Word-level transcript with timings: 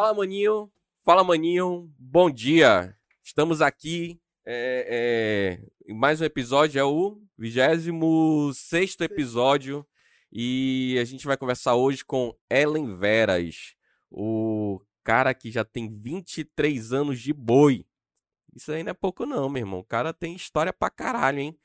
Fala, 0.00 0.14
maninho. 0.14 0.70
Fala, 1.04 1.24
maninho. 1.24 1.92
Bom 1.98 2.30
dia. 2.30 2.96
Estamos 3.20 3.60
aqui 3.60 4.20
é, 4.46 5.58
é, 5.58 5.92
em 5.92 5.92
mais 5.92 6.20
um 6.20 6.24
episódio. 6.24 6.78
É 6.78 6.84
o 6.84 7.20
26 7.36 9.00
episódio. 9.00 9.84
E 10.30 10.96
a 11.00 11.04
gente 11.04 11.26
vai 11.26 11.36
conversar 11.36 11.74
hoje 11.74 12.04
com 12.04 12.32
Ellen 12.48 12.94
Veras, 12.94 13.74
o 14.08 14.80
cara 15.02 15.34
que 15.34 15.50
já 15.50 15.64
tem 15.64 15.92
23 15.92 16.92
anos 16.92 17.20
de 17.20 17.32
boi. 17.32 17.84
Isso 18.54 18.70
aí 18.70 18.84
não 18.84 18.92
é 18.92 18.94
pouco, 18.94 19.26
não, 19.26 19.48
meu 19.48 19.62
irmão. 19.62 19.80
O 19.80 19.84
cara 19.84 20.14
tem 20.14 20.36
história 20.36 20.72
pra 20.72 20.90
caralho, 20.90 21.40
hein? 21.40 21.58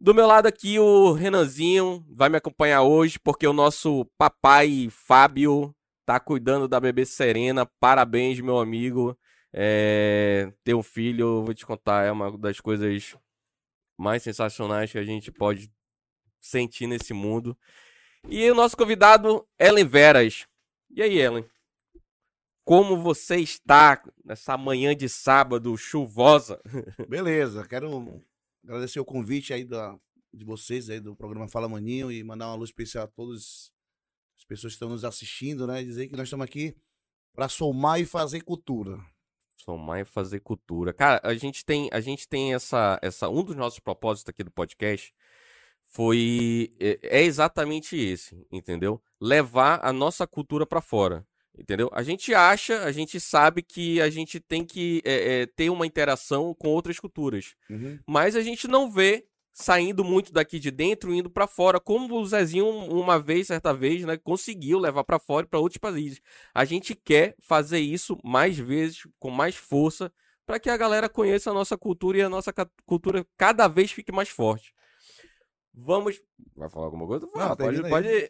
Do 0.00 0.14
meu 0.14 0.28
lado 0.28 0.46
aqui, 0.46 0.78
o 0.78 1.10
Renanzinho 1.14 2.06
vai 2.10 2.28
me 2.28 2.36
acompanhar 2.36 2.82
hoje, 2.82 3.18
porque 3.18 3.44
o 3.44 3.52
nosso 3.52 4.04
papai 4.16 4.86
Fábio 4.88 5.74
tá 6.10 6.18
cuidando 6.18 6.66
da 6.66 6.80
bebê 6.80 7.06
Serena. 7.06 7.64
Parabéns, 7.64 8.40
meu 8.40 8.58
amigo. 8.58 9.16
É... 9.52 10.52
Ter 10.64 10.74
um 10.74 10.82
filho, 10.82 11.44
vou 11.44 11.54
te 11.54 11.64
contar, 11.64 12.04
é 12.04 12.10
uma 12.10 12.36
das 12.36 12.58
coisas 12.58 13.16
mais 13.96 14.20
sensacionais 14.20 14.90
que 14.90 14.98
a 14.98 15.04
gente 15.04 15.30
pode 15.30 15.72
sentir 16.40 16.88
nesse 16.88 17.14
mundo. 17.14 17.56
E 18.28 18.50
o 18.50 18.56
nosso 18.56 18.76
convidado, 18.76 19.46
Ellen 19.56 19.86
Veras. 19.86 20.48
E 20.90 21.00
aí, 21.00 21.16
Ellen? 21.16 21.48
Como 22.64 23.00
você 23.00 23.36
está 23.36 24.02
nessa 24.24 24.58
manhã 24.58 24.96
de 24.96 25.08
sábado 25.08 25.76
chuvosa? 25.76 26.60
Beleza, 27.08 27.64
quero 27.68 28.20
agradecer 28.64 28.98
o 28.98 29.04
convite 29.04 29.52
aí 29.52 29.64
da, 29.64 29.96
de 30.34 30.44
vocês 30.44 30.90
aí 30.90 30.98
do 30.98 31.14
programa 31.14 31.48
Fala 31.48 31.68
Maninho 31.68 32.10
e 32.10 32.22
mandar 32.24 32.48
uma 32.48 32.56
luz 32.56 32.70
especial 32.70 33.04
a 33.04 33.08
todas 33.08 33.36
as 33.36 33.79
pessoas 34.50 34.72
que 34.72 34.76
estão 34.76 34.88
nos 34.88 35.04
assistindo, 35.04 35.64
né? 35.64 35.80
Dizer 35.80 36.08
que 36.08 36.16
nós 36.16 36.24
estamos 36.26 36.44
aqui 36.44 36.74
para 37.32 37.48
somar 37.48 38.00
e 38.00 38.04
fazer 38.04 38.40
cultura. 38.40 38.98
Somar 39.56 40.00
e 40.00 40.04
fazer 40.04 40.40
cultura. 40.40 40.92
Cara, 40.92 41.20
a 41.22 41.34
gente 41.34 41.64
tem, 41.64 41.88
a 41.92 42.00
gente 42.00 42.28
tem 42.28 42.52
essa, 42.52 42.98
essa 43.00 43.28
um 43.28 43.44
dos 43.44 43.54
nossos 43.54 43.78
propósitos 43.78 44.28
aqui 44.28 44.42
do 44.42 44.50
podcast 44.50 45.14
foi 45.84 46.72
é, 46.80 46.98
é 47.02 47.22
exatamente 47.22 47.96
esse, 47.96 48.44
entendeu? 48.50 49.00
Levar 49.20 49.78
a 49.84 49.92
nossa 49.92 50.26
cultura 50.26 50.66
para 50.66 50.80
fora. 50.80 51.24
Entendeu? 51.56 51.90
A 51.92 52.02
gente 52.02 52.32
acha, 52.34 52.84
a 52.84 52.92
gente 52.92 53.20
sabe 53.20 53.62
que 53.62 54.00
a 54.00 54.08
gente 54.08 54.40
tem 54.40 54.64
que 54.64 55.02
é, 55.04 55.42
é, 55.42 55.46
ter 55.46 55.68
uma 55.68 55.86
interação 55.86 56.54
com 56.54 56.68
outras 56.68 56.98
culturas. 56.98 57.54
Uhum. 57.68 57.98
Mas 58.06 58.34
a 58.34 58.40
gente 58.40 58.66
não 58.66 58.90
vê 58.90 59.26
saindo 59.52 60.04
muito 60.04 60.32
daqui 60.32 60.58
de 60.58 60.70
dentro, 60.70 61.12
indo 61.14 61.30
para 61.30 61.46
fora, 61.46 61.80
como 61.80 62.14
o 62.18 62.26
Zezinho 62.26 62.66
uma 62.68 63.18
vez, 63.18 63.48
certa 63.48 63.72
vez, 63.74 64.04
né, 64.04 64.16
conseguiu 64.16 64.78
levar 64.78 65.04
para 65.04 65.18
fora 65.18 65.46
para 65.46 65.58
outros 65.58 65.78
países. 65.78 66.20
A 66.54 66.64
gente 66.64 66.94
quer 66.94 67.36
fazer 67.40 67.80
isso 67.80 68.18
mais 68.24 68.58
vezes, 68.58 69.06
com 69.18 69.30
mais 69.30 69.56
força, 69.56 70.12
para 70.46 70.58
que 70.58 70.70
a 70.70 70.76
galera 70.76 71.08
conheça 71.08 71.50
a 71.50 71.54
nossa 71.54 71.76
cultura 71.76 72.18
e 72.18 72.22
a 72.22 72.28
nossa 72.28 72.52
cultura 72.84 73.26
cada 73.36 73.68
vez 73.68 73.92
fique 73.92 74.12
mais 74.12 74.28
forte. 74.28 74.74
Vamos. 75.72 76.20
Vai 76.56 76.68
falar 76.68 76.86
alguma 76.86 77.06
coisa? 77.06 77.26
Não, 77.34 77.56
pode. 77.56 77.82
pode... 77.88 78.08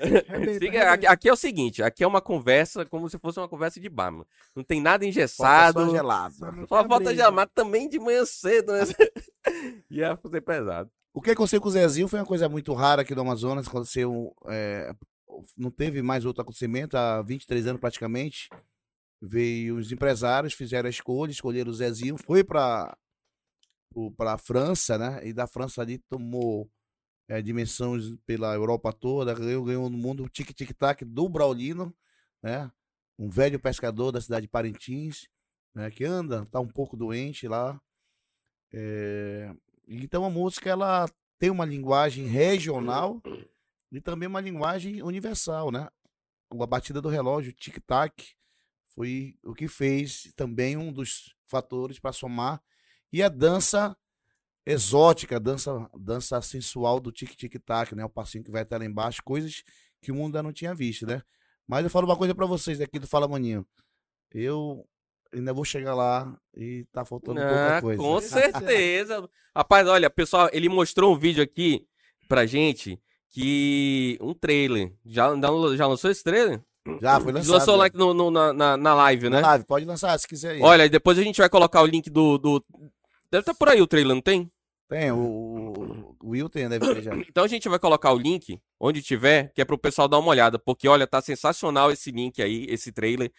Siga, 0.58 0.92
aqui, 0.92 1.06
aqui, 1.06 1.28
é 1.28 1.32
o 1.32 1.36
seguinte: 1.36 1.82
aqui 1.82 2.02
é 2.02 2.06
uma 2.06 2.20
conversa 2.20 2.84
como 2.86 3.08
se 3.08 3.18
fosse 3.18 3.38
uma 3.38 3.48
conversa 3.48 3.78
de 3.78 3.88
bar. 3.88 4.10
Mano. 4.10 4.26
Não 4.54 4.64
tem 4.64 4.80
nada 4.80 5.04
engessado. 5.04 5.86
Só 5.86 5.90
gelado. 5.90 6.34
Só 6.68 6.88
falta 6.88 7.14
gelado, 7.14 7.50
também 7.54 7.88
de 7.88 7.98
manhã 7.98 8.24
cedo, 8.24 8.72
né? 8.72 8.80
Ia 9.90 10.16
fazer 10.16 10.40
pesado. 10.40 10.90
O 11.12 11.20
que 11.20 11.30
aconteceu 11.32 11.60
com 11.60 11.68
o 11.68 11.72
Zezinho 11.72 12.08
foi 12.08 12.20
uma 12.20 12.26
coisa 12.26 12.48
muito 12.48 12.72
rara 12.72 13.02
aqui 13.02 13.14
no 13.14 13.22
Amazonas. 13.22 13.68
Aconteceu. 13.68 14.34
É, 14.48 14.94
não 15.56 15.70
teve 15.70 16.02
mais 16.02 16.24
outro 16.24 16.42
acontecimento 16.42 16.96
há 16.96 17.20
23 17.22 17.66
anos 17.66 17.80
praticamente. 17.80 18.48
Veio 19.22 19.76
os 19.76 19.92
empresários, 19.92 20.54
fizeram 20.54 20.86
a 20.86 20.90
escolha, 20.90 21.30
escolheram 21.30 21.70
o 21.70 21.74
Zezinho, 21.74 22.16
foi 22.16 22.42
para 22.42 22.96
para 24.16 24.34
a 24.34 24.38
França, 24.38 24.96
né? 24.96 25.26
E 25.26 25.32
da 25.32 25.46
França 25.46 25.82
ali 25.82 25.98
tomou 25.98 26.70
é, 27.28 27.40
dimensões 27.40 28.16
pela 28.26 28.54
Europa 28.54 28.92
toda, 28.92 29.34
ganhou, 29.34 29.64
ganhou 29.64 29.90
no 29.90 29.98
mundo 29.98 30.24
o 30.24 30.28
tic-tic-tac 30.28 31.04
do 31.04 31.28
Braulino, 31.28 31.94
né? 32.42 32.70
Um 33.18 33.28
velho 33.28 33.60
pescador 33.60 34.12
da 34.12 34.20
cidade 34.20 34.42
de 34.42 34.50
Parintins, 34.50 35.28
né? 35.74 35.90
Que 35.90 36.04
anda, 36.04 36.46
tá 36.46 36.60
um 36.60 36.68
pouco 36.68 36.96
doente 36.96 37.46
lá. 37.46 37.80
É... 38.72 39.54
Então 39.86 40.24
a 40.24 40.30
música 40.30 40.70
ela 40.70 41.08
tem 41.38 41.50
uma 41.50 41.64
linguagem 41.64 42.26
regional 42.26 43.20
e 43.90 44.00
também 44.00 44.28
uma 44.28 44.40
linguagem 44.40 45.02
universal, 45.02 45.70
né? 45.70 45.88
A 46.50 46.66
batida 46.66 47.00
do 47.00 47.08
relógio, 47.08 47.52
tic-tac, 47.52 48.34
foi 48.88 49.36
o 49.44 49.54
que 49.54 49.68
fez 49.68 50.32
também 50.34 50.76
um 50.76 50.92
dos 50.92 51.34
fatores 51.46 51.98
para 51.98 52.12
somar 52.12 52.60
e 53.12 53.22
a 53.22 53.28
dança 53.28 53.96
exótica, 54.66 55.36
a 55.36 55.38
dança, 55.38 55.90
dança 55.98 56.40
sensual 56.42 57.00
do 57.00 57.10
tic-tic-tac, 57.10 57.94
né? 57.94 58.04
O 58.04 58.10
passinho 58.10 58.44
que 58.44 58.50
vai 58.50 58.62
até 58.62 58.78
lá 58.78 58.84
embaixo, 58.84 59.22
coisas 59.24 59.62
que 60.00 60.12
o 60.12 60.14
mundo 60.14 60.36
ainda 60.36 60.42
não 60.42 60.52
tinha 60.52 60.74
visto, 60.74 61.06
né? 61.06 61.22
Mas 61.66 61.84
eu 61.84 61.90
falo 61.90 62.06
uma 62.06 62.16
coisa 62.16 62.34
para 62.34 62.46
vocês 62.46 62.80
aqui 62.80 62.98
do 62.98 63.06
Fala 63.06 63.28
Maninho. 63.28 63.66
Eu 64.32 64.86
ainda 65.32 65.52
vou 65.52 65.64
chegar 65.64 65.94
lá 65.94 66.36
e 66.56 66.84
tá 66.92 67.04
faltando 67.04 67.40
ah, 67.40 67.46
pouca 67.46 67.80
coisa. 67.80 68.02
Com 68.02 68.20
certeza. 68.22 69.28
Rapaz, 69.54 69.86
olha, 69.88 70.10
pessoal, 70.10 70.48
ele 70.52 70.68
mostrou 70.68 71.14
um 71.14 71.18
vídeo 71.18 71.42
aqui 71.42 71.86
pra 72.28 72.46
gente 72.46 73.00
que 73.30 74.18
um 74.20 74.34
trailer. 74.34 74.92
Já, 75.06 75.28
já 75.76 75.86
lançou 75.86 76.10
esse 76.10 76.22
trailer? 76.22 76.62
Já, 77.00 77.20
foi 77.20 77.32
lançado. 77.32 77.52
Lançou 77.52 77.76
lá 77.76 77.88
no, 77.92 78.14
no, 78.14 78.30
na, 78.30 78.76
na 78.76 78.94
live, 78.94 79.30
né? 79.30 79.40
Na 79.40 79.48
live, 79.48 79.64
pode 79.64 79.84
lançar 79.84 80.18
se 80.18 80.26
quiser 80.26 80.52
aí. 80.52 80.62
Olha, 80.62 80.88
depois 80.88 81.18
a 81.18 81.22
gente 81.22 81.38
vai 81.38 81.48
colocar 81.48 81.82
o 81.82 81.86
link 81.86 82.08
do, 82.10 82.38
do 82.38 82.64
Deve 83.30 83.42
estar 83.42 83.52
tá 83.52 83.58
por 83.58 83.68
aí 83.68 83.80
o 83.80 83.86
trailer, 83.86 84.14
não 84.14 84.22
tem? 84.22 84.50
Tem, 84.88 85.12
o, 85.12 86.16
o 86.20 86.30
Will 86.30 86.48
tem, 86.48 86.68
deve 86.68 86.94
ter 86.94 87.02
já. 87.02 87.14
Então 87.28 87.44
a 87.44 87.48
gente 87.48 87.68
vai 87.68 87.78
colocar 87.78 88.12
o 88.12 88.18
link 88.18 88.60
onde 88.78 89.00
tiver, 89.00 89.52
que 89.52 89.60
é 89.60 89.64
pro 89.64 89.78
pessoal 89.78 90.08
dar 90.08 90.18
uma 90.18 90.30
olhada, 90.30 90.58
porque 90.58 90.88
olha, 90.88 91.06
tá 91.06 91.22
sensacional 91.22 91.92
esse 91.92 92.10
link 92.10 92.42
aí, 92.42 92.66
esse 92.68 92.90
trailer. 92.90 93.32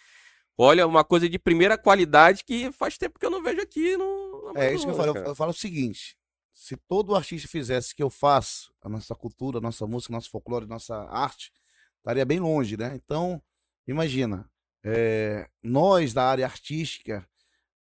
Olha, 0.57 0.87
uma 0.87 1.03
coisa 1.03 1.27
de 1.27 1.37
primeira 1.37 1.77
qualidade 1.77 2.43
que 2.45 2.71
faz 2.71 2.97
tempo 2.97 3.19
que 3.19 3.25
eu 3.25 3.29
não 3.29 3.43
vejo 3.43 3.61
aqui 3.61 3.97
no. 3.97 4.53
É 4.55 4.73
isso 4.73 4.85
que 4.85 4.91
eu 4.91 4.95
falo. 4.95 5.17
Eu, 5.17 5.23
eu 5.25 5.35
falo 5.35 5.51
o 5.51 5.53
seguinte: 5.53 6.15
se 6.53 6.77
todo 6.87 7.15
artista 7.15 7.49
fizesse 7.49 7.91
o 7.91 7.95
que 7.95 8.03
eu 8.03 8.09
faço, 8.09 8.73
a 8.81 8.87
nossa 8.87 9.13
cultura, 9.13 9.57
a 9.57 9.61
nossa 9.61 9.85
música, 9.85 10.13
nosso 10.13 10.29
folclore, 10.29 10.65
nossa 10.65 10.95
arte, 11.09 11.51
estaria 11.97 12.23
bem 12.23 12.39
longe, 12.39 12.77
né? 12.77 12.93
Então, 12.95 13.41
imagina, 13.85 14.49
é, 14.83 15.49
nós 15.61 16.13
da 16.13 16.23
área 16.23 16.45
artística 16.45 17.27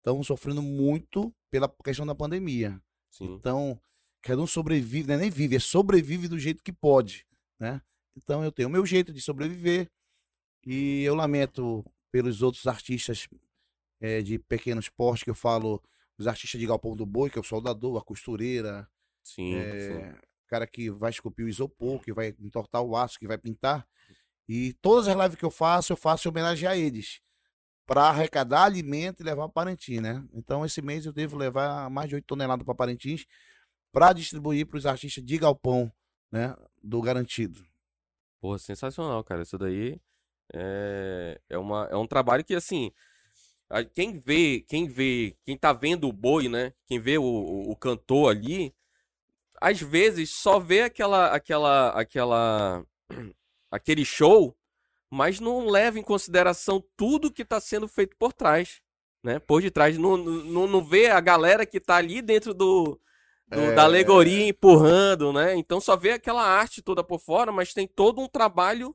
estamos 0.08 0.26
sofrendo 0.26 0.62
muito 0.62 1.34
pela 1.50 1.68
questão 1.84 2.06
da 2.06 2.14
pandemia. 2.14 2.80
Sim. 3.10 3.34
Então, 3.34 3.78
cada 4.22 4.40
um 4.40 4.46
sobrevive, 4.46 5.08
né? 5.08 5.16
nem 5.16 5.30
vive, 5.30 5.56
é 5.56 5.58
sobrevive 5.58 6.28
do 6.28 6.38
jeito 6.38 6.62
que 6.62 6.72
pode, 6.72 7.26
né? 7.58 7.82
Então 8.16 8.42
eu 8.42 8.50
tenho 8.50 8.68
o 8.68 8.72
meu 8.72 8.84
jeito 8.84 9.12
de 9.12 9.20
sobreviver 9.20 9.88
e 10.66 11.02
eu 11.04 11.14
lamento 11.14 11.84
pelos 12.10 12.42
outros 12.42 12.66
artistas 12.66 13.28
é, 14.00 14.22
de 14.22 14.38
pequenos 14.38 14.88
porte 14.88 15.24
que 15.24 15.30
eu 15.30 15.34
falo, 15.34 15.82
os 16.16 16.26
artistas 16.26 16.60
de 16.60 16.66
Galpão 16.66 16.96
do 16.96 17.06
Boi, 17.06 17.30
que 17.30 17.38
é 17.38 17.40
o 17.40 17.44
soldador, 17.44 17.96
a 17.98 18.04
costureira, 18.04 18.88
sim, 19.22 19.54
é, 19.54 20.12
sim. 20.12 20.18
cara 20.48 20.66
que 20.66 20.90
vai 20.90 21.10
esculpir 21.10 21.44
o 21.44 21.48
isopor, 21.48 22.00
que 22.00 22.12
vai 22.12 22.34
entortar 22.40 22.82
o 22.82 22.96
aço, 22.96 23.18
que 23.18 23.28
vai 23.28 23.38
pintar. 23.38 23.86
E 24.48 24.72
todas 24.80 25.06
as 25.06 25.16
lives 25.16 25.36
que 25.36 25.44
eu 25.44 25.50
faço, 25.50 25.92
eu 25.92 25.96
faço 25.96 26.26
em 26.26 26.30
homenagem 26.30 26.66
a 26.66 26.76
eles 26.76 27.20
para 27.88 28.02
arrecadar 28.02 28.64
alimento 28.64 29.22
e 29.22 29.24
levar 29.24 29.48
para 29.48 29.64
Parintins, 29.64 30.02
né? 30.02 30.22
Então, 30.34 30.62
esse 30.62 30.82
mês 30.82 31.06
eu 31.06 31.12
devo 31.12 31.38
levar 31.38 31.88
mais 31.88 32.06
de 32.06 32.16
8 32.16 32.26
toneladas 32.26 32.62
para 32.62 32.74
Parintins 32.74 33.24
para 33.90 34.12
distribuir 34.12 34.66
para 34.66 34.76
os 34.76 34.84
artistas 34.84 35.24
de 35.24 35.38
galpão, 35.38 35.90
né? 36.30 36.54
Do 36.82 37.00
garantido. 37.00 37.64
Pô, 38.42 38.58
sensacional, 38.58 39.24
cara. 39.24 39.40
Isso 39.40 39.56
daí 39.56 39.98
é, 40.52 41.40
é, 41.48 41.56
uma, 41.56 41.88
é 41.90 41.96
um 41.96 42.06
trabalho 42.06 42.44
que, 42.44 42.54
assim, 42.54 42.92
quem 43.94 44.18
vê, 44.18 44.62
quem 44.68 44.86
vê, 44.86 45.34
quem 45.42 45.56
tá 45.56 45.72
vendo 45.72 46.06
o 46.06 46.12
boi, 46.12 46.46
né? 46.46 46.74
Quem 46.86 47.00
vê 47.00 47.16
o, 47.16 47.24
o, 47.24 47.70
o 47.70 47.76
cantor 47.76 48.30
ali, 48.30 48.74
às 49.58 49.80
vezes 49.80 50.28
só 50.28 50.58
vê 50.58 50.82
aquela, 50.82 51.28
aquela, 51.34 51.88
aquela, 51.98 52.84
aquele 53.72 54.04
show 54.04 54.54
mas 55.10 55.40
não 55.40 55.66
leva 55.66 55.98
em 55.98 56.02
consideração 56.02 56.84
tudo 56.96 57.32
que 57.32 57.42
está 57.42 57.60
sendo 57.60 57.88
feito 57.88 58.16
por 58.18 58.32
trás, 58.32 58.80
né? 59.22 59.38
Por 59.38 59.62
detrás, 59.62 59.96
não, 59.98 60.16
não, 60.16 60.66
não 60.66 60.84
vê 60.84 61.08
a 61.08 61.20
galera 61.20 61.66
que 61.66 61.78
está 61.78 61.96
ali 61.96 62.22
dentro 62.22 62.52
do, 62.54 63.00
do 63.48 63.60
é... 63.60 63.74
da 63.74 63.84
alegoria 63.84 64.48
empurrando, 64.48 65.32
né? 65.32 65.56
Então 65.56 65.80
só 65.80 65.96
vê 65.96 66.12
aquela 66.12 66.44
arte 66.44 66.82
toda 66.82 67.02
por 67.02 67.18
fora, 67.18 67.50
mas 67.50 67.72
tem 67.72 67.86
todo 67.86 68.20
um 68.20 68.28
trabalho 68.28 68.94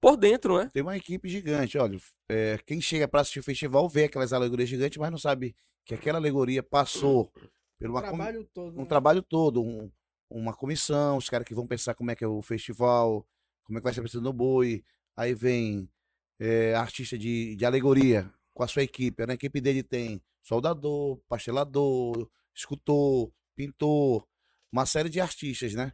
por 0.00 0.16
dentro, 0.16 0.58
né? 0.58 0.70
Tem 0.72 0.82
uma 0.82 0.96
equipe 0.96 1.28
gigante, 1.28 1.76
olha. 1.76 1.98
É, 2.28 2.58
quem 2.66 2.80
chega 2.80 3.08
para 3.08 3.20
assistir 3.20 3.40
o 3.40 3.44
festival 3.44 3.88
vê 3.88 4.04
aquelas 4.04 4.32
alegorias 4.32 4.68
gigantes, 4.68 4.98
mas 4.98 5.10
não 5.10 5.18
sabe 5.18 5.56
que 5.84 5.94
aquela 5.94 6.18
alegoria 6.18 6.62
passou 6.62 7.32
por 7.78 7.88
uma, 7.88 8.00
um 8.00 8.02
trabalho 8.02 8.44
com... 8.44 8.50
todo, 8.52 8.76
um 8.76 8.82
né? 8.82 8.86
trabalho 8.86 9.22
todo, 9.22 9.62
um, 9.62 9.90
uma 10.30 10.52
comissão, 10.52 11.16
os 11.16 11.28
caras 11.28 11.46
que 11.46 11.54
vão 11.54 11.66
pensar 11.66 11.94
como 11.94 12.10
é 12.10 12.14
que 12.14 12.24
é 12.24 12.28
o 12.28 12.42
festival, 12.42 13.26
como 13.64 13.78
é 13.78 13.80
que 13.80 13.84
vai 13.84 13.94
ser 13.94 14.18
a 14.18 14.20
no 14.20 14.32
boi, 14.32 14.84
aí 15.18 15.34
vem 15.34 15.90
é, 16.38 16.74
artista 16.74 17.18
de, 17.18 17.56
de 17.56 17.66
alegoria 17.66 18.32
com 18.54 18.62
a 18.62 18.68
sua 18.68 18.84
equipe. 18.84 19.26
Na 19.26 19.34
equipe 19.34 19.60
dele 19.60 19.82
tem 19.82 20.22
soldador, 20.40 21.18
pastelador, 21.28 22.30
escultor, 22.54 23.32
pintor, 23.56 24.24
uma 24.70 24.86
série 24.86 25.08
de 25.08 25.20
artistas, 25.20 25.74
né? 25.74 25.92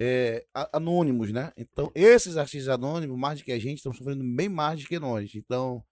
É, 0.00 0.46
anônimos, 0.72 1.30
né? 1.30 1.52
Então, 1.54 1.92
esses 1.94 2.38
artistas 2.38 2.70
anônimos, 2.70 3.18
mais 3.18 3.38
do 3.38 3.44
que 3.44 3.52
a 3.52 3.58
gente, 3.58 3.76
estão 3.76 3.92
sofrendo 3.92 4.24
bem 4.24 4.48
mais 4.48 4.80
do 4.80 4.88
que 4.88 4.98
nós. 4.98 5.34
Então, 5.34 5.84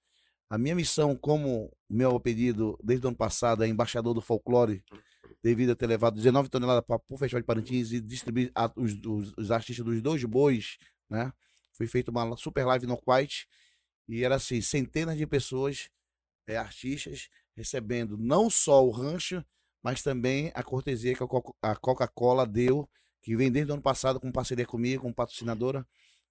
a 0.49 0.56
minha 0.56 0.75
missão, 0.75 1.15
como 1.15 1.71
meu 1.88 2.19
pedido 2.19 2.79
desde 2.83 3.05
o 3.06 3.09
ano 3.09 3.17
passado, 3.17 3.62
é 3.62 3.69
embaixador 3.69 4.15
do 4.15 4.23
folclore, 4.23 4.83
devido 5.44 5.73
a 5.73 5.76
ter 5.76 5.87
levado 5.87 6.17
19 6.17 6.49
toneladas 6.49 6.85
para 6.85 7.00
o 7.09 7.19
Festival 7.19 7.43
de 7.43 7.47
Parintins 7.47 7.93
e 7.93 8.00
distribuir 8.00 8.50
a, 8.55 8.73
os, 8.75 8.94
os, 9.05 9.35
os, 9.37 9.50
artistas 9.50 9.85
dos 9.85 10.00
dois 10.00 10.25
bois, 10.25 10.79
né? 11.09 11.31
Foi 11.73 11.87
feita 11.87 12.11
uma 12.11 12.37
super 12.37 12.65
live 12.67 12.87
no 12.87 13.01
White 13.07 13.49
e 14.09 14.25
era 14.25 14.35
assim, 14.35 14.61
centenas 14.61 15.17
de 15.17 15.27
pessoas, 15.27 15.89
é, 16.47 16.57
artistas, 16.57 17.29
recebendo 17.55 18.19
não 18.19 18.51
só 18.51 18.85
o 18.85 18.91
rancho, 18.91 19.45
mas 19.83 20.03
também 20.03 20.51
a 20.55 20.63
cortesia 20.63 21.15
que 21.15 21.23
a 21.63 21.77
Coca-Cola 21.77 22.47
deu, 22.47 22.89
que 23.23 23.37
vem 23.37 23.51
desde 23.51 23.71
o 23.71 23.75
ano 23.75 23.83
passado 23.83 24.19
com 24.19 24.33
parceria 24.33 24.67
comigo, 24.67 25.03
com 25.03 25.13
patrocinadora, 25.13 25.87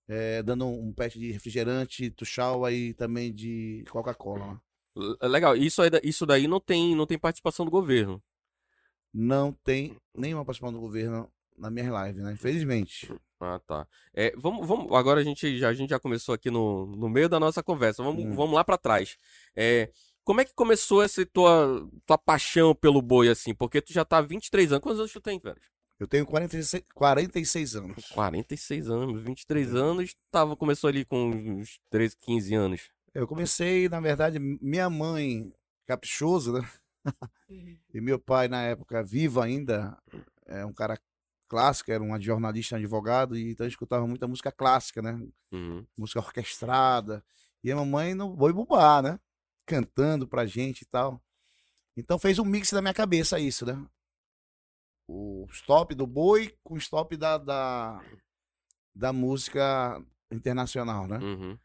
é, 0.07 0.43
dando 0.43 0.67
um 0.67 0.91
pet 0.91 1.17
de 1.17 1.31
refrigerante, 1.31 2.09
tuxaua 2.09 2.71
e 2.71 2.93
também 2.93 3.33
de 3.33 3.85
Coca-Cola. 3.89 4.61
Legal, 5.21 5.55
isso, 5.55 5.81
aí, 5.81 5.89
isso 6.03 6.25
daí 6.25 6.47
não 6.47 6.59
tem, 6.59 6.95
não 6.95 7.05
tem 7.05 7.17
participação 7.17 7.63
do 7.63 7.71
governo. 7.71 8.21
Não 9.13 9.51
tem 9.51 9.97
nenhuma 10.13 10.43
participação 10.43 10.73
do 10.73 10.81
governo 10.81 11.31
na 11.59 11.69
minha 11.69 11.91
live, 11.91 12.21
né? 12.21 12.33
Infelizmente. 12.33 13.13
Ah, 13.39 13.59
tá. 13.65 13.87
É, 14.13 14.33
vamos, 14.37 14.67
vamos, 14.67 14.91
agora 14.93 15.21
a 15.21 15.23
gente 15.23 15.57
já, 15.57 15.69
a 15.69 15.73
gente 15.73 15.89
já 15.89 15.99
começou 15.99 16.35
aqui 16.35 16.49
no, 16.49 16.85
no 16.87 17.09
meio 17.09 17.29
da 17.29 17.39
nossa 17.39 17.63
conversa. 17.63 18.03
Vamos, 18.03 18.23
hum. 18.23 18.33
vamos 18.33 18.55
lá 18.55 18.63
para 18.63 18.77
trás. 18.77 19.17
É, 19.55 19.89
como 20.23 20.41
é 20.41 20.45
que 20.45 20.53
começou 20.53 21.01
essa 21.01 21.25
tua, 21.25 21.87
tua 22.05 22.17
paixão 22.17 22.75
pelo 22.75 23.01
boi, 23.01 23.29
assim? 23.29 23.53
Porque 23.53 23.81
tu 23.81 23.93
já 23.93 24.03
tá 24.03 24.17
há 24.17 24.21
23 24.21 24.71
anos. 24.71 24.83
Quantos 24.83 24.99
anos 24.99 25.11
tu 25.11 25.21
tem, 25.21 25.39
velho? 25.39 25.59
Eu 25.99 26.07
tenho 26.07 26.25
46, 26.25 26.83
46 26.93 27.75
anos. 27.75 28.05
46 28.09 28.89
anos, 28.89 29.21
23 29.21 29.73
é. 29.73 29.77
anos. 29.77 30.15
Tava, 30.31 30.55
começou 30.55 30.87
ali 30.87 31.03
com 31.03 31.29
uns 31.29 31.79
13, 31.89 32.15
15 32.17 32.55
anos. 32.55 32.89
Eu 33.13 33.27
comecei, 33.27 33.89
na 33.89 33.99
verdade, 33.99 34.39
minha 34.39 34.89
mãe, 34.89 35.51
caprichoso, 35.85 36.53
né? 36.53 36.69
Uhum. 37.49 37.77
e 37.93 37.99
meu 37.99 38.19
pai, 38.19 38.47
na 38.47 38.61
época, 38.63 39.03
vivo 39.03 39.41
ainda, 39.41 39.97
é 40.45 40.65
um 40.65 40.73
cara 40.73 40.97
clássico, 41.49 41.91
era 41.91 42.03
um 42.03 42.21
jornalista, 42.21 42.75
um 42.75 42.77
advogado, 42.77 43.35
e 43.35 43.51
então 43.51 43.67
escutava 43.67 44.07
muita 44.07 44.27
música 44.27 44.51
clássica, 44.51 45.01
né? 45.01 45.19
Uhum. 45.51 45.85
Música 45.97 46.19
orquestrada. 46.19 47.23
E 47.63 47.71
a 47.71 47.75
mamãe 47.75 48.13
no 48.13 48.33
boi 48.35 48.53
bubá, 48.53 49.01
né? 49.01 49.19
cantando 49.69 50.27
pra 50.27 50.47
gente 50.47 50.81
e 50.81 50.85
tal. 50.85 51.23
Então 51.95 52.17
fez 52.17 52.39
um 52.39 52.45
mix 52.45 52.71
na 52.71 52.81
minha 52.81 52.93
cabeça 52.93 53.39
isso, 53.39 53.67
né? 53.67 53.85
O 55.07 55.45
stop 55.51 55.93
do 55.93 56.07
boi 56.07 56.57
com 56.63 56.73
o 56.73 56.77
stop 56.77 57.15
da, 57.15 57.37
da, 57.37 58.03
da 58.95 59.13
música 59.13 60.03
internacional, 60.31 61.07
né? 61.07 61.19
Uhum. 61.19 61.57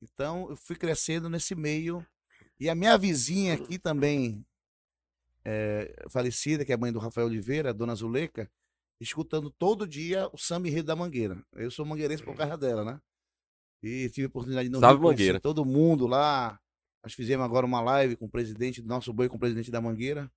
Então 0.00 0.48
eu 0.50 0.56
fui 0.56 0.76
crescendo 0.76 1.28
nesse 1.28 1.56
meio. 1.56 2.06
E 2.60 2.68
a 2.68 2.74
minha 2.74 2.96
vizinha 2.96 3.54
aqui 3.54 3.78
também, 3.78 4.44
é, 5.44 6.06
falecida, 6.08 6.64
que 6.64 6.70
é 6.70 6.74
a 6.76 6.78
mãe 6.78 6.92
do 6.92 6.98
Rafael 6.98 7.26
Oliveira, 7.26 7.74
Dona 7.74 7.94
Zuleika, 7.94 8.50
escutando 9.00 9.50
todo 9.50 9.86
dia 9.86 10.28
o 10.32 10.38
samba 10.38 10.68
enredo 10.68 10.86
da 10.86 10.96
Mangueira. 10.96 11.42
Eu 11.54 11.70
sou 11.70 11.84
mangueirense 11.84 12.22
por 12.22 12.36
causa 12.36 12.56
dela, 12.56 12.84
né? 12.84 13.00
E 13.82 14.08
tive 14.10 14.26
a 14.26 14.28
oportunidade 14.28 14.68
de 14.68 14.72
não 14.72 14.80
Salve 14.80 15.02
Mangueira. 15.02 15.40
todo 15.40 15.64
mundo 15.64 16.06
lá, 16.06 16.58
nós 17.02 17.14
fizemos 17.14 17.44
agora 17.44 17.64
uma 17.64 17.80
live 17.80 18.16
com 18.16 18.26
o 18.26 18.30
presidente 18.30 18.82
do 18.82 18.88
nosso 18.88 19.12
boi, 19.12 19.28
com 19.28 19.36
o 19.36 19.40
presidente 19.40 19.70
da 19.70 19.80
Mangueira. 19.80 20.30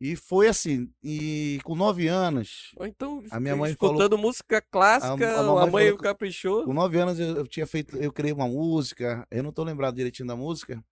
E 0.00 0.16
foi 0.16 0.48
assim, 0.48 0.90
e 1.02 1.60
com 1.62 1.74
nove 1.74 2.08
anos. 2.08 2.74
então, 2.80 3.22
a 3.30 3.38
minha 3.38 3.54
mãe 3.54 3.70
escutando 3.70 4.12
falou, 4.12 4.18
música 4.18 4.62
clássica, 4.62 5.28
a, 5.28 5.40
a, 5.40 5.62
a 5.62 5.66
mãe 5.66 5.86
falou, 5.86 5.98
caprichou. 5.98 6.64
Com 6.64 6.72
nove 6.72 6.98
anos 6.98 7.20
eu, 7.20 7.36
eu, 7.36 7.46
tinha 7.46 7.66
feito, 7.66 7.98
eu 7.98 8.10
criei 8.10 8.32
uma 8.32 8.48
música, 8.48 9.26
eu 9.30 9.42
não 9.42 9.52
tô 9.52 9.62
lembrado 9.62 9.96
direitinho 9.96 10.26
da 10.26 10.34
música. 10.34 10.82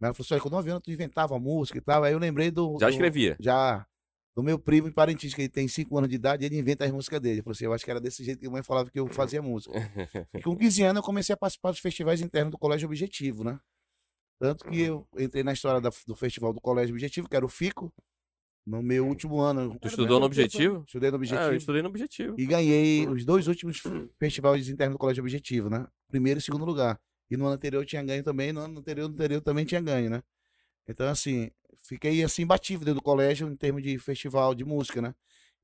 Mas 0.00 0.08
ela 0.08 0.14
falou 0.14 0.26
assim: 0.28 0.42
com 0.42 0.50
nove 0.50 0.70
anos 0.70 0.82
tu 0.82 0.90
inventava 0.90 1.38
música 1.38 1.78
e 1.78 1.80
tal. 1.80 2.02
Aí 2.02 2.12
eu 2.12 2.18
lembrei 2.18 2.50
do. 2.50 2.76
Já 2.80 2.86
do, 2.86 2.92
escrevia? 2.92 3.36
Já. 3.38 3.86
Do 4.34 4.42
meu 4.42 4.58
primo 4.58 4.88
em 4.88 4.92
Parintins, 4.92 5.34
que 5.34 5.42
ele 5.42 5.48
tem 5.48 5.68
cinco 5.68 5.96
anos 5.98 6.08
de 6.08 6.16
idade, 6.16 6.44
ele 6.44 6.58
inventa 6.58 6.84
as 6.84 6.90
músicas 6.90 7.20
dele. 7.20 7.40
Eu 7.40 7.44
falei 7.44 7.54
assim: 7.54 7.64
eu 7.66 7.72
acho 7.72 7.84
que 7.84 7.90
era 7.90 8.00
desse 8.00 8.24
jeito 8.24 8.40
que 8.40 8.46
a 8.46 8.50
mãe 8.50 8.62
falava 8.62 8.90
que 8.90 8.98
eu 8.98 9.06
fazia 9.08 9.42
música. 9.42 9.74
e 10.34 10.40
com 10.40 10.56
15 10.56 10.82
anos 10.84 10.96
eu 11.00 11.02
comecei 11.02 11.34
a 11.34 11.36
participar 11.36 11.70
dos 11.70 11.80
festivais 11.80 12.20
internos 12.22 12.50
do 12.50 12.58
Colégio 12.58 12.88
Objetivo, 12.88 13.44
né? 13.44 13.60
Tanto 14.40 14.64
que 14.64 14.80
eu 14.80 15.06
entrei 15.18 15.44
na 15.44 15.52
história 15.52 15.80
da, 15.80 15.90
do 16.06 16.16
festival 16.16 16.52
do 16.52 16.60
Colégio 16.60 16.94
Objetivo, 16.94 17.28
que 17.28 17.36
era 17.36 17.44
o 17.44 17.48
FICO, 17.48 17.92
no 18.66 18.82
meu 18.82 19.06
último 19.06 19.40
ano. 19.40 19.78
Tu 19.78 19.88
estudou 19.88 20.18
no 20.18 20.26
Objetivo? 20.26 20.82
Estudei 20.86 21.10
no 21.10 21.16
Objetivo. 21.16 21.40
Ah, 21.40 21.46
eu 21.52 21.56
estudei 21.56 21.82
no 21.82 21.88
Objetivo. 21.88 22.34
E 22.38 22.46
ganhei 22.46 23.06
os 23.06 23.24
dois 23.24 23.48
últimos 23.48 23.82
festivais 24.18 24.68
internos 24.68 24.94
do 24.94 24.98
Colégio 24.98 25.22
Objetivo, 25.22 25.68
né? 25.68 25.86
Primeiro 26.08 26.40
e 26.40 26.42
segundo 26.42 26.64
lugar. 26.64 26.98
E 27.30 27.36
no 27.36 27.44
ano 27.44 27.54
anterior 27.54 27.82
eu 27.82 27.86
tinha 27.86 28.02
ganho 28.02 28.22
também, 28.22 28.52
no 28.52 28.60
ano 28.60 28.80
anterior, 28.80 29.08
no 29.08 29.14
anterior 29.14 29.40
também 29.40 29.64
tinha 29.64 29.80
ganho, 29.80 30.10
né? 30.10 30.22
Então, 30.88 31.08
assim, 31.08 31.50
fiquei 31.84 32.22
assim, 32.22 32.46
batido 32.46 32.84
dentro 32.84 33.00
do 33.00 33.04
colégio 33.04 33.48
em 33.48 33.56
termos 33.56 33.82
de 33.82 33.98
festival 33.98 34.54
de 34.54 34.64
música, 34.64 35.00
né? 35.00 35.14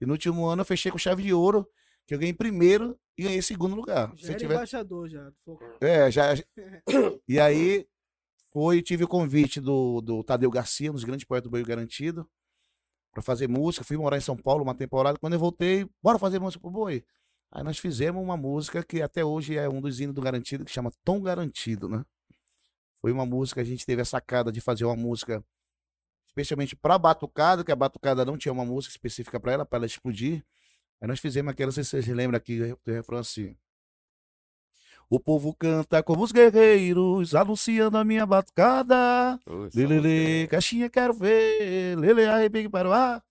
E 0.00 0.06
no 0.06 0.12
último 0.12 0.46
ano 0.46 0.62
eu 0.62 0.66
fechei 0.66 0.92
com 0.92 0.98
chave 0.98 1.22
de 1.22 1.32
ouro, 1.32 1.68
que 2.06 2.14
eu 2.14 2.18
ganhei 2.18 2.32
primeiro 2.32 2.98
e 3.16 3.24
ganhei 3.24 3.42
segundo 3.42 3.74
lugar. 3.74 4.12
Já 4.16 4.30
era 4.30 4.38
tiver... 4.38 4.54
embaixador, 4.54 5.08
já. 5.08 5.32
É, 5.80 6.10
já. 6.10 6.34
e 7.28 7.40
aí, 7.40 7.86
foi, 8.52 8.80
tive 8.80 9.04
o 9.04 9.08
convite 9.08 9.60
do, 9.60 10.00
do 10.00 10.22
Tadeu 10.22 10.50
Garcia, 10.50 10.90
um 10.90 10.94
dos 10.94 11.04
grandes 11.04 11.26
poetas 11.26 11.44
do 11.44 11.50
Boi 11.50 11.62
Garantido, 11.64 12.28
para 13.12 13.22
fazer 13.22 13.48
música. 13.48 13.84
Fui 13.84 13.96
morar 13.96 14.16
em 14.16 14.22
São 14.22 14.36
Paulo 14.36 14.62
uma 14.62 14.74
temporada. 14.74 15.18
Quando 15.18 15.34
eu 15.34 15.38
voltei, 15.38 15.88
bora 16.02 16.18
fazer 16.18 16.38
música 16.38 16.60
pro 16.60 16.70
Boi. 16.70 17.04
Aí 17.50 17.62
nós 17.62 17.78
fizemos 17.78 18.22
uma 18.22 18.36
música 18.36 18.82
que 18.82 19.02
até 19.02 19.24
hoje 19.24 19.56
é 19.56 19.68
um 19.68 19.80
dos 19.80 20.00
hinos 20.00 20.14
do 20.14 20.20
Garantido, 20.20 20.64
que 20.64 20.70
chama 20.70 20.92
Tom 21.04 21.20
Garantido, 21.20 21.88
né? 21.88 22.04
Foi 23.00 23.12
uma 23.12 23.24
música, 23.24 23.60
a 23.60 23.64
gente 23.64 23.86
teve 23.86 24.02
a 24.02 24.04
sacada 24.04 24.50
de 24.50 24.60
fazer 24.60 24.84
uma 24.84 24.96
música 24.96 25.42
especialmente 26.26 26.76
para 26.76 26.98
batucada, 26.98 27.64
que 27.64 27.72
a 27.72 27.76
batucada 27.76 28.24
não 28.24 28.36
tinha 28.36 28.52
uma 28.52 28.64
música 28.64 28.92
específica 28.92 29.40
para 29.40 29.52
ela, 29.52 29.64
para 29.66 29.78
ela 29.78 29.86
explodir. 29.86 30.44
Aí 31.00 31.08
nós 31.08 31.20
fizemos 31.20 31.50
aquela, 31.50 31.68
não 31.68 31.72
sei 31.72 31.84
se 31.84 31.90
vocês 31.90 32.08
lembram 32.08 32.36
aqui, 32.36 32.58
do 32.58 32.92
refrão 32.92 33.18
assim. 33.18 33.56
O 35.10 35.18
povo 35.18 35.54
canta 35.54 36.02
como 36.02 36.22
os 36.22 36.32
guerreiros, 36.32 37.34
anunciando 37.34 37.96
a 37.96 38.04
minha 38.04 38.26
batucada. 38.26 39.40
Lelele, 39.74 40.46
caixinha 40.48 40.90
quero 40.90 41.14
ver, 41.14 41.96
lele, 41.96 42.26
arrepique 42.26 42.68
para 42.68 42.88
o 42.88 42.92
ar. 42.92 43.24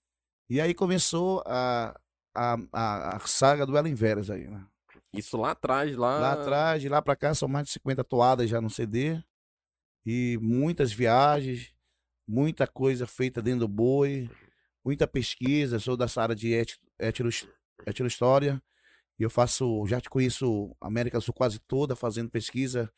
E 0.50 0.60
aí 0.60 0.74
começou 0.74 1.44
a, 1.46 1.96
a, 2.34 2.58
a, 2.74 3.18
a 3.18 3.20
saga 3.20 3.66
do 3.66 3.78
Ellen 3.78 3.94
Veras 3.94 4.30
aí, 4.30 4.48
né? 4.48 4.66
Isso 5.14 5.38
lá 5.38 5.52
atrás, 5.52 5.96
lá... 5.96 6.20
Lá 6.20 6.34
atrás, 6.34 6.82
de 6.82 6.90
lá 6.90 7.02
pra 7.02 7.16
cá, 7.16 7.34
são 7.36 7.48
mais 7.48 7.68
de 7.68 7.74
50 7.74 8.04
toadas 8.04 8.50
já 8.50 8.60
no 8.60 8.70
CD. 8.70 9.22
E 10.10 10.40
muitas 10.42 10.94
viagens, 10.94 11.74
muita 12.26 12.66
coisa 12.66 13.06
feita 13.06 13.42
dentro 13.42 13.60
do 13.60 13.68
boi, 13.68 14.30
muita 14.84 15.06
pesquisa. 15.06 15.80
Sou 15.80 15.98
dessa 15.98 16.22
área 16.22 16.34
de 16.34 16.54
etno-história. 16.98 18.64
E 19.20 19.24
eu 19.24 19.30
faço, 19.30 19.86
já 19.86 20.00
te 20.00 20.10
conheço 20.10 20.74
a 20.80 20.88
América 20.88 21.18
do 21.18 21.22
Sul 21.22 21.34
quase 21.34 21.60
toda, 21.60 21.94
fazendo 21.94 22.32
pesquisa 22.32 22.90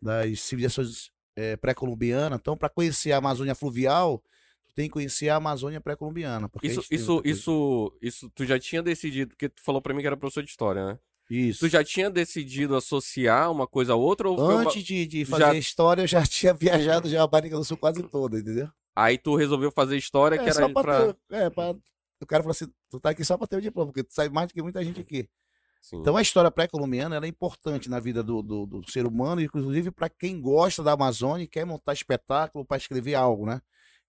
das 0.00 0.38
civilizações 0.38 1.10
é, 1.34 1.56
pré-colombianas. 1.56 2.38
Então, 2.38 2.56
para 2.56 2.68
conhecer 2.68 3.10
a 3.10 3.16
Amazônia 3.16 3.56
fluvial, 3.56 4.22
tu 4.68 4.72
tem 4.72 4.86
que 4.86 4.92
conhecer 4.92 5.30
a 5.30 5.36
Amazônia 5.36 5.80
pré-colombiana. 5.80 6.48
Isso, 6.62 6.84
isso, 6.92 7.22
isso, 7.24 7.98
isso, 8.00 8.30
tu 8.30 8.44
já 8.44 8.56
tinha 8.60 8.84
decidido, 8.84 9.30
porque 9.30 9.48
tu 9.48 9.60
falou 9.60 9.82
para 9.82 9.92
mim 9.92 10.00
que 10.00 10.06
era 10.06 10.16
professor 10.16 10.44
de 10.44 10.50
história, 10.50 10.86
né? 10.86 10.98
Isso. 11.32 11.60
Tu 11.60 11.68
já 11.70 11.82
tinha 11.82 12.10
decidido 12.10 12.76
associar 12.76 13.50
uma 13.50 13.66
coisa 13.66 13.94
a 13.94 13.96
outra? 13.96 14.28
Ou 14.28 14.38
Antes 14.38 14.76
uma... 14.76 14.82
de, 14.82 15.06
de 15.06 15.24
fazer 15.24 15.44
já... 15.44 15.54
história, 15.54 16.02
eu 16.02 16.06
já 16.06 16.22
tinha 16.26 16.52
viajado 16.52 17.08
já 17.08 17.22
a 17.22 17.24
América 17.24 17.56
do 17.56 17.64
Sul 17.64 17.78
quase 17.78 18.02
toda, 18.02 18.38
entendeu? 18.38 18.68
Aí 18.94 19.16
tu 19.16 19.34
resolveu 19.34 19.72
fazer 19.72 19.96
história, 19.96 20.36
é, 20.36 20.38
que 20.38 20.50
era 20.50 20.68
pra... 20.68 20.82
pra... 20.82 21.16
É, 21.30 21.48
pra... 21.48 21.74
O 22.20 22.26
cara 22.26 22.42
falou 22.42 22.52
assim, 22.52 22.66
tu 22.90 23.00
tá 23.00 23.10
aqui 23.10 23.24
só 23.24 23.38
pra 23.38 23.46
ter 23.46 23.56
o 23.56 23.62
diploma, 23.62 23.90
porque 23.90 24.04
tu 24.04 24.12
sabe 24.12 24.32
mais 24.32 24.48
do 24.48 24.54
que 24.54 24.62
muita 24.62 24.84
gente 24.84 25.00
aqui. 25.00 25.26
Sim. 25.80 25.96
Então 25.96 26.16
a 26.16 26.22
história 26.22 26.50
pré-colombiana 26.50 27.16
é 27.16 27.26
importante 27.26 27.88
na 27.88 27.98
vida 27.98 28.22
do, 28.22 28.42
do, 28.42 28.66
do 28.66 28.90
ser 28.90 29.06
humano, 29.06 29.40
inclusive 29.40 29.90
para 29.90 30.10
quem 30.10 30.38
gosta 30.38 30.82
da 30.82 30.92
Amazônia 30.92 31.44
e 31.44 31.48
quer 31.48 31.64
montar 31.64 31.94
espetáculo 31.94 32.64
para 32.64 32.76
escrever 32.76 33.14
algo, 33.14 33.46
né? 33.46 33.60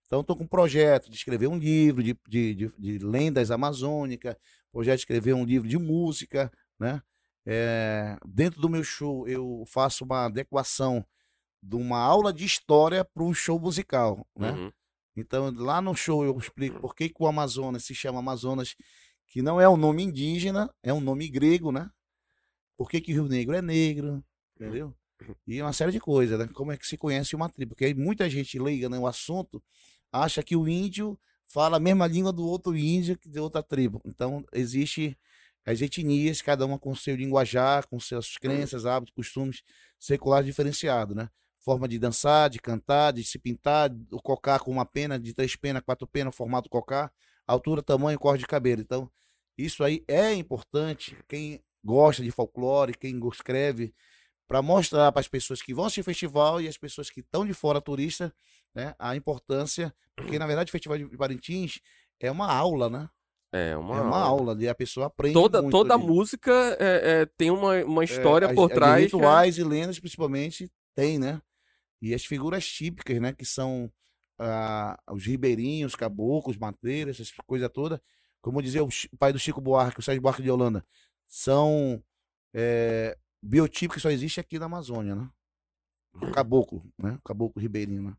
Então 0.06 0.20
estou 0.20 0.36
com 0.36 0.44
um 0.44 0.48
projeto 0.48 1.10
de 1.10 1.16
escrever 1.16 1.48
um 1.48 1.58
livro 1.58 2.04
de, 2.04 2.16
de, 2.28 2.54
de, 2.54 2.72
de, 2.78 3.00
lendas 3.00 3.50
amazônicas, 3.50 4.36
projeto 4.72 4.98
de 4.98 5.02
escrever 5.02 5.34
um 5.34 5.46
livro 5.46 5.68
de 5.68 5.80
música, 5.80 6.52
né? 6.78 7.02
É, 7.46 8.18
dentro 8.26 8.62
do 8.62 8.70
meu 8.70 8.84
show 8.84 9.28
eu 9.28 9.64
faço 9.68 10.06
uma 10.06 10.26
adequação 10.26 11.06
de 11.62 11.76
uma 11.76 12.00
aula 12.00 12.32
de 12.32 12.46
história 12.46 13.04
para 13.04 13.24
um 13.24 13.34
show 13.34 13.60
musical, 13.60 14.26
né? 14.38 14.52
Uhum. 14.52 14.72
Então 15.16 15.52
lá 15.56 15.82
no 15.82 15.96
show 15.96 16.24
eu 16.24 16.38
explico 16.38 16.80
por 16.80 16.96
que, 16.96 17.10
que 17.10 17.22
o 17.22 17.28
Amazonas 17.28 17.84
se 17.84 17.94
chama 17.94 18.20
Amazonas 18.20 18.76
que 19.28 19.42
não 19.42 19.60
é 19.60 19.68
um 19.68 19.78
nome 19.78 20.04
indígena, 20.04 20.74
é 20.82 20.94
um 20.94 21.02
nome 21.02 21.28
grego, 21.28 21.72
né? 21.72 21.90
Por 22.78 22.90
que, 22.90 23.02
que 23.02 23.14
Rio 23.14 23.28
Negro 23.28 23.56
é 23.56 23.62
negro? 23.62 24.24
Entendeu? 24.56 24.96
E 25.48 25.62
uma 25.62 25.74
série 25.74 25.92
de 25.92 26.00
coisas, 26.00 26.38
né? 26.38 26.48
Como 26.54 26.72
é 26.72 26.78
que 26.78 26.86
se 26.86 26.98
conhece 26.98 27.36
uma 27.36 27.50
tribo? 27.50 27.72
Porque 27.72 27.86
aí 27.86 27.94
muita 27.94 28.30
gente 28.30 28.60
leiga 28.60 28.90
no 28.90 29.08
assunto 29.08 29.64
acha 30.12 30.44
que 30.44 30.56
o 30.56 30.68
índio 30.68 31.18
fala 31.46 31.78
a 31.78 31.80
mesma 31.80 32.08
língua 32.08 32.32
do 32.32 32.46
outro 32.46 32.78
índio 32.78 33.18
que 33.18 33.30
de 33.30 33.40
outra 33.40 33.64
tribo. 33.64 34.02
Então, 34.06 34.46
existe 34.54 35.18
as 35.66 35.82
etnias, 35.82 36.42
cada 36.42 36.66
uma 36.66 36.78
com 36.78 36.96
seu 36.96 37.16
linguajar, 37.16 37.88
com 37.88 38.00
suas 38.00 38.38
crenças, 38.38 38.86
hábitos, 38.86 39.14
costumes 39.14 39.64
seculares 40.00 40.46
diferenciados, 40.46 41.16
né? 41.16 41.30
Forma 41.60 41.88
de 41.88 41.98
dançar, 41.98 42.50
de 42.50 42.60
cantar, 42.60 43.14
de 43.14 43.24
se 43.24 43.40
pintar, 43.40 43.90
o 44.12 44.22
cocá 44.22 44.60
com 44.60 44.72
uma 44.72 44.86
pena, 44.86 45.18
de 45.18 45.34
três 45.34 45.56
penas, 45.56 45.82
quatro 45.82 46.06
penas, 46.06 46.36
formato 46.36 46.70
cocá, 46.70 47.10
altura, 47.48 47.82
tamanho, 47.82 48.20
cor 48.20 48.38
de 48.38 48.46
cabelo. 48.46 48.82
Então, 48.82 49.10
isso 49.58 49.84
aí 49.84 50.04
é 50.08 50.34
importante. 50.34 51.18
Quem 51.28 51.64
gosta 51.84 52.22
de 52.22 52.32
folclore, 52.32 52.94
quem 52.94 53.20
escreve, 53.30 53.94
para 54.48 54.62
mostrar 54.62 55.12
para 55.12 55.22
as 55.22 55.28
pessoas 55.28 55.62
que 55.62 55.74
vão 55.74 55.86
assistir 55.86 56.04
festival 56.04 56.62
e 56.62 56.68
as 56.68 56.78
pessoas 56.78 57.10
que 57.10 57.22
estão 57.22 57.46
de 57.46 57.54
fora 57.54 57.82
turista, 57.82 58.34
né, 58.74 58.96
a 59.00 59.16
importância, 59.16 59.94
porque 60.16 60.38
na 60.38 60.48
verdade 60.48 60.70
o 60.70 60.72
Festival 60.72 60.98
de 60.98 61.18
Parintins 61.18 61.80
é 62.20 62.32
uma 62.32 62.52
aula, 62.52 62.90
né? 62.90 63.10
É 63.54 63.78
uma, 63.78 63.98
é 63.98 64.02
uma 64.02 64.18
aula. 64.18 64.52
aula, 64.54 64.64
e 64.64 64.68
a 64.68 64.74
pessoa 64.74 65.06
aprende 65.06 65.34
Toda, 65.36 65.70
toda 65.70 65.94
ali. 65.94 66.04
música 66.04 66.52
é, 66.80 67.22
é, 67.22 67.26
tem 67.38 67.52
uma, 67.52 67.84
uma 67.86 68.02
É, 68.02 68.06
história 68.06 68.48
as- 68.48 68.56
por 68.56 68.72
as 68.72 68.76
trás. 68.76 68.96
que 68.98 69.16
é- 69.16 69.18
Rituais 69.18 69.58
e 69.60 69.64
lendas, 69.64 70.00
principalmente, 70.00 70.72
tem, 70.96 71.20
né? 71.20 71.40
E 72.02 72.14
as 72.16 72.26
figuras 72.26 72.66
típicas, 72.68 73.20
né? 73.22 73.32
Que 73.32 73.46
são 73.46 73.92
ah, 74.40 74.98
os 75.12 75.24
ribeirinhos, 75.26 75.96
caboclos, 75.96 76.58
matreiros, 76.58 77.16
essas 77.20 77.32
coisas 77.46 77.70
todas. 77.72 78.00
Como 78.42 78.62
dizia 78.62 78.84
o, 78.84 78.90
pai 79.18 79.32
do 79.32 79.38
Chico 79.40 79.62
Buarque, 79.62 80.00
o 80.00 80.04
Sérgio 80.04 80.22
Buarque 80.22 80.42
de 80.42 80.50
Holanda, 80.52 80.84
são 81.28 82.04
é, 82.54 83.16
biotipos 83.42 83.96
que 83.96 84.02
só 84.02 84.10
existe 84.10 84.40
aqui 84.40 84.58
na 84.58 84.66
Amazônia, 84.66 85.16
né? 85.16 85.30
O 86.16 86.32
caboclo, 86.32 86.84
né? 86.98 87.14
O 87.20 87.22
caboclo 87.24 87.62
ribeirinho, 87.62 88.02
né? 88.04 88.14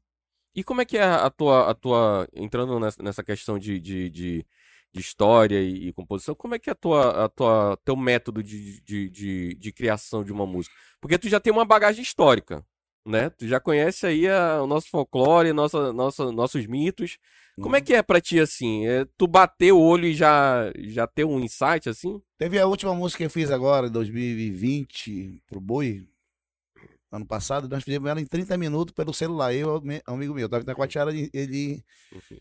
E 0.54 0.62
como 0.62 0.80
é 0.80 0.84
que 0.84 0.96
é 0.96 1.02
a 1.02 1.28
tua, 1.28 1.70
a 1.70 1.74
tua 1.74 2.28
entrando 2.32 2.78
nessa, 2.78 3.02
nessa 3.02 3.24
questão 3.24 3.58
de, 3.58 3.80
de, 3.80 4.08
de, 4.08 4.46
de 4.94 5.00
história 5.00 5.60
e, 5.60 5.88
e 5.88 5.92
composição, 5.92 6.34
como 6.34 6.54
é 6.54 6.58
que 6.58 6.70
é 6.70 6.72
a 6.72 6.76
tua, 6.76 7.24
a 7.24 7.28
tua, 7.28 7.76
teu 7.84 7.96
método 7.96 8.42
de, 8.42 8.80
de, 8.82 9.10
de, 9.10 9.54
de 9.56 9.72
criação 9.72 10.22
de 10.22 10.32
uma 10.32 10.46
música? 10.46 10.74
Porque 11.00 11.18
tu 11.18 11.28
já 11.28 11.40
tem 11.40 11.52
uma 11.52 11.64
bagagem 11.64 12.00
histórica, 12.02 12.64
né? 13.04 13.28
Tu 13.30 13.46
já 13.48 13.58
conhece 13.60 14.06
aí 14.06 14.28
a- 14.28 14.62
o 14.62 14.66
nosso 14.66 14.88
folclore, 14.88 15.52
nossa, 15.52 15.92
nossa, 15.92 16.30
nossos 16.32 16.64
mitos. 16.66 17.18
Como 17.60 17.76
é 17.76 17.80
que 17.80 17.92
é 17.94 18.02
pra 18.02 18.20
ti 18.20 18.38
assim? 18.40 18.86
É, 18.86 19.04
tu 19.18 19.26
bater 19.26 19.72
o 19.72 19.80
olho 19.80 20.06
e 20.06 20.14
já, 20.14 20.72
já 20.78 21.06
ter 21.06 21.24
um 21.24 21.38
insight 21.40 21.88
assim? 21.88 22.20
Teve 22.38 22.58
a 22.58 22.66
última 22.66 22.94
música 22.94 23.18
que 23.18 23.24
eu 23.26 23.30
fiz 23.30 23.50
agora, 23.50 23.88
em 23.88 23.90
2020, 23.90 25.40
pro 25.46 25.60
Boi. 25.60 26.06
Ano 27.12 27.26
passado, 27.26 27.68
nós 27.68 27.84
fizemos 27.84 28.08
ela 28.10 28.20
em 28.20 28.26
30 28.26 28.56
minutos 28.56 28.92
pelo 28.92 29.14
celular. 29.14 29.54
Eu, 29.54 29.80
amigo 30.06 30.34
meu, 30.34 30.48
tava 30.48 30.74
com 30.74 30.82
a 30.82 30.88
tiara 30.88 31.12
de- 31.12 31.30
ele 31.32 31.84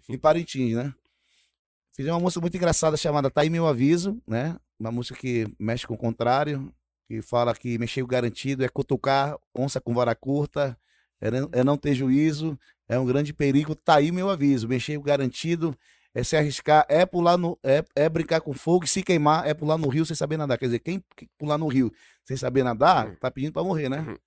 em 0.10 0.18
Parintins, 0.18 0.76
né? 0.76 0.94
Fizemos 1.96 2.18
uma 2.18 2.24
música 2.24 2.42
muito 2.42 2.58
engraçada 2.58 2.98
chamada 2.98 3.30
Tá 3.30 3.42
aí 3.42 3.50
meu 3.52 3.68
aviso, 3.68 4.20
né? 4.28 4.58
Uma 4.80 4.92
música 4.92 5.20
que 5.20 5.48
mexe 5.60 5.86
com 5.86 5.94
o 5.94 5.98
contrário, 5.98 6.74
que 7.08 7.22
fala 7.22 7.54
que 7.54 7.78
mexer 7.78 8.02
o 8.02 8.08
garantido 8.08 8.66
é 8.66 8.68
cutucar 8.68 9.38
onça 9.56 9.80
com 9.80 9.94
vara 9.94 10.16
curta, 10.16 10.76
é 11.22 11.30
não, 11.30 11.50
é 11.52 11.64
não 11.64 11.78
ter 11.78 11.94
juízo, 11.94 12.60
é 12.90 12.98
um 12.98 13.06
grande 13.06 13.32
perigo, 13.32 13.76
tá 13.76 13.98
aí 13.98 14.12
meu 14.12 14.30
aviso. 14.32 14.68
Mexer 14.68 14.98
o 14.98 15.04
garantido 15.04 15.78
é 16.16 16.24
se 16.24 16.36
arriscar, 16.36 16.84
é 16.90 17.06
pular 17.06 17.38
no. 17.38 17.60
É, 17.64 17.86
é 17.96 18.10
brincar 18.10 18.42
com 18.42 18.54
fogo 18.54 18.86
e 18.86 18.88
se 18.88 19.04
queimar, 19.04 19.48
é 19.48 19.54
pular 19.54 19.78
no 19.78 19.88
rio 19.88 20.04
sem 20.04 20.16
saber 20.16 20.38
nadar. 20.38 20.58
Quer 20.58 20.66
dizer, 20.66 20.80
quem 20.80 21.04
que 21.16 21.28
pular 21.38 21.60
no 21.60 21.68
rio 21.68 21.94
sem 22.26 22.36
saber 22.36 22.64
nadar, 22.64 23.16
tá 23.18 23.30
pedindo 23.30 23.54
pra 23.54 23.64
morrer, 23.64 23.88
né? 23.88 24.18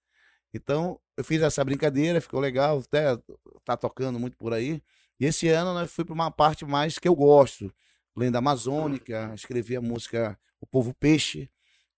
Então, 0.54 1.00
eu 1.16 1.24
fiz 1.24 1.42
essa 1.42 1.64
brincadeira, 1.64 2.20
ficou 2.20 2.38
legal, 2.40 2.78
até 2.78 3.18
tá 3.64 3.76
tocando 3.76 4.18
muito 4.18 4.36
por 4.36 4.52
aí. 4.54 4.80
E 5.18 5.24
esse 5.26 5.48
ano 5.48 5.72
nós 5.72 5.90
fui 5.90 6.04
para 6.04 6.14
uma 6.14 6.30
parte 6.30 6.64
mais 6.64 6.98
que 6.98 7.08
eu 7.08 7.14
gosto, 7.14 7.72
lenda 8.14 8.38
amazônica, 8.38 9.32
escrevi 9.34 9.76
a 9.76 9.80
música 9.80 10.38
O 10.60 10.66
Povo 10.66 10.94
Peixe 10.94 11.50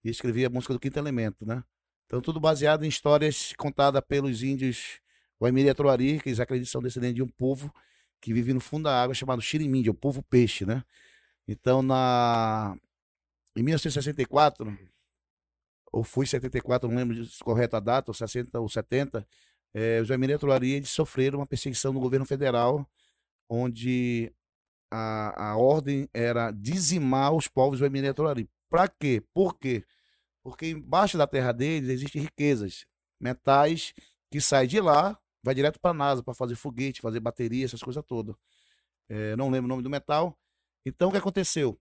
e 0.05 0.11
escrevi 0.11 0.45
a 0.45 0.51
música 0.51 0.73
do 0.73 0.81
Quinto 0.81 0.99
Elemento, 0.99 1.45
né? 1.47 1.63
Então, 2.07 2.21
tudo 2.21 2.41
baseado 2.41 2.85
em 2.85 2.89
histórias 2.89 3.53
contadas 3.59 4.03
pelos 4.07 4.43
índios 4.43 5.01
Guaimiri 5.41 5.69
e 5.69 5.75
Troari, 5.75 6.21
que 6.21 6.31
eles 6.31 6.41
acreditam 6.41 6.71
são 6.71 6.83
descendentes 6.83 7.17
de 7.17 7.23
um 7.23 7.29
povo 7.29 7.73
que 8.21 8.33
vive 8.33 8.53
no 8.53 8.61
fundo 8.61 8.85
da 8.85 9.03
água 9.03 9.15
chamado 9.15 9.43
Xirimíndia, 9.43 9.91
o 9.91 9.95
povo 9.95 10.23
peixe, 10.23 10.65
né? 10.65 10.85
Então, 11.47 11.83
na... 11.83 12.77
em 13.57 13.63
1964, 13.63 14.77
ou 15.93 16.03
foi 16.03 16.27
74, 16.27 16.89
não 16.89 16.97
lembro 16.97 17.17
correta 17.41 17.77
a 17.77 17.81
data, 17.81 18.11
ou 18.11 18.15
60 18.15 18.59
ou 18.59 18.69
70, 18.69 19.27
eh, 19.75 20.01
os 20.01 20.09
Guaimiri 20.09 20.35
e 20.63 20.73
eles 20.73 20.91
sofreram 20.91 21.39
uma 21.41 21.47
perseguição 21.47 21.93
no 21.93 22.01
governo 22.01 22.27
federal, 22.27 22.89
onde 23.49 24.33
a, 24.91 25.51
a 25.51 25.57
ordem 25.57 26.09
era 26.13 26.51
dizimar 26.51 27.33
os 27.33 27.49
povos 27.49 27.81
Guaimiri 27.81 28.09
e 28.09 28.15
Troari. 28.15 28.49
Para 28.69 28.89
quê? 28.89 29.23
Por 29.33 29.59
quê? 29.59 29.85
Porque 30.43 30.67
embaixo 30.67 31.19
da 31.19 31.27
terra 31.27 31.53
deles 31.53 31.91
existem 31.91 32.23
riquezas, 32.23 32.87
metais 33.21 33.93
que 34.31 34.41
saem 34.41 34.69
de 34.69 34.81
lá, 34.81 35.19
vai 35.43 35.55
direto 35.55 35.81
para 35.81 35.91
a 35.91 35.95
NASA 35.95 36.23
para 36.23 36.35
fazer 36.35 36.55
foguete, 36.55 37.01
fazer 37.01 37.21
bateria, 37.21 37.65
essas 37.65 37.83
coisas 37.83 38.05
todas. 38.07 38.35
Eh, 39.09 39.35
não 39.37 39.51
lembro 39.51 39.67
o 39.67 39.69
nome 39.69 39.83
do 39.83 39.91
metal. 39.91 40.39
Então 40.85 41.09
o 41.09 41.13
que 41.13 41.19
aconteceu? 41.19 41.79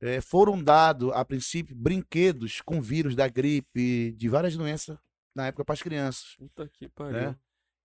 Eh, 0.00 0.20
foram 0.20 0.62
dados, 0.62 1.12
a 1.12 1.24
princípio, 1.24 1.74
brinquedos 1.76 2.60
com 2.60 2.80
vírus 2.80 3.14
da 3.14 3.28
gripe, 3.28 4.12
de 4.12 4.28
várias 4.28 4.56
doenças, 4.56 4.98
na 5.34 5.46
época 5.46 5.64
para 5.64 5.72
as 5.74 5.82
crianças. 5.82 6.36
Puta 6.36 6.68
que 6.68 6.88
pariu. 6.88 7.12
Né? 7.20 7.38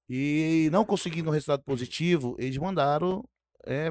E 0.07 0.69
não 0.71 0.85
conseguindo 0.85 1.29
um 1.29 1.33
resultado 1.33 1.63
positivo, 1.63 2.35
eles 2.39 2.57
mandaram 2.57 3.23
é, 3.65 3.89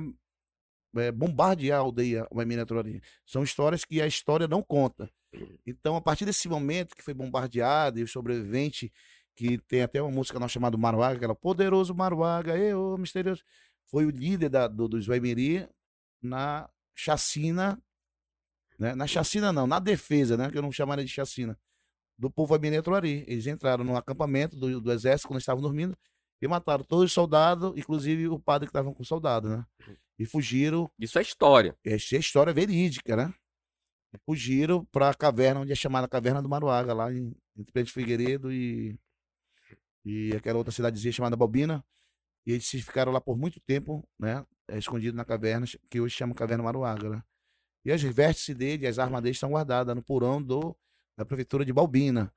é, 0.97 1.11
bombardear 1.11 1.79
a 1.79 1.83
aldeia 1.83 2.27
Guaimiri 2.33 2.65
Troari. 2.65 3.03
São 3.27 3.43
histórias 3.43 3.85
que 3.85 4.01
a 4.01 4.07
história 4.07 4.47
não 4.47 4.63
conta. 4.63 5.11
Então, 5.67 5.97
a 5.97 6.01
partir 6.01 6.25
desse 6.25 6.49
momento 6.49 6.95
que 6.95 7.03
foi 7.03 7.15
bombardeado 7.15 7.99
e 7.99 8.03
o 8.03 8.09
sobrevivente, 8.09 8.93
que 9.35 9.59
tem 9.59 9.83
até 9.83 10.01
uma 10.01 10.11
música 10.11 10.39
nossa 10.39 10.53
chamada 10.53 10.77
Maruaga, 10.77 11.17
aquela 11.17 11.35
Poderoso 11.35 11.95
Maruaga, 11.95 12.57
eu, 12.57 12.97
misterioso, 12.97 13.43
foi 13.87 14.07
o 14.07 14.11
líder 14.11 14.49
da, 14.49 14.69
do, 14.69 14.89
dos 14.89 15.09
Guaimiri 15.09 15.69
na 16.23 16.69
chacina, 16.95 17.81
né? 18.79 18.95
na 18.95 19.07
chacina 19.07 19.53
não, 19.53 19.67
na 19.67 19.81
defesa, 19.81 20.37
né? 20.37 20.51
que 20.51 20.57
eu 20.57 20.63
não 20.63 20.71
chamaria 20.71 21.05
de 21.05 21.11
chacina, 21.11 21.59
do 22.19 22.31
povo 22.31 22.59
Troari. 22.83 23.25
Eles 23.27 23.47
entraram 23.47 23.85
no 23.85 23.97
acampamento 23.97 24.57
do, 24.57 24.81
do 24.81 24.93
exército 24.93 25.29
quando 25.29 25.41
estavam 25.41 25.63
dormindo 25.63 25.97
e 26.41 26.49
mataram 26.49 26.85
todos 26.85 27.07
os 27.07 27.13
soldados, 27.13 27.73
inclusive 27.77 28.29
o 28.29 28.39
padre 28.39 28.67
que 28.67 28.71
estava 28.71 28.93
com 28.93 29.03
o 29.03 29.07
soldado, 29.07 29.49
né? 29.49 29.65
E 30.19 30.25
fugiram 30.25 30.91
Isso 30.99 31.19
é 31.19 31.23
história. 31.23 31.77
essa 31.85 32.17
é 32.17 32.19
história 32.19 32.53
verídica, 32.53 33.17
né? 33.17 33.33
Fugiram 34.25 34.85
para 34.87 35.11
a 35.11 35.15
caverna, 35.15 35.61
onde 35.61 35.73
é 35.73 35.75
chamada 35.75 36.07
Caverna 36.07 36.41
do 36.41 36.49
Maruaga, 36.49 36.95
lá 36.95 37.13
em, 37.13 37.35
entre 37.57 37.73
Pedro 37.73 37.93
Figueiredo 37.93 38.53
e, 38.53 38.97
e 40.05 40.33
aquela 40.37 40.59
outra 40.59 40.73
cidadezinha 40.73 41.13
chamada 41.13 41.35
Balbina. 41.37 41.85
E 42.47 42.53
eles 42.53 42.69
ficaram 42.69 43.11
lá 43.11 43.21
por 43.21 43.37
muito 43.37 43.59
tempo, 43.61 44.07
né? 44.19 44.45
eh, 44.69 44.79
Escondidos 44.79 45.17
na 45.17 45.25
caverna, 45.25 45.67
que 45.91 46.01
hoje 46.01 46.15
chama 46.15 46.35
Caverna 46.35 46.63
Maruaga, 46.63 47.09
né? 47.09 47.23
E 47.85 47.91
as 47.93 48.03
vértices 48.03 48.55
dele, 48.55 48.87
as 48.87 48.99
armas 48.99 49.23
dele 49.23 49.33
estão 49.33 49.51
guardadas 49.51 49.95
no 49.95 50.03
porão 50.03 50.43
do, 50.43 50.77
da 51.17 51.25
prefeitura 51.25 51.65
de 51.65 51.73
Balbina. 51.73 52.33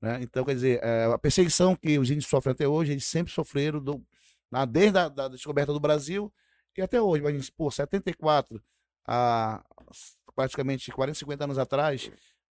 Né? 0.00 0.20
Então, 0.22 0.44
quer 0.44 0.54
dizer, 0.54 0.80
eh, 0.82 1.04
a 1.12 1.18
perseguição 1.18 1.74
que 1.74 1.98
os 1.98 2.10
índios 2.10 2.26
sofrem 2.26 2.52
até 2.52 2.66
hoje, 2.68 2.92
eles 2.92 3.04
sempre 3.04 3.32
sofreram 3.32 3.80
do, 3.82 4.04
na, 4.50 4.64
desde 4.64 4.98
a 4.98 5.08
da 5.08 5.28
descoberta 5.28 5.72
do 5.72 5.80
Brasil 5.80 6.32
e 6.76 6.82
até 6.82 7.00
hoje. 7.00 7.22
Mas, 7.22 7.50
pô, 7.50 7.70
74, 7.70 8.62
a, 9.06 9.64
praticamente 10.34 10.90
40, 10.92 11.18
50 11.18 11.44
anos 11.44 11.58
atrás, 11.58 12.10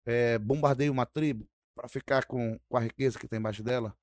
é, 0.07 0.39
bombardeia 0.39 0.93
uma 0.93 1.07
tribo 1.07 1.49
para 1.75 1.89
ficar 1.89 2.25
com, 2.27 2.59
com 2.69 2.77
a 2.77 2.81
riqueza 2.81 3.19
que 3.19 3.27
tem 3.27 3.39
embaixo 3.39 3.63
dela. 3.63 3.95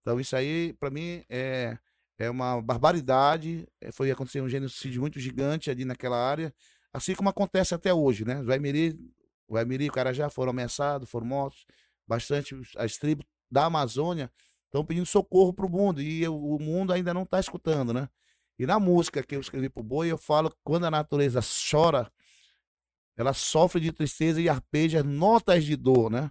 Então, 0.00 0.18
isso 0.20 0.36
aí, 0.36 0.72
para 0.74 0.90
mim, 0.90 1.24
é, 1.28 1.76
é 2.18 2.30
uma 2.30 2.62
barbaridade. 2.62 3.68
É, 3.80 3.92
foi 3.92 4.10
acontecer 4.10 4.40
um 4.40 4.48
genocídio 4.48 5.00
muito 5.00 5.20
gigante 5.20 5.70
ali 5.70 5.84
naquela 5.84 6.16
área, 6.16 6.54
assim 6.92 7.14
como 7.14 7.28
acontece 7.28 7.74
até 7.74 7.92
hoje, 7.92 8.24
né? 8.24 8.40
Os 8.40 8.46
Waimiri, 8.46 8.98
o 9.48 9.54
Waimiri 9.54 9.84
e 9.86 9.88
o 9.88 9.92
Carajá 9.92 10.28
foram 10.28 10.50
ameaçados, 10.50 11.08
foram 11.08 11.26
mortos. 11.26 11.64
Bastante 12.06 12.54
as 12.76 12.96
tribos 12.96 13.24
da 13.50 13.64
Amazônia 13.66 14.30
estão 14.66 14.84
pedindo 14.84 15.06
socorro 15.06 15.52
para 15.52 15.66
o 15.66 15.70
mundo 15.70 16.00
e 16.00 16.26
o, 16.28 16.56
o 16.56 16.60
mundo 16.60 16.92
ainda 16.92 17.12
não 17.14 17.22
está 17.22 17.40
escutando, 17.40 17.92
né? 17.92 18.08
E 18.58 18.66
na 18.66 18.80
música 18.80 19.22
que 19.22 19.36
eu 19.36 19.40
escrevi 19.40 19.68
pro 19.68 19.82
Boi, 19.82 20.08
eu 20.10 20.16
falo 20.18 20.50
que 20.50 20.56
quando 20.64 20.84
a 20.86 20.90
natureza 20.90 21.40
chora, 21.70 22.10
ela 23.16 23.32
sofre 23.32 23.80
de 23.80 23.92
tristeza 23.92 24.40
e 24.40 24.48
arpeja 24.48 25.02
notas 25.02 25.64
de 25.64 25.76
dor, 25.76 26.10
né? 26.10 26.30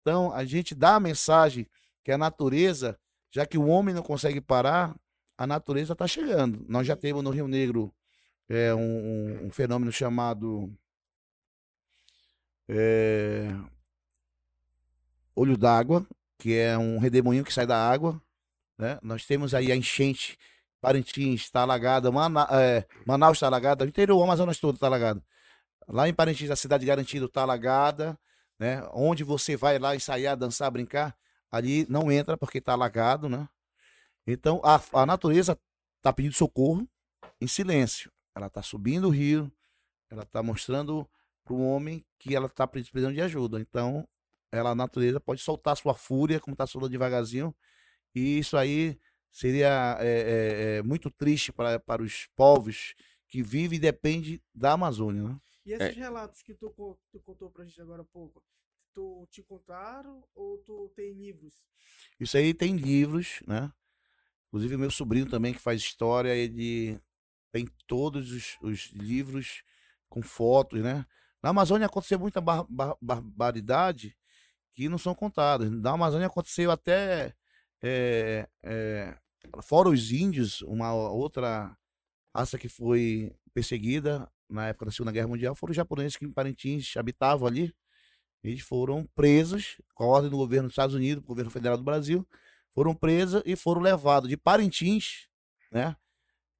Então, 0.00 0.32
a 0.32 0.44
gente 0.44 0.74
dá 0.74 0.96
a 0.96 1.00
mensagem 1.00 1.66
que 2.04 2.10
a 2.10 2.18
natureza, 2.18 2.98
já 3.30 3.46
que 3.46 3.56
o 3.56 3.66
homem 3.66 3.94
não 3.94 4.02
consegue 4.02 4.40
parar, 4.40 4.96
a 5.38 5.46
natureza 5.46 5.92
está 5.92 6.06
chegando. 6.06 6.64
Nós 6.68 6.86
já 6.86 6.96
temos 6.96 7.22
no 7.22 7.30
Rio 7.30 7.46
Negro 7.48 7.94
é, 8.48 8.74
um- 8.74 9.46
um 9.46 9.50
fenômeno 9.50 9.92
chamado 9.92 10.70
é, 12.68 13.54
olho 15.34 15.56
d'água, 15.56 16.06
que 16.38 16.56
é 16.56 16.76
um 16.76 16.98
redemoinho 16.98 17.44
que 17.44 17.52
sai 17.52 17.66
da 17.66 17.76
água. 17.76 18.20
Né? 18.78 18.98
Nós 19.02 19.24
temos 19.24 19.54
aí 19.54 19.70
a 19.70 19.76
enchente, 19.76 20.38
Parintins 20.80 21.42
está 21.42 21.62
alagada, 21.62 22.10
Mana, 22.10 22.48
é, 22.50 22.84
Manaus 23.06 23.36
está 23.36 23.46
alagada, 23.46 23.84
o 23.84 23.88
interior, 23.88 24.18
o 24.18 24.22
Amazonas 24.22 24.58
todo 24.58 24.74
está 24.74 24.86
alagado. 24.86 25.22
Lá 25.88 26.08
em 26.08 26.14
Parintins, 26.14 26.50
a 26.50 26.56
cidade 26.56 26.86
garantida 26.86 27.26
está 27.26 27.42
alagada, 27.42 28.18
né? 28.58 28.88
Onde 28.92 29.24
você 29.24 29.56
vai 29.56 29.78
lá 29.78 29.94
ensaiar, 29.96 30.36
dançar, 30.36 30.70
brincar, 30.70 31.16
ali 31.50 31.86
não 31.88 32.10
entra 32.10 32.36
porque 32.36 32.58
está 32.58 32.72
alagado, 32.72 33.28
né? 33.28 33.48
Então 34.26 34.60
a, 34.64 34.80
a 34.92 35.04
natureza 35.04 35.58
está 35.98 36.12
pedindo 36.12 36.34
socorro 36.34 36.88
em 37.40 37.46
silêncio. 37.46 38.10
Ela 38.34 38.46
está 38.46 38.62
subindo 38.62 39.08
o 39.08 39.10
rio, 39.10 39.50
ela 40.10 40.22
está 40.22 40.42
mostrando 40.42 41.08
para 41.44 41.54
o 41.54 41.60
homem 41.60 42.04
que 42.18 42.34
ela 42.34 42.46
está 42.46 42.66
precisando 42.66 43.14
de 43.14 43.20
ajuda. 43.20 43.60
Então, 43.60 44.06
ela, 44.50 44.70
a 44.70 44.74
natureza 44.74 45.18
pode 45.18 45.40
soltar 45.40 45.76
sua 45.76 45.94
fúria, 45.94 46.40
como 46.40 46.54
está 46.54 46.66
soltando 46.66 46.90
devagarzinho, 46.90 47.54
e 48.14 48.38
isso 48.38 48.56
aí 48.56 48.98
seria 49.30 49.96
é, 50.00 50.06
é, 50.06 50.76
é, 50.76 50.82
muito 50.82 51.10
triste 51.10 51.52
para, 51.52 51.80
para 51.80 52.02
os 52.02 52.26
povos 52.36 52.94
que 53.26 53.42
vivem 53.42 53.78
e 53.78 53.80
dependem 53.80 54.42
da 54.54 54.72
Amazônia. 54.72 55.22
Né? 55.22 55.40
E 55.64 55.72
esses 55.72 55.96
relatos 55.96 56.42
que 56.42 56.52
tu, 56.52 56.68
tu 57.10 57.20
contou 57.20 57.50
para 57.50 57.62
a 57.62 57.66
gente 57.66 57.80
agora 57.80 58.02
há 58.02 58.04
pouco, 58.04 58.42
tu 58.92 59.26
te 59.30 59.42
contaram 59.42 60.22
ou 60.34 60.58
tu 60.58 60.92
tem 60.94 61.12
livros? 61.14 61.54
Isso 62.20 62.36
aí 62.36 62.52
tem 62.52 62.76
livros, 62.76 63.42
né? 63.46 63.72
Inclusive 64.48 64.76
meu 64.76 64.90
sobrinho 64.90 65.30
também 65.30 65.54
que 65.54 65.60
faz 65.60 65.80
história, 65.80 66.34
ele 66.34 67.00
tem 67.50 67.66
todos 67.86 68.30
os, 68.32 68.58
os 68.60 68.92
livros 68.92 69.64
com 70.10 70.20
fotos, 70.20 70.82
né? 70.82 71.06
Na 71.42 71.50
Amazônia 71.50 71.86
aconteceu 71.86 72.18
muita 72.18 72.40
bar 72.40 72.64
bar 72.68 72.96
barbaridade 73.00 74.16
que 74.72 74.88
não 74.88 74.98
são 74.98 75.14
contadas. 75.14 75.70
Na 75.70 75.92
Amazônia 75.92 76.26
aconteceu 76.26 76.70
até 76.70 77.34
é, 77.82 78.48
é, 78.62 79.16
fora 79.62 79.88
os 79.88 80.12
índios, 80.12 80.62
uma 80.62 80.92
outra 80.94 81.76
raça 82.34 82.58
que 82.58 82.68
foi 82.68 83.34
perseguida 83.52 84.30
na 84.48 84.68
época 84.68 84.86
da 84.86 84.92
Segunda 84.92 85.12
Guerra 85.12 85.28
Mundial 85.28 85.54
foram 85.54 85.70
os 85.72 85.76
japoneses 85.76 86.16
que 86.16 86.24
em 86.24 86.30
Parintins 86.30 86.96
habitavam 86.96 87.46
ali. 87.46 87.74
Eles 88.44 88.60
foram 88.60 89.06
presos 89.14 89.80
com 89.94 90.04
a 90.04 90.06
ordem 90.06 90.30
do 90.30 90.36
governo 90.36 90.68
dos 90.68 90.72
Estados 90.72 90.94
Unidos, 90.94 91.22
do 91.22 91.26
governo 91.26 91.50
federal 91.50 91.76
do 91.76 91.84
Brasil, 91.84 92.26
foram 92.72 92.94
presos 92.94 93.42
e 93.46 93.54
foram 93.56 93.80
levados 93.80 94.28
de 94.28 94.36
Parintins, 94.36 95.28
né? 95.70 95.96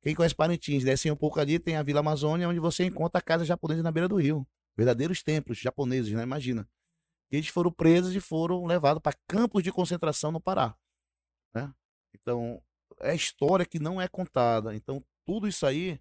Quem 0.01 0.15
conhece 0.15 0.35
Parintins, 0.35 0.85
desce 0.85 1.11
um 1.11 1.17
pouco 1.17 1.39
ali, 1.41 1.59
tem 1.59 1.77
a 1.77 1.83
Vila 1.83 2.01
Amazônia, 2.01 2.49
onde 2.49 2.59
você 2.59 2.85
encontra 2.85 3.19
a 3.19 3.23
casa 3.23 3.45
japonesa 3.45 3.83
na 3.83 3.93
beira 3.93 4.09
do 4.09 4.17
rio. 4.17 4.47
Verdadeiros 4.77 5.23
templos 5.23 5.59
japoneses, 5.59 6.13
né? 6.13 6.23
Imagina. 6.23 6.69
Eles 7.31 7.49
foram 7.49 7.73
presos 7.73 8.15
e 8.15 8.21
foram 8.21 8.65
levados 8.67 9.03
para 9.03 9.17
campos 9.27 9.63
de 9.63 9.73
concentração 9.73 10.31
no 10.31 10.41
Pará. 10.41 10.77
Né? 11.55 11.73
Então, 12.15 12.63
é 13.01 13.15
história 13.15 13.65
que 13.65 13.79
não 13.79 14.01
é 14.01 14.07
contada. 14.07 14.75
Então, 14.75 15.03
tudo 15.25 15.49
isso 15.49 15.67
aí 15.67 16.01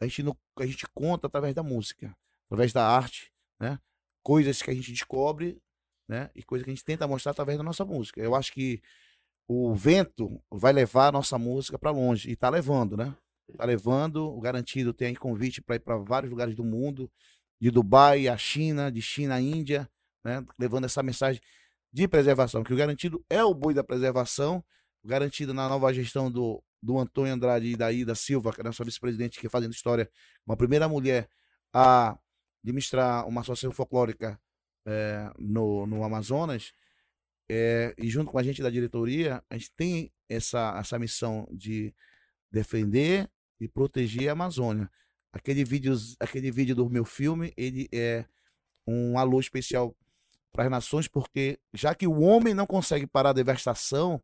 a 0.00 0.04
gente, 0.04 0.22
não, 0.22 0.36
a 0.58 0.66
gente 0.66 0.86
conta 0.94 1.26
através 1.26 1.54
da 1.54 1.62
música, 1.62 2.14
através 2.46 2.72
da 2.72 2.86
arte, 2.86 3.32
né? 3.58 3.78
Coisas 4.22 4.60
que 4.60 4.70
a 4.70 4.74
gente 4.74 4.92
descobre, 4.92 5.60
né? 6.06 6.30
E 6.34 6.42
coisas 6.42 6.64
que 6.64 6.70
a 6.70 6.74
gente 6.74 6.84
tenta 6.84 7.06
mostrar 7.06 7.32
através 7.32 7.56
da 7.56 7.64
nossa 7.64 7.84
música. 7.84 8.20
Eu 8.20 8.34
acho 8.34 8.52
que 8.52 8.82
o 9.48 9.74
vento 9.74 10.42
vai 10.50 10.72
levar 10.72 11.08
a 11.08 11.12
nossa 11.12 11.38
música 11.38 11.78
para 11.78 11.90
longe 11.90 12.28
e 12.28 12.32
está 12.32 12.50
levando, 12.50 12.96
né? 12.96 13.16
Está 13.48 13.64
levando, 13.64 14.38
garantido 14.40 14.92
tem 14.92 15.14
convite 15.14 15.62
para 15.62 15.76
ir 15.76 15.80
para 15.80 15.96
vários 15.96 16.30
lugares 16.30 16.54
do 16.54 16.64
mundo, 16.64 17.10
de 17.60 17.70
Dubai 17.70 18.28
à 18.28 18.36
China, 18.36 18.90
de 18.90 19.00
China 19.00 19.36
à 19.36 19.40
Índia, 19.40 19.88
né? 20.24 20.44
Levando 20.58 20.84
essa 20.84 21.02
mensagem 21.02 21.40
de 21.92 22.06
preservação, 22.06 22.62
que 22.62 22.74
o 22.74 22.76
garantido 22.76 23.24
é 23.30 23.42
o 23.42 23.54
boi 23.54 23.72
da 23.72 23.82
preservação, 23.82 24.62
garantido 25.04 25.54
na 25.54 25.68
nova 25.68 25.92
gestão 25.94 26.30
do, 26.30 26.62
do 26.82 26.98
Antônio 26.98 27.32
Andrade 27.32 27.68
e 27.68 27.76
da 27.76 27.90
Ida 27.90 28.14
Silva, 28.14 28.52
que 28.52 28.60
é 28.60 28.62
a 28.62 28.64
nossa 28.64 28.84
vice-presidente, 28.84 29.40
que 29.40 29.46
é 29.46 29.50
fazendo 29.50 29.72
história, 29.72 30.10
uma 30.46 30.56
primeira 30.56 30.88
mulher 30.88 31.28
a 31.72 32.18
administrar 32.62 33.26
uma 33.26 33.40
associação 33.40 33.72
folclórica 33.72 34.38
é, 34.86 35.30
no, 35.38 35.86
no 35.86 36.04
Amazonas, 36.04 36.72
é, 37.48 37.94
e 37.96 38.08
junto 38.08 38.30
com 38.30 38.38
a 38.38 38.42
gente 38.42 38.62
da 38.62 38.70
diretoria, 38.70 39.42
a 39.48 39.56
gente 39.56 39.70
tem 39.76 40.12
essa, 40.28 40.76
essa 40.78 40.98
missão 40.98 41.48
de 41.52 41.94
defender 42.50 43.30
e 43.60 43.68
proteger 43.68 44.28
a 44.28 44.32
Amazônia. 44.32 44.90
Aquele 45.36 45.64
vídeo, 45.64 45.94
aquele 46.18 46.50
vídeo 46.50 46.74
do 46.74 46.88
meu 46.88 47.04
filme, 47.04 47.52
ele 47.56 47.88
é 47.92 48.24
um 48.86 49.18
alô 49.18 49.38
especial 49.38 49.94
para 50.50 50.64
as 50.64 50.70
nações, 50.70 51.06
porque 51.06 51.58
já 51.74 51.94
que 51.94 52.06
o 52.06 52.20
homem 52.20 52.54
não 52.54 52.66
consegue 52.66 53.06
parar 53.06 53.30
a 53.30 53.34
devastação, 53.34 54.22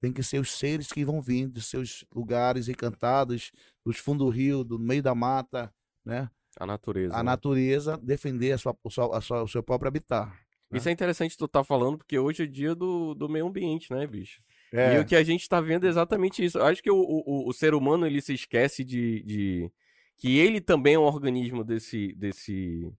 tem 0.00 0.12
que 0.12 0.22
ser 0.22 0.40
os 0.40 0.50
seres 0.50 0.88
que 0.88 1.04
vão 1.04 1.20
vir 1.20 1.46
dos 1.46 1.66
seus 1.66 2.04
lugares 2.12 2.68
encantados, 2.68 3.52
dos 3.84 3.98
fundos 3.98 4.26
do 4.26 4.32
rio, 4.32 4.64
do 4.64 4.78
meio 4.78 5.02
da 5.02 5.14
mata, 5.14 5.72
né? 6.04 6.28
A 6.58 6.66
natureza. 6.66 7.14
A 7.14 7.18
né? 7.18 7.22
natureza 7.22 7.96
defender 7.96 8.52
a 8.52 8.58
sua, 8.58 8.76
a 9.12 9.20
sua, 9.20 9.42
o 9.44 9.48
seu 9.48 9.62
próprio 9.62 9.88
habitat. 9.88 10.28
Né? 10.70 10.78
Isso 10.78 10.88
é 10.88 10.92
interessante 10.92 11.36
tu 11.36 11.46
tá 11.46 11.62
falando, 11.62 11.98
porque 11.98 12.18
hoje 12.18 12.42
é 12.42 12.46
dia 12.46 12.74
do, 12.74 13.14
do 13.14 13.28
meio 13.28 13.46
ambiente, 13.46 13.92
né, 13.92 14.04
bicho? 14.08 14.42
É. 14.72 14.96
E 14.96 14.98
o 14.98 15.06
que 15.06 15.14
a 15.14 15.22
gente 15.22 15.42
está 15.42 15.60
vendo 15.60 15.86
é 15.86 15.88
exatamente 15.88 16.44
isso. 16.44 16.58
Eu 16.58 16.66
acho 16.66 16.82
que 16.82 16.90
o, 16.90 16.98
o, 16.98 17.48
o, 17.48 17.52
ser 17.52 17.74
humano 17.74 18.06
ele 18.06 18.20
se 18.20 18.34
esquece 18.34 18.84
de, 18.84 19.22
de 19.22 19.72
que 20.18 20.38
ele 20.38 20.60
também 20.60 20.94
é 20.94 20.98
um 20.98 21.04
organismo 21.04 21.64
desse, 21.64 22.12
desse, 22.14 22.92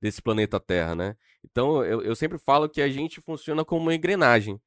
desse 0.00 0.20
planeta 0.20 0.60
Terra, 0.60 0.94
né? 0.94 1.16
Então 1.44 1.84
eu, 1.84 2.02
eu 2.02 2.16
sempre 2.16 2.38
falo 2.38 2.68
que 2.68 2.82
a 2.82 2.88
gente 2.88 3.20
funciona 3.20 3.64
como 3.64 3.82
uma 3.82 3.94
engrenagem. 3.94 4.60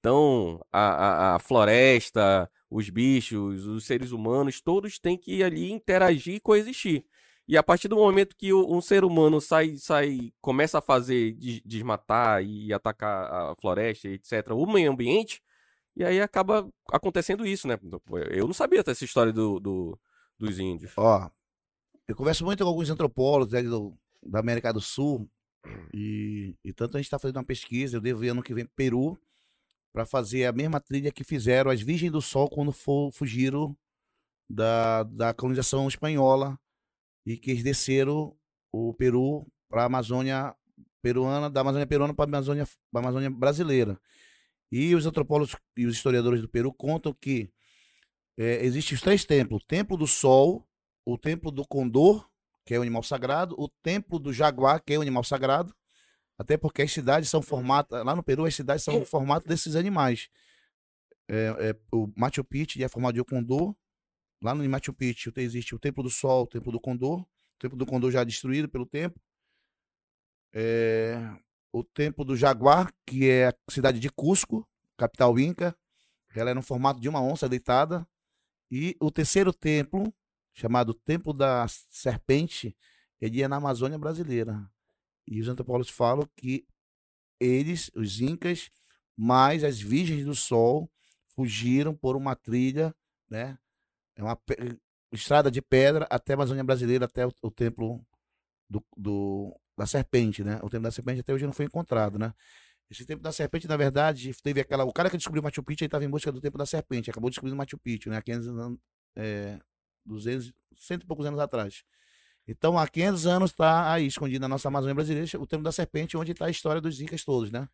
Então, 0.00 0.60
a, 0.72 0.80
a, 0.80 1.36
a, 1.36 1.38
floresta, 1.38 2.50
os 2.68 2.90
bichos, 2.90 3.66
os 3.66 3.86
seres 3.86 4.10
humanos, 4.10 4.60
todos 4.60 4.98
têm 4.98 5.16
que 5.16 5.42
ali 5.44 5.70
interagir 5.70 6.34
e 6.36 6.40
coexistir. 6.40 7.06
E 7.46 7.56
a 7.56 7.62
partir 7.62 7.88
do 7.88 7.96
momento 7.96 8.36
que 8.36 8.52
um 8.52 8.80
ser 8.80 9.04
humano 9.04 9.40
sai, 9.40 9.76
sai 9.76 10.32
começa 10.40 10.78
a 10.78 10.82
fazer, 10.82 11.34
desmatar 11.64 12.42
e 12.42 12.72
atacar 12.72 13.52
a 13.52 13.54
floresta, 13.60 14.08
etc., 14.08 14.50
o 14.52 14.66
meio 14.66 14.90
ambiente, 14.90 15.40
e 15.96 16.04
aí 16.04 16.20
acaba 16.20 16.68
acontecendo 16.90 17.46
isso, 17.46 17.68
né? 17.68 17.78
Eu 18.30 18.46
não 18.46 18.54
sabia 18.54 18.82
dessa 18.82 19.04
história 19.04 19.32
do, 19.32 19.60
do 19.60 19.98
dos 20.38 20.58
índios. 20.58 20.92
Ó, 20.96 21.30
eu 22.12 22.16
converso 22.16 22.44
muito 22.44 22.62
com 22.62 22.68
alguns 22.68 22.90
antropólogos 22.90 23.54
né, 23.54 23.62
do, 23.62 23.98
da 24.22 24.38
América 24.40 24.70
do 24.70 24.82
Sul, 24.82 25.26
e, 25.94 26.54
e 26.62 26.70
tanto 26.72 26.96
a 26.96 27.00
gente 27.00 27.06
está 27.06 27.18
fazendo 27.18 27.38
uma 27.38 27.44
pesquisa, 27.44 27.96
eu 27.96 28.02
devo 28.02 28.22
ir 28.22 28.28
ano 28.28 28.42
que 28.42 28.52
vem 28.52 28.66
para 28.66 28.74
Peru, 28.76 29.18
para 29.94 30.04
fazer 30.04 30.44
a 30.44 30.52
mesma 30.52 30.78
trilha 30.78 31.10
que 31.10 31.24
fizeram 31.24 31.70
as 31.70 31.80
Virgens 31.80 32.12
do 32.12 32.20
Sol 32.20 32.50
quando 32.50 32.70
for, 32.70 33.10
fugiram 33.12 33.74
da, 34.48 35.04
da 35.04 35.32
colonização 35.32 35.88
espanhola 35.88 36.58
e 37.24 37.38
que 37.38 37.50
eles 37.50 37.62
desceram 37.62 38.36
o 38.70 38.92
Peru 38.92 39.46
para 39.68 39.82
a 39.82 39.86
Amazônia 39.86 40.54
peruana, 41.00 41.48
da 41.48 41.62
Amazônia 41.62 41.86
peruana 41.86 42.12
para 42.14 42.26
a 42.26 42.28
Amazônia, 42.28 42.68
Amazônia 42.94 43.30
brasileira. 43.30 43.98
E 44.70 44.94
os 44.94 45.06
antropólogos 45.06 45.56
e 45.78 45.86
os 45.86 45.96
historiadores 45.96 46.42
do 46.42 46.48
Peru 46.48 46.74
contam 46.74 47.14
que 47.14 47.50
é, 48.36 48.64
existem 48.64 48.96
os 48.96 49.00
três 49.00 49.24
templos: 49.24 49.62
o 49.62 49.66
Templo 49.66 49.96
do 49.96 50.06
Sol, 50.06 50.66
o 51.04 51.18
Templo 51.18 51.50
do 51.50 51.66
Condor, 51.66 52.28
que 52.64 52.74
é 52.74 52.78
o 52.78 52.82
animal 52.82 53.02
sagrado, 53.02 53.54
o 53.58 53.68
Templo 53.68 54.18
do 54.18 54.32
Jaguar, 54.32 54.82
que 54.82 54.94
é 54.94 54.98
o 54.98 55.02
animal 55.02 55.24
sagrado, 55.24 55.74
até 56.38 56.56
porque 56.56 56.82
as 56.82 56.92
cidades 56.92 57.28
são 57.28 57.42
formadas, 57.42 58.04
lá 58.04 58.16
no 58.16 58.22
Peru, 58.22 58.44
as 58.44 58.54
cidades 58.54 58.84
são 58.84 59.04
formato 59.04 59.46
desses 59.46 59.76
animais. 59.76 60.28
É, 61.28 61.70
é, 61.70 61.76
o 61.92 62.12
Machu 62.16 62.44
Picchu 62.44 62.82
é 62.82 62.88
formado 62.88 63.14
de 63.14 63.24
Condor. 63.24 63.74
Lá 64.42 64.54
no 64.54 64.68
Machu 64.68 64.92
Picchu 64.92 65.32
existe 65.36 65.74
o 65.74 65.78
Templo 65.78 66.02
do 66.02 66.10
Sol, 66.10 66.44
o 66.44 66.46
Templo 66.46 66.72
do 66.72 66.80
Condor. 66.80 67.20
O 67.20 67.26
Templo 67.58 67.78
do 67.78 67.86
Condor 67.86 68.10
já 68.10 68.24
destruído 68.24 68.68
pelo 68.68 68.84
tempo. 68.84 69.20
É, 70.52 71.16
o 71.72 71.84
Templo 71.84 72.24
do 72.24 72.36
Jaguar, 72.36 72.92
que 73.06 73.30
é 73.30 73.48
a 73.48 73.54
cidade 73.70 74.00
de 74.00 74.10
Cusco, 74.10 74.68
capital 74.96 75.38
inca. 75.38 75.76
Ela 76.34 76.50
é 76.50 76.54
no 76.54 76.62
formato 76.62 77.00
de 77.00 77.08
uma 77.08 77.22
onça 77.22 77.48
deitada. 77.48 78.06
E 78.70 78.96
o 79.00 79.10
terceiro 79.10 79.52
templo, 79.52 80.12
chamado 80.52 80.94
Templo 80.94 81.32
da 81.32 81.66
Serpente, 81.68 82.76
ele 83.20 83.42
é 83.42 83.48
na 83.48 83.56
Amazônia 83.56 83.98
brasileira. 83.98 84.68
E 85.26 85.40
os 85.40 85.48
antropólogos 85.48 85.90
falam 85.90 86.28
que 86.36 86.66
eles, 87.40 87.90
os 87.94 88.20
incas, 88.20 88.70
mais 89.16 89.64
as 89.64 89.80
virgens 89.80 90.24
do 90.24 90.34
sol, 90.34 90.90
fugiram 91.28 91.94
por 91.94 92.16
uma 92.16 92.36
trilha, 92.36 92.94
né? 93.28 93.58
É 94.16 94.22
uma 94.22 94.38
estrada 95.12 95.50
de 95.50 95.62
pedra 95.62 96.06
até 96.10 96.32
a 96.32 96.36
Amazônia 96.36 96.64
brasileira, 96.64 97.06
até 97.06 97.26
o, 97.26 97.32
o 97.42 97.50
templo 97.50 98.04
do, 98.68 98.84
do, 98.96 99.60
da 99.76 99.86
serpente, 99.86 100.42
né? 100.42 100.56
O 100.62 100.70
templo 100.70 100.82
da 100.82 100.90
serpente 100.90 101.20
até 101.20 101.32
hoje 101.32 101.46
não 101.46 101.52
foi 101.52 101.66
encontrado, 101.66 102.18
né? 102.18 102.34
Esse 102.90 103.06
templo 103.06 103.22
da 103.22 103.32
serpente, 103.32 103.66
na 103.66 103.76
verdade, 103.76 104.34
teve 104.42 104.60
aquela. 104.60 104.84
O 104.84 104.92
cara 104.92 105.08
que 105.08 105.16
descobriu 105.16 105.42
Machu 105.42 105.62
Picchu, 105.62 105.84
estava 105.84 106.04
em 106.04 106.10
busca 106.10 106.30
do 106.30 106.40
templo 106.40 106.58
da 106.58 106.66
serpente, 106.66 107.10
acabou 107.10 107.30
descobrindo 107.30 107.56
Machu 107.56 107.78
Picchu, 107.78 108.10
né? 108.10 108.20
500 108.20 108.48
anos, 108.48 108.78
é, 109.16 109.58
200, 110.04 110.52
cento 110.76 111.02
e 111.04 111.06
poucos 111.06 111.26
anos 111.26 111.40
atrás. 111.40 111.84
Então, 112.48 112.78
há 112.78 112.88
500 112.88 113.26
anos 113.26 113.50
está 113.52 113.92
aí 113.92 114.06
escondido 114.06 114.40
na 114.42 114.48
nossa 114.48 114.68
Amazônia 114.68 114.94
brasileira 114.94 115.28
o 115.40 115.46
Templo 115.46 115.64
da 115.64 115.72
Serpente, 115.72 116.16
onde 116.16 116.32
está 116.32 116.46
a 116.46 116.50
história 116.50 116.80
dos 116.80 117.00
Incas 117.00 117.24
todos, 117.24 117.50
né? 117.52 117.68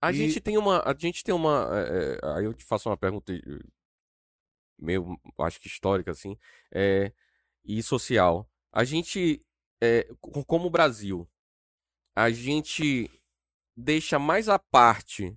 A 0.00 0.12
E- 0.12 0.12
gente 0.12 0.40
tem 0.40 0.56
uma. 0.58 0.80
A 0.84 0.94
gente 0.96 1.24
tem 1.24 1.34
uma. 1.34 1.68
é, 1.76 2.18
aí 2.36 2.44
eu 2.44 2.54
te 2.54 2.64
faço 2.64 2.88
uma 2.88 2.96
pergunta 2.96 3.32
eh, 3.32 3.40
meio, 4.78 5.18
acho 5.40 5.60
que 5.60 5.66
histórica, 5.68 6.10
assim, 6.10 6.36
é, 6.72 7.12
e 7.64 7.82
social. 7.82 8.48
A 8.72 8.84
gente, 8.84 9.40
é, 9.80 10.04
co- 10.20 10.44
como 10.44 10.66
o 10.66 10.70
Brasil, 10.70 11.28
a 12.16 12.30
gente 12.30 13.10
deixa 13.76 14.18
mais 14.18 14.48
à 14.48 14.58
parte 14.58 15.36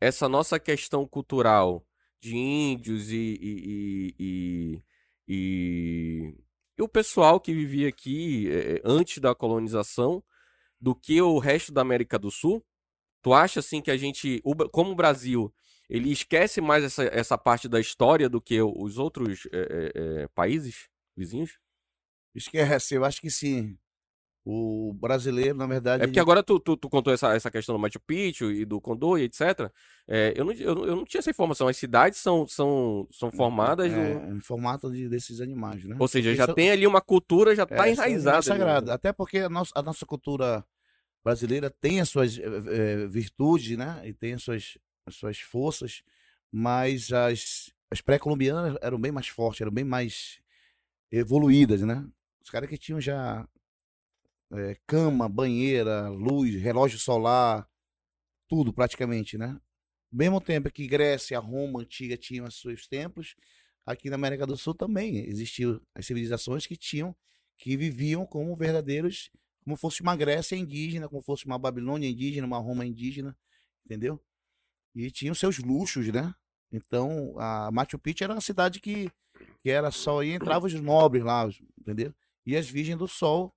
essa 0.00 0.28
nossa 0.28 0.60
questão 0.60 1.06
cultural 1.08 1.86
de 2.20 2.36
índios 2.36 3.10
e, 3.10 3.16
e, 3.16 4.14
e, 4.20 4.74
e, 4.78 4.82
e- 5.28 6.34
e 6.78 6.82
o 6.82 6.88
pessoal 6.88 7.40
que 7.40 7.52
vivia 7.54 7.88
aqui 7.88 8.50
é, 8.50 8.80
antes 8.84 9.18
da 9.18 9.34
colonização 9.34 10.22
do 10.80 10.94
que 10.94 11.20
o 11.22 11.38
resto 11.38 11.72
da 11.72 11.82
América 11.82 12.18
do 12.18 12.30
Sul? 12.30 12.64
Tu 13.22 13.32
acha 13.34 13.60
assim 13.60 13.82
que 13.82 13.90
a 13.90 13.96
gente, 13.96 14.40
o 14.44 14.54
como 14.70 14.92
o 14.92 14.96
Brasil, 14.96 15.52
ele 15.88 16.10
esquece 16.12 16.60
mais 16.60 16.84
essa, 16.84 17.04
essa 17.04 17.38
parte 17.38 17.68
da 17.68 17.80
história 17.80 18.28
do 18.28 18.40
que 18.40 18.60
os 18.62 18.98
outros 18.98 19.46
é, 19.52 20.22
é, 20.24 20.28
países 20.28 20.88
vizinhos? 21.16 21.58
Esquece, 22.34 22.94
eu 22.96 23.04
acho 23.04 23.20
que 23.20 23.30
sim. 23.30 23.78
O 24.44 24.92
brasileiro, 24.94 25.56
na 25.56 25.66
verdade. 25.66 26.02
É 26.02 26.06
porque 26.08 26.18
ele- 26.18 26.22
agora 26.22 26.42
tu, 26.42 26.58
tu, 26.58 26.76
tu 26.76 26.90
contou 26.90 27.12
essa, 27.12 27.32
essa 27.32 27.48
questão 27.48 27.76
do 27.76 27.78
Machu 27.78 28.00
Picchu 28.00 28.50
e 28.50 28.64
do 28.64 28.80
Condor 28.80 29.20
e 29.20 29.22
etc. 29.22 29.70
É, 30.08 30.32
eu, 30.36 30.44
não, 30.44 30.52
eu, 30.52 30.84
eu 30.86 30.96
não 30.96 31.04
tinha 31.04 31.20
essa 31.20 31.30
informação. 31.30 31.68
As 31.68 31.76
cidades 31.76 32.18
são, 32.18 32.44
são, 32.48 33.06
são 33.12 33.30
formadas, 33.30 33.92
é, 33.92 34.14
no- 34.14 34.36
em 34.36 34.40
formato 34.40 34.90
de, 34.90 35.08
desses 35.08 35.40
animais, 35.40 35.84
né? 35.84 35.94
ou 35.96 36.08
seja, 36.08 36.30
Porque 36.30 36.36
já 36.38 36.46
são- 36.46 36.54
tem 36.56 36.70
ali 36.72 36.88
uma 36.88 37.00
cultura, 37.00 37.54
já 37.54 37.62
é, 37.62 37.66
tá 37.66 37.76
são 37.84 37.86
enraizada. 37.92 38.82
né? 38.86 38.92
Até 38.92 39.12
porque 39.12 39.38
a 39.38 39.48
nossa, 39.48 39.70
a 39.76 39.82
nossa 39.82 40.04
cultura 40.04 40.64
brasileira 41.24 41.70
tem 41.70 42.00
as 42.00 42.08
suas 42.08 42.36
eh, 42.36 43.06
virtudes, 43.06 43.78
né? 43.78 44.02
E 44.04 44.12
tem 44.12 44.34
as 44.34 44.42
suas, 44.42 44.76
as 45.06 45.14
suas 45.14 45.38
forças, 45.38 46.02
mas 46.50 47.12
as, 47.12 47.70
as 47.88 48.00
pré-colombianas 48.00 48.76
eram 48.82 49.00
bem 49.00 49.12
mais 49.12 49.28
fortes, 49.28 49.60
eram 49.60 49.70
bem 49.70 49.84
mais 49.84 50.40
evoluídas, 51.12 51.82
né? 51.82 52.04
Os 52.42 52.50
caras 52.50 52.68
que 52.68 52.76
tinham 52.76 53.00
já 53.00 53.46
eh, 54.52 54.76
cama, 54.86 55.28
banheira, 55.28 56.08
luz, 56.08 56.54
relógio 56.54 56.98
solar, 56.98 57.66
tudo 58.48 58.72
praticamente, 58.72 59.38
né? 59.38 59.48
Ao 60.12 60.18
mesmo 60.18 60.40
tempo 60.40 60.70
que 60.70 60.86
Grécia, 60.86 61.38
Roma 61.38 61.80
antiga 61.80 62.16
tinham 62.16 62.50
seus 62.50 62.86
templos, 62.86 63.34
aqui 63.86 64.10
na 64.10 64.16
América 64.16 64.46
do 64.46 64.56
Sul 64.56 64.74
também 64.74 65.16
existiam 65.26 65.80
as 65.94 66.06
civilizações 66.06 66.66
que 66.66 66.76
tinham, 66.76 67.16
que 67.56 67.76
viviam 67.76 68.26
como 68.26 68.54
verdadeiros, 68.54 69.30
como 69.64 69.76
fosse 69.76 70.02
uma 70.02 70.14
Grécia 70.14 70.56
indígena, 70.56 71.08
como 71.08 71.22
fosse 71.22 71.46
uma 71.46 71.58
Babilônia 71.58 72.08
indígena, 72.08 72.46
uma 72.46 72.58
Roma 72.58 72.84
indígena, 72.84 73.36
entendeu? 73.86 74.20
E 74.94 75.10
tinham 75.10 75.34
seus 75.34 75.58
luxos, 75.58 76.08
né? 76.08 76.34
Então, 76.70 77.34
a 77.38 77.70
Machu 77.70 77.98
Picchu 77.98 78.24
era 78.24 78.34
uma 78.34 78.40
cidade 78.40 78.80
que, 78.80 79.10
que 79.62 79.70
era 79.70 79.90
só 79.90 80.22
e 80.22 80.34
entravam 80.34 80.66
os 80.66 80.74
nobres 80.74 81.24
lá, 81.24 81.48
entendeu? 81.78 82.14
E 82.44 82.56
as 82.56 82.68
virgens 82.68 82.98
do 82.98 83.08
sol, 83.08 83.54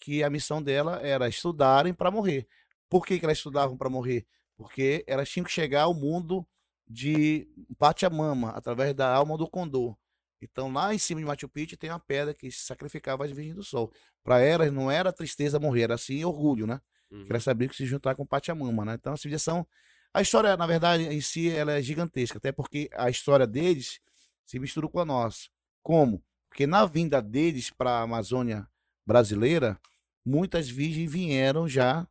que 0.00 0.24
a 0.24 0.30
missão 0.30 0.62
dela 0.62 1.00
era 1.02 1.28
estudarem 1.28 1.92
para 1.92 2.10
morrer. 2.10 2.48
Por 2.88 3.06
que, 3.06 3.18
que 3.18 3.24
elas 3.24 3.36
estudavam 3.36 3.76
para 3.76 3.90
morrer? 3.90 4.26
Porque 4.56 5.04
elas 5.06 5.28
tinham 5.28 5.44
que 5.44 5.52
chegar 5.52 5.82
ao 5.82 5.94
mundo 5.94 6.46
de 6.88 7.46
Pachamama, 7.78 8.50
através 8.50 8.94
da 8.94 9.14
alma 9.14 9.38
do 9.38 9.48
condor. 9.48 9.96
Então, 10.42 10.72
lá 10.72 10.94
em 10.94 10.98
cima 10.98 11.20
de 11.20 11.26
Machu 11.26 11.48
Picchu 11.48 11.76
tem 11.76 11.90
uma 11.90 12.00
pedra 12.00 12.34
que 12.34 12.50
sacrificava 12.50 13.24
as 13.24 13.30
virgens 13.30 13.54
do 13.54 13.62
sol. 13.62 13.92
Para 14.24 14.40
elas 14.40 14.72
não 14.72 14.90
era 14.90 15.12
tristeza 15.12 15.60
morrer, 15.60 15.82
era 15.82 15.98
sim 15.98 16.24
orgulho, 16.24 16.66
né? 16.66 16.80
Uhum. 17.10 17.24
Que 17.24 17.32
elas 17.32 17.44
sabiam 17.44 17.68
que 17.68 17.76
se 17.76 17.84
juntar 17.86 18.16
com 18.16 18.26
Pachamama, 18.26 18.84
né? 18.84 18.94
Então, 18.94 19.12
a 19.12 19.16
civilização... 19.16 19.66
A 20.12 20.22
história, 20.22 20.56
na 20.56 20.66
verdade, 20.66 21.04
em 21.04 21.20
si, 21.20 21.48
ela 21.48 21.72
é 21.72 21.82
gigantesca. 21.82 22.38
Até 22.38 22.50
porque 22.50 22.88
a 22.94 23.08
história 23.08 23.46
deles 23.46 24.00
se 24.44 24.58
mistura 24.58 24.88
com 24.88 24.98
a 24.98 25.04
nossa. 25.04 25.48
Como? 25.82 26.24
Porque 26.48 26.66
na 26.66 26.84
vinda 26.84 27.22
deles 27.22 27.70
para 27.70 27.90
a 27.90 28.02
Amazônia 28.02 28.66
brasileira, 29.06 29.78
muitas 30.24 30.68
virgens 30.68 31.10
vieram 31.10 31.68
já 31.68 32.06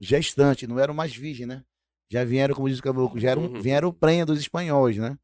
gestantes, 0.00 0.68
não 0.68 0.78
eram 0.78 0.94
mais 0.94 1.14
virgens, 1.14 1.46
né? 1.48 1.64
Já 2.10 2.24
vieram, 2.24 2.54
como 2.54 2.68
diz 2.68 2.78
o 2.78 2.82
caboclo, 2.82 3.18
já 3.20 3.30
eram, 3.30 3.44
Uhum. 3.44 3.60
vieram 3.60 3.92
prenha 3.92 4.26
dos 4.26 4.38
espanhóis, 4.38 4.96
né? 4.96 5.18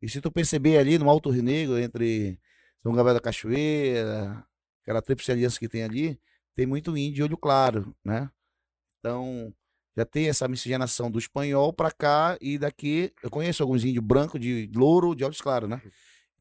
E 0.00 0.08
se 0.08 0.20
tu 0.20 0.30
perceber 0.30 0.78
ali 0.78 0.98
no 0.98 1.08
Alto 1.08 1.30
Rio 1.30 1.42
Negro, 1.42 1.78
entre 1.78 2.38
São 2.82 2.92
Gabriel 2.92 3.14
da 3.14 3.20
Cachoeira, 3.20 4.44
aquela 4.82 5.02
tríplice 5.02 5.32
aliança 5.32 5.58
que 5.58 5.68
tem 5.68 5.82
ali, 5.82 6.18
tem 6.54 6.66
muito 6.66 6.96
índio 6.96 7.14
de 7.14 7.22
olho 7.22 7.36
claro, 7.36 7.94
né? 8.04 8.30
Então, 8.98 9.52
já 9.96 10.04
tem 10.04 10.28
essa 10.28 10.48
miscigenação 10.48 11.10
do 11.10 11.18
espanhol 11.18 11.72
para 11.72 11.90
cá 11.90 12.36
e 12.40 12.58
daqui, 12.58 13.12
eu 13.22 13.30
conheço 13.30 13.62
alguns 13.62 13.84
índios 13.84 14.04
brancos 14.04 14.40
de 14.40 14.70
louro, 14.74 15.14
de 15.14 15.24
olhos 15.24 15.40
claros, 15.40 15.68
né? 15.68 15.80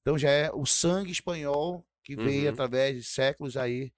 Então 0.01 0.17
já 0.17 0.29
é 0.29 0.51
o 0.51 0.65
sangue 0.65 1.11
espanhol 1.11 1.85
que 2.03 2.15
veio 2.15 2.43
Uhum. 2.45 2.49
através 2.49 2.95
de 2.97 3.03
séculos 3.03 3.55
aí, 3.55 3.93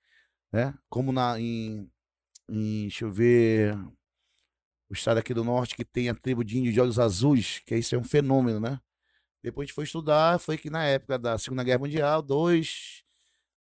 né? 0.52 0.74
Como 0.90 1.12
na 1.12 1.40
em, 1.40 1.90
em 2.50 2.82
deixa 2.84 3.06
eu 3.06 3.12
ver, 3.12 3.78
o 4.90 4.94
estado 4.94 5.18
aqui 5.18 5.34
do 5.34 5.44
norte 5.44 5.76
que 5.76 5.86
tem 5.86 6.10
a 6.10 6.16
tribo 6.16 6.44
de 6.44 6.58
índio 6.58 6.74
de 6.74 6.82
olhos 6.82 7.00
azuis, 7.00 7.60
que 7.66 7.76
isso 7.76 7.96
é 7.96 7.98
um 7.98 8.04
fenômeno, 8.04 8.60
né? 8.60 8.80
Depois 9.44 9.66
a 9.66 9.68
gente 9.68 9.76
foi 9.76 9.84
estudar, 9.84 10.40
foi 10.40 10.58
que 10.58 10.70
na 10.70 10.84
época 10.86 11.20
da 11.20 11.38
Segunda 11.38 11.64
Guerra 11.64 11.80
Mundial, 11.80 12.22
dois, 12.22 13.04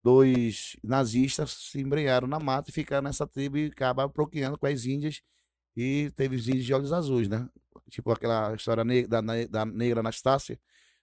dois 0.03 0.77
nazistas 0.83 1.51
se 1.53 1.81
embrenharam 1.81 2.27
na 2.27 2.41
mata 2.41 2.71
e 2.71 2.73
ficaram 2.73 3.05
nessa 3.05 3.27
tribo 3.27 3.59
e 3.59 3.67
acabaram 3.67 4.11
procriando 4.11 4.59
com 4.59 4.67
as 4.67 4.85
índias 4.85 5.23
e 5.77 6.11
teve 6.17 6.37
os 6.37 6.49
índios 6.49 6.65
de 6.65 6.75
olhos 6.75 6.93
azuis, 6.93 7.29
né? 7.29 7.49
Tipo 7.91 8.11
aquela 8.13 8.55
história 8.55 8.85
da, 9.07 9.21
da 9.47 9.65
negra 9.65 10.01
Anastácia, 10.01 10.59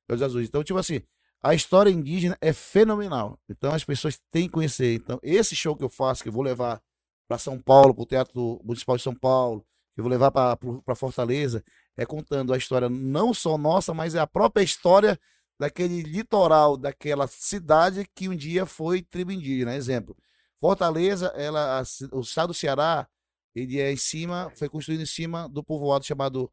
olhos 0.09 0.21
azuis. 0.21 0.47
Então, 0.49 0.63
tipo 0.63 0.77
assim, 0.77 1.01
a 1.43 1.53
história 1.53 1.89
indígena 1.89 2.37
é 2.41 2.51
fenomenal. 2.51 3.39
Então 3.49 3.73
as 3.73 3.83
pessoas 3.83 4.19
têm 4.31 4.47
que 4.47 4.53
conhecer. 4.53 4.95
Então, 4.95 5.19
esse 5.21 5.55
show 5.55 5.75
que 5.75 5.83
eu 5.83 5.89
faço, 5.89 6.23
que 6.23 6.29
eu 6.29 6.33
vou 6.33 6.43
levar 6.43 6.81
para 7.27 7.37
São 7.37 7.59
Paulo, 7.59 7.93
para 7.93 8.03
o 8.03 8.05
Teatro 8.05 8.61
Municipal 8.63 8.97
de 8.97 9.03
São 9.03 9.15
Paulo, 9.15 9.65
que 9.93 10.01
eu 10.01 10.03
vou 10.03 10.11
levar 10.11 10.31
para 10.31 10.95
Fortaleza, 10.95 11.63
é 11.97 12.05
contando 12.05 12.53
a 12.53 12.57
história 12.57 12.89
não 12.89 13.33
só 13.33 13.57
nossa, 13.57 13.93
mas 13.93 14.15
é 14.15 14.19
a 14.19 14.27
própria 14.27 14.63
história 14.63 15.19
daquele 15.57 16.01
litoral, 16.01 16.75
daquela 16.75 17.27
cidade 17.27 18.05
que 18.13 18.27
um 18.27 18.35
dia 18.35 18.65
foi 18.65 19.01
tribo 19.01 19.31
indígena. 19.31 19.75
Exemplo, 19.75 20.15
Fortaleza, 20.59 21.27
ela, 21.35 21.79
a 21.79 21.83
o 22.11 22.19
estado 22.21 22.47
do 22.49 22.53
Ceará, 22.53 23.07
ele 23.53 23.79
é 23.79 23.91
em 23.91 23.97
cima, 23.97 24.51
foi 24.55 24.67
construído 24.67 25.01
em 25.01 25.05
cima 25.05 25.47
do 25.47 25.63
povoado 25.63 26.05
chamado 26.05 26.51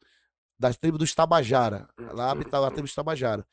das 0.57 0.77
tribos 0.77 1.01
dos 1.01 1.15
Tabajara. 1.15 1.89
Lá 2.13 2.31
habitava 2.31 2.69
a 2.69 2.71
tribo 2.71 2.87
dos 2.87 2.95
Tabajara. 2.95 3.45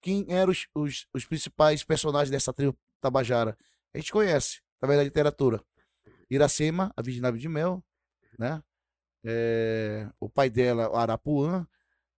Quem 0.00 0.24
eram 0.28 0.50
os, 0.52 0.66
os, 0.74 1.06
os 1.12 1.24
principais 1.24 1.82
personagens 1.84 2.30
dessa 2.30 2.52
tribo 2.52 2.76
Tabajara? 3.00 3.56
A 3.94 3.98
gente 3.98 4.12
conhece, 4.12 4.60
através 4.76 5.00
da 5.00 5.04
literatura. 5.04 5.62
Iracema, 6.30 6.92
a 6.96 7.02
Virgem 7.02 7.22
de 7.38 7.48
Mel, 7.48 7.82
né? 8.38 8.62
É, 9.24 10.08
o 10.20 10.28
pai 10.28 10.48
dela, 10.48 10.90
o 10.90 10.96
Arapuã, 10.96 11.66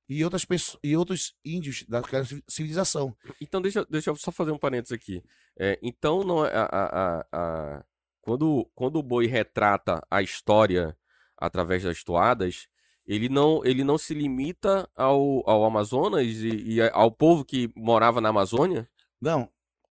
e, 0.09 0.25
outras 0.25 0.45
pessoas, 0.45 0.79
e 0.83 0.97
outros 0.97 1.35
índios 1.45 1.85
daquela 1.89 2.25
ci- 2.25 2.43
civilização. 2.49 3.17
Então, 3.41 3.63
deixa, 3.63 3.85
deixa 3.89 4.11
eu 4.11 4.17
só 4.17 4.33
fazer 4.33 4.51
um 4.51 4.59
parênteses 4.59 4.93
aqui. 4.93 5.23
É, 5.59 5.79
então, 5.83 6.25
não 6.25 6.45
é- 6.45 6.53
a, 6.53 6.65
a- 6.65 7.27
a- 7.33 7.85
quando, 8.21 8.69
quando 8.75 8.97
o 8.97 9.03
boi 9.03 9.27
retrata 9.27 10.05
a 10.11 10.21
história 10.21 10.97
através 11.37 11.85
das 11.85 12.03
toadas, 12.05 12.69
ele 13.07 13.29
não, 13.29 13.61
ele 13.65 13.83
não 13.85 13.99
se 13.99 14.15
limita 14.15 14.89
ao, 14.97 15.43
ao 15.49 15.65
Amazonas 15.65 16.25
e, 16.27 16.75
e 16.75 16.81
ao 16.93 17.11
povo 17.11 17.45
que 17.45 17.71
morava 17.77 18.21
na 18.21 18.29
Amazônia? 18.29 18.89
Não, 19.21 19.49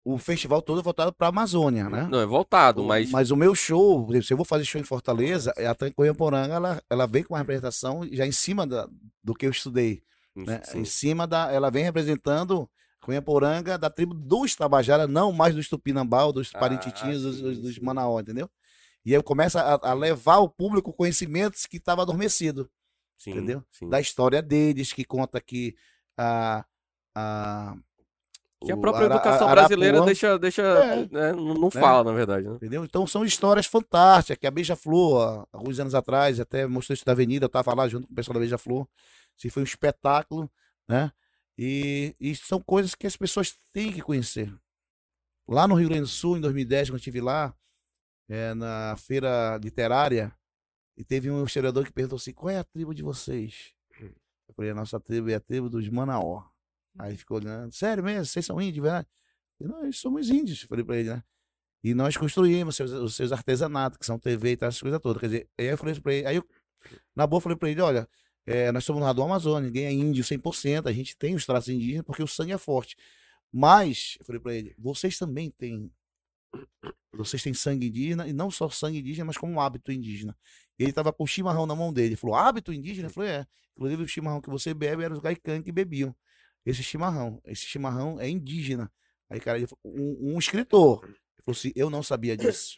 o 0.04 0.18
festival 0.18 0.62
todo 0.62 0.80
é 0.82 0.84
voltado 0.84 1.12
para 1.14 1.28
a 1.28 1.30
Amazônia, 1.30 1.90
né? 1.90 2.08
Não, 2.12 2.20
é 2.20 2.26
voltado, 2.26 2.84
O- 2.84 2.86
mas. 2.86 3.32
o 3.32 3.36
meu 3.36 3.56
show, 3.56 4.08
se 4.22 4.32
eu 4.34 4.38
vou 4.38 4.46
fazer 4.46 4.66
show 4.66 4.80
em 4.80 4.84
Fortaleza, 4.84 5.52
a 5.58 5.74
Trancoiamporanga, 5.74 6.54
ela, 6.56 6.84
ela 6.90 7.08
vem 7.08 7.24
com 7.24 7.34
uma 7.34 7.40
representação 7.40 8.02
já 8.12 8.26
em 8.26 8.32
cima 8.32 8.68
da, 8.68 8.88
do 9.24 9.34
que 9.34 9.46
eu 9.46 9.52
estudei. 9.52 10.04
Né? 10.36 10.62
Sim. 10.66 10.80
Em 10.80 10.86
cima 10.86 11.26
da. 11.26 11.50
Ela 11.52 11.72
vem 11.72 11.84
representando 11.86 12.70
Cunhaporanga 13.02 13.78
da 13.78 13.90
tribo 13.90 14.14
dos 14.14 14.56
Tabajara, 14.56 15.08
não 15.08 15.32
mais 15.32 15.56
dos 15.56 15.70
Tupinambá, 15.70 16.26
ou 16.26 16.34
dos 16.34 16.52
Ah, 16.54 16.60
Parintitins, 16.60 17.22
dos, 17.22 17.40
dos, 17.42 17.60
dos. 17.60 17.80
Manaó, 17.80 18.20
entendeu? 18.20 18.50
E 19.06 19.16
aí 19.16 19.24
começa 19.24 19.62
a, 19.62 19.92
a 19.92 19.94
levar 19.94 20.36
ao 20.36 20.50
público 20.50 20.92
conhecimentos 20.92 21.66
que 21.66 21.78
estavam 21.78 22.02
adormecidos, 22.04 22.68
sim, 23.18 23.32
entendeu? 23.32 23.64
sim. 23.72 23.90
da 23.90 24.00
história 24.00 24.42
deles, 24.42 24.94
que 24.94 25.04
conta 25.06 25.40
que 25.42 25.76
a. 26.18 26.66
a 27.16 27.76
Que 28.64 28.72
a 28.72 28.78
própria 28.78 29.06
Ara- 29.06 29.16
educação 29.16 29.48
Arapuã- 29.48 29.68
brasileira 29.68 30.02
deixa. 30.06 30.40
deixa 30.40 30.62
É. 30.64 31.08
né, 31.08 31.32
não 31.34 31.54
não 31.54 31.70
fala, 31.72 32.04
na 32.04 32.12
verdade. 32.14 32.48
Né? 32.48 32.56
Entendeu? 32.56 32.84
Então 32.84 33.06
são 33.06 33.24
histórias 33.26 33.66
fantásticas, 33.68 34.38
que 34.40 34.48
a 34.48 34.52
Beija-Flor, 34.52 35.46
há 35.52 35.58
alguns 35.58 35.80
anos 35.80 35.94
atrás, 35.94 36.40
até 36.40 36.66
mostrou 36.66 36.94
isso 36.96 37.06
da 37.06 37.12
Avenida, 37.12 37.46
eu 37.46 37.48
estava 37.48 37.74
lá 37.76 37.88
junto 37.88 38.08
com 38.08 38.14
o 38.14 38.16
pessoal 38.16 38.34
da 38.34 38.40
Beija-Flor. 38.40 38.88
Se 39.38 39.50
foi 39.50 39.62
um 39.62 39.66
espetáculo, 39.66 40.50
né? 40.88 41.12
E, 41.58 42.16
e 42.20 42.36
são 42.36 42.60
coisas 42.62 42.96
que 42.96 43.06
as 43.08 43.16
pessoas 43.16 43.56
têm 43.72 43.92
que 43.92 44.02
conhecer. 44.02 44.52
Lá 45.48 45.68
no 45.68 45.76
Rio 45.76 45.88
Grande 45.90 46.04
do 46.04 46.08
Sul, 46.08 46.38
em 46.38 46.42
2010, 46.42 46.90
quando 46.90 46.96
eu 46.96 46.98
estive 46.98 47.22
lá, 47.22 47.54
é, 48.28 48.54
na 48.56 48.96
feira 48.98 49.58
literária, 49.64 50.34
E 50.98 51.04
teve 51.04 51.30
um 51.30 51.44
historiador 51.44 51.86
que 51.86 51.92
perguntou 51.92 52.18
assim: 52.18 52.34
qual 52.34 52.50
é 52.50 52.58
a 52.58 52.64
tribo 52.64 52.94
de 52.94 53.04
vocês? 53.04 53.74
Eu 54.00 54.54
falei: 54.56 54.72
a 54.72 54.76
nossa 54.76 55.00
tribo 55.00 55.30
é 55.30 55.36
a 55.36 55.40
tribo 55.40 55.70
dos 55.70 55.88
Manaó. 55.90 56.44
Aí 56.98 57.16
ficou 57.18 57.38
olhando: 57.38 57.74
sério 57.74 58.04
mesmo? 58.04 58.26
Vocês 58.26 58.46
são 58.46 58.62
índios, 58.62 58.84
verdade? 58.84 59.08
Eu, 59.60 59.68
nós 59.68 59.98
somos 59.98 60.30
índios. 60.30 60.62
Eu 60.64 60.70
falei 60.70 60.86
pra 60.86 60.98
ele, 60.98 61.10
né? 61.10 61.24
E 61.84 61.94
nós 61.94 62.18
construímos 62.18 62.76
seus, 62.76 62.92
os 62.92 63.16
seus 63.16 63.32
artesanatos, 63.32 63.98
que 63.98 64.06
são 64.06 64.18
TV 64.18 64.52
e 64.52 64.58
tal, 64.58 64.70
essas 64.70 64.82
coisas 64.82 65.00
todas. 65.00 65.20
Quer 65.20 65.28
dizer, 65.28 65.50
aí 65.58 65.68
eu 65.68 65.78
falei 65.78 66.00
pra 66.00 66.14
ele, 66.14 66.28
aí 66.28 66.36
eu, 66.38 66.48
na 67.16 67.28
boa, 67.28 67.38
eu 67.38 67.42
falei 67.42 67.58
pra 67.58 67.70
ele: 67.70 67.82
olha, 67.82 68.08
é, 68.46 68.72
nós 68.72 68.84
somos 68.86 69.02
lá 69.02 69.12
do 69.12 69.22
Amazonas, 69.22 69.66
ninguém 69.66 69.86
é 69.86 69.92
índio 69.92 70.24
100%, 70.24 70.88
a 70.88 70.94
gente 70.94 71.18
tem 71.18 71.36
os 71.36 71.46
traços 71.46 71.70
indígenas 71.70 72.06
porque 72.06 72.24
o 72.24 72.28
sangue 72.28 72.54
é 72.54 72.58
forte. 72.58 72.96
Mas, 73.52 74.18
eu 74.20 74.26
falei 74.26 74.42
pra 74.42 74.54
ele, 74.54 74.76
vocês 74.78 75.18
também 75.18 75.52
têm 75.52 75.92
vocês 77.14 77.42
têm 77.42 77.54
sangue 77.54 77.88
indígena, 77.88 78.28
e 78.28 78.34
não 78.34 78.52
só 78.52 78.70
sangue 78.70 79.00
indígena, 79.00 79.26
mas 79.26 79.38
como 79.38 79.60
hábito 79.60 79.92
indígena. 79.92 80.36
Ele 80.78 80.90
estava 80.90 81.12
com 81.14 81.24
o 81.24 81.28
chimarrão 81.28 81.66
na 81.66 81.76
mão 81.76 81.94
dele. 81.94 82.10
Ele 82.10 82.16
falou, 82.16 82.36
hábito 82.36 82.74
indígena? 82.74 83.08
Eu 83.08 83.12
falei, 83.14 83.30
é. 83.32 83.48
Inclusive, 83.76 84.04
o 84.04 84.08
chimarrão 84.08 84.42
que 84.42 84.50
você 84.50 84.74
bebe 84.74 85.04
era 85.04 85.14
os 85.14 85.20
gaican 85.20 85.62
que 85.62 85.72
bebiam. 85.72 86.16
Esse 86.66 86.82
chimarrão. 86.84 87.42
Esse 87.46 87.66
chimarrão 87.66 88.20
é 88.20 88.28
indígena. 88.30 88.92
Aí, 89.30 89.40
cara, 89.40 89.58
ele, 89.58 89.68
um, 89.84 90.34
um 90.36 90.40
escritor. 90.40 91.04
Ele 91.04 91.16
falou 91.44 91.58
assim, 91.58 91.72
eu 91.76 91.90
não 91.90 92.02
sabia 92.04 92.36
disso. 92.38 92.76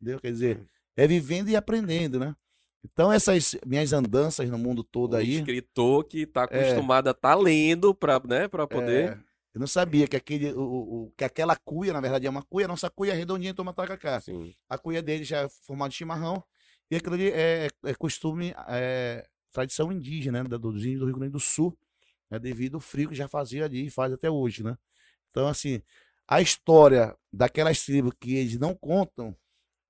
Entendeu? 0.00 0.20
Quer 0.20 0.32
dizer, 0.32 0.66
é 0.96 1.06
vivendo 1.06 1.48
e 1.48 1.56
aprendendo, 1.56 2.18
né? 2.18 2.34
Então, 2.82 3.12
essas 3.12 3.56
minhas 3.66 3.92
andanças 3.92 4.48
no 4.48 4.56
mundo 4.58 4.82
todo 4.82 5.14
Um 5.14 5.16
aí. 5.18 5.34
escritor 5.36 6.04
que 6.04 6.26
tá 6.26 6.44
acostumado 6.44 7.08
a 7.08 7.10
estar 7.10 7.34
lendo 7.34 7.94
pra, 7.94 8.18
né, 8.20 8.48
pra 8.48 8.66
poder. 8.66 9.10
é, 9.10 9.18
eu 9.54 9.60
não 9.60 9.66
sabia 9.66 10.06
que, 10.08 10.16
aquele, 10.16 10.52
o, 10.52 10.62
o- 10.62 11.12
que 11.16 11.24
aquela 11.24 11.54
cuia, 11.56 11.92
na 11.92 12.00
verdade, 12.00 12.26
é 12.26 12.30
uma 12.30 12.42
cuia. 12.42 12.66
Nossa 12.66 12.88
cuia 12.88 13.12
é 13.12 13.16
redondinha, 13.16 13.52
toma 13.52 13.74
tacacá. 13.74 14.18
Sim. 14.20 14.54
A 14.68 14.78
cuia 14.78 15.02
dele 15.02 15.24
já 15.24 15.42
é 15.42 15.48
formada 15.66 15.90
de 15.90 15.96
chimarrão. 15.96 16.42
E 16.90 16.96
aquilo 16.96 17.14
ali 17.14 17.30
é, 17.30 17.68
é 17.84 17.94
costume, 17.94 18.54
é 18.68 19.26
tradição 19.52 19.92
indígena, 19.92 20.42
né, 20.44 20.48
dos 20.58 20.84
índios 20.84 21.00
do 21.00 21.06
Rio 21.06 21.16
Grande 21.16 21.32
do 21.32 21.40
Sul, 21.40 21.76
né, 22.30 22.38
devido 22.38 22.76
ao 22.76 22.80
frio 22.80 23.08
que 23.10 23.14
já 23.14 23.28
fazia 23.28 23.64
ali 23.64 23.86
e 23.86 23.90
faz 23.90 24.12
até 24.12 24.30
hoje, 24.30 24.62
né? 24.64 24.76
Então, 25.30 25.48
assim, 25.48 25.82
a 26.28 26.40
história 26.42 27.16
daquelas 27.32 27.84
tribos 27.84 28.12
que 28.20 28.34
eles 28.36 28.58
não 28.58 28.74
contam, 28.74 29.36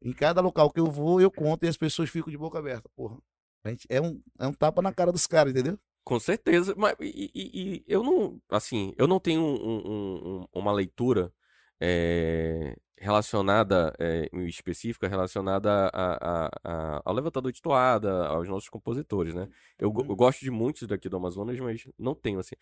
em 0.02 0.12
cada 0.12 0.40
local 0.40 0.70
que 0.70 0.80
eu 0.80 0.86
vou, 0.86 1.20
eu 1.20 1.30
conto 1.30 1.64
e 1.64 1.68
as 1.68 1.76
pessoas 1.76 2.10
ficam 2.10 2.30
de 2.30 2.38
boca 2.38 2.58
aberta. 2.58 2.88
Porra, 2.96 3.18
gente, 3.66 3.86
é, 3.90 4.00
um, 4.00 4.20
é 4.38 4.46
um 4.46 4.52
tapa 4.52 4.82
na 4.82 4.92
cara 4.92 5.12
dos 5.12 5.26
caras, 5.26 5.52
entendeu? 5.52 5.78
Com 6.04 6.18
certeza, 6.18 6.74
mas 6.76 6.94
e, 7.00 7.30
e- 7.34 7.76
e 7.78 7.84
eu 7.86 8.02
não, 8.02 8.40
assim, 8.50 8.92
eu 8.96 9.06
não 9.06 9.20
tenho 9.20 9.42
um- 9.42 9.56
um- 9.56 10.40
um- 10.42 10.46
uma 10.54 10.72
leitura 10.72 11.32
eh, 11.80 12.76
relacionada, 13.00 13.94
eh, 13.98 14.28
em 14.32 14.46
específica, 14.46 15.08
relacionada 15.08 15.88
a- 15.92 16.46
a- 16.46 16.50
a- 16.64 17.02
ao 17.04 17.14
levantador 17.14 17.50
de 17.50 17.62
toada, 17.62 18.26
aos 18.28 18.46
nossos 18.48 18.68
compositores, 18.68 19.34
né? 19.34 19.48
Eu, 19.78 19.90
Uhum. 19.90 20.06
eu 20.10 20.14
gosto 20.16 20.40
de 20.40 20.50
muitos 20.50 20.86
daqui 20.86 21.08
do 21.08 21.16
Amazonas, 21.16 21.58
mas 21.58 21.84
não 21.98 22.14
tenho, 22.14 22.38
assim. 22.38 22.54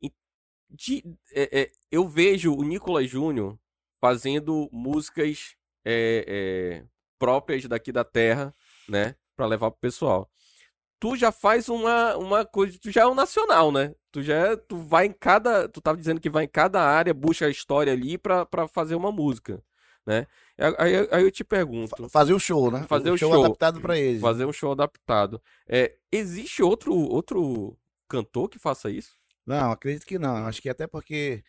E 0.00 0.12
de- 0.70 1.04
eh, 1.34 1.48
eh, 1.62 1.72
eu 1.90 2.06
vejo 2.08 2.54
o 2.54 2.62
Nicolas 2.62 3.08
Júnior 3.10 3.58
fazendo 4.00 4.68
músicas 4.72 5.56
eh, 5.84 6.24
eh, 6.28 6.84
próprias 7.18 7.64
daqui 7.64 7.90
da 7.90 8.04
terra, 8.04 8.54
né? 8.88 9.16
Pra 9.36 9.46
levar 9.46 9.70
pro 9.70 9.80
pessoal 9.80 10.30
tu 11.00 11.16
já 11.16 11.32
faz 11.32 11.68
uma, 11.70 12.14
uma 12.18 12.44
coisa, 12.44 12.78
tu 12.78 12.90
já 12.90 13.02
é 13.02 13.06
um 13.06 13.14
nacional, 13.14 13.72
né? 13.72 13.94
Tu 14.12 14.22
já 14.22 14.34
é- 14.52 14.56
tu 14.56 14.76
vai 14.76 15.06
em 15.06 15.12
cada, 15.12 15.66
tu 15.68 15.80
tava 15.80 15.96
dizendo 15.96 16.20
que 16.20 16.28
vai 16.28 16.44
em 16.44 16.48
cada 16.48 16.82
área, 16.82 17.14
busca 17.14 17.46
a 17.46 17.50
história 17.50 17.92
ali 17.92 18.18
pra, 18.18 18.44
pra 18.44 18.68
fazer 18.68 18.94
uma 18.96 19.10
música, 19.10 19.62
né? 20.06 20.26
Aí, 20.78 21.08
aí- 21.10 21.22
eu 21.22 21.30
te 21.30 21.42
pergunto, 21.44 21.88
Fa- 21.96 22.08
Fazer 22.08 22.32
o 22.34 22.38
show, 22.38 22.70
né? 22.70 22.84
Fazer 22.88 23.10
o 23.10 23.16
show, 23.16 23.32
show. 23.32 23.44
adaptado 23.44 23.80
pra 23.80 23.98
eles. 23.98 24.20
fazer 24.20 24.44
um 24.44 24.52
show 24.52 24.72
adaptado, 24.72 25.40
é, 25.68 25.96
existe 26.12 26.62
outro 26.62 26.94
outro 26.94 27.76
cantor 28.08 28.48
que 28.48 28.58
faça 28.58 28.90
isso? 28.90 29.14
Não, 29.46 29.70
acredito 29.72 30.04
que 30.06 30.18
não. 30.18 30.46
Acho 30.46 30.60
que 30.60 30.68
até 30.68 30.86
porque 30.86 31.42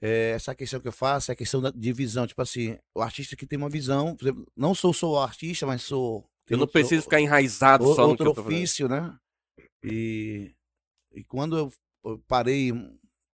é, 0.00 0.30
essa 0.30 0.54
questão 0.54 0.78
que 0.80 0.88
eu 0.88 0.92
faço 0.92 1.30
é 1.30 1.34
a 1.34 1.36
questão 1.36 1.60
da- 1.60 1.70
de 1.70 1.92
visão. 1.92 2.26
Tipo 2.26 2.42
assim, 2.42 2.78
o 2.94 3.00
artista 3.00 3.34
que 3.36 3.46
tem 3.46 3.56
uma 3.58 3.68
visão, 3.70 4.16
exemplo, 4.20 4.46
não 4.56 4.74
sou 4.74 4.92
só 4.92 5.22
artista, 5.22 5.66
mas 5.66 5.82
sou. 5.82 6.24
Eu 6.48 6.56
não 6.58 6.62
outro- 6.62 6.72
preciso 6.74 7.02
ficar 7.02 7.20
enraizado 7.20 7.84
só 7.94 8.06
no 8.06 8.16
que 8.16 8.22
outro 8.22 8.42
ofício, 8.42 8.88
né? 8.88 9.16
E, 9.82 10.54
e 11.12 11.24
quando 11.24 11.72
eu, 12.04 12.18
parei 12.28 12.72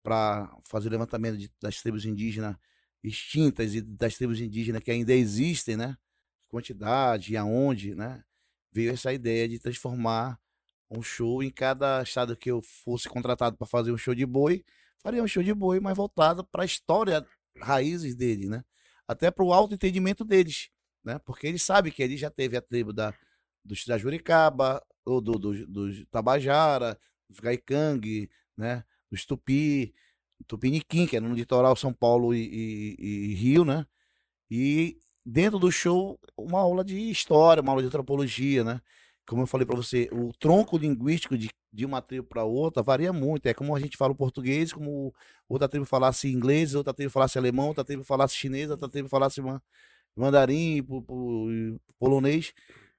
para 0.03 0.51
fazer 0.64 0.88
o 0.88 0.92
levantamento 0.92 1.37
de- 1.37 1.51
das 1.61 1.81
tribos 1.83 2.05
indígenas 2.05 2.57
extintas 3.02 3.74
e 3.74 3.80
das 3.80 4.16
tribos 4.16 4.40
indígenas 4.40 4.82
que 4.82 4.90
ainda 4.90 5.12
existem, 5.12 5.76
né? 5.76 5.96
Quantidade 6.48 7.32
e 7.32 7.36
aonde, 7.36 7.94
né? 7.94 8.22
Veio 8.72 8.92
essa 8.92 9.12
ideia 9.12 9.48
de 9.48 9.58
transformar 9.58 10.38
um 10.90 11.02
show 11.02 11.42
em 11.42 11.50
cada 11.50 12.02
estado 12.02 12.36
que 12.36 12.50
eu 12.50 12.60
fosse 12.62 13.08
contratado 13.08 13.56
para 13.56 13.66
fazer 13.66 13.92
um 13.92 13.96
show 13.98 14.14
de 14.14 14.26
boi, 14.26 14.64
faria 14.98 15.22
um 15.22 15.28
show 15.28 15.42
de 15.42 15.54
boi, 15.54 15.80
mas 15.80 15.96
voltado 15.96 16.44
para 16.44 16.62
a 16.62 16.66
história, 16.66 17.26
raízes 17.58 18.14
dele, 18.14 18.48
né? 18.48 18.64
Até 19.08 19.30
para 19.30 19.44
o 19.44 19.52
alto 19.52 19.74
entendimento 19.74 20.24
deles, 20.24 20.70
né? 21.04 21.18
Porque 21.18 21.46
eles 21.46 21.62
sabem 21.62 21.92
que 21.92 22.02
ele 22.02 22.16
já 22.16 22.30
teve 22.30 22.56
a 22.56 22.62
tribo 22.62 22.92
da, 22.92 23.14
dos 23.64 23.84
da 23.86 23.98
Juricaba, 23.98 24.82
ou 25.04 25.20
do, 25.20 25.32
dos 25.38 25.66
dos 25.66 26.04
Tabajara, 26.10 26.98
dos 27.28 27.40
Gaikangue, 27.40 28.30
né? 28.56 28.84
Dos 29.10 29.26
Tupi, 29.26 29.94
Tupiniquim, 30.46 31.07
que 31.07 31.16
é 31.16 31.20
no 31.20 31.35
litoral 31.35 31.76
São 31.76 31.92
Paulo 31.92 32.35
e, 32.35 32.96
e- 32.98 33.33
e 33.33 33.35
Rio, 33.35 33.64
né? 33.64 33.87
E 34.50 34.98
dentro 35.24 35.59
do 35.59 35.70
show, 35.72 36.18
uma 36.37 36.61
aula 36.61 36.85
de 36.85 37.11
história, 37.11 37.62
uma 37.62 37.72
aula 37.72 37.83
de 37.83 37.88
antropologia, 37.88 38.64
né? 38.64 38.81
Como 39.26 39.42
eu 39.42 39.46
falei 39.46 39.66
para 39.66 39.76
você, 39.76 40.09
o 40.12 40.33
tronco 40.38 40.76
linguístico 40.76 41.38
de, 41.38 41.50
de 41.72 41.87
uma 41.87 42.02
tribo 42.02 42.26
para 42.26 42.44
outra 42.44 42.83
varia 42.83 43.12
muito. 43.12 43.46
É 43.46 43.55
como 43.55 43.74
a 43.76 43.81
gente 43.81 43.96
fala 43.96 44.12
o 44.12 44.16
português, 44.16 44.72
como 44.72 45.14
outra 45.48 45.68
tribo 45.68 45.87
falasse 45.87 46.28
inglês, 46.31 46.74
outra 46.74 46.92
tribo 46.94 47.11
falasse 47.11 47.38
alemão, 47.38 47.68
outra 47.68 47.85
tribo 47.85 48.05
falasse 48.05 48.37
chinês, 48.37 48.70
outra 48.70 48.88
tribo 48.88 49.09
falasse 49.09 49.40
ma- 49.40 49.62
mandarim, 50.16 50.83
polonês. 51.98 52.52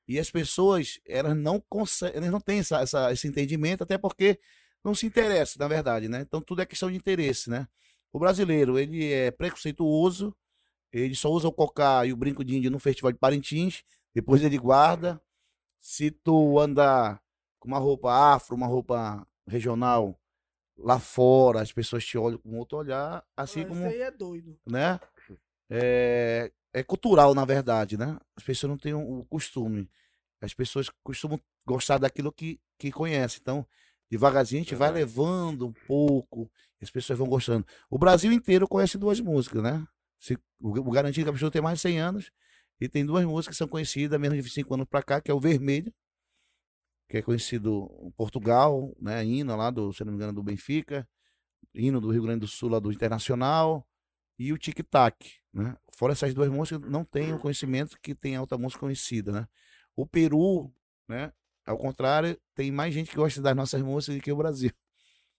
E 0.08 0.20
as 0.20 0.30
pessoas, 0.30 1.00
elas 1.08 1.36
não 1.38 1.62
conseguem, 1.70 2.18
elas 2.18 2.32
não 2.32 2.42
têm 2.42 2.60
essa, 2.60 2.82
essa- 2.82 3.12
esse 3.14 3.28
entendimento, 3.28 3.84
até 3.84 3.98
porque 3.98 4.40
não 4.84 4.94
se 4.94 5.06
interessam, 5.06 5.60
na 5.60 5.68
verdade, 5.68 6.08
né? 6.10 6.22
Então 6.22 6.42
tudo 6.42 6.62
é 6.62 6.66
questão 6.66 6.90
de 6.92 6.98
interesse, 6.98 7.50
né? 7.50 7.68
O 8.12 8.20
brasileiro, 8.20 8.78
ele 8.78 9.12
é 9.12 9.32
preconceituoso, 9.32 10.36
ele 10.92 11.16
só 11.16 11.30
usa 11.30 11.48
o 11.48 11.52
cocá 11.54 12.06
e 12.06 12.14
o 12.14 12.18
brinco 12.18 12.44
de 12.44 12.56
índio 12.58 12.70
no 12.70 12.80
festival 12.80 13.12
de 13.12 13.18
Parintins, 13.18 13.84
depois 14.14 14.44
ele 14.44 14.58
guarda. 14.58 15.22
Se 15.80 16.12
tu 16.12 16.60
andar 16.60 17.22
com 17.60 17.68
uma 17.68 17.80
roupa 17.80 18.12
afro, 18.14 18.56
uma 18.56 18.68
roupa 18.68 19.26
regional 19.48 20.20
lá 20.78 21.00
fora, 21.00 21.62
as 21.62 21.72
pessoas 21.72 22.06
te 22.06 22.18
olham 22.18 22.38
com 22.38 22.58
outro 22.58 22.78
olhar, 22.78 23.24
assim 23.36 23.62
Ah, 23.62 23.66
como 23.66 23.86
Esse 23.86 23.96
aí 23.96 24.02
é 24.02 24.12
doido. 24.12 24.58
né? 24.66 25.00
É, 25.70 26.52
é 26.74 26.84
cultural, 26.84 27.34
na 27.34 27.46
verdade, 27.46 27.98
né? 27.98 28.18
As 28.36 28.44
pessoas 28.44 28.70
não 28.70 28.78
têm 28.78 28.94
o 28.94 29.26
costume. 29.26 29.90
As 30.42 30.54
pessoas 30.54 30.90
costumam 31.04 31.40
gostar 31.66 31.98
daquilo 31.98 32.32
que, 32.32 32.60
que 32.78 32.92
conhecem. 32.92 33.40
Então, 33.42 33.66
devagarzinho 34.14 34.62
a 34.62 34.64
gente 34.64 34.76
vai 34.76 34.92
levando 34.92 35.68
um 35.68 35.74
pouco, 35.88 36.50
as 36.82 36.92
pessoas 36.92 37.18
vão 37.18 37.28
gostando. 37.28 37.66
O 37.90 37.98
Brasil 37.98 38.32
inteiro 38.32 38.68
conhece 38.68 38.98
duas 38.98 39.20
músicas, 39.20 39.64
né? 39.64 39.86
Se, 40.20 40.38
o, 40.60 40.70
o 40.70 40.92
Garantido 40.92 41.26
Caprichoso 41.26 41.52
tem 41.52 41.62
mais 41.62 41.80
de 41.80 41.82
100 41.82 42.00
anos, 42.00 42.32
e 42.80 42.88
tem 42.88 43.06
duas 43.06 43.26
músicas 43.26 43.56
que 43.56 43.58
são 43.58 43.68
conhecidas, 43.68 44.20
menos 44.20 44.36
de 44.36 44.42
25 44.42 44.74
anos 44.74 44.88
pra 44.88 45.02
cá, 45.02 45.20
que 45.20 45.32
é 45.32 45.34
o 45.34 45.40
Vermelho, 45.40 45.94
que 47.10 47.18
é 47.18 47.22
conhecido 47.22 47.90
em 48.04 48.12
Portugal, 48.12 48.96
né? 49.00 49.24
Hino 49.26 49.56
lá, 49.56 49.72
do, 49.72 49.92
se 49.94 50.04
não 50.04 50.12
me 50.12 50.18
engano, 50.18 50.34
do 50.34 50.44
Benfica, 50.44 51.08
hino 51.74 52.00
do 52.00 52.12
Rio 52.12 52.24
Grande 52.24 52.42
do 52.42 52.48
Sul, 52.48 52.70
lá 52.70 52.80
do 52.80 52.92
Internacional, 52.92 53.88
e 54.38 54.54
o 54.54 54.58
Tic 54.58 54.80
Tac, 54.90 55.16
né? 55.52 55.76
Fora 55.96 56.14
essas 56.14 56.34
duas 56.34 56.50
músicas, 56.50 56.82
não 56.90 57.04
tem 57.04 57.34
o 57.34 57.40
conhecimento 57.40 57.98
que 58.02 58.14
tem 58.14 58.36
a 58.36 58.42
outra 58.42 58.58
música 58.58 58.82
conhecida, 58.82 59.32
né? 59.32 59.48
O 59.96 60.06
Peru, 60.06 60.72
né? 61.08 61.32
Ao 61.66 61.78
contrário, 61.78 62.38
tem 62.56 62.72
mais 62.72 62.94
gente 62.94 63.10
que 63.10 63.16
gosta 63.16 63.42
das 63.42 63.56
nossas 63.56 63.82
músicas 63.82 64.18
do 64.18 64.22
que 64.22 64.32
o 64.32 64.36
Brasil. 64.36 64.72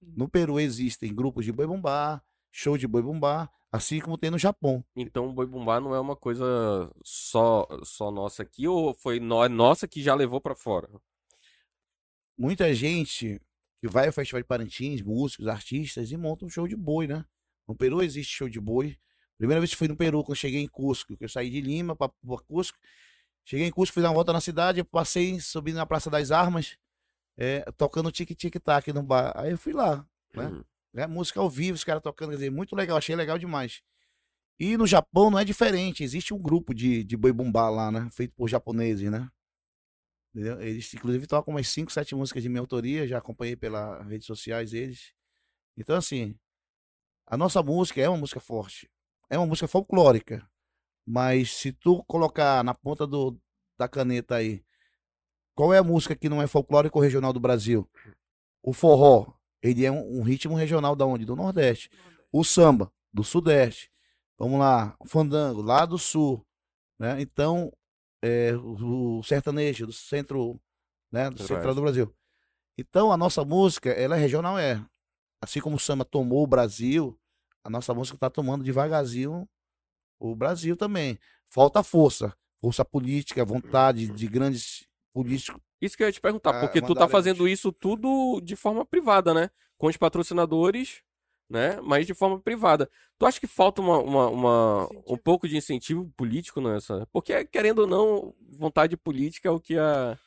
No 0.00 0.28
Peru 0.28 0.60
existem 0.60 1.14
grupos 1.14 1.44
de 1.44 1.52
boi 1.52 1.66
bumbá, 1.66 2.22
show 2.52 2.76
de 2.78 2.86
boi 2.86 3.02
bumbá, 3.02 3.50
assim 3.72 4.00
como 4.00 4.18
tem 4.18 4.30
no 4.30 4.38
Japão. 4.38 4.84
Então 4.96 5.28
o 5.28 5.32
boi 5.32 5.46
bumbá 5.46 5.80
não 5.80 5.94
é 5.94 6.00
uma 6.00 6.16
coisa 6.16 6.90
só 7.02 7.66
só 7.82 8.10
nossa 8.10 8.42
aqui 8.42 8.68
ou 8.68 8.94
foi 8.94 9.18
no- 9.20 9.48
nossa 9.48 9.88
que 9.88 10.02
já 10.02 10.14
levou 10.14 10.40
pra 10.40 10.54
fora? 10.54 10.88
Muita 12.36 12.74
gente 12.74 13.40
que 13.80 13.88
vai 13.88 14.06
ao 14.06 14.12
Festival 14.12 14.40
de 14.42 14.48
Parintins, 14.48 15.02
músicos, 15.02 15.46
artistas, 15.46 16.10
e 16.10 16.16
monta 16.16 16.44
um 16.44 16.48
show 16.48 16.66
de 16.66 16.76
boi, 16.76 17.06
né? 17.06 17.24
No 17.68 17.74
Peru 17.76 18.02
existe 18.02 18.34
show 18.34 18.48
de 18.48 18.60
boi. 18.60 18.96
Primeira 19.38 19.60
vez 19.60 19.70
que 19.70 19.76
fui 19.76 19.88
no 19.88 19.96
Peru, 19.96 20.22
quando 20.22 20.30
eu 20.30 20.40
cheguei 20.40 20.62
em 20.62 20.68
Cusco, 20.68 21.16
que 21.16 21.24
eu 21.24 21.28
saí 21.28 21.50
de 21.50 21.60
Lima 21.60 21.94
para 21.94 22.10
Cusco. 22.46 22.78
Cheguei 23.44 23.66
em 23.66 23.70
Cusco, 23.70 23.94
fiz 23.94 24.04
uma 24.04 24.12
volta 24.12 24.32
na 24.32 24.40
cidade, 24.40 24.80
eu 24.80 24.84
passei, 24.84 25.38
subi 25.38 25.72
na 25.72 25.84
Praça 25.84 26.08
das 26.08 26.30
Armas, 26.30 26.78
é, 27.36 27.60
tocando 27.72 28.10
tic-tic-tac 28.10 28.92
no 28.92 29.02
bar. 29.02 29.32
Aí 29.36 29.50
eu 29.50 29.58
fui 29.58 29.72
lá, 29.72 30.06
né? 30.34 30.46
Uhum. 30.48 30.64
É 30.96 31.06
música 31.06 31.40
ao 31.40 31.50
vivo, 31.50 31.74
os 31.74 31.84
caras 31.84 32.02
tocando, 32.02 32.30
quer 32.30 32.36
dizer, 32.36 32.50
muito 32.50 32.74
legal, 32.76 32.96
achei 32.96 33.16
legal 33.16 33.36
demais. 33.36 33.82
E 34.58 34.76
no 34.76 34.86
Japão 34.86 35.30
não 35.30 35.38
é 35.38 35.44
diferente, 35.44 36.04
existe 36.04 36.32
um 36.32 36.38
grupo 36.38 36.72
de, 36.72 37.02
de 37.02 37.16
boi 37.16 37.32
bumbá 37.32 37.68
lá, 37.68 37.90
né? 37.90 38.08
Feito 38.12 38.32
por 38.34 38.48
japoneses, 38.48 39.10
né? 39.10 39.28
Entendeu? 40.32 40.60
Eles, 40.60 40.92
inclusive, 40.94 41.26
tocam 41.26 41.54
umas 41.54 41.68
5, 41.68 41.92
7 41.92 42.14
músicas 42.14 42.42
de 42.42 42.48
minha 42.48 42.60
autoria, 42.60 43.06
já 43.06 43.18
acompanhei 43.18 43.56
pelas 43.56 44.06
redes 44.06 44.26
sociais 44.26 44.72
eles. 44.72 45.12
Então, 45.76 45.96
assim, 45.96 46.36
a 47.26 47.36
nossa 47.36 47.62
música 47.62 48.00
é 48.00 48.08
uma 48.08 48.18
música 48.18 48.40
forte. 48.40 48.90
É 49.28 49.36
uma 49.36 49.46
música 49.46 49.66
folclórica. 49.66 50.48
Mas 51.06 51.52
se 51.52 51.72
tu 51.72 52.02
colocar 52.04 52.64
na 52.64 52.74
ponta 52.74 53.06
do, 53.06 53.38
da 53.78 53.86
caneta 53.88 54.36
aí, 54.36 54.64
qual 55.54 55.72
é 55.72 55.78
a 55.78 55.84
música 55.84 56.16
que 56.16 56.28
não 56.28 56.40
é 56.40 56.46
folclórico 56.46 56.98
regional 56.98 57.32
do 57.32 57.40
Brasil? 57.40 57.88
O 58.62 58.72
forró, 58.72 59.34
ele 59.62 59.84
é 59.84 59.92
um, 59.92 60.20
um 60.20 60.22
ritmo 60.22 60.54
regional 60.54 60.96
da 60.96 61.06
onde? 61.06 61.24
Do 61.24 61.36
Nordeste. 61.36 61.90
O 62.32 62.42
samba, 62.42 62.90
do 63.12 63.22
Sudeste. 63.22 63.90
Vamos 64.38 64.58
lá, 64.58 64.96
o 64.98 65.06
fandango, 65.06 65.62
lá 65.62 65.86
do 65.86 65.98
Sul. 65.98 66.44
Né? 66.98 67.20
Então, 67.20 67.72
é, 68.22 68.52
o, 68.54 69.18
o 69.18 69.22
sertanejo 69.22 69.86
do 69.86 69.92
centro, 69.92 70.60
né, 71.12 71.30
do 71.30 71.42
central 71.42 71.74
do 71.74 71.82
Brasil. 71.82 72.12
Então, 72.76 73.12
a 73.12 73.16
nossa 73.16 73.44
música, 73.44 73.90
ela 73.90 74.16
é 74.16 74.18
regional, 74.18 74.58
é. 74.58 74.84
Assim 75.40 75.60
como 75.60 75.76
o 75.76 75.78
samba 75.78 76.04
tomou 76.04 76.42
o 76.42 76.46
Brasil, 76.46 77.16
a 77.62 77.70
nossa 77.70 77.94
música 77.94 78.16
está 78.16 78.30
tomando 78.30 78.64
devagarzinho 78.64 79.48
o 80.18 80.34
Brasil 80.34 80.76
também. 80.76 81.18
Falta 81.46 81.82
força, 81.82 82.34
força 82.60 82.84
política, 82.84 83.44
vontade 83.44 84.06
de 84.08 84.26
grandes 84.26 84.86
políticos. 85.12 85.60
Isso 85.80 85.96
que 85.96 86.02
eu 86.02 86.06
ia 86.06 86.12
te 86.12 86.20
perguntar, 86.20 86.60
porque 86.60 86.80
tu 86.80 86.94
tá 86.94 87.06
fazendo 87.06 87.46
isso 87.46 87.70
tudo 87.70 88.40
de 88.42 88.56
forma 88.56 88.84
privada, 88.86 89.34
né? 89.34 89.50
Com 89.76 89.86
os 89.86 89.96
patrocinadores, 89.96 91.02
né? 91.48 91.78
Mas 91.82 92.06
de 92.06 92.14
forma 92.14 92.40
privada. 92.40 92.90
Tu 93.18 93.26
acha 93.26 93.38
que 93.38 93.46
falta 93.46 93.82
uma, 93.82 93.98
uma, 93.98 94.28
uma 94.28 94.88
um 95.06 95.16
pouco 95.16 95.46
de 95.46 95.56
incentivo 95.56 96.10
político 96.16 96.60
nessa? 96.60 97.06
Porque, 97.12 97.44
querendo 97.44 97.80
ou 97.80 97.86
não, 97.86 98.34
vontade 98.58 98.96
política 98.96 99.48
é 99.48 99.52
o 99.52 99.60
que 99.60 99.78
a. 99.78 100.18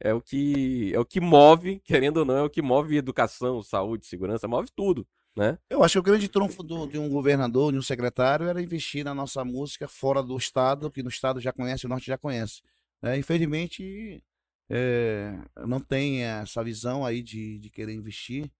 É 0.00 0.14
o 0.14 0.20
que 0.20 0.92
é 0.94 1.00
o 1.00 1.04
que 1.04 1.20
move, 1.20 1.80
querendo 1.80 2.18
ou 2.18 2.24
não, 2.24 2.36
é 2.36 2.42
o 2.44 2.50
que 2.50 2.62
move 2.62 2.96
educação, 2.96 3.60
saúde, 3.62 4.06
segurança, 4.06 4.46
move 4.46 4.68
tudo, 4.74 5.04
né? 5.38 5.56
Eu 5.70 5.84
acho 5.84 5.92
que 5.92 5.98
o 6.00 6.02
grande 6.02 6.28
trunfo 6.28 6.64
do, 6.64 6.84
de 6.88 6.98
um 6.98 7.08
governador, 7.08 7.70
de 7.70 7.78
um 7.78 7.82
secretário, 7.82 8.48
era 8.48 8.60
investir 8.60 9.04
na 9.04 9.14
nossa 9.14 9.44
música 9.44 9.86
fora 9.86 10.20
do 10.20 10.36
estado, 10.36 10.90
que 10.90 11.00
no 11.00 11.08
estado 11.08 11.40
já 11.40 11.52
conhece, 11.52 11.86
o 11.86 11.88
norte 11.88 12.08
já 12.08 12.18
conhece. 12.18 12.60
É, 13.00 13.16
infelizmente, 13.16 14.20
é, 14.68 15.38
não 15.64 15.80
tem 15.80 16.24
essa 16.24 16.62
visão 16.64 17.06
aí 17.06 17.22
de, 17.22 17.56
de 17.60 17.70
querer 17.70 17.94
investir 17.94 18.50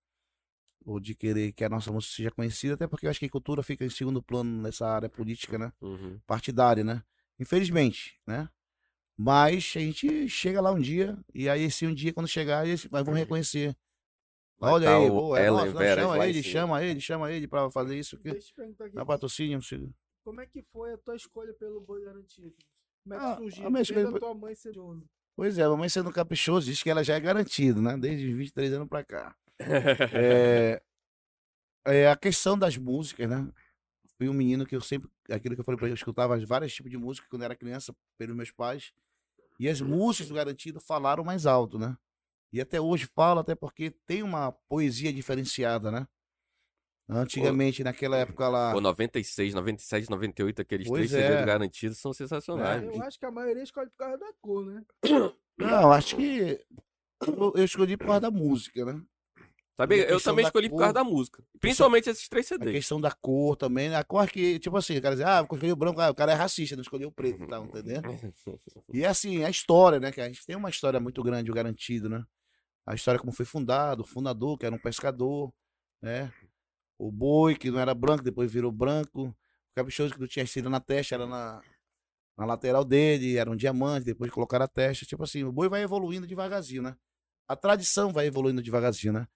ou 0.87 1.01
de 1.01 1.17
querer 1.17 1.51
que 1.51 1.65
a 1.65 1.69
nossa 1.69 1.91
música 1.91 2.15
seja 2.15 2.31
conhecida, 2.31 2.75
até 2.75 2.87
porque 2.87 3.07
eu 3.07 3.11
acho 3.11 3.19
que 3.19 3.27
a 3.27 3.31
cultura 3.31 3.61
fica 3.61 3.85
em 3.85 3.91
segundo 3.91 4.23
plano 4.23 4.63
nessa 4.63 4.87
área 4.87 5.09
política, 5.09 5.59
né? 5.59 5.73
Uhum. 5.81 6.21
Partidária, 6.29 6.85
né? 6.85 7.03
Infelizmente, 7.41 8.21
né? 8.25 8.49
Mas 9.17 9.75
a 9.75 9.81
gente 9.81 10.29
chega 10.29 10.61
lá 10.61 10.71
um 10.71 10.79
dia, 10.79 11.19
e 11.35 11.49
aí 11.49 11.65
esse 11.65 11.85
um 11.85 11.93
dia, 11.93 12.13
quando 12.13 12.29
chegar, 12.29 12.65
eles 12.65 12.85
vão 12.85 13.03
uhum. 13.09 13.15
reconhecer. 13.15 13.77
Vai 14.59 14.73
Olha 14.73 14.87
tá 14.87 14.97
aí, 14.97 15.09
boa, 15.09 15.39
é, 15.39 15.47
chama 15.47 16.27
ele, 16.27 16.43
chama 16.43 16.83
ele, 16.83 17.01
chama 17.01 17.33
ele 17.33 17.47
pra 17.47 17.71
fazer 17.71 17.97
isso 17.97 18.17
aqui. 18.17 18.33
Deixa 18.33 18.51
eu 18.51 18.57
perguntar 18.57 18.85
aqui. 18.87 18.97
Na 18.97 19.07
patrocínio, 19.07 19.61
Como 20.25 20.41
é 20.41 20.47
que 20.47 20.63
foi 20.63 20.93
a 20.95 20.99
tua 20.99 21.15
escolha 21.15 21.55
pelo 21.55 21.81
boi 21.81 22.05
garantido? 22.05 22.55
Como 23.05 23.15
é 23.15 23.19
que 23.19 23.25
ah, 23.25 23.37
surgiu? 23.37 23.67
A 23.67 23.71
minha 23.71 23.83
escolha... 23.83 24.19
tua 24.19 24.35
mãe 24.35 24.55
sendo 24.57 25.09
Pois 25.37 25.57
é, 25.57 25.63
a 25.63 25.69
mamãe 25.69 25.89
sendo 25.89 26.13
caprichoso, 26.13 26.67
diz 26.67 26.83
que 26.83 26.91
ela 26.91 27.05
já 27.05 27.15
é 27.15 27.21
garantida, 27.21 27.81
né? 27.81 27.97
Desde 27.97 28.33
23 28.33 28.73
anos 28.73 28.89
pra 28.89 29.05
cá. 29.05 29.37
é, 30.13 30.83
é, 31.87 32.09
a 32.11 32.17
questão 32.17 32.59
das 32.59 32.77
músicas, 32.77 33.31
né? 33.31 33.49
Fui 34.17 34.29
um 34.29 34.33
menino 34.33 34.67
que 34.67 34.75
eu 34.75 34.81
sempre, 34.81 35.09
aquilo 35.31 35.55
que 35.55 35.61
eu 35.61 35.65
falei 35.65 35.79
pra 35.79 35.87
ele, 35.87 35.93
eu 35.93 35.97
escutava 35.97 36.37
vários 36.45 36.75
tipos 36.75 36.91
de 36.91 36.99
música 36.99 37.29
quando 37.31 37.45
era 37.45 37.55
criança, 37.55 37.95
pelos 38.19 38.35
meus 38.35 38.51
pais. 38.51 38.93
E 39.61 39.69
as 39.69 39.81
músicas 39.81 40.29
do 40.29 40.35
Garantido 40.35 40.81
falaram 40.81 41.23
mais 41.23 41.47
alto, 41.47 41.79
né? 41.79 41.97
E 42.53 42.61
até 42.61 42.81
hoje 42.81 43.07
falo, 43.07 43.41
até 43.41 43.55
porque 43.55 43.91
tem 44.07 44.23
uma 44.23 44.53
poesia 44.69 45.13
diferenciada, 45.13 45.91
né? 45.91 46.07
Antigamente, 47.11 47.83
naquela 47.83 48.19
época 48.19 48.49
lá. 48.49 48.75
O 48.77 48.81
96, 48.81 49.55
97, 49.55 50.11
98, 50.11 50.61
aqueles 50.61 50.87
pois 50.87 51.11
três 51.11 51.25
é. 51.25 51.29
CDs 51.29 51.47
garantidos 51.47 51.99
são 51.99 52.13
sensacionais. 52.13 52.83
É, 52.83 52.87
eu 52.87 53.03
acho 53.03 53.19
que 53.19 53.25
a 53.25 53.31
maioria 53.31 53.63
escolhe 53.63 53.89
por 53.89 53.97
causa 53.97 54.19
da 54.19 54.33
cor, 54.43 54.67
né? 54.67 54.83
Não, 55.57 55.91
acho 55.91 56.17
que 56.17 56.61
eu 57.55 57.65
escolhi 57.65 57.97
por 57.97 58.07
causa 58.07 58.21
da 58.21 58.31
música, 58.31 58.85
né? 58.85 59.03
Sabe, 59.75 60.01
eu 60.01 60.21
também 60.21 60.45
escolhi 60.45 60.69
cor, 60.69 60.77
por 60.77 60.81
causa 60.81 60.93
da 60.93 61.05
música. 61.05 61.43
Principalmente 61.61 62.11
esses 62.11 62.29
três 62.29 62.47
CDs. 62.47 62.69
A 62.69 62.73
questão 62.73 63.01
da 63.01 63.13
cor 63.13 63.57
também, 63.57 63.89
né? 63.89 63.97
A 63.97 64.05
cor 64.05 64.29
que, 64.29 64.59
tipo 64.59 64.77
assim, 64.77 64.99
o 64.99 65.03
cara 65.03 65.15
diz, 65.15 65.25
ah, 65.25 65.39
eu 65.39 65.43
escolhi 65.45 65.73
o 65.73 65.77
branco, 65.77 66.01
ah, 66.01 66.11
o 66.11 66.15
cara 66.15 66.33
é 66.33 66.35
racista, 66.35 66.77
não 66.77 66.83
escolheu 66.83 67.09
o 67.09 67.13
preto, 67.13 67.47
tá 67.47 67.59
entendendo? 67.59 68.09
E 68.93 69.05
assim, 69.07 69.45
a 69.45 69.51
história, 69.51 69.99
né? 69.99 70.11
Que 70.11 70.21
a 70.21 70.27
gente 70.27 70.45
tem 70.45 70.57
uma 70.57 70.69
história 70.69 71.01
muito 71.01 71.23
grande, 71.23 71.51
o 71.51 71.55
garantido, 71.55 72.09
né? 72.09 72.25
A 72.89 72.95
história 72.95 73.21
como 73.21 73.33
foi 73.33 73.45
fundado, 73.45 74.03
o 74.03 74.07
fundador, 74.07 74.57
que 74.57 74.65
era 74.65 74.75
um 74.75 74.79
pescador, 74.79 75.53
né? 76.01 76.33
o 76.99 77.13
boi, 77.13 77.55
que 77.55 77.71
não 77.71 77.79
era 77.79 77.95
branco, 77.95 78.25
depois 78.25 78.51
virou 78.51 78.73
branco. 78.73 79.29
O 79.29 79.75
caprichoso 79.75 80.15
que 80.15 80.21
não 80.21 80.27
tinha 80.27 80.43
estrela 80.43 80.71
na 80.71 80.81
testa, 80.81 81.15
era 81.15 81.27
na, 81.27 81.61
na 82.35 82.47
lateral 82.47 82.87
dele, 82.87 83.37
era 83.37 83.51
um 83.51 83.57
diamante, 83.57 84.07
depois 84.07 84.31
colocaram 84.31 84.65
a 84.65 84.69
testa. 84.69 85.05
Tipo 85.05 85.23
assim, 85.23 85.45
o 85.45 85.53
boi 85.53 85.69
vai 85.69 85.83
evoluindo 85.83 86.27
devagarzinho, 86.27 86.81
né? 86.81 86.97
A 87.47 87.55
tradição 87.55 88.11
vai 88.11 88.27
evoluindo 88.27 88.63
devagarzinho, 88.63 89.13
né? 89.13 89.29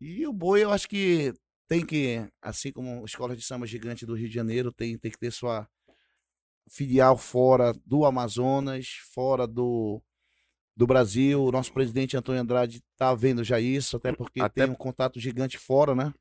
E 0.00 0.26
o 0.26 0.32
boi, 0.32 0.64
eu 0.64 0.72
acho 0.72 0.88
que 0.88 1.34
tem 1.68 1.84
que, 1.84 2.26
assim 2.40 2.72
como 2.72 3.02
a 3.02 3.04
escola 3.04 3.36
de 3.36 3.42
samba 3.42 3.66
gigante 3.66 4.06
do 4.06 4.14
Rio 4.14 4.28
de 4.28 4.34
Janeiro, 4.34 4.72
tem, 4.72 4.96
tem 4.96 5.10
que 5.10 5.18
ter 5.18 5.30
sua 5.30 5.68
filial 6.70 7.18
fora 7.18 7.74
do 7.84 8.06
Amazonas, 8.06 8.86
fora 9.12 9.46
do, 9.46 10.02
do 10.78 10.86
Brasil. 10.86 11.42
O 11.42 11.50
nosso 11.50 11.72
presidente 11.72 12.16
Antônio 12.16 12.40
Andrade 12.40 12.80
tá 12.96 13.12
vendo 13.12 13.42
já 13.42 13.58
isso, 13.58 13.96
até 13.96 14.12
porque 14.12 14.40
até... 14.40 14.62
tem 14.62 14.72
um 14.72 14.76
contato 14.76 15.18
gigante 15.18 15.58
fora, 15.58 15.94
né? 15.94 16.14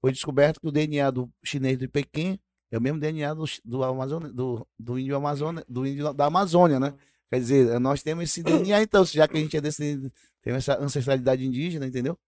foi 0.00 0.10
descoberto 0.10 0.60
que 0.60 0.66
o 0.66 0.72
DNA 0.72 1.12
do 1.12 1.32
chinês 1.44 1.78
de 1.78 1.86
Pequim 1.86 2.36
é 2.72 2.76
o 2.76 2.80
mesmo 2.80 2.98
DNA 2.98 3.32
do, 3.34 3.44
do, 3.64 3.84
Amazônia, 3.84 4.32
do, 4.32 4.66
do 4.76 4.98
índio 4.98 5.14
Amazônia, 5.14 5.64
do 5.68 5.86
índio 5.86 6.12
da 6.12 6.26
Amazônia, 6.26 6.80
né? 6.80 6.92
Quer 7.30 7.38
dizer, 7.38 7.78
nós 7.78 8.02
temos 8.02 8.24
esse 8.24 8.42
DNA, 8.42 8.82
então, 8.82 9.04
já 9.04 9.28
que 9.28 9.36
a 9.36 9.40
gente 9.40 9.56
é 9.56 9.60
desse, 9.60 10.10
tem 10.42 10.54
essa 10.54 10.76
ancestralidade 10.78 11.46
indígena, 11.46 11.86
entendeu? 11.86 12.18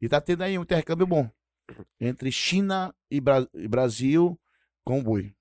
E 0.00 0.08
tá 0.08 0.20
tendo 0.20 0.42
aí 0.42 0.58
um 0.58 0.62
intercâmbio 0.62 1.06
bom 1.06 1.30
entre 2.00 2.32
China 2.32 2.92
e, 3.08 3.20
Bra 3.20 3.46
e 3.54 3.68
Brasil 3.68 4.38
com 4.82 4.98
o 4.98 5.02
boi. 5.02 5.32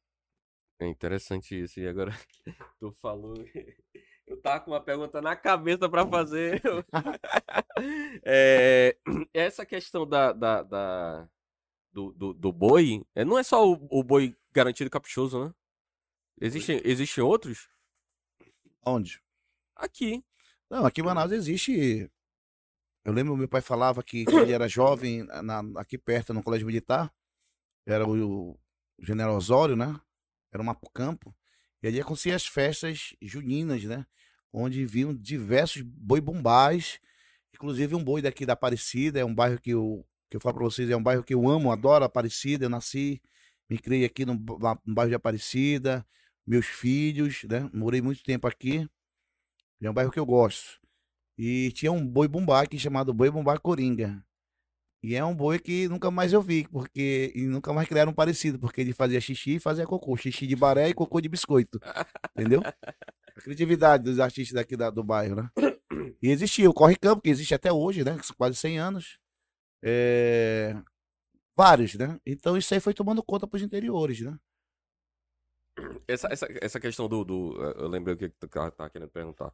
É 0.80 0.88
interessante 0.88 1.60
isso. 1.60 1.80
E 1.80 1.88
agora 1.88 2.16
tu 2.80 2.92
falou. 3.02 3.34
Eu 4.32 4.42
tava 4.42 4.62
com 4.62 4.72
uma 4.72 4.80
pergunta 4.80 5.22
na 5.22 5.36
cabeça 5.36 5.90
para 5.90 6.08
fazer. 6.08 6.62
é, 8.24 8.98
essa 9.34 9.66
questão 9.66 10.08
da, 10.08 10.32
da, 10.32 10.64
da, 10.64 11.30
do, 11.92 12.14
do, 12.14 12.34
do 12.34 12.54
boi, 12.54 13.06
é, 13.14 13.26
não 13.26 13.38
é 13.38 13.44
só 13.44 13.70
o, 13.70 13.88
o 13.92 14.02
boi 14.02 14.34
garantido 14.54 14.90
caprichoso, 14.90 15.44
né? 15.44 15.54
Existem, 16.40 16.82
existem 16.86 17.22
outros? 17.22 17.68
Onde? 18.86 19.22
Aqui. 19.76 20.24
Não, 20.70 20.86
aqui 20.86 21.02
em 21.02 21.04
Manaus 21.04 21.34
existe. 21.34 22.10
Eu 23.04 23.12
lembro 23.12 23.36
meu 23.36 23.50
pai 23.50 23.60
falava 23.60 24.02
que 24.02 24.24
quando 24.24 24.44
ele 24.44 24.54
era 24.54 24.70
jovem, 24.70 25.24
na, 25.44 25.62
aqui 25.76 25.98
perto, 25.98 26.34
no 26.34 26.42
colégio 26.42 26.66
militar, 26.66 27.14
era 27.86 28.08
o, 28.08 28.52
o 28.52 28.60
General 28.98 29.36
Osório, 29.36 29.76
né? 29.76 30.00
Era 30.54 30.64
um 30.64 30.66
Mapucampo. 30.66 31.36
E 31.84 31.88
ali 31.88 32.00
acontecia 32.00 32.34
as 32.34 32.48
festas 32.48 33.14
juninas, 33.22 33.84
né? 33.84 34.06
Onde 34.54 34.86
viam 34.86 35.16
diversos 35.16 35.82
boi 35.82 36.20
bombais, 36.20 37.00
inclusive 37.54 37.96
um 37.96 38.04
boi 38.04 38.22
daqui 38.22 38.46
da 38.46 38.54
Aparecida, 38.54 39.20
é 39.20 39.26
um 39.26 39.34
bairro 39.34 39.60
que 39.60 39.74
o 39.74 40.04
que 40.30 40.38
eu 40.38 40.42
falo 40.42 40.56
para 40.56 40.64
vocês, 40.64 40.90
é 40.90 40.96
um 40.96 41.04
bairro 41.04 41.24
que 41.24 41.34
eu 41.34 41.50
amo, 41.50 41.72
adoro 41.72 42.06
Aparecida, 42.06 42.66
eu 42.66 42.70
nasci, 42.70 43.22
me 43.70 43.78
criei 43.78 44.06
aqui 44.06 44.26
no, 44.26 44.34
no 44.36 44.96
bairro 44.96 45.10
de 45.10 45.16
Aparecida, 45.16 46.06
meus 46.48 46.66
filhos, 46.66 47.44
né? 47.44 47.70
Morei 47.74 48.02
muito 48.02 48.24
tempo 48.24 48.48
aqui. 48.48 48.88
É 49.82 49.90
um 49.90 49.94
bairro 49.94 50.12
que 50.12 50.20
eu 50.20 50.26
gosto. 50.26 50.80
E 51.38 51.72
tinha 51.72 51.92
um 51.92 52.08
boi 52.08 52.28
bumbá 52.28 52.62
aqui 52.62 52.78
chamado 52.78 53.14
Boi 53.14 53.32
Bumbá 53.32 53.58
Coringa. 53.58 54.24
E 55.04 55.16
é 55.16 55.26
um 55.26 55.36
boi 55.36 55.58
que 55.58 55.88
nunca 55.88 56.12
mais 56.12 56.32
eu 56.32 56.42
vi, 56.42 56.68
porque 56.68 57.32
e 57.36 57.48
nunca 57.48 57.74
mais 57.74 57.88
criaram 57.88 58.12
um 58.12 58.16
parecido, 58.16 58.60
porque 58.60 58.82
ele 58.82 58.94
fazia 58.94 59.20
xixi 59.20 59.56
e 59.56 59.60
fazia 59.60 59.88
cocô, 59.88 60.16
xixi 60.16 60.46
de 60.46 60.56
baré 60.56 60.90
e 60.90 60.94
cocô 60.94 61.20
de 61.20 61.28
biscoito. 61.28 61.80
entendeu? 62.38 62.62
A 63.36 63.42
criatividade 63.42 64.04
dos 64.04 64.20
artistas 64.20 64.54
daqui 64.54 64.76
da, 64.76 64.90
do 64.90 65.04
bairro, 65.04 65.36
né? 65.36 65.50
E 66.22 66.30
existia 66.30 66.70
o 66.70 66.74
Corre 66.74 66.96
Campo, 66.96 67.22
que 67.22 67.30
existe 67.30 67.54
até 67.54 67.72
hoje, 67.72 68.04
né? 68.04 68.18
Quase 68.38 68.56
100 68.56 68.80
anos. 68.80 69.20
É... 69.84 70.76
Vários, 71.56 71.96
né? 71.96 72.20
Então 72.26 72.58
isso 72.58 72.74
aí 72.74 72.80
foi 72.80 72.94
tomando 72.94 73.24
conta 73.24 73.48
para 73.48 73.58
os 73.58 73.64
interiores, 73.64 74.22
né? 74.22 74.38
Essa, 76.08 76.28
essa, 76.32 76.48
essa 76.62 76.80
questão 76.80 77.08
do, 77.08 77.24
do. 77.24 77.56
Eu 77.78 77.88
lembrei 77.88 78.16
o 78.16 78.18
que 78.18 78.30
tu 78.30 78.48
tava 78.48 78.90
querendo 78.90 79.10
perguntar. 79.10 79.52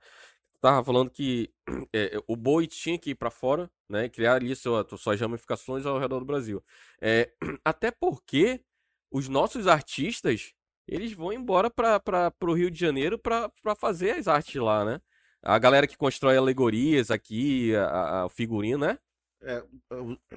Tava 0.59 0.83
falando 0.83 1.11
que 1.11 1.49
é, 1.93 2.19
o 2.27 2.35
boi 2.35 2.67
tinha 2.67 2.97
que 2.97 3.11
ir 3.11 3.15
para 3.15 3.29
fora, 3.29 3.69
né? 3.87 4.09
Criar 4.09 4.35
ali 4.35 4.55
sua, 4.55 4.85
suas 4.97 5.19
ramificações 5.19 5.85
ao 5.85 5.99
redor 5.99 6.19
do 6.19 6.25
Brasil. 6.25 6.63
É, 7.01 7.31
até 7.63 7.91
porque 7.91 8.63
os 9.11 9.29
nossos 9.29 9.67
artistas 9.67 10.53
eles 10.87 11.13
vão 11.13 11.33
embora 11.33 11.69
para 11.69 12.33
o 12.41 12.53
Rio 12.53 12.71
de 12.71 12.79
Janeiro 12.79 13.19
para 13.19 13.51
fazer 13.75 14.11
as 14.11 14.27
artes 14.27 14.55
lá, 14.55 14.85
né? 14.85 15.01
A 15.43 15.59
galera 15.59 15.87
que 15.87 15.97
constrói 15.97 16.37
alegorias 16.37 17.11
aqui, 17.11 17.75
a, 17.75 18.27
figurino, 18.29 18.79
né? 18.79 18.97
É, 19.41 19.63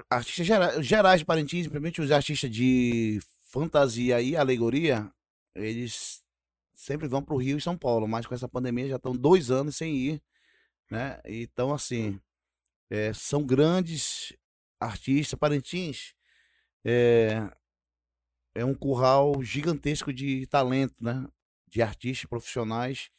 artistas 0.09 0.45
gera- 0.45 0.81
gerais 0.81 1.19
de 1.21 1.25
Parintins, 1.25 1.67
principalmente 1.67 2.01
os 2.01 2.11
artistas 2.11 2.49
de 2.49 3.19
fantasia 3.49 4.21
e 4.21 4.35
alegoria, 4.35 5.11
eles 5.55 6.23
sempre 6.73 7.07
vão 7.07 7.21
para 7.23 7.33
o 7.33 7.37
Rio 7.37 7.57
e 7.57 7.61
São 7.61 7.77
Paulo, 7.77 8.07
mas 8.07 8.25
com 8.25 8.35
essa 8.35 8.47
pandemia 8.47 8.87
já 8.89 8.95
estão 8.97 9.13
dois 9.13 9.51
anos 9.51 9.75
sem 9.75 9.95
ir, 9.95 10.21
né? 10.89 11.19
Então, 11.25 11.73
assim, 11.73 12.19
é, 12.89 13.13
são 13.13 13.43
grandes 13.43 14.33
artistas. 14.79 15.37
Parintins 15.39 16.13
é, 16.85 17.49
é 18.55 18.65
um 18.65 18.73
curral 18.73 19.41
gigantesco 19.41 20.11
de 20.13 20.45
talento, 20.47 20.95
né? 21.01 21.25
De 21.67 21.81
artistas 21.81 22.29
profissionais 22.29 23.09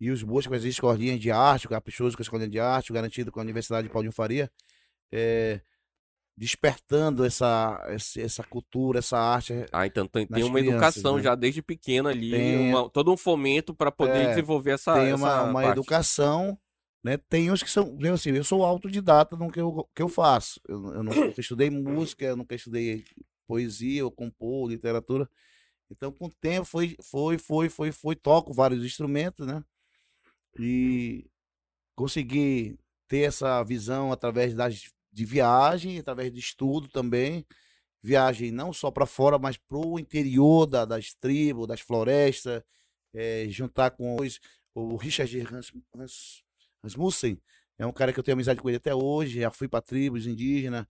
e 0.00 0.10
os 0.10 0.22
boas 0.22 0.46
com 0.46 0.54
as 0.54 0.64
escolinhas 0.64 1.18
de 1.18 1.30
arte, 1.30 1.66
o 1.66 1.70
caprichoso 1.70 2.16
com 2.16 2.22
a 2.22 2.24
escolinha 2.24 2.48
de 2.48 2.60
arte, 2.60 2.90
o 2.90 2.94
garantido 2.94 3.32
com 3.32 3.40
a 3.40 3.42
Universidade 3.42 3.88
de 3.88 3.92
Paulinho 3.92 4.12
Faria, 4.12 4.50
é, 5.10 5.60
despertando 6.36 7.24
essa, 7.24 7.80
essa 8.16 8.44
cultura, 8.44 8.98
essa 8.98 9.18
arte. 9.18 9.54
Ah, 9.72 9.86
então 9.86 10.06
tem, 10.06 10.26
tem 10.26 10.44
uma 10.44 10.60
crianças, 10.60 10.96
educação 10.96 11.16
né? 11.16 11.22
já 11.22 11.34
desde 11.34 11.62
pequeno 11.62 12.08
ali, 12.10 12.30
Tem- 12.30 12.70
uma- 12.70 12.90
todo 12.90 13.10
um 13.10 13.16
fomento 13.16 13.74
para 13.74 13.90
poder 13.90 14.24
É, 14.24 14.28
desenvolver 14.28 14.72
essa, 14.72 14.92
tem 14.98 15.12
essa 15.12 15.14
uma, 15.14 15.42
uma 15.44 15.62
parte. 15.62 15.78
educação, 15.78 16.58
né? 17.02 17.16
Tem 17.16 17.50
uns 17.50 17.62
que 17.62 17.70
são, 17.70 17.96
eu, 18.00 18.14
assim, 18.14 18.30
eu 18.30 18.44
sou 18.44 18.62
autodidata 18.64 19.34
no 19.34 19.50
que 19.50 19.60
eu, 19.60 19.88
que 19.94 20.02
eu 20.02 20.08
faço. 20.08 20.60
Eu, 20.68 20.92
eu 20.94 21.02
nunca 21.02 21.40
estudei 21.40 21.70
música, 21.70 22.26
eu 22.26 22.36
nunca 22.36 22.54
estudei 22.54 23.02
poesia, 23.46 24.04
ou 24.04 24.10
compor, 24.10 24.68
literatura. 24.70 25.28
Então, 25.90 26.12
com 26.12 26.26
o 26.26 26.30
tempo, 26.30 26.64
foi, 26.66 26.96
foi, 27.02 27.38
foi, 27.38 27.68
foi, 27.68 27.92
foi, 27.92 28.16
toco 28.16 28.52
vários 28.52 28.84
instrumentos, 28.84 29.46
né? 29.46 29.62
E 30.58 31.26
consegui 31.94 32.78
ter 33.08 33.20
essa 33.28 33.62
visão 33.62 34.12
através 34.12 34.54
das, 34.54 34.90
de 35.12 35.24
viagem, 35.24 35.98
através 35.98 36.32
de 36.32 36.40
estudo 36.40 36.88
também. 36.88 37.46
Viagem 38.02 38.50
não 38.52 38.72
só 38.72 38.90
para 38.90 39.06
fora, 39.06 39.38
mas 39.38 39.56
para 39.56 39.78
o 39.78 39.98
interior 39.98 40.66
da, 40.66 40.84
das 40.84 41.14
tribos, 41.14 41.66
das 41.66 41.80
florestas, 41.80 42.62
eh, 43.14 43.46
juntar 43.48 43.90
com 43.92 44.16
os, 44.20 44.40
o 44.74 44.96
Richard 44.96 45.40
Hans, 45.40 45.72
Hans, 45.94 46.44
é 47.78 47.86
um 47.86 47.92
cara 47.92 48.12
que 48.12 48.18
eu 48.18 48.24
tenho 48.24 48.34
amizade 48.34 48.60
com 48.60 48.68
ele 48.68 48.78
até 48.78 48.94
hoje, 48.94 49.40
já 49.40 49.50
fui 49.50 49.68
para 49.68 49.82
tribos 49.82 50.26
indígenas, 50.26 50.86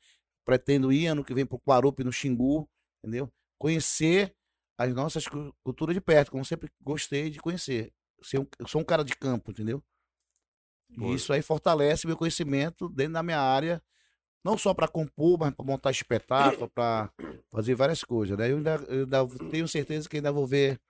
pretendo 0.47 0.93
ir 0.93 1.09
ano 1.09 1.25
que 1.25 1.35
vem 1.35 1.45
para 1.45 1.57
o 1.57 1.61
Quarupi, 1.61 2.05
no 2.05 2.13
Xingu, 2.13 2.67
entendeu? 3.03 3.31
Conhecer 3.59 4.33
as 4.79 4.95
nossas 4.95 5.27
cu- 5.27 5.53
culturas 5.65 5.95
de 5.95 6.01
perto, 6.01 6.31
como 6.31 6.45
sempre 6.45 6.71
gostei 6.81 7.29
de 7.29 7.41
conhecer. 7.41 7.93
Eu 8.33 8.67
sou 8.67 8.81
um 8.81 8.85
cara 8.85 9.05
de 9.05 9.15
campo, 9.17 9.51
entendeu? 9.51 9.83
E 10.99 11.15
isso 11.15 11.33
aí 11.33 11.43
fortalece 11.43 12.07
meu 12.07 12.17
conhecimento 12.17 12.89
dentro 12.89 13.15
da 13.15 13.23
minha 13.23 13.41
área, 13.41 13.83
não 14.45 14.57
só 14.57 14.73
para 14.73 14.89
compor, 14.89 15.39
mas 15.39 15.53
para 15.53 15.67
montar 15.67 15.91
espetáculo, 15.91 16.71
para 16.71 17.13
fazer 17.51 17.75
várias 17.75 18.03
coisas. 18.05 18.39
Né? 18.39 18.51
Eu, 18.51 18.59
ainda, 18.59 18.75
eu 18.89 19.01
ainda 19.03 19.51
tenho 19.51 19.69
certeza 19.69 20.09
que 20.09 20.17
ainda 20.17 20.33
vou 20.33 20.47
ver 20.47 20.81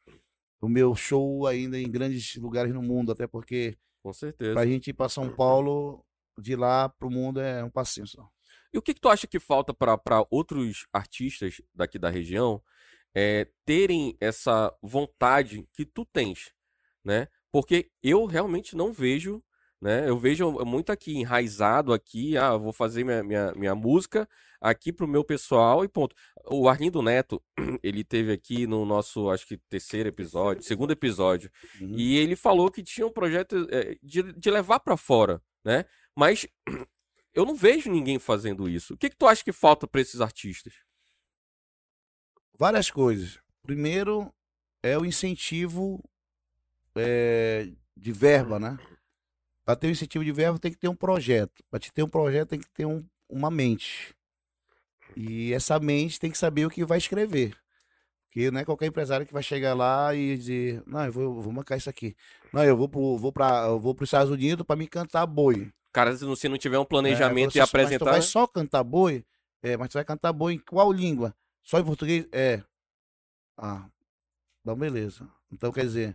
o 0.61 0.69
meu 0.69 0.95
show 0.95 1.47
ainda 1.47 1.79
em 1.79 1.91
grandes 1.91 2.37
lugares 2.37 2.73
no 2.73 2.83
mundo, 2.83 3.11
até 3.11 3.27
porque 3.27 3.77
Com 4.03 4.13
certeza. 4.13 4.53
pra 4.55 4.67
gente 4.67 4.91
ir 4.91 4.93
para 4.93 5.09
São 5.09 5.35
Paulo, 5.35 6.05
de 6.39 6.55
lá 6.55 6.89
pro 6.89 7.11
mundo 7.11 7.41
é 7.41 7.65
um 7.65 7.71
passinho 7.71 8.07
só. 8.07 8.29
E 8.77 8.79
o 8.79 8.83
que, 8.83 8.93
que 8.93 9.01
tu 9.01 9.09
acha 9.09 9.27
que 9.27 9.41
falta 9.41 9.73
para 9.73 10.27
outros 10.31 10.87
artistas 10.93 11.63
daqui 11.75 11.99
da 11.99 12.11
região 12.11 12.63
é, 13.15 13.49
terem 13.65 14.15
essa 14.21 14.71
vontade 14.83 15.67
que 15.73 15.87
tu 15.87 16.05
tens, 16.05 16.53
né? 17.03 17.27
Porque 17.51 17.91
eu 18.03 18.27
realmente 18.27 18.77
não 18.77 18.93
vejo, 18.93 19.43
né? 19.81 20.07
Eu 20.07 20.19
vejo 20.19 20.51
muito 20.67 20.93
aqui 20.93 21.17
enraizado 21.17 21.91
aqui, 21.91 22.37
ah, 22.37 22.55
vou 22.59 22.71
fazer 22.71 23.03
minha, 23.03 23.23
minha, 23.25 23.53
minha 23.57 23.75
música 23.75 24.29
aqui 24.61 24.93
pro 24.93 25.09
meu 25.09 25.25
pessoal 25.25 25.83
e 25.83 25.89
ponto. 25.89 26.15
O 26.51 26.69
Arlindo 26.69 27.01
Neto, 27.01 27.43
ele 27.83 28.05
teve 28.05 28.31
aqui 28.31 28.67
no 28.67 28.85
nosso, 28.85 29.31
acho 29.31 29.47
que 29.47 29.57
terceiro 29.71 30.11
episódio, 30.11 30.63
segundo 30.63 30.91
episódio, 30.91 31.51
Uhum. 31.81 31.95
e 31.97 32.19
ele 32.19 32.37
falou 32.37 32.71
que 32.71 32.83
tinha 32.83 33.07
um 33.07 33.11
projeto 33.13 33.67
eh, 33.71 33.97
de, 34.03 34.35
de 34.35 34.51
levar 34.51 34.81
pra 34.81 34.99
fora, 34.99 35.41
né? 35.65 35.87
Mas 36.15 36.47
eu 37.37 37.45
não 37.45 37.55
vejo 37.55 37.91
ninguém 37.91 38.19
fazendo 38.19 38.67
isso. 38.67 38.95
O 38.95 38.97
que, 38.97 39.11
que 39.11 39.17
tu 39.17 39.27
acha 39.27 39.45
que 39.45 39.53
falta 39.53 39.87
pra 39.87 40.01
esses 40.01 40.23
artistas? 40.23 40.73
Várias 42.59 42.91
coisas. 42.91 43.39
Primeiro 43.63 44.33
é 44.83 44.97
o 44.97 45.05
incentivo 45.05 46.03
é, 46.97 47.71
de 47.95 48.11
verba, 48.11 48.59
né? 48.59 48.79
Para 49.67 49.77
ter 49.77 49.89
um 49.89 49.91
incentivo 49.91 50.25
de 50.25 50.33
verba 50.33 50.59
tem 50.59 50.73
que 50.73 50.79
ter 50.79 50.89
um 50.89 50.97
projeto. 50.97 51.63
Para 51.71 51.79
te 51.79 51.93
ter 51.93 52.03
um 52.03 52.09
projeto 52.09 52.49
tem 52.49 52.59
que 52.59 52.71
ter 52.71 52.87
um- 52.87 53.07
uma 53.29 53.51
mente. 53.51 54.17
E 55.15 55.53
essa 55.53 55.79
mente 55.79 56.19
tem 56.19 56.31
que 56.31 56.39
saber 56.39 56.65
o 56.65 56.71
que 56.71 56.87
vai 56.87 56.97
escrever. 56.97 57.55
Porque 58.25 58.51
não 58.51 58.61
é 58.61 58.65
qualquer 58.65 58.87
empresário 58.87 59.27
que 59.27 59.33
vai 59.33 59.43
chegar 59.43 59.75
lá 59.75 60.15
e 60.15 60.39
dizer, 60.39 60.83
não, 60.87 61.05
eu 61.05 61.13
vou, 61.13 61.43
vou 61.43 61.53
marcar 61.53 61.77
isso 61.77 61.91
aqui. 61.91 62.17
Não, 62.51 62.65
eu 62.65 62.77
vou 62.77 62.89
pro, 62.89 63.19
vou 63.19 63.33
vou 63.79 63.95
pros 63.95 64.09
Estados 64.09 64.31
Unidos 64.31 64.65
para 64.65 64.77
me 64.77 64.87
cantar 64.87 65.27
boi. 65.27 65.71
Cara, 65.97 66.15
se 66.15 66.47
não, 66.47 66.59
tiver 66.59 66.79
um 66.79 66.83
É, 66.83 66.85
planejamento 66.85 67.53
você- 67.53 67.59
e 67.59 67.61
Mas 67.63 67.71
tu 67.71 67.75
apresentar. 67.75 68.11
vai 68.11 68.21
só 68.21 68.47
cantar 68.47 68.85
boi? 68.85 69.25
É, 69.63 69.79
mas 69.79 69.89
tu 69.89 69.95
vai 69.95 70.05
cantar 70.05 70.31
boi 70.31 70.53
em 70.53 70.59
qual 70.59 70.93
língua? 70.93 71.35
Só 71.63 71.79
em 71.81 71.85
português? 71.85 72.27
É. 72.31 72.63
Ah, 73.57 73.89
então 74.61 74.77
beleza. 74.77 75.27
Então 75.51 75.73
quer 75.73 75.85
dizer, 75.87 76.15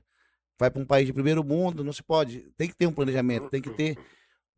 vai 0.60 0.70
para 0.70 0.80
um 0.80 0.86
país 0.86 1.08
de 1.08 1.14
primeiro 1.14 1.44
mundo, 1.44 1.84
não 1.84 1.92
se 1.92 2.04
pode. 2.04 2.42
Tem 2.56 2.68
que 2.70 2.76
ter 2.76 2.86
um 2.86 2.94
planejamento, 2.94 3.50
tem 3.50 3.60
que 3.60 3.72
ter 3.72 3.98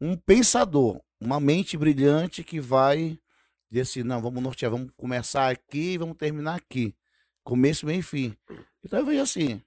um 0.01 0.17
pensador, 0.17 1.01
uma 1.21 1.39
mente 1.39 1.77
brilhante 1.77 2.43
que 2.43 2.59
vai 2.59 3.17
dizer 3.71 3.83
assim, 3.83 4.03
não, 4.03 4.21
vamos 4.21 4.43
nortear, 4.43 4.71
vamos 4.71 4.91
começar 4.97 5.49
aqui 5.49 5.93
e 5.93 5.97
vamos 5.97 6.17
terminar 6.17 6.55
aqui. 6.55 6.93
Começo, 7.45 7.85
meio 7.85 8.01
e 8.01 8.03
fim. 8.03 8.35
Então 8.83 8.99
eu 8.99 9.05
vejo 9.05 9.21
assim, 9.21 9.61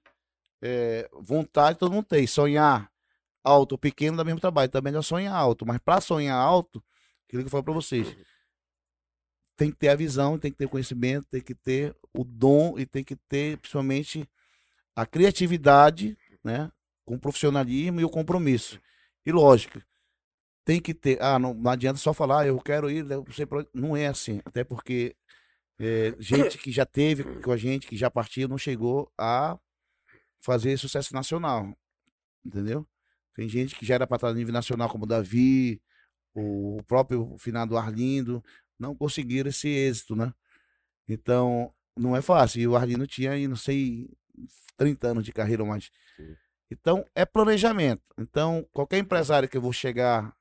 é, 0.61 1.09
vontade 1.13 1.79
todo 1.79 1.91
mundo 1.93 2.05
tem, 2.05 2.27
sonhar 2.27 2.91
alto 3.47 3.73
ou 3.73 3.77
pequeno 3.77 4.17
dá 4.17 4.23
mesmo 4.23 4.39
trabalho, 4.39 4.69
também 4.69 4.95
é 4.95 5.01
sonhar 5.01 5.35
alto, 5.35 5.65
mas 5.65 5.79
para 5.79 6.01
sonhar 6.01 6.37
alto, 6.37 6.83
aquilo 7.27 7.43
que 7.43 7.47
eu 7.47 7.51
falo 7.51 7.63
para 7.63 7.73
vocês, 7.73 8.15
tem 9.55 9.71
que 9.71 9.77
ter 9.77 9.89
a 9.89 9.95
visão, 9.95 10.37
tem 10.37 10.51
que 10.51 10.57
ter 10.57 10.65
o 10.65 10.69
conhecimento, 10.69 11.27
tem 11.29 11.41
que 11.41 11.55
ter 11.55 11.95
o 12.13 12.23
dom 12.23 12.77
e 12.77 12.85
tem 12.85 13.03
que 13.03 13.15
ter 13.15 13.57
principalmente 13.57 14.29
a 14.95 15.05
criatividade, 15.05 16.17
né, 16.43 16.71
com 17.05 17.15
o 17.15 17.19
profissionalismo 17.19 17.99
e 17.99 18.05
o 18.05 18.09
compromisso. 18.09 18.79
E 19.25 19.31
lógico, 19.31 19.81
tem 20.65 20.79
que 20.81 20.93
ter, 20.93 21.21
ah, 21.21 21.39
não, 21.39 21.53
não 21.53 21.71
adianta 21.71 21.97
só 21.97 22.13
falar, 22.13 22.41
"Ah, 22.41 22.47
eu 22.47 22.59
quero 22.59 22.89
ir, 22.91 23.09
eu 23.09 23.25
sei 23.31 23.45
pra 23.45 23.59
onde", 23.59 23.69
não 23.73 23.95
é 23.97 24.07
assim, 24.07 24.41
até 24.45 24.63
porque 24.63 25.15
é, 25.79 26.15
gente 26.19 26.57
que 26.57 26.71
já 26.71 26.85
teve 26.85 27.23
com 27.41 27.51
a 27.51 27.57
gente, 27.57 27.87
que 27.87 27.97
já 27.97 28.09
partiu, 28.09 28.47
não 28.47 28.57
chegou 28.57 29.11
a 29.17 29.57
fazer 30.41 30.77
sucesso 30.77 31.13
nacional, 31.13 31.75
entendeu? 32.45 32.87
Tem 33.37 33.47
gente 33.47 33.75
que 33.75 33.85
já 33.85 33.93
era 33.93 34.07
para 34.07 34.15
estar 34.15 34.29
a 34.29 34.33
nível 34.33 34.51
nacional, 34.51 34.89
como 34.89 35.03
o 35.03 35.07
Davi, 35.07 35.79
o 36.33 36.81
próprio 36.87 37.37
finado 37.37 37.77
Arlindo, 37.77 38.43
não 38.79 38.95
conseguiram 38.95 39.47
esse 39.47 39.69
êxito, 39.69 40.15
né? 40.15 40.33
Então, 41.07 41.71
não 41.95 42.15
é 42.15 42.21
fácil. 42.21 42.59
E 42.59 42.67
o 42.67 42.75
Arlindo 42.75 43.05
tinha 43.05 43.33
aí, 43.33 43.47
não 43.47 43.55
sei, 43.55 44.09
30 44.75 45.09
anos 45.09 45.23
de 45.23 45.31
carreira 45.31 45.61
ou 45.61 45.69
mais. 45.69 45.91
Sim. 46.15 46.35
Então, 46.71 47.05
é 47.13 47.27
planejamento. 47.27 48.01
Então, 48.17 48.67
qualquer 48.73 48.97
empresário 48.97 49.47
que 49.47 49.55
eu 49.55 49.61
vou 49.61 49.71
chegar 49.71 50.35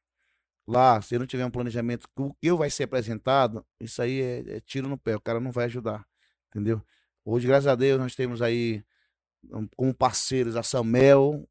lá, 0.66 1.02
se 1.02 1.18
não 1.18 1.26
tiver 1.26 1.44
um 1.44 1.50
planejamento, 1.50 2.08
o 2.16 2.32
que 2.32 2.50
vai 2.54 2.70
ser 2.70 2.84
apresentado, 2.84 3.62
isso 3.78 4.00
aí 4.00 4.22
é, 4.22 4.56
é 4.56 4.60
tiro 4.60 4.88
no 4.88 4.96
pé, 4.96 5.14
o 5.14 5.20
cara 5.20 5.38
não 5.38 5.52
vai 5.52 5.66
ajudar, 5.66 6.06
entendeu? 6.48 6.82
Hoje, 7.26 7.46
graças 7.46 7.66
a 7.66 7.74
Deus, 7.74 8.00
nós 8.00 8.14
temos 8.14 8.40
aí 8.40 8.82
como 9.76 9.94
parceiros 9.94 10.56
a 10.56 10.62
Samuel, 10.62 11.46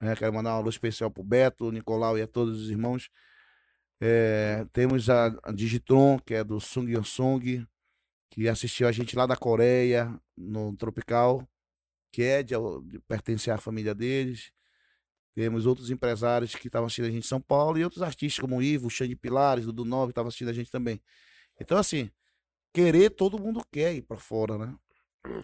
né? 0.00 0.16
quero 0.16 0.32
mandar 0.32 0.54
um 0.54 0.58
alô 0.58 0.70
especial 0.70 1.10
pro 1.10 1.22
Beto, 1.22 1.70
Nicolau 1.70 2.18
e 2.18 2.22
a 2.22 2.26
todos 2.26 2.62
os 2.62 2.70
irmãos. 2.70 3.10
É, 4.00 4.66
temos 4.72 5.10
a, 5.10 5.28
Digitron, 5.54 6.18
que 6.18 6.34
é 6.34 6.42
do 6.42 6.58
Sung 6.58 6.90
Yong 6.90 7.06
Sung, 7.06 7.66
que 8.30 8.48
assistiu 8.48 8.88
a 8.88 8.92
gente 8.92 9.14
lá 9.14 9.26
da 9.26 9.36
Coreia, 9.36 10.18
no 10.36 10.74
Tropical, 10.76 11.46
que 12.12 12.22
é 12.22 12.42
de, 12.42 12.54
de 12.84 12.98
pertencer 13.00 13.52
à 13.52 13.58
família 13.58 13.94
deles. 13.94 14.52
Temos 15.34 15.66
outros 15.66 15.90
empresários 15.90 16.54
que 16.54 16.66
estavam 16.66 16.86
assistindo 16.86 17.06
a 17.06 17.10
gente 17.10 17.24
em 17.24 17.28
São 17.28 17.40
Paulo 17.40 17.78
e 17.78 17.84
outros 17.84 18.02
artistas 18.02 18.40
como 18.40 18.56
o 18.56 18.62
Ivo, 18.62 18.86
o 18.86 18.90
Xande 18.90 19.14
Pilares, 19.14 19.64
Dudu 19.66 19.84
Nove, 19.84 20.10
estavam 20.10 20.28
assistindo 20.28 20.48
a 20.48 20.52
gente 20.52 20.70
também. 20.70 21.00
Então, 21.60 21.78
assim, 21.78 22.10
querer 22.72 23.10
todo 23.10 23.38
mundo 23.38 23.62
quer 23.70 23.94
ir 23.94 24.02
para 24.02 24.16
fora, 24.16 24.58
né? 24.58 24.74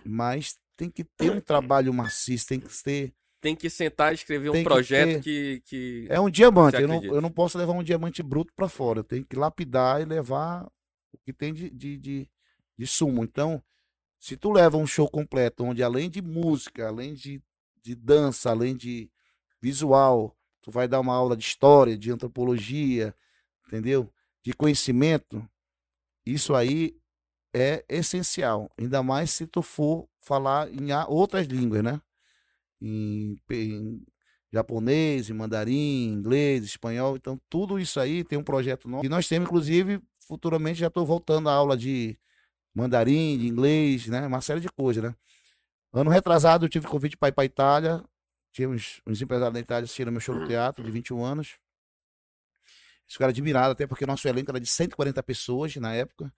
Mas 0.05 0.59
tem 0.77 0.91
que 0.91 1.05
ter 1.05 1.31
um 1.31 1.41
trabalho 1.41 1.93
maciço, 1.93 2.47
tem 2.47 2.61
que 2.61 2.69
ter. 2.83 3.15
Tem 3.47 3.55
que 3.55 3.71
sentar 3.71 4.11
e 4.11 4.17
escrever 4.17 4.51
um 4.51 4.53
Tem 4.55 4.65
que 4.65 4.69
projeto 4.69 5.09
ter- 5.09 5.21
que, 5.23 5.63
que... 5.65 6.07
É 6.09 6.21
um 6.21 6.29
diamante. 6.29 6.83
Eu 6.83 6.89
não, 6.89 7.05
eu 7.05 7.21
não 7.21 7.31
posso 7.31 7.57
levar 7.57 7.75
um 7.75 7.83
diamante 7.85 8.21
bruto 8.21 8.53
para 8.57 8.69
fora. 8.69 8.99
Eu 8.99 9.05
tenho 9.05 9.25
que 9.25 9.37
lapidar 9.37 10.03
e 10.03 10.05
levar 10.05 10.67
o 11.13 11.19
que 11.19 11.33
tem 11.33 11.55
de, 11.55 11.71
de, 11.71 11.97
de, 11.97 12.31
de 12.77 12.87
sumo. 12.89 13.23
Então, 13.23 13.63
se 14.19 14.37
tu 14.37 14.51
leva 14.51 14.77
um 14.77 14.85
show 14.85 15.09
completo, 15.09 15.63
onde 15.63 15.81
além 15.81 16.11
de 16.11 16.21
música, 16.21 16.89
além 16.89 17.15
de, 17.15 17.41
de 17.81 17.95
dança, 17.95 18.51
além 18.51 18.77
de 18.77 19.09
visual, 19.63 20.37
tu 20.61 20.73
vai 20.73 20.89
dar 20.89 20.99
uma 20.99 21.15
aula 21.15 21.37
de 21.37 21.45
história, 21.45 21.97
de 21.97 22.11
antropologia, 22.11 23.15
entendeu? 23.69 24.13
De 24.43 24.53
conhecimento, 24.53 25.49
isso 26.27 26.53
aí 26.53 26.97
é 27.55 27.85
essencial. 27.89 28.69
Ainda 28.77 29.05
mais 29.05 29.31
se 29.31 29.47
tu 29.47 29.63
for 29.63 30.09
falar 30.19 30.69
em 30.69 30.93
outras 31.07 31.47
línguas, 31.47 31.85
né? 31.85 32.01
Em, 32.81 33.37
em 33.51 34.03
japonês, 34.53 35.31
em 35.31 35.35
mandarim, 35.35 36.13
inglês, 36.13 36.65
espanhol. 36.65 37.17
Então, 37.17 37.41
tudo 37.49 37.79
isso 37.79 37.99
aí 38.01 38.25
tem 38.25 38.39
um 38.39 38.43
projeto 38.43 38.89
nosso. 38.89 39.05
E 39.05 39.09
nós 39.09 39.29
temos, 39.29 39.47
inclusive, 39.47 40.01
futuramente 40.19 40.81
já 40.81 40.89
estou 40.89 41.05
voltando 41.05 41.49
à 41.49 41.53
aula 41.53 41.77
de 41.77 42.19
mandarim, 42.75 43.39
de 43.39 43.47
inglês, 43.47 44.07
né? 44.07 44.27
Uma 44.27 44.41
série 44.41 44.61
de 44.61 44.69
coisas, 44.69 45.03
né? 45.03 45.15
Ano 45.93 46.11
retrasado 46.11 46.67
eu 46.67 46.69
tive 46.69 46.87
convite 46.87 47.17
para 47.17 47.29
ir 47.29 47.33
para 47.33 47.43
a 47.43 47.47
Itália. 47.47 48.05
Tinha 48.53 48.69
uns, 48.69 49.01
empresários 49.07 49.55
da 49.55 49.61
Itália 49.61 49.85
assistindo 49.85 50.11
meu 50.11 50.21
show 50.21 50.35
no 50.35 50.47
teatro 50.47 50.85
de 50.85 50.91
21 50.91 51.25
anos. 51.25 51.59
Eles 53.03 53.13
ficaram 53.13 53.31
admirados, 53.31 53.73
até 53.73 53.87
porque 53.87 54.05
nosso 54.05 54.27
elenco 54.27 54.51
era 54.51 54.61
de 54.61 54.67
140 54.67 55.23
pessoas 55.23 55.75
na 55.77 55.95
época. 55.95 56.33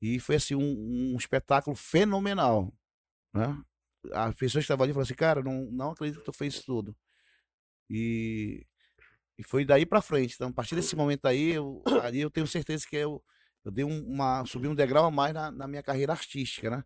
E 0.00 0.18
foi 0.18 0.36
assim 0.36 0.54
um, 0.54 1.14
um 1.14 1.16
espetáculo 1.16 1.76
fenomenal. 1.76 2.72
Né? 3.32 3.56
As 4.12 4.34
pessoas 4.34 4.62
que 4.62 4.66
estavam 4.66 4.84
ali 4.84 4.92
falaram 4.92 5.04
assim, 5.06 5.14
cara, 5.14 5.42
não, 5.42 5.62
não 5.70 5.90
acredito 5.90 6.18
que 6.20 6.24
tu 6.24 6.32
fez 6.32 6.54
isso 6.54 6.64
tudo. 6.66 6.94
E, 7.88 8.66
e 9.38 9.42
foi 9.42 9.64
daí 9.64 9.86
pra 9.86 10.02
frente. 10.02 10.34
Então, 10.34 10.48
a 10.48 10.52
partir 10.52 10.74
desse 10.74 10.96
momento 10.96 11.26
aí, 11.26 11.52
eu, 11.52 11.82
ali 12.02 12.20
eu 12.20 12.30
tenho 12.30 12.46
certeza 12.46 12.86
que 12.88 12.96
eu, 12.96 13.22
eu 13.64 13.70
dei 13.70 13.84
um- 13.84 14.04
uma. 14.06 14.44
subi 14.46 14.68
um 14.68 14.74
degrau 14.74 15.04
a 15.06 15.10
mais 15.10 15.32
na, 15.34 15.50
na 15.50 15.66
minha 15.68 15.82
carreira 15.82 16.12
artística, 16.12 16.68
né? 16.70 16.84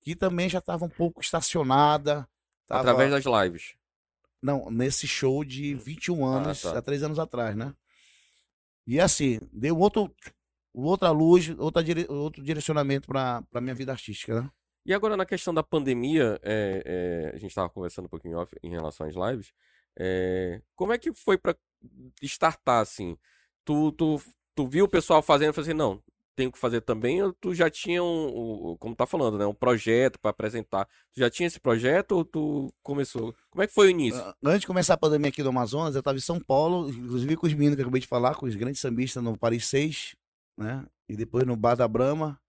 Que 0.00 0.14
também 0.16 0.48
já 0.48 0.58
estava 0.58 0.84
um 0.84 0.88
pouco 0.88 1.20
estacionada. 1.20 2.28
tava- 2.66 2.80
Através 2.82 3.10
das 3.10 3.24
lives. 3.24 3.74
não, 4.42 4.70
nesse 4.70 5.06
show 5.08 5.44
de 5.44 5.74
21 5.74 6.24
anos, 6.24 6.62
tá. 6.62 6.78
há 6.78 6.82
três 6.82 7.02
anos 7.02 7.18
atrás, 7.18 7.56
né? 7.56 7.74
E 8.86 8.98
assim, 9.00 9.38
deu 9.52 9.76
outro, 9.78 10.14
outra 10.72 11.10
luz, 11.10 11.50
outra 11.58 11.82
dire- 11.82 12.06
outro 12.08 12.42
direcionamento 12.42 13.06
para 13.08 13.44
minha 13.60 13.74
vida 13.74 13.92
artística, 13.92 14.40
né? 14.42 14.50
E 14.88 14.94
agora 14.94 15.18
na 15.18 15.26
questão 15.26 15.52
da 15.52 15.62
pandemia, 15.62 16.40
é, 16.42 16.82
é, 16.86 17.36
a 17.36 17.38
gente 17.38 17.50
estava 17.50 17.68
conversando 17.68 18.06
um 18.06 18.08
pouquinho 18.08 18.38
off 18.38 18.56
em 18.62 18.70
relação 18.70 19.06
às 19.06 19.14
lives. 19.14 19.52
é, 20.00 20.62
como 20.74 20.94
é 20.94 20.98
que 20.98 21.12
foi 21.12 21.36
para 21.36 21.54
startar 22.22 22.80
assim? 22.80 23.18
Tu, 23.66 23.92
tu, 23.92 24.18
tu 24.54 24.66
viu 24.66 24.86
o 24.86 24.88
pessoal 24.88 25.20
fazendo 25.22 25.50
e 25.50 25.52
falou 25.52 25.68
assim, 25.68 25.76
não, 25.76 26.02
tenho 26.34 26.50
que 26.50 26.58
fazer 26.58 26.80
também, 26.80 27.22
ou 27.22 27.34
tu 27.34 27.54
já 27.54 27.68
tinha 27.68 28.02
um, 28.02 28.70
um- 28.72 28.76
como 28.78 28.96
tá 28.96 29.06
falando, 29.06 29.36
né, 29.36 29.44
um 29.44 29.52
projeto 29.52 30.18
para 30.18 30.30
apresentar. 30.30 30.86
Tu 31.12 31.20
já 31.20 31.28
tinha 31.28 31.46
esse 31.48 31.60
projeto 31.60 32.12
ou 32.12 32.24
tu 32.24 32.72
começou? 32.82 33.34
Como 33.50 33.62
é 33.62 33.66
que 33.66 33.74
foi 33.74 33.88
o 33.88 33.90
início? 33.90 34.20
Ah, 34.22 34.34
Antes 34.42 34.60
de 34.62 34.66
começar 34.66 34.94
a 34.94 34.98
pandemia 34.98 35.28
aqui 35.28 35.42
do 35.42 35.50
Amazonas, 35.50 35.96
eu 35.96 35.98
estava 35.98 36.16
em 36.16 36.20
São 36.22 36.40
Paulo, 36.40 36.88
inclusive 36.88 37.36
com 37.36 37.46
os 37.46 37.52
meninos 37.52 37.74
que 37.76 37.82
eu 37.82 37.84
acabei 37.86 38.00
de 38.00 38.06
falar, 38.06 38.36
com 38.36 38.46
os 38.46 38.54
grandes 38.54 38.80
sambistas 38.80 39.22
no 39.22 39.36
Paris 39.36 39.66
6, 39.66 40.16
né? 40.56 40.86
E 41.08 41.14
depois 41.16 41.44
no 41.44 41.56
Bar 41.56 41.74
da 41.74 41.86
Brama. 41.86 42.40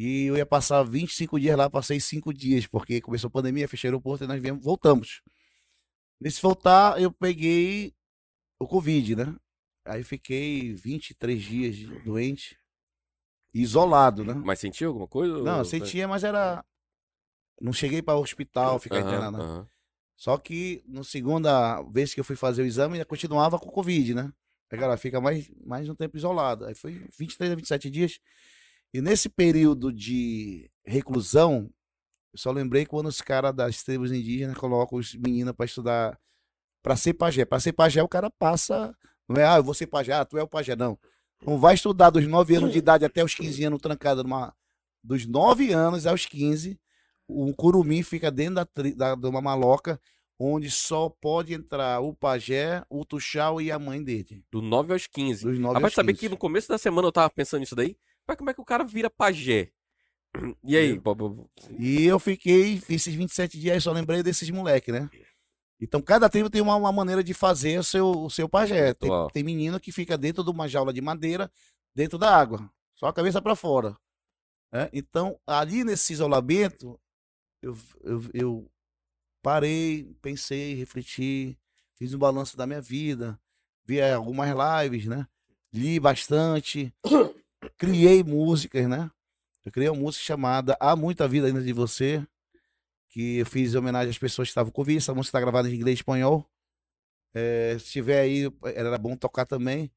E 0.00 0.26
eu 0.26 0.36
ia 0.36 0.46
passar 0.46 0.84
25 0.84 1.40
dias 1.40 1.56
lá, 1.56 1.68
passei 1.68 1.98
5 1.98 2.32
dias, 2.32 2.68
porque 2.68 3.00
começou 3.00 3.26
a 3.26 3.32
pandemia, 3.32 3.66
fechei 3.66 3.90
o 3.90 3.90
aeroporto 3.90 4.22
e 4.22 4.28
nós 4.28 4.40
viemos, 4.40 4.62
voltamos. 4.62 5.22
Nesse 6.20 6.40
voltar, 6.40 7.02
eu 7.02 7.10
peguei 7.10 7.92
o 8.60 8.68
Covid, 8.68 9.16
né? 9.16 9.34
Aí 9.84 10.04
fiquei 10.04 10.72
23 10.72 11.42
dias 11.42 12.04
doente, 12.04 12.56
isolado, 13.52 14.24
né? 14.24 14.34
Mas 14.34 14.60
sentiu 14.60 14.90
alguma 14.90 15.08
coisa? 15.08 15.42
Não, 15.42 15.64
sentia, 15.64 16.06
mas 16.06 16.22
era. 16.22 16.64
Não 17.60 17.72
cheguei 17.72 18.00
para 18.00 18.16
o 18.16 18.22
hospital, 18.22 18.78
ficar 18.78 19.00
Aham, 19.00 19.08
internado. 19.08 19.42
aham. 19.42 19.68
Só 20.16 20.38
que 20.38 20.80
na 20.86 21.02
segunda 21.02 21.82
vez 21.90 22.14
que 22.14 22.20
eu 22.20 22.24
fui 22.24 22.36
fazer 22.36 22.62
o 22.62 22.66
exame, 22.66 22.94
ainda 22.94 23.04
continuava 23.04 23.58
com 23.58 23.68
Covid, 23.68 24.14
né? 24.14 24.32
Aí, 24.70 24.78
cara, 24.78 24.96
fica 24.96 25.20
mais, 25.20 25.50
mais 25.66 25.88
um 25.88 25.94
tempo 25.96 26.16
isolado. 26.16 26.66
Aí 26.66 26.74
foi 26.76 27.04
23 27.18 27.50
a 27.50 27.56
27 27.56 27.90
dias. 27.90 28.20
E 28.92 29.00
nesse 29.00 29.28
período 29.28 29.92
de 29.92 30.70
reclusão, 30.84 31.70
eu 32.32 32.38
só 32.38 32.50
lembrei 32.50 32.86
quando 32.86 33.06
os 33.06 33.20
caras 33.20 33.54
das 33.54 33.82
tribos 33.82 34.10
indígenas 34.10 34.56
colocam 34.56 34.98
os 34.98 35.14
meninos 35.14 35.52
para 35.54 35.66
estudar, 35.66 36.18
para 36.82 36.96
ser 36.96 37.14
pajé. 37.14 37.44
Para 37.44 37.60
ser 37.60 37.72
pajé, 37.72 38.02
o 38.02 38.08
cara 38.08 38.30
passa. 38.30 38.94
Não 39.28 39.36
é, 39.36 39.46
ah, 39.46 39.56
eu 39.56 39.64
vou 39.64 39.74
ser 39.74 39.86
pajé, 39.86 40.12
ah, 40.12 40.24
tu 40.24 40.38
é 40.38 40.42
o 40.42 40.48
pajé, 40.48 40.74
não. 40.74 40.98
Não 41.44 41.58
vai 41.58 41.74
estudar 41.74 42.10
dos 42.10 42.26
9 42.26 42.56
anos 42.56 42.72
de 42.72 42.78
idade 42.78 43.04
até 43.04 43.22
os 43.22 43.34
15 43.34 43.64
anos 43.64 43.80
trancado 43.80 44.22
numa. 44.22 44.54
Dos 45.04 45.26
9 45.26 45.72
anos 45.72 46.06
aos 46.06 46.26
15, 46.26 46.78
o 47.28 47.54
curumim 47.54 48.02
fica 48.02 48.30
dentro 48.30 48.56
da, 48.56 48.64
tri- 48.64 48.94
da, 48.94 49.14
de 49.14 49.26
uma 49.26 49.40
maloca 49.40 50.00
onde 50.40 50.70
só 50.70 51.08
pode 51.08 51.52
entrar 51.52 52.00
o 52.00 52.14
pajé, 52.14 52.84
o 52.88 53.04
tuxau 53.04 53.60
e 53.60 53.70
a 53.70 53.78
mãe 53.78 54.02
dele. 54.02 54.44
Do 54.50 54.60
9 54.62 54.92
aos 54.92 55.06
15. 55.06 55.44
Dos 55.44 55.58
9 55.58 55.74
Rapaz, 55.74 55.84
aos 55.84 55.94
saber 55.94 56.12
15. 56.12 56.20
que 56.20 56.28
no 56.28 56.36
começo 56.36 56.68
da 56.68 56.78
semana 56.78 57.06
eu 57.08 57.12
tava 57.12 57.28
pensando 57.30 57.60
nisso 57.60 57.76
daí. 57.76 57.96
Mas 58.28 58.36
como 58.36 58.50
é 58.50 58.54
que 58.54 58.60
o 58.60 58.64
cara 58.64 58.84
vira 58.84 59.08
pajé? 59.08 59.72
E 60.62 60.76
aí? 60.76 60.98
Bobo? 60.98 61.50
E 61.78 62.04
eu 62.04 62.18
fiquei, 62.18 62.80
esses 62.88 63.14
27 63.14 63.58
dias, 63.58 63.82
só 63.82 63.90
lembrei 63.90 64.22
desses 64.22 64.50
moleques, 64.50 64.92
né? 64.92 65.08
Então, 65.80 66.02
cada 66.02 66.28
tribo 66.28 66.50
tem 66.50 66.60
uma, 66.60 66.76
uma 66.76 66.92
maneira 66.92 67.24
de 67.24 67.32
fazer 67.32 67.78
o 67.78 67.84
seu, 67.84 68.10
o 68.10 68.28
seu 68.30 68.48
pajé. 68.48 68.92
Tem, 68.94 69.10
tem 69.32 69.42
menino 69.42 69.80
que 69.80 69.90
fica 69.90 70.18
dentro 70.18 70.44
de 70.44 70.50
uma 70.50 70.68
jaula 70.68 70.92
de 70.92 71.00
madeira, 71.00 71.50
dentro 71.94 72.18
da 72.18 72.36
água, 72.36 72.70
só 72.94 73.06
a 73.06 73.12
cabeça 73.12 73.40
para 73.40 73.56
fora. 73.56 73.96
né? 74.70 74.90
Então, 74.92 75.40
ali 75.46 75.82
nesse 75.82 76.12
isolamento, 76.12 77.00
eu, 77.62 77.76
eu, 78.02 78.24
eu 78.34 78.70
parei, 79.42 80.14
pensei, 80.20 80.74
refleti, 80.74 81.58
fiz 81.94 82.12
um 82.12 82.18
balanço 82.18 82.56
da 82.56 82.66
minha 82.66 82.80
vida, 82.80 83.40
vi 83.84 84.02
algumas 84.02 84.50
lives, 84.82 85.06
né? 85.06 85.26
Li 85.72 85.98
bastante, 85.98 86.92
criei 87.76 88.22
músicas, 88.22 88.88
né? 88.88 89.10
Eu 89.64 89.72
criei 89.72 89.90
uma 89.90 90.00
música 90.00 90.24
chamada 90.24 90.76
Há 90.80 90.96
Muita 90.96 91.28
Vida 91.28 91.46
Ainda 91.46 91.60
de 91.60 91.72
Você, 91.72 92.26
que 93.10 93.38
eu 93.38 93.46
fiz 93.46 93.74
em 93.74 93.78
homenagem 93.78 94.10
às 94.10 94.18
pessoas 94.18 94.48
que 94.48 94.50
estavam 94.50 94.70
com 94.70 94.76
Covid. 94.76 94.98
Essa 94.98 95.14
música 95.14 95.30
está 95.30 95.40
gravada 95.40 95.68
em 95.68 95.74
inglês 95.74 95.98
e 95.98 96.00
espanhol. 96.00 96.48
É, 97.34 97.76
se 97.78 97.86
tiver 97.86 98.20
aí, 98.20 98.50
era 98.74 98.96
bom 98.96 99.16
tocar 99.16 99.44
também. 99.44 99.90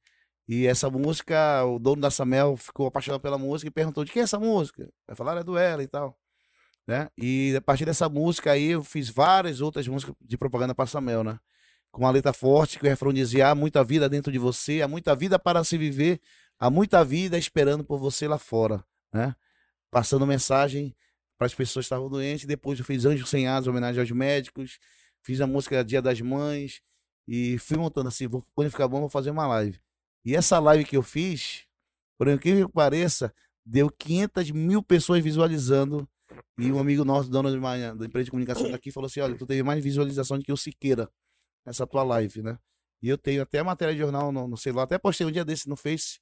E 0.48 0.68
essa 0.68 0.90
música, 0.90 1.64
o 1.64 1.80
dono 1.80 2.02
da 2.02 2.12
Samel 2.12 2.58
ficou 2.58 2.88
apaixonado 2.88 3.22
pela 3.22 3.38
música 3.38 3.68
e 3.68 3.72
perguntou 3.72 4.04
de 4.04 4.12
quem 4.12 4.22
é 4.22 4.24
essa 4.24 4.40
música. 4.40 4.92
Vai 5.08 5.16
falar, 5.16 5.38
é 5.38 5.44
do 5.44 5.58
ela 5.58 5.84
e 5.84 5.88
tal. 5.88 6.18
Né? 6.88 7.08
E 7.18 7.56
a 7.56 7.62
partir 7.62 7.86
dessa 7.86 8.10
música 8.10 8.52
aí, 8.52 8.72
eu 8.72 8.84
fiz 8.84 9.10
várias 9.10 9.62
outras 9.62 9.88
músicas 9.88 10.16
de 10.20 10.38
propaganda 10.38 10.76
para 10.76 10.88
Samel, 10.88 11.24
né? 11.24 11.40
Com 11.92 12.02
uma 12.02 12.12
letra 12.12 12.34
forte, 12.34 12.80
que 12.80 12.86
o 12.86 12.90
refrão 12.90 13.14
dizia: 13.14 13.50
há 13.50 13.56
muita 13.56 13.84
vida 13.84 14.10
dentro 14.10 14.32
de 14.32 14.40
você, 14.40 14.82
há 14.82 14.88
muita 14.88 15.16
vida 15.16 15.38
para 15.38 15.64
se 15.64 15.78
viver, 15.78 16.20
há 16.62 16.70
muita 16.70 17.04
vida 17.04 17.40
esperando 17.40 17.84
por 17.84 17.98
você 17.98 18.28
lá 18.28 18.38
fora, 18.38 18.86
né? 19.12 19.36
Passando 19.90 20.28
mensagem 20.28 20.96
para 21.36 21.48
as 21.48 21.56
pessoas 21.56 21.86
que 21.86 21.88
estavam 21.88 22.08
doentes. 22.08 22.46
Depois 22.46 22.78
eu 22.78 22.86
fiz 22.86 23.04
Anjos 23.04 23.30
Sem 23.30 23.48
Asas, 23.48 23.68
homenagem 23.68 24.00
aos 24.00 24.12
médicos. 24.12 24.78
Fiz 25.24 25.42
a 25.42 25.48
música 25.48 25.84
Dia 25.84 26.04
das 26.04 26.22
Mães. 26.22 26.80
E 27.28 27.58
fui 27.58 27.78
montando 27.78 28.10
assim, 28.10 28.28
vou, 28.28 28.46
quando 28.54 28.70
ficar 28.70 28.88
bom, 28.88 29.00
vou 29.00 29.10
fazer 29.10 29.32
uma 29.32 29.48
live. 29.48 29.80
E 30.24 30.36
essa 30.36 30.60
live 30.60 30.86
que 30.86 30.96
eu 30.96 31.02
fiz, 31.02 31.66
por 32.16 32.28
incrível 32.28 32.68
que 32.68 32.74
pareça, 32.74 33.34
deu 33.66 33.90
500 33.90 34.52
mil 34.52 34.84
pessoas 34.84 35.24
visualizando. 35.24 36.08
E 36.60 36.72
um 36.72 36.80
amigo 36.80 37.04
nosso, 37.04 37.30
dono 37.30 37.52
de 37.52 37.58
uma, 37.58 37.76
da 37.96 38.06
empresa 38.06 38.26
de 38.26 38.32
comunicação 38.32 38.70
daqui, 38.70 38.92
falou 38.92 39.08
assim: 39.08 39.20
Olha, 39.20 39.36
tu 39.36 39.46
teve 39.48 39.64
mais 39.64 39.84
visualização 39.84 40.38
do 40.38 40.46
que 40.46 40.52
o 40.52 40.58
Siqueira 40.58 41.10
nessa 41.66 41.86
tua 41.88 42.04
live, 42.04 42.42
né? 42.44 42.58
E 43.02 43.10
eu 43.10 43.18
tenho 43.18 43.42
até 43.42 43.62
matéria 43.64 43.94
de 43.94 44.00
jornal 44.00 44.32
no, 44.32 44.48
no 44.48 44.56
celular, 44.56 44.84
até 44.84 44.98
postei 44.98 45.26
um 45.26 45.32
dia 45.32 45.44
desse 45.44 45.68
no 45.68 45.76
Face. 45.76 46.20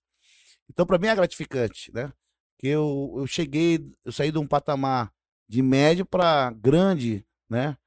Então, 0.70 0.86
para 0.86 0.98
mim 0.98 1.08
é 1.08 1.16
gratificante, 1.16 1.92
né? 1.94 2.12
Que 2.60 2.68
eu, 2.68 3.16
eu 3.18 3.28
cheguei, 3.28 3.80
eu 4.06 4.12
saí 4.12 4.32
de 4.32 4.38
um 4.38 4.48
patamar 4.48 5.12
de 5.48 5.62
médio 5.62 6.06
para 6.06 6.52
grande, 6.52 7.26
né? 7.50 7.78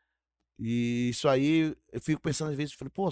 E 0.59 1.11
isso 1.11 1.29
aí, 1.29 1.77
eu 1.93 2.01
fico 2.01 2.21
pensando 2.23 2.51
às 2.53 2.57
vezes, 2.57 2.73
eu 2.75 2.79
falei, 2.79 2.93
pô, 2.95 3.11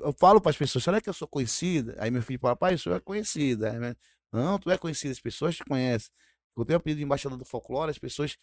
eu 0.00 0.12
falo 0.18 0.40
para 0.40 0.50
as 0.50 0.56
pessoas, 0.56 0.84
será 0.84 1.00
que 1.00 1.08
eu 1.08 1.14
sou 1.14 1.28
conhecida? 1.28 1.94
Aí 1.98 2.10
meu 2.10 2.22
filho 2.22 2.38
fala, 2.40 2.56
pai, 2.56 2.74
o 2.74 2.78
senhor 2.78 2.96
é 2.96 3.00
conhecida. 3.00 3.70
Aí, 3.72 3.78
minha- 3.78 3.96
não, 4.32 4.58
tu 4.58 4.70
é 4.70 4.78
conhecida, 4.78 5.12
as 5.12 5.20
pessoas 5.20 5.56
te 5.56 5.64
conhecem. 5.64 6.10
Eu 6.56 6.64
tenho 6.64 6.78
o 6.78 6.80
apelido 6.80 6.98
de 6.98 7.04
embaixador 7.04 7.38
do 7.38 7.44
folclore, 7.44 7.90
as 7.90 7.98
pessoas 7.98 8.36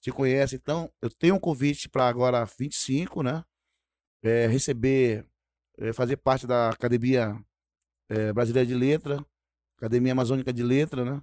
te 0.00 0.12
conhecem. 0.12 0.58
Então, 0.62 0.92
eu 1.02 1.10
tenho 1.10 1.36
um 1.36 1.40
convite 1.40 1.88
para 1.88 2.08
agora 2.08 2.44
25, 2.44 3.22
né? 3.22 3.44
É, 4.22 4.46
receber, 4.46 5.26
é, 5.78 5.92
fazer 5.92 6.16
parte 6.18 6.46
da 6.46 6.70
Academia 6.70 7.36
é, 8.08 8.32
Brasileira 8.32 8.66
de 8.66 8.74
Letra, 8.74 9.24
Academia 9.82 10.12
Amazônica 10.12 10.52
de 10.52 10.62
Letra, 10.62 11.04
né? 11.04 11.22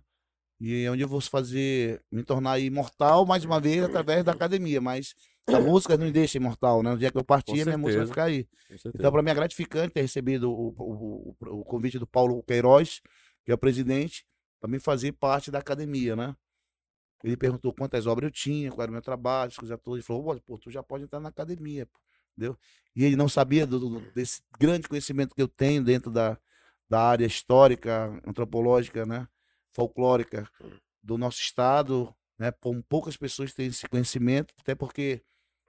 E 0.60 0.84
é 0.84 0.91
onde 0.91 1.01
eu 1.01 1.07
vou 1.07 1.22
fazer, 1.22 2.03
me 2.12 2.24
tornar 2.24 2.60
imortal 2.60 3.26
mais 3.26 3.45
uma 3.45 3.62
vez 3.62 3.82
através 3.84 4.24
da 4.26 4.34
academia, 4.34 4.82
mas 4.82 5.16
a 5.47 5.60
música 5.60 5.97
não 5.97 6.05
me 6.05 6.12
deixa 6.12 6.38
imortal, 6.38 6.84
né? 6.84 6.91
No 6.91 6.97
dia 6.97 7.10
que 7.12 7.18
eu 7.18 7.24
partir, 7.24 7.66
minha 7.66 7.78
música 7.78 7.99
vai 7.99 8.07
ficar 8.07 8.24
aí. 8.26 8.47
Então, 8.93 9.12
para 9.12 9.22
mim 9.24 9.32
é 9.32 9.34
gratificante 9.36 9.93
ter 9.93 10.01
recebido 10.01 10.51
o, 10.51 10.76
o, 10.78 11.36
o, 11.39 11.60
o 11.62 11.64
convite 11.64 11.97
do 11.97 12.05
Paulo 12.05 12.43
Queiroz, 12.43 13.01
que 13.45 13.51
é 13.51 13.55
o 13.55 13.57
presidente, 13.57 14.26
para 14.60 14.70
mim 14.70 14.80
fazer 14.80 15.14
parte 15.14 15.49
da 15.49 15.60
academia, 15.60 16.16
né? 16.16 16.36
Ele 17.24 17.36
perguntou 17.38 17.74
quantas 17.74 18.07
obras 18.07 18.28
eu 18.28 18.32
tinha, 18.32 18.70
qual 18.72 18.84
era 18.84 18.89
o 18.91 18.93
meu 18.93 19.01
trabalho, 19.01 19.49
as 19.49 19.57
coisas 19.57 19.78
todas. 19.84 19.99
Ele 19.99 20.05
falou, 20.05 20.26
"Olha, 20.28 20.41
pô, 20.45 20.57
tu 20.57 20.70
já 20.70 20.84
pode 20.84 21.03
entrar 21.05 21.20
na 21.20 21.30
academia. 21.30 21.86
pô." 21.86 21.99
entendeu? 22.38 22.57
E 22.95 23.03
ele 23.03 23.16
não 23.18 23.28
sabia 23.28 23.66
do, 23.68 23.80
do- 23.80 24.12
desse 24.12 24.41
grande 24.60 24.88
conhecimento 24.88 25.36
que 25.36 25.41
eu 25.41 25.47
tenho 25.47 25.84
dentro 25.84 26.10
da, 26.12 26.38
da 26.89 27.01
área 27.01 27.25
histórica, 27.25 28.19
antropológica, 28.25 29.05
né? 29.05 29.27
folclórica 29.71 30.49
do 31.01 31.17
nosso 31.17 31.39
estado, 31.39 32.13
né? 32.37 32.51
Pou- 32.51 32.83
Poucas 32.89 33.15
pessoas 33.15 33.53
têm 33.53 33.67
esse 33.67 33.87
conhecimento, 33.87 34.53
até 34.59 34.73
porque, 34.75 35.21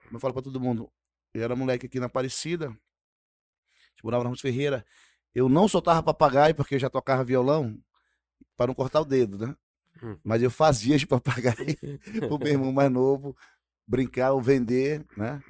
como 0.03 0.15
eu 0.17 0.19
falo 0.19 0.33
para 0.33 0.43
todo 0.43 0.59
mundo, 0.59 0.91
eu 1.33 1.43
era 1.43 1.55
moleque 1.55 1.85
aqui 1.85 1.99
na 1.99 2.07
Aparecida, 2.07 2.67
a 2.67 2.69
gente 2.69 4.03
morava 4.03 4.23
na 4.23 4.29
Ramos 4.29 4.41
Ferreira, 4.41 4.85
eu 5.33 5.47
não 5.47 5.67
soltava 5.67 6.03
papagaio 6.03 6.55
porque 6.55 6.75
eu 6.75 6.79
já 6.79 6.89
tocava 6.89 7.23
violão 7.23 7.77
para 8.57 8.67
não 8.67 8.73
cortar 8.73 9.01
o 9.01 9.05
dedo, 9.05 9.37
né? 9.37 9.55
Hum. 10.03 10.17
Mas 10.23 10.41
eu 10.41 10.49
fazia 10.49 10.97
de 10.97 11.05
papagaio 11.07 11.55
pro 12.27 12.39
meu 12.39 12.47
irmão 12.47 12.71
mais 12.71 12.91
novo 12.91 13.35
brincar 13.87 14.31
ou 14.31 14.41
vender, 14.41 15.05
né? 15.15 15.41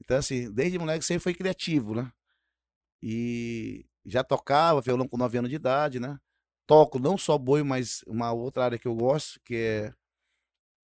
Então, 0.00 0.16
assim, 0.18 0.50
desde 0.52 0.78
moleque 0.78 1.04
sempre 1.04 1.22
foi 1.22 1.34
criativo, 1.34 1.94
né? 1.94 2.10
E 3.02 3.84
já 4.06 4.22
tocava 4.22 4.80
violão 4.80 5.08
com 5.08 5.16
9 5.16 5.38
anos 5.38 5.50
de 5.50 5.56
idade, 5.56 6.00
né? 6.00 6.18
Toco 6.66 6.98
não 6.98 7.18
só 7.18 7.36
boi, 7.36 7.62
mas 7.62 8.02
uma 8.06 8.32
outra 8.32 8.64
área 8.64 8.78
que 8.78 8.88
eu 8.88 8.94
gosto, 8.94 9.40
que 9.44 9.54
é, 9.54 9.94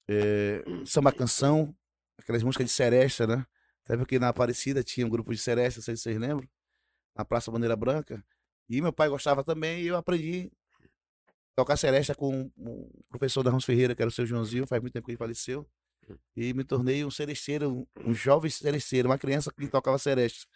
é 0.09 0.65
samba 0.85 1.13
canção, 1.13 1.75
aquelas 2.19 2.43
músicas 2.43 2.67
de 2.67 2.73
seresta, 2.73 3.27
né? 3.27 3.47
Até 3.85 3.97
porque 3.97 4.19
na 4.19 4.29
Aparecida 4.29 4.83
tinha 4.83 5.07
um 5.07 5.11
grupo 5.11 5.33
de 5.33 5.39
seresta, 5.39 5.79
não 5.79 5.85
sei 5.85 5.97
se 5.97 6.03
vocês 6.03 6.19
lembram, 6.19 6.49
na 7.17 7.25
Praça 7.25 7.51
Bandeira 7.51 7.77
Branca. 7.77 8.25
E 8.69 8.81
meu 8.81 8.93
pai 8.93 9.09
gostava 9.09 9.43
também, 9.43 9.83
e 9.83 9.89
eu 9.89 9.97
aprendi 9.97 10.51
a 11.53 11.57
tocar 11.57 11.77
seresta 11.77 12.15
com 12.15 12.51
o 12.57 13.05
professor 13.09 13.43
da 13.43 13.51
Ramos 13.51 13.65
Ferreira, 13.65 13.95
que 13.95 14.03
era 14.03 14.09
o 14.09 14.13
seu 14.13 14.25
Joãozinho, 14.25 14.67
faz 14.67 14.81
muito 14.81 14.95
tempo 14.95 15.07
que 15.07 15.13
ele 15.13 15.19
faleceu. 15.19 15.69
E 16.37 16.53
me 16.53 16.65
tornei 16.65 17.05
um 17.05 17.11
seresteiro, 17.11 17.87
um, 18.05 18.15
jovem 18.15 18.51
seresteiro, 18.51 19.09
uma 19.09 19.19
criança 19.19 19.53
que 19.53 19.69
tocava 19.69 19.99
seresta. 19.99 20.47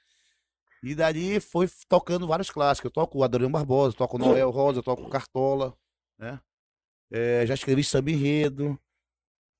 E 0.83 0.95
dali 0.95 1.41
foi 1.41 1.68
tocando 1.89 2.27
vários 2.27 2.51
clássicos. 2.51 2.87
Eu 2.89 2.93
toco 2.93 3.18
o 3.18 3.24
Adriano 3.24 3.51
Barbosa, 3.53 3.97
toco 3.97 4.16
o 4.16 4.20
Noel 4.20 4.51
Rosa, 4.51 4.83
toco 4.83 5.03
o 5.03 5.09
Cartola, 5.11 5.77
né? 6.18 6.41
Eh, 7.11 7.45
já 7.47 7.55
escrevi 7.55 7.83
samba 7.85 8.11
enredo, 8.11 8.79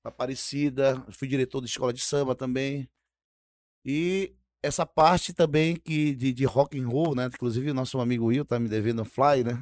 Aparecida, 0.03 1.05
fui 1.11 1.27
diretor 1.27 1.59
de 1.61 1.67
escola 1.67 1.91
de 1.91 1.99
samba 2.01 2.33
também. 2.33 2.87
E 3.85 4.33
essa 4.63 4.85
parte 4.85 5.33
também 5.33 5.75
que 5.75 6.15
de, 6.15 6.31
de 6.33 6.45
rock 6.45 6.79
and 6.79 6.87
roll, 6.87 7.13
né? 7.15 7.25
Inclusive 7.25 7.71
o 7.71 7.73
nosso 7.73 7.99
amigo 7.99 8.25
Will 8.27 8.45
tá 8.45 8.57
me 8.59 8.69
devendo 8.69 9.01
um 9.01 9.05
fly, 9.05 9.43
né? 9.43 9.61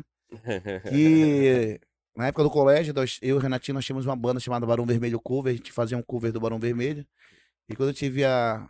Que 0.87 1.79
na 2.15 2.27
época 2.27 2.43
do 2.43 2.49
colégio, 2.51 2.93
nós- 2.93 3.17
eu 3.21 3.29
e 3.29 3.33
o 3.33 3.41
Renatinho, 3.41 3.73
nós 3.75 3.85
tínhamos 3.85 4.05
uma 4.05 4.15
banda 4.15 4.39
chamada 4.39 4.65
Barão 4.67 4.85
Vermelho 4.85 5.19
Cover, 5.19 5.53
a 5.53 5.57
gente 5.57 5.71
fazia 5.71 5.97
um 5.97 6.03
cover 6.03 6.31
do 6.31 6.39
Barão 6.39 6.59
Vermelho. 6.59 7.05
E 7.67 7.75
quando 7.75 7.89
eu 7.89 7.93
tive 7.95 8.23
a, 8.23 8.69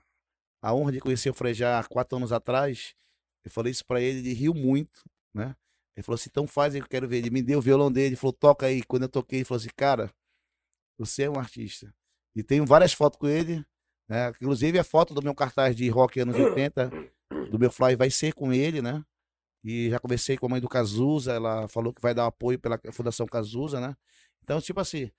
a 0.62 0.74
honra 0.74 0.92
de 0.92 1.00
conhecer 1.00 1.30
o 1.30 1.34
Frejá 1.34 1.80
há 1.80 1.84
quatro 1.84 2.18
anos 2.18 2.32
atrás, 2.32 2.96
eu 3.44 3.52
falei 3.52 3.72
isso 3.72 3.86
pra 3.86 4.02
ele, 4.02 4.20
ele 4.20 4.34
riu 4.34 4.54
muito, 4.54 5.04
né? 5.34 5.56
Ele 5.96 6.04
falou 6.04 6.16
assim, 6.16 6.30
então 6.30 6.46
faz 6.46 6.76
aí 6.76 6.82
que 6.82 6.86
eu 6.86 6.90
quero 6.90 7.08
ver. 7.08 7.18
Ele 7.18 7.30
me 7.30 7.42
deu 7.42 7.60
o 7.60 7.62
violão 7.62 7.92
dele, 7.92 8.08
ele 8.08 8.16
falou, 8.16 8.34
toca 8.34 8.66
aí. 8.66 8.84
Quando 8.84 9.04
eu 9.04 9.10
toquei, 9.10 9.40
ele 9.40 9.46
falou 9.46 9.60
assim, 9.60 9.70
cara, 9.76 10.12
você 10.98 11.24
é 11.24 11.30
um 11.30 11.40
artista. 11.40 11.94
E 12.36 12.44
tenho 12.44 12.66
várias 12.66 12.92
fotos 12.92 13.18
com 13.18 13.28
ele, 13.28 13.66
né? 14.10 14.30
Inclusive 14.30 14.78
a 14.78 14.84
foto 14.84 15.14
do 15.14 15.22
meu 15.22 15.34
cartaz 15.34 15.76
de 15.76 15.88
rock 15.88 16.20
anos 16.20 16.36
80, 16.36 16.92
do 17.50 17.58
meu 17.58 17.72
fly, 17.72 17.96
vai 17.96 18.10
ser 18.10 18.34
com 18.34 18.52
ele, 18.52 18.82
né? 18.82 19.04
E 19.64 19.90
já 19.90 20.00
conversei 20.00 20.38
com 20.38 20.46
a 20.48 20.50
mãe 20.50 20.62
do 20.62 20.68
Cazuza, 20.68 21.34
ela 21.34 21.68
falou 21.68 21.94
que 21.94 22.02
vai 22.02 22.14
dar 22.14 22.26
apoio 22.26 22.60
pela 22.60 22.80
Fundação 22.92 23.26
Cazuza, 23.26 23.80
né? 23.80 23.96
Então, 24.44 24.60
tipo 24.60 24.80
assim, 24.80 25.10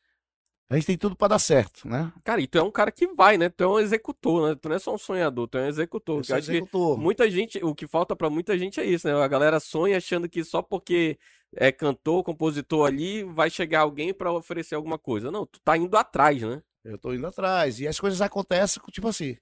a 0.68 0.74
gente 0.74 0.86
tem 0.86 0.98
tudo 0.98 1.14
pra 1.14 1.28
dar 1.28 1.38
certo, 1.38 1.86
né? 1.86 2.12
Cara, 2.24 2.40
e 2.40 2.46
tu 2.46 2.58
é 2.58 2.62
um 2.62 2.70
cara 2.70 2.90
que 2.90 3.06
vai, 3.06 3.38
né? 3.38 3.48
Tu 3.48 3.62
é 3.62 3.68
um 3.68 3.78
executor, 3.78 4.48
né? 4.48 4.54
Tu 4.60 4.68
não 4.68 4.76
é 4.76 4.78
só 4.78 4.94
um 4.94 4.98
sonhador, 4.98 5.46
tu 5.46 5.58
é 5.58 5.62
um 5.62 5.68
executor. 5.68 6.18
Eu 6.18 6.24
sou 6.24 6.36
executor. 6.36 6.98
muita 6.98 7.30
gente, 7.30 7.62
o 7.62 7.74
que 7.74 7.86
falta 7.86 8.16
pra 8.16 8.28
muita 8.28 8.58
gente 8.58 8.80
é 8.80 8.84
isso, 8.84 9.06
né? 9.06 9.14
A 9.14 9.28
galera 9.28 9.60
sonha 9.60 9.96
achando 9.96 10.28
que 10.28 10.42
só 10.42 10.62
porque 10.62 11.18
é 11.54 11.70
cantor, 11.70 12.24
compositor 12.24 12.86
ali, 12.86 13.22
vai 13.22 13.48
chegar 13.48 13.80
alguém 13.80 14.12
pra 14.12 14.32
oferecer 14.32 14.74
alguma 14.74 14.98
coisa. 14.98 15.30
Não, 15.30 15.46
tu 15.46 15.60
tá 15.60 15.76
indo 15.76 15.96
atrás, 15.96 16.42
né? 16.42 16.60
Eu 16.84 16.98
tô 16.98 17.14
indo 17.14 17.26
atrás. 17.26 17.78
E 17.78 17.86
as 17.86 18.00
coisas 18.00 18.20
acontecem, 18.20 18.82
tipo 18.90 19.06
assim, 19.06 19.36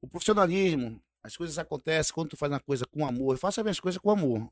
o 0.00 0.06
profissionalismo, 0.06 1.00
as 1.24 1.36
coisas 1.36 1.58
acontecem 1.58 2.14
quando 2.14 2.30
tu 2.30 2.36
faz 2.36 2.52
uma 2.52 2.60
coisa 2.60 2.84
com 2.86 3.04
amor. 3.04 3.34
Eu 3.34 3.38
faço 3.38 3.60
as 3.60 3.64
minhas 3.64 3.80
coisas 3.80 4.00
com 4.00 4.10
amor. 4.10 4.48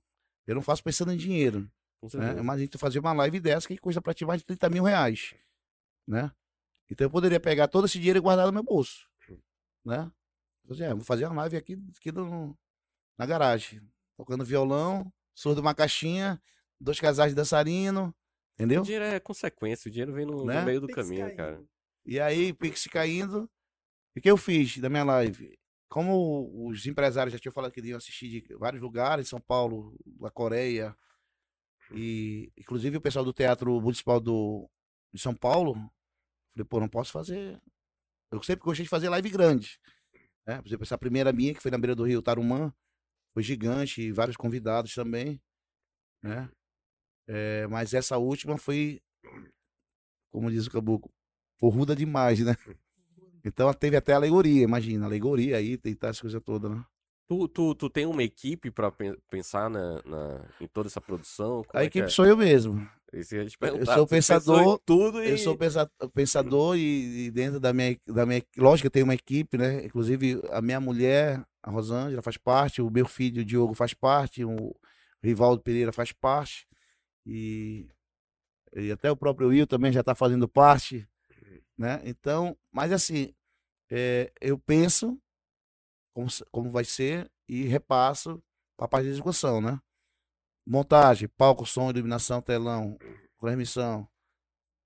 Eu 0.47 0.57
não 0.57 0.63
faço 0.63 0.83
pensando 0.83 1.13
em 1.13 1.17
dinheiro. 1.17 1.61
Né? 2.03 2.09
certeza. 2.09 2.41
Imagina 2.41 2.69
tu 2.69 2.79
fazer 2.79 2.99
uma 2.99 3.13
live 3.13 3.39
dessa 3.39 3.69
que 3.69 3.77
custa 3.79 4.01
pra 4.01 4.15
ti 4.15 4.25
mais 4.25 4.41
de 4.41 4.47
30 4.47 4.71
mil 4.71 4.85
reais. 4.85 5.35
Né? 6.11 6.31
Então 6.91 7.05
eu 7.07 7.11
poderia 7.11 7.39
pegar 7.39 7.69
todo 7.69 7.87
esse 7.87 7.97
dinheiro 7.99 8.19
e 8.19 8.21
guardar 8.21 8.47
no 8.47 8.53
meu 8.53 8.65
bolso. 8.65 9.09
Né? 9.85 10.11
Eu 10.65 10.73
disse, 10.73 10.83
é, 10.83 10.93
vou 10.93 11.05
fazer 11.05 11.25
uma 11.27 11.43
live 11.43 11.57
aqui, 11.57 11.79
aqui 11.97 12.11
no, 12.11 12.59
na 13.17 13.25
garagem. 13.25 13.81
Tocando 14.17 14.45
violão, 14.45 15.11
surdo 15.33 15.61
uma 15.61 15.75
caixinha, 15.75 16.43
dois 16.81 16.99
casais 16.99 17.31
de 17.31 17.37
dançarino. 17.37 18.13
Entendeu? 18.55 18.83
O 18.83 18.85
dinheiro 18.85 19.05
é 19.05 19.21
consequência, 19.21 19.89
o 19.89 19.93
dinheiro 19.93 20.13
vem 20.13 20.27
no, 20.27 20.39
no 20.39 20.45
Né? 20.45 20.63
meio 20.65 20.81
do 20.81 20.89
Pix 20.89 20.97
caminho, 20.97 21.27
caindo. 21.27 21.37
cara. 21.37 21.65
E 22.05 22.19
aí, 22.19 22.53
Pix 22.53 22.87
caindo. 22.89 23.49
E 24.15 24.19
o 24.19 24.23
que 24.23 24.31
eu 24.31 24.37
fiz 24.37 24.77
da 24.79 24.89
minha 24.91 25.05
live? 25.05 25.57
Como 25.89 26.69
os 26.69 26.85
empresários 26.87 27.33
já 27.33 27.39
tinham 27.39 27.53
falado 27.53 27.73
que 27.73 27.81
iriam 27.81 27.97
assistir 27.97 28.29
de 28.29 28.55
vários 28.57 28.83
lugares, 28.83 29.29
São 29.29 29.41
Paulo, 29.41 29.97
da 30.05 30.31
Coreia, 30.31 30.95
e 31.93 32.53
inclusive 32.57 32.97
o 32.97 33.01
pessoal 33.01 33.25
do 33.25 33.33
Teatro 33.33 33.81
Municipal 33.81 34.21
do, 34.21 34.69
de 35.13 35.21
São 35.21 35.35
Paulo, 35.35 35.75
falei, 36.53 36.65
pô, 36.69 36.81
não 36.81 36.89
posso 36.89 37.13
fazer. 37.13 37.61
Eu 38.33 38.43
sempre 38.43 38.65
gostei 38.65 38.85
de 38.85 38.89
fazer 38.91 39.09
live 39.09 39.29
grande. 39.31 39.79
Né? 40.47 40.61
Por 40.61 40.69
exemplo, 40.69 40.85
essa 40.85 40.99
primeira 40.99 41.33
minha, 41.33 41.55
que 41.55 41.61
foi 41.61 41.71
na 41.71 41.79
beira 41.79 41.95
do 41.95 42.05
Rio 42.05 42.23
Tarumã, 42.23 42.73
foi 43.35 43.43
gigante, 43.43 44.03
e 44.03 44.13
vários 44.13 44.37
convidados 44.37 44.95
também. 44.95 45.41
Né? 46.23 46.51
É, 47.29 47.67
mas 47.69 47.95
essa 47.95 48.19
última 48.19 48.57
foi, 48.59 49.01
como 50.31 50.51
diz 50.51 50.67
o 50.67 50.71
Caboclo, 50.71 51.11
porruda 51.59 51.95
demais, 51.95 52.41
né? 52.41 52.55
Então 53.43 53.73
teve 53.73 53.97
até 53.97 54.13
alegoria, 54.13 54.63
imagina, 54.63 55.07
alegoria 55.07 55.57
aí, 55.57 55.79
tem 55.79 55.97
essas 56.03 56.21
coisas 56.21 56.43
todas, 56.43 56.71
né? 56.71 56.85
Tu, 57.27 57.49
tu, 57.49 57.75
tu 57.75 57.89
tem 57.89 58.05
uma 58.05 58.23
equipe 58.23 58.71
pen- 58.71 59.17
pensar 59.31 59.71
na, 59.71 60.03
na- 60.03 60.47
em 60.61 60.67
toda 60.67 60.89
essa 60.89 61.01
produção? 61.01 61.65
Como 61.65 61.79
A 61.79 61.83
é 61.83 61.87
equipe 61.87 62.05
é? 62.05 62.11
sou 62.11 62.27
eu 62.27 62.37
mesmo. 62.37 62.87
Eu 63.81 63.87
sou 63.87 64.07
pensador, 64.07 64.79
tudo 64.85 65.23
e... 65.23 65.31
Eu 65.31 65.39
sou 65.39 65.57
pensa- 65.57 65.91
pensador 66.15 66.77
e, 66.77 67.27
e 67.27 67.31
dentro 67.31 67.59
da 67.59 67.73
minha, 67.73 67.99
da 68.07 68.25
minha. 68.25 68.43
Lógico 68.57 68.87
eu 68.87 68.91
tenho 68.91 69.05
uma 69.05 69.15
equipe, 69.15 69.59
né? 69.59 69.85
Inclusive 69.85 70.41
a 70.51 70.63
minha 70.63 70.81
mulher, 70.81 71.45
a 71.63 71.71
Rosângela, 71.71 72.23
faz 72.23 72.37
parte, 72.37 72.81
o 72.81 72.91
meu 72.91 73.07
filho, 73.07 73.43
o 73.43 73.45
Diogo, 73.45 73.75
faz 73.75 73.93
parte, 73.93 74.45
o 74.45 74.75
Rivaldo 75.23 75.63
Pereira 75.63 75.93
faz 75.93 76.13
parte. 76.13 76.67
E, 77.27 77.89
e 78.75 78.91
até 78.93 79.11
o 79.11 79.17
próprio 79.17 79.49
Will 79.49 79.67
também 79.67 79.93
já 79.93 80.01
está 80.01 80.15
fazendo 80.15 80.49
parte, 80.49 81.07
né? 81.77 82.01
Então, 82.05 82.57
mas 82.73 82.93
assim, 82.93 83.35
é, 83.91 84.33
eu 84.41 84.59
penso 84.59 85.21
como, 86.15 86.29
como 86.51 86.71
vai 86.71 86.85
ser 86.85 87.31
e 87.49 87.65
repasso 87.65 88.41
para 88.77 88.87
a 88.87 88.89
parte 88.89 89.07
de 89.07 89.11
execução, 89.11 89.61
né? 89.61 89.81
Montagem, 90.73 91.27
palco, 91.27 91.67
som, 91.67 91.91
iluminação, 91.91 92.41
telão, 92.41 92.97
transmissão, 93.41 94.09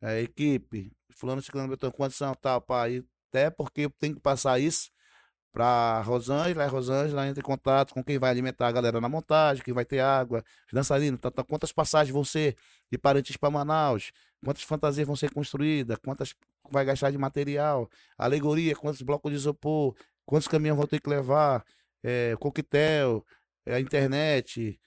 é, 0.01 0.23
equipe, 0.23 0.91
fulano, 1.11 1.43
ciclano, 1.43 1.69
betão, 1.69 1.91
condição, 1.91 2.35
tal, 2.35 2.59
pá, 2.63 2.89
e 2.89 3.05
até 3.29 3.51
porque 3.51 3.83
eu 3.83 3.91
tenho 3.91 4.15
que 4.15 4.21
passar 4.21 4.59
isso 4.59 4.91
para 5.53 6.01
Rosângela, 6.01 6.65
a 6.65 6.69
Rosângela 6.69 7.29
entra 7.29 7.41
em 7.41 7.45
contato 7.45 7.93
com 7.93 8.03
quem 8.03 8.19
vai 8.19 8.31
alimentar 8.31 8.69
a 8.69 8.73
galera 8.73 8.99
na 8.99 9.11
montagem, 9.11 9.63
quem 9.63 9.75
vai 9.75 9.85
ter 9.85 10.01
água, 10.01 10.43
os 10.67 10.73
dançarinos, 10.73 11.21
tá, 11.21 11.31
tá, 11.31 11.45
quantas 11.45 11.71
passagens 11.71 12.15
vão 12.15 12.25
ser 12.25 12.57
de 12.91 12.97
Parintins 12.97 13.37
para 13.37 13.51
Manaus, 13.51 14.11
quantas 14.43 14.63
fantasias 14.63 15.07
vão 15.07 15.17
ser 15.17 15.35
construídas, 15.35 15.99
quantas 16.03 16.35
vai 16.71 16.87
gastar 16.87 17.11
de 17.11 17.19
material, 17.19 17.91
alegoria, 18.17 18.75
quantos 18.75 19.03
blocos 19.03 19.31
de 19.31 19.37
isopor, 19.37 19.95
quantos 20.25 20.49
caminhões 20.49 20.79
vão 20.79 20.87
ter 20.87 20.99
que 20.99 21.11
levar, 21.11 21.63
é, 22.03 22.35
coquetel, 22.41 23.23
é, 23.67 23.75
a 23.75 23.81
internet, 23.81 24.81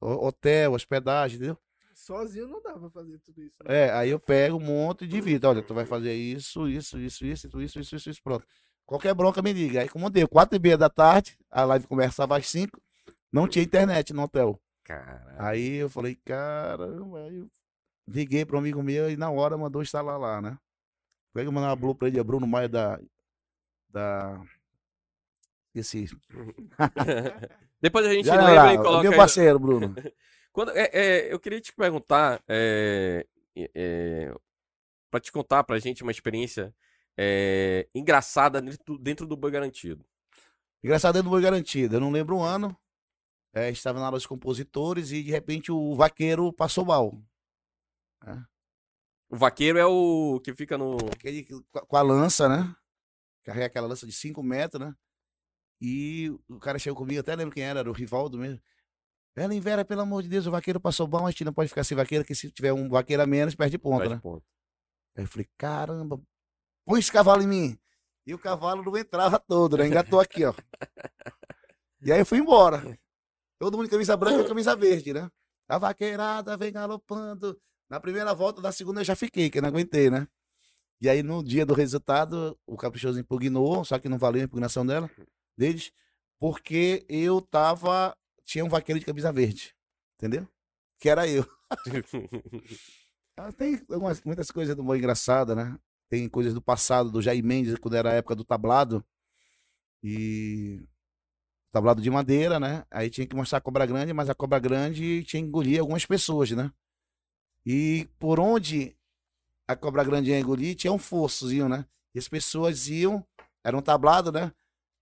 hotel, 0.00 0.72
hospedagem, 0.72 1.36
entendeu? 1.36 1.58
Sozinho 1.94 2.46
não 2.46 2.62
dá 2.62 2.78
pra 2.78 2.88
fazer 2.90 3.18
tudo 3.18 3.42
isso. 3.42 3.56
Né? 3.64 3.86
É, 3.86 3.92
aí 3.92 4.10
eu 4.10 4.20
pego 4.20 4.56
um 4.56 4.60
monte 4.60 5.06
de 5.06 5.20
vida. 5.20 5.48
Olha, 5.48 5.62
tu 5.62 5.74
vai 5.74 5.84
fazer 5.84 6.14
isso, 6.14 6.68
isso, 6.68 6.98
isso, 6.98 7.26
isso, 7.26 7.46
isso, 7.60 7.80
isso, 7.80 7.96
isso, 7.96 8.10
isso 8.10 8.22
pronto. 8.22 8.46
Qualquer 8.86 9.14
bronca 9.14 9.42
me 9.42 9.52
liga. 9.52 9.80
Aí 9.80 9.88
como 9.88 10.08
deu, 10.08 10.28
quatro 10.28 10.56
e 10.56 10.60
meia 10.60 10.78
da 10.78 10.88
tarde, 10.88 11.36
a 11.50 11.64
live 11.64 11.86
começava 11.86 12.36
às 12.36 12.48
cinco, 12.48 12.80
não 13.32 13.48
tinha 13.48 13.64
internet 13.64 14.12
no 14.12 14.22
hotel. 14.22 14.60
Caramba. 14.84 15.34
Aí 15.38 15.74
eu 15.74 15.90
falei, 15.90 16.14
caramba, 16.24 17.24
aí 17.24 17.38
eu 17.38 17.50
liguei 18.06 18.44
para 18.46 18.56
um 18.56 18.60
amigo 18.60 18.82
meu 18.82 19.10
e 19.10 19.16
na 19.16 19.30
hora 19.30 19.58
mandou 19.58 19.82
instalar 19.82 20.18
lá, 20.18 20.40
né? 20.40 20.56
Foi 21.32 21.42
é 21.42 21.44
que 21.44 21.48
eu 21.48 21.52
mandei 21.52 21.68
uma 21.68 21.76
blue 21.76 21.94
pra 21.94 22.08
ele, 22.08 22.18
é 22.18 22.24
Bruno 22.24 22.46
Maia 22.46 22.68
da. 22.68 22.98
Da. 23.90 24.42
Esse. 25.74 26.06
Depois 27.80 28.06
a 28.06 28.12
gente 28.12 28.26
Já 28.26 28.34
lembra 28.36 28.54
lá, 28.54 28.74
e 28.74 28.76
coloca 28.78 29.02
meu 29.02 29.16
parceiro, 29.16 29.58
Bruno. 29.58 29.94
Quando, 30.52 30.70
é, 30.72 30.90
é, 30.92 31.32
eu 31.32 31.38
queria 31.38 31.60
te 31.60 31.72
perguntar, 31.72 32.42
é, 32.48 33.24
é, 33.74 34.34
para 35.10 35.20
te 35.20 35.30
contar 35.30 35.62
pra 35.62 35.78
gente 35.78 36.02
uma 36.02 36.10
experiência 36.10 36.74
é, 37.16 37.86
engraçada 37.94 38.60
dentro, 38.60 38.84
do- 38.84 38.98
dentro 38.98 39.26
do 39.26 39.36
Boi 39.36 39.50
Garantido. 39.50 40.04
Engraçado 40.82 41.14
dentro 41.14 41.28
do 41.28 41.32
Boi 41.32 41.42
Garantido. 41.42 41.96
Eu 41.96 42.00
não 42.00 42.10
lembro 42.10 42.36
o 42.36 42.42
ano. 42.42 42.76
É, 43.54 43.70
estava 43.70 43.98
na 43.98 44.06
aula 44.06 44.18
dos 44.18 44.26
compositores 44.26 45.10
e 45.10 45.22
de 45.22 45.30
repente 45.30 45.72
o 45.72 45.94
vaqueiro 45.94 46.52
passou 46.52 46.84
mal. 46.84 47.14
O 49.30 49.36
vaqueiro 49.36 49.78
é 49.78 49.86
o 49.86 50.40
que 50.42 50.54
fica 50.54 50.76
no. 50.78 50.96
Aquele 51.12 51.46
com 51.72 51.96
a 51.96 52.02
lança, 52.02 52.48
né? 52.48 52.74
Carrega 53.44 53.66
aquela 53.66 53.86
lança 53.86 54.06
de 54.06 54.12
5 54.12 54.42
metros, 54.42 54.80
né? 54.84 54.94
E 55.80 56.30
o 56.48 56.58
cara 56.58 56.78
chegou 56.78 56.96
comigo, 56.96 57.20
até 57.20 57.34
lembro 57.36 57.54
quem 57.54 57.62
era, 57.62 57.80
era 57.80 57.90
o 57.90 57.92
Rivaldo 57.92 58.38
mesmo. 58.38 58.60
Ela 59.36 59.60
Vera, 59.60 59.84
pelo 59.84 60.00
amor 60.00 60.22
de 60.22 60.28
Deus, 60.28 60.46
o 60.46 60.50
vaqueiro 60.50 60.80
passou 60.80 61.06
mal, 61.06 61.26
a 61.26 61.30
gente 61.30 61.44
não 61.44 61.52
pode 61.52 61.68
ficar 61.68 61.84
sem 61.84 61.96
vaqueiro, 61.96 62.24
que 62.24 62.34
se 62.34 62.50
tiver 62.50 62.72
um 62.72 62.88
vaqueiro 62.88 63.22
a 63.22 63.26
menos, 63.26 63.54
perde 63.54 63.78
ponto, 63.78 63.98
Faz 63.98 64.10
né? 64.10 64.20
ponto. 64.20 64.44
Aí 65.16 65.24
eu 65.24 65.28
falei, 65.28 65.48
caramba, 65.56 66.20
põe 66.84 66.98
esse 66.98 67.12
cavalo 67.12 67.42
em 67.42 67.46
mim. 67.46 67.78
E 68.26 68.34
o 68.34 68.38
cavalo 68.38 68.82
não 68.82 68.96
entrava 68.96 69.38
todo, 69.38 69.78
né? 69.78 69.86
Engatou 69.86 70.20
aqui, 70.20 70.44
ó. 70.44 70.52
E 72.02 72.12
aí 72.12 72.20
eu 72.20 72.26
fui 72.26 72.38
embora. 72.38 72.98
Todo 73.58 73.76
mundo 73.76 73.86
de 73.86 73.90
camisa 73.90 74.16
branca 74.16 74.42
e 74.42 74.48
camisa 74.48 74.76
verde, 74.76 75.12
né? 75.12 75.30
A 75.68 75.78
vaqueirada 75.78 76.56
vem 76.56 76.72
galopando. 76.72 77.60
Na 77.88 77.98
primeira 77.98 78.34
volta, 78.34 78.60
da 78.60 78.70
segunda 78.70 79.00
eu 79.00 79.04
já 79.04 79.16
fiquei, 79.16 79.50
que 79.50 79.58
eu 79.58 79.62
não 79.62 79.68
aguentei, 79.68 80.10
né? 80.10 80.28
E 81.00 81.08
aí 81.08 81.22
no 81.22 81.42
dia 81.42 81.64
do 81.64 81.74
resultado, 81.74 82.58
o 82.66 82.76
Caprichoso 82.76 83.18
impugnou, 83.18 83.84
só 83.84 83.98
que 83.98 84.08
não 84.08 84.18
valeu 84.18 84.42
a 84.42 84.44
impugnação 84.44 84.84
dela, 84.84 85.10
deles, 85.58 85.92
porque 86.38 87.04
eu 87.08 87.40
tava. 87.42 88.16
Tinha 88.44 88.64
um 88.64 88.68
vaqueiro 88.68 88.98
de 89.00 89.06
camisa 89.06 89.32
verde. 89.32 89.74
Entendeu? 90.16 90.48
Que 90.98 91.08
era 91.08 91.28
eu. 91.28 91.46
Ah, 93.40 93.52
Tem 93.52 93.80
algumas, 93.90 94.20
muitas 94.24 94.50
coisas 94.50 94.74
do 94.74 94.82
humor 94.82 94.96
engraçada, 94.96 95.54
né? 95.54 95.78
Tem 96.08 96.28
coisas 96.28 96.52
do 96.52 96.60
passado, 96.60 97.10
do 97.10 97.22
Jair 97.22 97.44
Mendes, 97.44 97.76
quando 97.78 97.94
era 97.94 98.10
a 98.10 98.14
época 98.14 98.34
do 98.34 98.44
tablado. 98.44 99.04
E. 100.02 100.82
Tablado 101.70 102.00
de 102.02 102.10
madeira, 102.10 102.58
né? 102.58 102.84
Aí 102.90 103.10
tinha 103.10 103.26
que 103.26 103.36
mostrar 103.36 103.58
a 103.58 103.60
cobra 103.60 103.86
grande, 103.86 104.12
mas 104.12 104.30
a 104.30 104.34
cobra 104.34 104.58
grande 104.58 105.24
tinha 105.24 105.42
que 105.42 105.48
engolir 105.48 105.80
algumas 105.80 106.06
pessoas, 106.06 106.50
né? 106.50 106.72
E 107.66 108.08
por 108.18 108.40
onde 108.40 108.96
a 109.68 109.76
cobra 109.76 110.04
grande 110.04 110.30
ia 110.30 110.40
engolir, 110.40 110.74
tinha 110.76 110.92
um 110.92 110.98
fossozinho, 110.98 111.68
né? 111.68 111.86
E 112.14 112.18
as 112.18 112.28
pessoas 112.28 112.88
iam, 112.88 113.24
era 113.62 113.76
um 113.76 113.82
tablado, 113.82 114.32
né? 114.32 114.52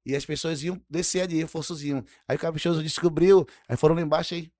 E 0.06 0.14
as 0.14 0.24
pessoas 0.24 0.62
iam 0.62 0.80
descer 0.88 1.22
ali, 1.22 1.42
o 1.42 1.48
fossozinho. 1.48 2.04
Aí 2.28 2.36
o 2.36 2.38
caprichoso 2.38 2.80
descobriu, 2.82 3.44
aí 3.68 3.76
foram 3.76 3.96
lá 3.96 4.00
embaixo 4.02 4.34
aí, 4.34 4.50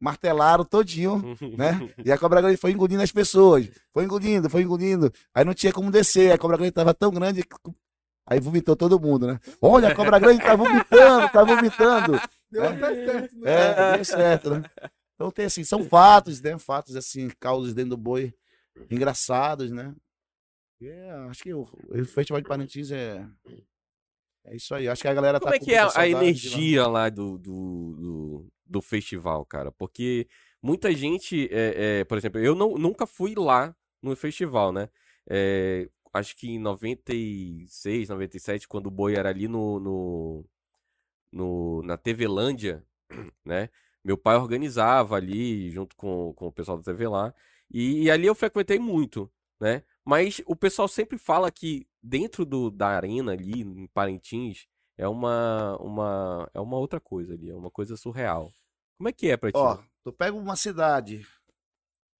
martelaram 0.00 0.64
todinho, 0.64 1.20
né? 1.58 1.80
E 2.04 2.12
a 2.12 2.18
cobra 2.18 2.40
grande 2.40 2.56
foi 2.56 2.70
engolindo 2.72 3.02
as 3.02 3.10
pessoas. 3.12 3.68
Foi 3.92 4.04
engolindo, 4.04 4.48
foi 4.48 4.62
engolindo. 4.62 5.12
Aí 5.34 5.44
não 5.44 5.54
tinha 5.54 5.72
como 5.72 5.90
descer. 5.90 6.32
A 6.32 6.38
cobra 6.38 6.56
grande 6.56 6.72
tava 6.72 6.94
tão 6.94 7.10
grande. 7.10 7.42
que- 7.42 7.56
Aí 8.26 8.40
vomitou 8.40 8.74
todo 8.74 8.98
mundo, 8.98 9.26
né? 9.26 9.38
Olha, 9.60 9.88
a 9.88 9.94
cobra 9.94 10.18
grande 10.18 10.40
tá 10.42 10.56
vomitando, 10.56 11.28
tá 11.30 11.44
vomitando. 11.44 12.20
Deu 12.50 12.64
É. 12.64 12.68
até 12.68 12.94
certo, 12.94 13.36
né? 13.38 13.50
É, 13.50 13.96
deu 13.96 14.04
certo, 14.04 14.50
né? 14.50 14.62
Então 15.14 15.30
tem 15.30 15.44
assim, 15.46 15.62
são 15.64 15.84
fatos, 15.84 16.40
né? 16.40 16.56
Fatos 16.58 16.96
assim, 16.96 17.28
causos 17.40 17.74
dentro 17.74 17.90
do 17.90 17.96
boi, 17.96 18.32
engraçados, 18.90 19.70
né? 19.70 19.94
É, 20.82 21.10
acho 21.28 21.42
que 21.42 21.52
o, 21.52 21.62
o 21.62 22.04
Festival 22.06 22.40
de 22.40 22.48
Parintins 22.48 22.90
é. 22.90 23.26
É 24.46 24.56
isso 24.56 24.74
aí. 24.74 24.88
Acho 24.88 25.02
que 25.02 25.08
a 25.08 25.14
galera 25.14 25.40
Como 25.40 25.50
tá 25.50 25.56
é 25.56 25.58
com 25.58 25.64
que 25.64 25.72
é 25.74 25.78
a 25.78 25.88
de 25.88 25.96
lá. 25.96 26.06
energia 26.06 26.86
lá 26.86 27.08
do, 27.08 27.38
do, 27.38 27.96
do, 27.96 28.52
do 28.66 28.82
festival, 28.82 29.44
cara? 29.46 29.72
Porque 29.72 30.28
muita 30.62 30.92
gente, 30.92 31.48
é, 31.50 32.00
é, 32.00 32.04
por 32.04 32.18
exemplo, 32.18 32.40
eu 32.40 32.54
não, 32.54 32.76
nunca 32.76 33.06
fui 33.06 33.34
lá 33.34 33.74
no 34.02 34.14
festival, 34.16 34.72
né? 34.72 34.88
É, 35.28 35.88
acho 36.12 36.36
que 36.36 36.50
em 36.50 36.58
96, 36.58 38.08
97, 38.08 38.68
quando 38.68 38.86
o 38.86 38.90
Boi 38.90 39.14
era 39.14 39.30
ali 39.30 39.48
no, 39.48 39.80
no, 39.80 40.44
no, 41.32 41.82
na 41.82 41.96
TV 41.96 42.28
Lândia, 42.28 42.84
né? 43.44 43.70
Meu 44.04 44.18
pai 44.18 44.36
organizava 44.36 45.16
ali, 45.16 45.70
junto 45.70 45.96
com, 45.96 46.34
com 46.34 46.46
o 46.48 46.52
pessoal 46.52 46.76
da 46.76 46.84
TV 46.84 47.08
lá, 47.08 47.34
e, 47.70 48.02
e 48.04 48.10
ali 48.10 48.26
eu 48.26 48.34
frequentei 48.34 48.78
muito, 48.78 49.30
né? 49.58 49.82
Mas 50.04 50.42
o 50.46 50.54
pessoal 50.54 50.86
sempre 50.86 51.16
fala 51.18 51.50
que 51.50 51.86
dentro 52.02 52.44
do, 52.44 52.70
da 52.70 52.88
arena 52.88 53.32
ali, 53.32 53.62
em 53.62 53.86
Parintins, 53.86 54.66
é 54.98 55.08
uma, 55.08 55.76
uma, 55.78 56.50
é 56.52 56.60
uma 56.60 56.76
outra 56.76 57.00
coisa 57.00 57.34
ali, 57.34 57.50
é 57.50 57.54
uma 57.54 57.70
coisa 57.70 57.96
surreal. 57.96 58.52
Como 58.98 59.08
é 59.08 59.12
que 59.12 59.28
é 59.28 59.36
pra 59.36 59.50
ti? 59.50 59.56
Ó, 59.56 59.82
tu 60.04 60.12
pega 60.12 60.36
uma 60.36 60.56
cidade 60.56 61.26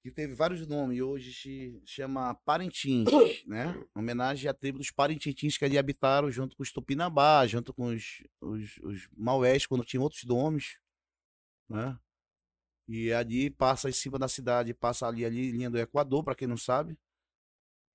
que 0.02 0.10
teve 0.10 0.34
vários 0.34 0.66
nomes 0.66 0.98
e 0.98 1.02
hoje 1.02 1.32
se 1.32 1.82
chama 1.86 2.34
Parintins, 2.44 3.06
né? 3.46 3.74
Em 3.96 4.00
Homenagem 4.00 4.50
à 4.50 4.54
tribo 4.54 4.78
dos 4.78 4.90
Parintins 4.90 5.56
que 5.56 5.64
ali 5.64 5.78
habitaram 5.78 6.30
junto 6.30 6.56
com 6.56 6.62
os 6.62 6.72
Tupinambá, 6.72 7.46
junto 7.46 7.72
com 7.72 7.86
os, 7.86 8.22
os, 8.40 8.76
os 8.78 9.08
Maués, 9.16 9.66
quando 9.66 9.84
tinham 9.84 10.02
outros 10.02 10.24
nomes, 10.24 10.78
né? 11.68 11.98
E 12.86 13.12
ali 13.12 13.48
passa 13.48 13.88
em 13.88 13.92
cima 13.92 14.18
da 14.18 14.28
cidade, 14.28 14.74
passa 14.74 15.06
ali, 15.06 15.24
ali 15.24 15.50
linha 15.50 15.70
do 15.70 15.78
Equador, 15.78 16.22
para 16.22 16.34
quem 16.34 16.46
não 16.46 16.56
sabe. 16.56 16.98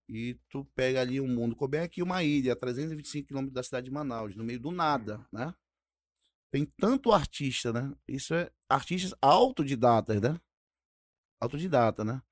E 0.10 0.34
tu 0.50 0.66
pega 0.74 1.02
ali 1.02 1.22
um 1.22 1.28
mundo, 1.28 1.56
como 1.56 1.76
é 1.76 1.84
aqui 1.84 2.02
uma 2.02 2.24
ilha, 2.24 2.54
a 2.54 2.56
325 2.56 3.28
quilômetros 3.28 3.54
da 3.54 3.62
cidade 3.62 3.86
de 3.86 3.92
Manaus, 3.92 4.36
no 4.36 4.44
meio 4.44 4.60
do 4.60 4.72
nada, 4.72 5.24
né? 5.32 5.54
Tem 6.50 6.66
tanto 6.66 7.12
artista, 7.12 7.72
né? 7.72 7.94
Isso 8.08 8.34
é 8.34 8.50
artistas 8.68 9.14
autodidatas, 9.22 10.20
né? 10.20 10.42
Autodidata, 11.40 12.04
né? 12.04 12.24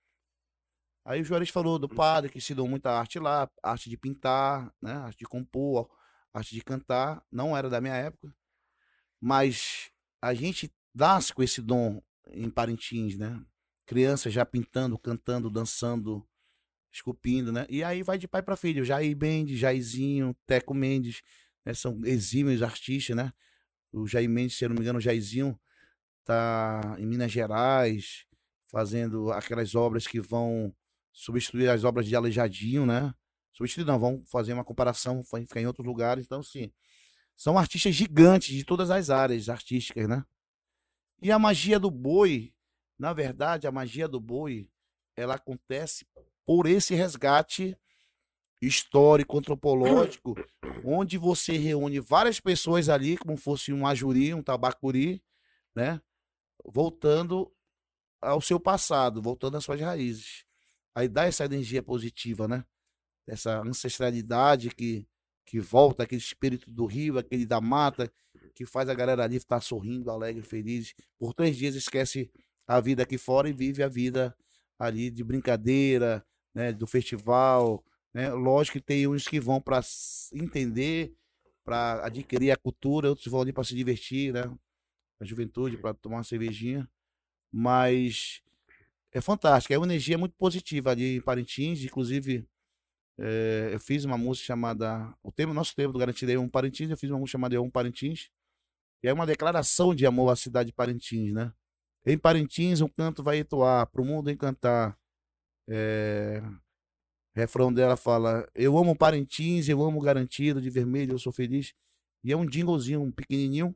Aí 1.06 1.22
o 1.22 1.24
Juarez 1.24 1.50
falou 1.50 1.78
do 1.78 1.88
padre 1.88 2.32
que 2.32 2.40
ensinou 2.40 2.68
muita 2.68 2.90
arte 2.90 3.20
lá, 3.20 3.48
arte 3.62 3.92
de 3.92 3.96
pintar, 3.96 4.74
né? 4.82 4.94
Arte 4.94 5.20
de 5.20 5.26
compor, 5.26 5.88
arte 6.34 6.56
de 6.56 6.64
cantar. 6.64 7.24
Não 7.32 7.56
era 7.56 7.70
da 7.70 7.80
minha 7.80 7.96
época, 7.96 8.36
mas 9.22 9.92
a 10.20 10.34
gente 10.34 10.74
nasce 10.96 11.32
com 11.32 11.44
esse 11.44 11.62
dom 11.62 12.02
em 12.32 12.50
Parintins, 12.50 13.20
né? 13.20 13.40
Criança 13.86 14.32
já 14.32 14.44
pintando, 14.44 14.98
cantando, 14.98 15.48
dançando, 15.48 16.28
esculpindo, 16.92 17.52
né? 17.52 17.66
E 17.70 17.84
aí 17.84 18.04
vai 18.04 18.18
de 18.18 18.28
pai 18.28 18.42
para 18.42 18.56
filho. 18.56 18.86
Jair 18.86 19.16
Mendes, 19.18 19.60
Jairzinho, 19.60 20.36
Teco 20.46 20.74
Mendes, 20.74 21.22
né? 21.66 21.74
são 21.74 21.98
exímios 22.06 22.62
artistas, 22.62 23.16
né? 23.16 23.32
O 23.92 24.08
Jair 24.08 24.30
Mendes, 24.30 24.58
se 24.58 24.66
eu 24.66 24.70
não 24.70 24.76
me 24.76 24.82
engano, 24.82 25.00
o 25.00 25.02
Jairzinho 25.02 25.60
tá 26.24 26.96
em 27.00 27.06
Minas 27.06 27.32
Gerais 27.32 28.26
fazendo 28.68 29.32
aquelas 29.32 29.76
obras 29.76 30.06
que 30.06 30.20
vão 30.20 30.76
substituir 31.12 31.70
as 31.70 31.84
obras 31.84 32.06
de 32.06 32.16
Aleijadinho, 32.16 32.86
né? 32.86 33.14
Substituir 33.54 33.86
não, 33.86 33.98
vão 33.98 34.24
fazer 34.26 34.54
uma 34.54 34.64
comparação, 34.64 35.24
vai 35.32 35.46
ficar 35.46 35.62
em 35.62 35.66
outros 35.66 35.88
lugares. 35.88 36.26
Então, 36.26 36.44
sim, 36.44 36.72
são 37.36 37.58
artistas 37.58 37.96
gigantes 37.96 38.56
de 38.56 38.64
todas 38.64 38.92
as 38.92 39.10
áreas 39.10 39.50
artísticas, 39.50 40.08
né? 40.08 40.24
E 41.22 41.32
a 41.32 41.40
magia 41.40 41.80
do 41.80 41.90
boi, 41.90 42.54
na 43.00 43.14
verdade, 43.14 43.66
a 43.66 43.72
magia 43.72 44.08
do 44.08 44.20
boi, 44.20 44.70
ela 45.16 45.36
acontece 45.36 46.06
por 46.48 46.66
esse 46.66 46.96
resgate 46.96 47.78
histórico, 48.62 49.38
antropológico, 49.38 50.34
onde 50.86 51.18
você 51.18 51.58
reúne 51.58 52.00
várias 52.00 52.40
pessoas 52.40 52.88
ali, 52.88 53.18
como 53.18 53.36
fosse 53.36 53.74
um 53.74 53.86
ajuri, 53.86 54.34
um 54.34 54.42
tabacuri, 54.42 55.22
né? 55.76 56.02
Voltando 56.64 57.52
ao 58.22 58.40
seu 58.40 58.62
passado, 58.62 59.22
voltando 59.22 59.58
às 59.58 59.66
suas 59.66 59.82
raízes. 59.82 60.46
Aí 60.96 61.10
dá 61.10 61.26
essa 61.26 61.44
energia 61.44 61.84
positiva, 61.84 62.48
né? 62.48 62.64
Essa 63.28 63.60
ancestralidade 63.60 64.70
que, 64.70 65.06
que 65.46 65.60
volta, 65.60 66.04
aquele 66.04 66.22
espírito 66.22 66.72
do 66.72 66.86
rio, 66.86 67.18
aquele 67.18 67.46
da 67.46 67.60
mata, 67.60 68.10
que 68.56 68.66
faz 68.66 68.88
a 68.88 68.94
galera 68.94 69.26
ali 69.26 69.36
estar 69.36 69.60
sorrindo, 69.60 70.10
alegre, 70.10 70.42
feliz. 70.44 70.94
Por 71.20 71.34
três 71.34 71.58
dias 71.58 71.76
esquece 71.76 72.32
a 72.66 72.80
vida 72.80 73.04
aqui 73.04 73.18
fora 73.18 73.50
e 73.50 73.54
vive 73.54 73.84
a 73.84 73.90
vida 73.90 74.34
ali 74.80 75.12
de 75.12 75.24
brincadeira, 75.24 76.26
né? 76.58 76.74
Do 76.74 76.88
festival, 76.88 77.86
né? 78.12 78.32
Lógico 78.34 78.80
que 78.80 78.84
tem 78.84 79.08
uns 79.08 79.28
que 79.28 79.40
vão 79.40 79.62
para 79.62 79.80
entender, 80.34 81.14
para 81.64 82.04
adquirir 82.04 82.50
a 82.50 82.58
cultura, 82.58 83.10
outros 83.10 83.28
vão 83.28 83.42
ali 83.42 83.54
para 83.54 83.64
se 83.64 83.76
divertir, 83.76 84.34
né? 84.34 84.42
A 85.20 85.26
juventude, 85.26 85.78
para 85.78 85.94
tomar 85.94 86.18
uma 86.18 86.24
cervejinha. 86.24 86.90
Mas 87.52 88.42
é 89.12 89.22
fantástico, 89.22 89.72
é 89.72 89.78
uma 89.78 89.86
energia 89.86 90.18
muito 90.18 90.36
positiva 90.36 90.92
ali 90.92 91.18
em 91.18 91.22
Parintins, 91.22 91.84
inclusive 91.84 92.48
eh, 93.20 93.70
eu 93.74 93.80
fiz 93.80 94.04
uma 94.04 94.18
música 94.18 94.48
chamada, 94.48 95.14
o 95.24 95.32
tema, 95.32 95.54
nosso 95.54 95.76
tema 95.76 95.94
do 95.94 96.00
Garantido 96.00 96.32
é 96.32 96.40
um 96.40 96.50
Parintins, 96.50 96.90
eu 96.90 96.98
fiz 96.98 97.10
uma 97.10 97.20
música 97.20 97.34
chamada 97.38 97.56
É 97.56 97.60
um 97.60 97.70
Parintins, 97.70 98.30
e 99.04 99.08
é 99.08 99.14
uma 99.14 99.26
declaração 99.28 99.94
de 99.94 100.06
amor 100.06 100.32
à 100.32 100.36
cidade 100.36 100.68
de 100.68 100.74
Parintins, 100.74 101.34
né? 101.34 101.54
Em 102.06 102.18
Parintins 102.18 102.82
um 102.82 102.88
canto 102.88 103.24
vai 103.24 103.40
etoar, 103.40 103.88
pro 103.88 104.04
mundo 104.04 104.32
encantar. 104.32 104.98
É... 105.68 106.42
Refrão 107.36 107.72
dela 107.72 107.96
fala: 107.96 108.48
Eu 108.56 108.78
amo 108.78 108.96
Parintins, 108.96 109.70
eu 109.70 109.84
amo 109.84 110.02
Garantido, 110.02 110.62
de 110.62 110.70
vermelho 110.70 111.14
eu 111.14 111.20
sou 111.20 111.32
feliz. 111.32 111.74
E 112.24 112.32
é 112.32 112.38
um 112.38 112.50
jinglezinho 112.50 113.02
um 113.02 113.12
pequenininho, 113.12 113.76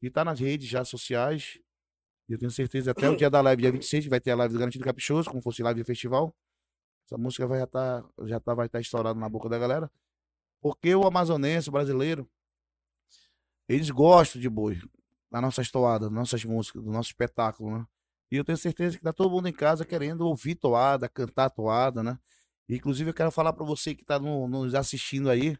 que 0.00 0.10
tá 0.10 0.24
nas 0.24 0.38
redes 0.38 0.68
já 0.68 0.84
sociais. 0.84 1.58
E 2.28 2.32
eu 2.32 2.38
tenho 2.38 2.50
certeza, 2.50 2.92
até 2.92 3.08
o 3.08 3.16
dia 3.18 3.28
da 3.28 3.40
live, 3.40 3.62
dia 3.62 3.72
26, 3.72 4.06
vai 4.06 4.20
ter 4.20 4.30
a 4.30 4.36
live 4.36 4.54
do 4.54 4.58
Garantido 4.58 4.84
Caprichoso, 4.84 5.28
como 5.28 5.42
fosse 5.42 5.62
live 5.62 5.82
do 5.82 5.86
festival. 5.86 6.34
Essa 7.06 7.18
música 7.18 7.46
vai 7.46 7.58
já 7.58 7.66
tá, 7.66 8.04
já 8.24 8.40
tá, 8.40 8.54
vai 8.54 8.66
estar 8.66 8.80
estourada 8.80 9.18
na 9.18 9.28
boca 9.28 9.48
da 9.48 9.58
galera. 9.58 9.90
Porque 10.60 10.94
o 10.94 11.06
amazonense, 11.06 11.68
o 11.68 11.72
brasileiro, 11.72 12.30
eles 13.68 13.90
gostam 13.90 14.40
de 14.40 14.48
boi, 14.48 14.80
da 15.30 15.40
nossa 15.40 15.62
toada, 15.70 16.06
das 16.06 16.14
nossas 16.14 16.44
músicas, 16.44 16.82
do 16.82 16.90
nosso 16.90 17.10
espetáculo, 17.10 17.78
né? 17.78 17.86
E 18.34 18.36
eu 18.36 18.44
tenho 18.44 18.58
certeza 18.58 18.96
que 18.98 19.04
tá 19.04 19.12
todo 19.12 19.30
mundo 19.30 19.46
em 19.46 19.52
casa 19.52 19.84
querendo 19.84 20.22
ouvir 20.22 20.56
toada, 20.56 21.08
cantar 21.08 21.50
toada, 21.50 22.02
né? 22.02 22.18
Inclusive, 22.68 23.10
eu 23.10 23.14
quero 23.14 23.30
falar 23.30 23.52
para 23.52 23.64
você 23.64 23.94
que 23.94 24.02
está 24.02 24.18
no, 24.18 24.48
nos 24.48 24.74
assistindo 24.74 25.30
aí. 25.30 25.56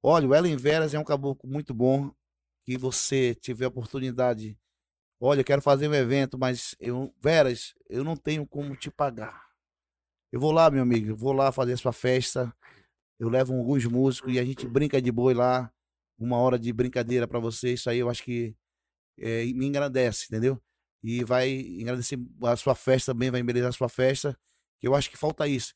Olha, 0.00 0.28
o 0.28 0.32
Ellen 0.36 0.56
Veras 0.56 0.94
é 0.94 1.00
um 1.00 1.04
caboclo 1.04 1.50
muito 1.50 1.74
bom. 1.74 2.12
Que 2.64 2.78
você 2.78 3.34
tiver 3.34 3.66
oportunidade. 3.66 4.56
Olha, 5.18 5.40
eu 5.40 5.44
quero 5.44 5.60
fazer 5.60 5.88
um 5.88 5.94
evento, 5.94 6.38
mas 6.38 6.76
eu, 6.78 7.12
Veras, 7.20 7.74
eu 7.90 8.04
não 8.04 8.16
tenho 8.16 8.46
como 8.46 8.76
te 8.76 8.88
pagar. 8.88 9.44
Eu 10.30 10.38
vou 10.38 10.52
lá, 10.52 10.70
meu 10.70 10.82
amigo, 10.82 11.08
eu 11.08 11.16
vou 11.16 11.32
lá 11.32 11.50
fazer 11.50 11.76
sua 11.76 11.92
festa. 11.92 12.54
Eu 13.18 13.28
levo 13.28 13.52
alguns 13.52 13.84
músicos 13.84 14.32
e 14.32 14.38
a 14.38 14.44
gente 14.44 14.64
brinca 14.64 15.02
de 15.02 15.10
boi 15.10 15.34
lá. 15.34 15.72
Uma 16.16 16.36
hora 16.38 16.56
de 16.56 16.72
brincadeira 16.72 17.26
para 17.26 17.40
você. 17.40 17.72
Isso 17.72 17.90
aí 17.90 17.98
eu 17.98 18.08
acho 18.08 18.22
que 18.22 18.54
é, 19.18 19.44
me 19.46 19.66
engrandece, 19.66 20.26
entendeu? 20.26 20.62
E 21.02 21.24
vai 21.24 21.50
engrandecer 21.50 22.18
a 22.42 22.56
sua 22.56 22.74
festa 22.74 23.12
também, 23.12 23.30
vai 23.30 23.40
embelezar 23.40 23.68
a 23.68 23.72
sua 23.72 23.88
festa 23.88 24.38
que 24.78 24.86
eu 24.86 24.94
acho 24.94 25.10
que 25.10 25.16
falta 25.16 25.46
isso. 25.46 25.74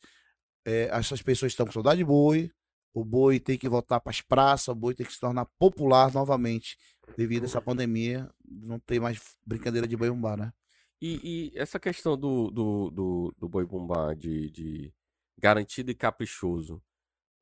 É, 0.65 0.89
essas 0.93 1.23
pessoas 1.23 1.53
estão 1.53 1.67
com 1.67 1.73
saudade 1.73 1.99
de 1.99 2.05
boi, 2.05 2.51
o 2.95 3.05
boi 3.05 3.41
tem 3.41 3.59
que 3.59 3.69
voltar 3.69 4.01
para 4.01 4.11
as 4.11 4.21
praças, 4.21 4.69
o 4.69 4.75
boi 4.75 4.95
tem 4.95 5.05
que 5.05 5.13
se 5.13 5.21
tornar 5.21 5.47
popular 5.59 6.13
novamente. 6.13 6.77
Devido 7.17 7.45
a 7.45 7.47
essa 7.47 7.61
pandemia, 7.61 8.31
não 8.45 8.79
tem 8.79 9.01
mais 9.01 9.21
brincadeira 9.45 9.89
de 9.89 9.97
boi 9.97 10.11
bumbá, 10.11 10.37
né? 10.37 10.53
E, 11.01 11.51
e, 11.53 11.59
essa 11.59 11.81
questão 11.81 12.17
do, 12.17 12.51
do, 12.51 12.91
do, 12.91 13.35
do 13.37 13.49
boi 13.49 13.67
bumbá 13.67 14.15
de, 14.15 14.51
de 14.51 14.95
garantido 15.37 15.91
e 15.91 15.95
caprichoso, 15.95 16.81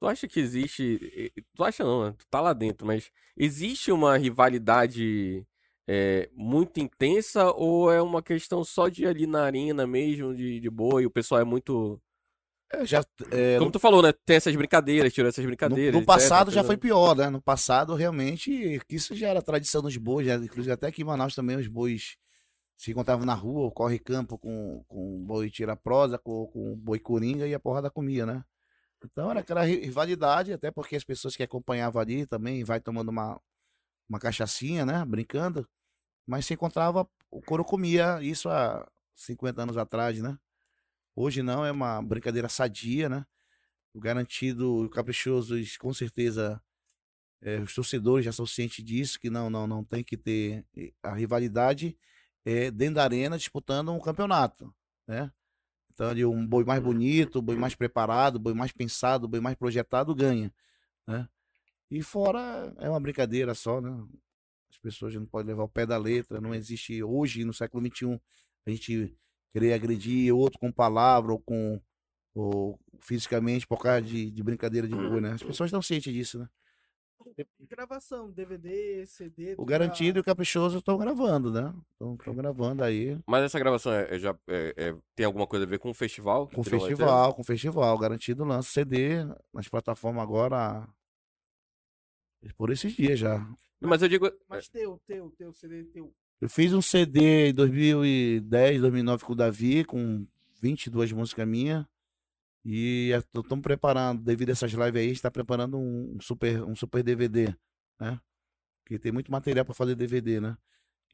tu 0.01 0.07
acha 0.07 0.27
que 0.27 0.41
existe. 0.41 1.33
Tu 1.55 1.63
acha 1.63 1.85
não, 1.85 2.07
né? 2.07 2.15
Tu 2.19 2.27
tá 2.29 2.41
lá 2.41 2.55
dentro, 2.55 2.87
mas 2.87 3.11
existe 3.37 3.93
uma 3.93 4.17
rivalidade 4.17 5.47
é, 5.93 6.31
muito 6.37 6.79
intensa 6.79 7.51
ou 7.51 7.93
é 7.93 8.01
uma 8.01 8.23
questão 8.23 8.63
só 8.63 8.89
de 8.89 9.05
ali 9.07 9.27
na 9.27 9.43
arena 9.43 9.89
mesmo, 9.89 10.33
de, 10.33 10.61
de 10.61 10.71
boa, 10.71 11.03
e 11.03 11.07
o 11.07 11.11
pessoal 11.11 11.41
é 11.41 11.45
muito. 11.45 12.01
É, 12.73 12.87
já, 12.87 13.05
é, 13.33 13.55
Como 13.55 13.67
no, 13.67 13.73
tu 13.73 13.81
falou, 13.81 14.01
né? 14.01 14.13
Tem 14.25 14.37
essas 14.37 14.55
brincadeiras, 14.55 15.13
tirou 15.13 15.29
essas 15.29 15.45
brincadeiras. 15.45 15.93
No, 15.93 15.99
no 15.99 16.07
passado 16.07 16.47
etc, 16.47 16.55
já 16.55 16.63
foi 16.63 16.77
pior, 16.77 17.17
né? 17.17 17.29
No 17.29 17.43
passado, 17.43 17.97
realmente, 17.97 18.81
isso 18.89 19.17
já 19.17 19.27
era 19.27 19.43
tradição 19.43 19.83
dos 19.83 19.97
bois, 19.97 20.29
já, 20.29 20.37
inclusive 20.37 20.73
até 20.73 20.87
aqui 20.87 21.03
em 21.03 21.05
Manaus 21.05 21.35
também 21.35 21.57
os 21.57 21.67
bois 21.67 22.17
se 22.77 22.93
encontravam 22.93 23.27
na 23.27 23.35
rua, 23.35 23.73
corre 23.73 23.99
campo 23.99 24.39
com, 24.39 24.85
com 24.87 25.25
boi 25.27 25.51
tira 25.51 25.75
prosa, 25.75 26.19
com, 26.19 26.47
com 26.47 26.77
boi 26.77 27.01
coringa 27.01 27.49
e 27.49 27.53
a 27.53 27.59
porrada 27.59 27.91
comia, 27.91 28.25
né? 28.25 28.45
Então 29.05 29.29
era 29.29 29.41
aquela 29.41 29.65
rivalidade, 29.65 30.53
até 30.53 30.71
porque 30.71 30.95
as 30.95 31.03
pessoas 31.03 31.35
que 31.35 31.43
acompanhavam 31.43 32.01
ali 32.01 32.27
também 32.27 32.63
vai 32.63 32.81
tomando 32.81 33.09
uma, 33.09 33.41
uma 34.09 34.21
cachaçinha, 34.21 34.87
né? 34.87 35.05
Brincando 35.05 35.69
mas 36.31 36.47
se 36.47 36.55
encontrava, 36.55 37.09
o 37.29 37.43
couro 37.43 37.65
comia 37.65 38.23
isso 38.23 38.49
há 38.49 38.89
50 39.17 39.63
anos 39.63 39.77
atrás, 39.77 40.23
né? 40.23 40.39
Hoje 41.17 41.43
não, 41.43 41.67
é 41.67 41.73
uma 41.73 42.01
brincadeira 42.01 42.49
sadia, 42.49 43.09
né? 43.09 43.27
O 43.93 43.99
garantido, 43.99 44.85
o 44.85 44.89
caprichoso, 44.89 45.57
com 45.81 45.93
certeza, 45.93 46.63
é, 47.43 47.59
os 47.59 47.75
torcedores 47.75 48.25
já 48.25 48.31
são 48.31 48.47
cientes 48.47 48.85
disso, 48.85 49.19
que 49.19 49.29
não, 49.29 49.51
não, 49.51 49.67
não 49.67 49.83
tem 49.83 50.05
que 50.05 50.17
ter 50.17 50.65
a 51.03 51.15
rivalidade 51.15 51.99
é, 52.45 52.71
dentro 52.71 52.95
da 52.95 53.03
arena 53.03 53.37
disputando 53.37 53.91
um 53.91 53.99
campeonato, 53.99 54.73
né? 55.09 55.33
Então, 55.93 56.11
ali, 56.11 56.25
um 56.25 56.47
boi 56.47 56.65
mais 56.65 56.81
bonito, 56.81 57.43
boi 57.43 57.57
mais 57.57 57.75
preparado, 57.75 58.39
boi 58.39 58.55
mais 58.55 58.71
pensado, 58.71 59.27
boi 59.27 59.41
mais 59.41 59.57
projetado 59.57 60.15
ganha, 60.15 60.55
né? 61.09 61.29
E 61.91 62.03
fora 62.03 62.73
é 62.79 62.89
uma 62.89 63.01
brincadeira 63.01 63.53
só, 63.53 63.81
né? 63.81 63.91
As 64.71 64.79
pessoas 64.79 65.15
não 65.15 65.27
podem 65.27 65.49
levar 65.49 65.65
o 65.65 65.69
pé 65.69 65.85
da 65.85 65.99
letra. 65.99 66.41
Não 66.41 66.55
existe 66.55 67.03
hoje, 67.03 67.45
no 67.45 67.53
século 67.53 67.85
XXI, 67.87 68.21
a 68.67 68.71
gente 68.71 69.17
querer 69.51 69.73
agredir 69.73 70.35
outro 70.35 70.59
com 70.59 70.71
palavra 70.71 71.33
ou 71.33 71.41
com 71.41 71.81
ou 72.33 72.79
fisicamente 73.01 73.67
por 73.67 73.83
causa 73.83 74.03
de, 74.03 74.31
de 74.31 74.43
brincadeira 74.43 74.87
de 74.87 74.95
rua, 74.95 75.21
né? 75.21 75.33
As 75.33 75.43
pessoas 75.43 75.69
estão 75.69 75.83
cientes 75.83 76.13
disso, 76.13 76.39
né? 76.39 76.49
Gravação, 77.61 78.31
DVD, 78.31 79.05
CD. 79.07 79.55
O 79.59 79.65
Garantido 79.65 80.19
e 80.19 80.21
o 80.21 80.25
Caprichoso 80.25 80.79
estão 80.79 80.97
gravando, 80.97 81.51
né? 81.51 81.75
Estão 81.93 82.35
gravando 82.35 82.83
aí. 82.83 83.19
Mas 83.27 83.45
essa 83.45 83.59
gravação 83.59 83.93
é, 83.93 84.15
é 84.15 84.19
já 84.19 84.37
é, 84.49 84.75
é, 84.77 84.97
tem 85.15 85.27
alguma 85.27 85.47
coisa 85.47 85.65
a 85.65 85.69
ver 85.69 85.79
com 85.79 85.91
o 85.91 85.95
festival? 85.95 86.49
Com 86.49 86.61
o 86.61 86.65
festival, 86.65 87.35
com 87.35 87.43
o 87.43 87.45
festival. 87.45 87.99
Garantido 87.99 88.45
lança 88.45 88.71
CD 88.71 89.25
nas 89.53 89.69
plataformas 89.69 90.23
agora 90.23 90.89
por 92.57 92.71
esses 92.71 92.93
dias 92.95 93.19
já. 93.19 93.47
Mas 93.81 94.03
eu 94.03 94.09
digo. 94.09 94.31
Mas 94.49 94.69
teu, 94.69 95.01
teu, 95.07 95.31
teu, 95.31 95.53
CD 95.53 95.85
teu. 95.85 96.15
Eu 96.41 96.49
fiz 96.49 96.73
um 96.73 96.83
CD 96.83 97.49
em 97.49 97.55
2010, 97.55 98.81
2009 98.81 99.25
com 99.25 99.33
o 99.33 99.37
Davi, 99.37 99.85
com 99.85 100.27
22 100.61 101.13
músicas 101.13 101.47
minhas. 101.47 101.85
E 102.65 103.11
estamos 103.13 103.63
preparando, 103.63 104.23
devido 104.23 104.51
a 104.51 104.53
essas 104.53 104.73
lives 104.73 105.01
aí, 105.01 105.11
está 105.11 105.31
preparando 105.31 105.79
um 105.79 106.19
super, 106.21 106.63
um 106.63 106.77
super 106.77 107.03
DVD, 107.03 107.55
né? 107.99 108.21
Que 108.85 108.99
tem 108.99 109.11
muito 109.11 109.33
material 109.33 109.65
para 109.65 109.75
fazer 109.75 109.95
DVD, 109.95 110.41
né? 110.41 110.59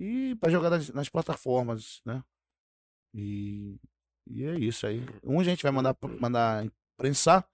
E 0.00 0.34
para 0.36 0.50
jogar 0.50 0.70
nas, 0.70 0.90
nas, 0.90 1.08
plataformas, 1.08 2.00
né? 2.04 2.22
E, 3.14 3.78
e 4.26 4.44
é 4.44 4.58
isso 4.58 4.86
aí. 4.86 5.04
Um 5.22 5.40
a 5.40 5.44
gente 5.44 5.62
vai 5.62 5.72
mandar, 5.72 5.96
mandar 6.20 6.66
prensar 6.96 7.48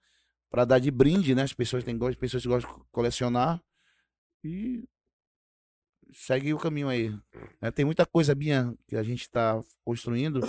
para 0.49 0.65
dar 0.65 0.79
de 0.79 0.89
brinde, 0.89 1.35
né? 1.35 1.43
As 1.43 1.53
pessoas 1.53 1.83
têm 1.83 1.97
as 2.07 2.15
pessoas 2.15 2.43
que 2.43 2.49
gostam 2.49 2.77
de 2.77 2.83
colecionar. 2.91 3.63
E 4.43 4.83
segue 6.13 6.53
o 6.53 6.59
caminho 6.59 6.89
aí. 6.89 7.13
É, 7.61 7.71
tem 7.71 7.85
muita 7.85 8.05
coisa 8.05 8.35
minha 8.35 8.73
que 8.87 8.95
a 8.95 9.03
gente 9.03 9.21
está 9.21 9.61
construindo. 9.83 10.41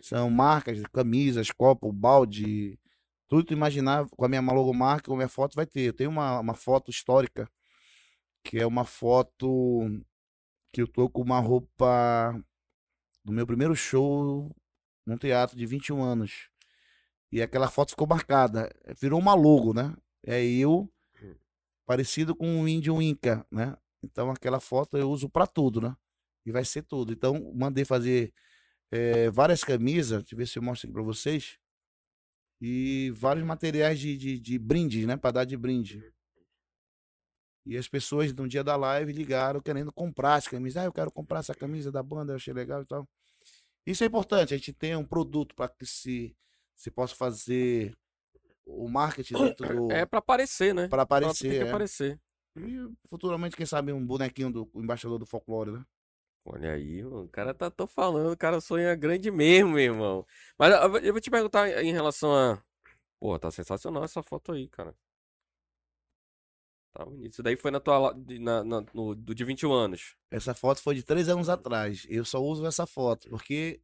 São 0.00 0.28
marcas, 0.30 0.82
camisas, 0.92 1.50
copo, 1.50 1.92
balde, 1.92 2.78
tudo 3.28 3.44
que 3.44 3.54
imaginar 3.54 4.06
com 4.10 4.24
a 4.24 4.28
minha 4.28 4.40
logomarca, 4.40 5.06
com 5.06 5.14
a 5.14 5.16
minha 5.16 5.28
foto 5.28 5.54
vai 5.54 5.64
ter. 5.64 5.82
Eu 5.82 5.92
tenho 5.92 6.10
uma, 6.10 6.40
uma 6.40 6.54
foto 6.54 6.90
histórica, 6.90 7.48
que 8.42 8.58
é 8.58 8.66
uma 8.66 8.84
foto 8.84 9.88
que 10.72 10.82
eu 10.82 10.88
tô 10.88 11.08
com 11.08 11.22
uma 11.22 11.38
roupa 11.38 12.34
do 13.24 13.32
meu 13.32 13.46
primeiro 13.46 13.76
show 13.76 14.50
num 15.06 15.16
teatro 15.16 15.56
de 15.56 15.66
21 15.66 16.02
anos. 16.02 16.48
E 17.30 17.40
aquela 17.40 17.70
foto 17.70 17.90
ficou 17.90 18.06
marcada. 18.06 18.70
Virou 19.00 19.20
uma 19.20 19.34
logo, 19.34 19.72
né? 19.72 19.96
É 20.24 20.44
eu, 20.44 20.92
parecido 21.86 22.34
com 22.34 22.46
um 22.46 22.68
índio 22.68 23.00
inca, 23.00 23.46
né? 23.50 23.76
Então 24.02 24.30
aquela 24.30 24.60
foto 24.60 24.98
eu 24.98 25.10
uso 25.10 25.28
para 25.28 25.46
tudo, 25.46 25.80
né? 25.80 25.96
E 26.44 26.50
vai 26.50 26.64
ser 26.64 26.82
tudo. 26.82 27.12
Então 27.12 27.52
mandei 27.54 27.84
fazer 27.84 28.32
é, 28.90 29.30
várias 29.30 29.62
camisas, 29.64 30.22
deixa 30.22 30.34
eu 30.34 30.38
ver 30.38 30.46
se 30.46 30.58
eu 30.58 30.62
mostro 30.62 30.88
aqui 30.88 30.94
para 30.94 31.02
vocês. 31.02 31.58
E 32.60 33.10
vários 33.14 33.44
materiais 33.44 33.98
de, 33.98 34.16
de, 34.16 34.38
de 34.38 34.58
brinde, 34.58 35.06
né? 35.06 35.16
Para 35.16 35.32
dar 35.32 35.44
de 35.44 35.56
brinde. 35.56 36.02
E 37.64 37.76
as 37.76 37.88
pessoas 37.88 38.32
no 38.32 38.48
dia 38.48 38.64
da 38.64 38.76
live 38.76 39.12
ligaram 39.12 39.60
querendo 39.60 39.92
comprar 39.92 40.34
as 40.34 40.48
camisas. 40.48 40.82
Ah, 40.82 40.86
eu 40.86 40.92
quero 40.92 41.10
comprar 41.10 41.40
essa 41.40 41.54
camisa 41.54 41.92
da 41.92 42.02
banda, 42.02 42.32
eu 42.32 42.36
achei 42.36 42.52
legal 42.52 42.82
e 42.82 42.86
tal. 42.86 43.08
Isso 43.86 44.04
é 44.04 44.06
importante, 44.06 44.54
a 44.54 44.56
gente 44.56 44.72
tem 44.72 44.94
um 44.94 45.04
produto 45.04 45.54
para 45.54 45.68
que 45.68 45.84
se, 45.84 46.36
se 46.76 46.90
possa 46.90 47.14
fazer 47.14 47.96
o 48.64 48.88
marketing 48.88 49.34
dentro 49.34 49.74
do. 49.74 49.92
É 49.92 50.06
para 50.06 50.20
aparecer, 50.20 50.74
né? 50.74 50.88
Para 50.88 51.02
aparecer. 51.02 51.48
Tem 51.48 51.58
que 51.58 51.64
é. 51.64 51.68
aparecer. 51.68 52.20
E 52.56 52.88
futuramente, 53.08 53.56
quem 53.56 53.66
sabe, 53.66 53.92
um 53.92 54.04
bonequinho 54.04 54.52
do 54.52 54.70
embaixador 54.74 55.18
do 55.18 55.26
folclore, 55.26 55.72
né? 55.72 55.84
Olha 56.44 56.72
aí, 56.72 57.04
o 57.04 57.28
cara 57.28 57.54
tá 57.54 57.70
tô 57.70 57.86
falando, 57.86 58.32
o 58.32 58.36
cara 58.36 58.60
sonha 58.60 58.94
grande 58.96 59.30
mesmo, 59.30 59.70
meu 59.70 59.78
irmão. 59.78 60.26
Mas 60.58 60.72
eu 61.04 61.12
vou 61.12 61.20
te 61.20 61.30
perguntar 61.30 61.82
em 61.82 61.92
relação 61.92 62.34
a. 62.34 62.62
Pô, 63.20 63.38
tá 63.38 63.50
sensacional 63.50 64.02
essa 64.04 64.22
foto 64.22 64.52
aí, 64.52 64.68
cara. 64.68 64.94
Tá 66.92 67.04
bonito. 67.04 67.32
Isso 67.32 67.42
daí 67.42 67.56
foi 67.56 67.70
na 67.70 67.78
tua. 67.78 68.12
Na, 68.40 68.64
na, 68.64 68.84
no, 68.92 69.14
do 69.14 69.34
de 69.34 69.44
21 69.44 69.72
anos. 69.72 70.16
Essa 70.30 70.52
foto 70.52 70.82
foi 70.82 70.96
de 70.96 71.04
3 71.04 71.28
anos 71.28 71.48
atrás. 71.48 72.04
Eu 72.08 72.24
só 72.24 72.42
uso 72.42 72.66
essa 72.66 72.86
foto, 72.86 73.30
porque 73.30 73.80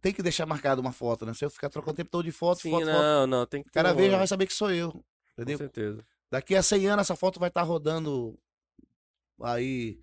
tem 0.00 0.12
que 0.12 0.22
deixar 0.22 0.46
marcado 0.46 0.80
uma 0.80 0.92
foto, 0.92 1.24
né? 1.24 1.32
Se 1.32 1.44
eu 1.44 1.50
ficar 1.50 1.70
trocando 1.70 1.92
o 1.92 1.96
tempo 1.96 2.10
todo 2.10 2.24
de 2.24 2.32
foto, 2.32 2.60
Sim, 2.60 2.70
foto, 2.70 2.86
não, 2.86 2.92
foto. 2.92 3.26
não, 3.28 3.46
tem 3.46 3.62
que. 3.62 3.70
Cada 3.70 3.92
vez 3.94 4.10
já 4.10 4.18
vai 4.18 4.26
saber 4.26 4.46
que 4.46 4.52
sou 4.52 4.70
eu. 4.70 5.04
Entendeu? 5.32 5.58
Com 5.58 5.64
certeza. 5.64 6.04
Daqui 6.34 6.56
a 6.56 6.64
100 6.64 6.88
anos 6.88 7.02
essa 7.04 7.14
foto 7.14 7.38
vai 7.38 7.48
estar 7.48 7.60
tá 7.60 7.66
rodando 7.66 8.36
aí. 9.40 10.00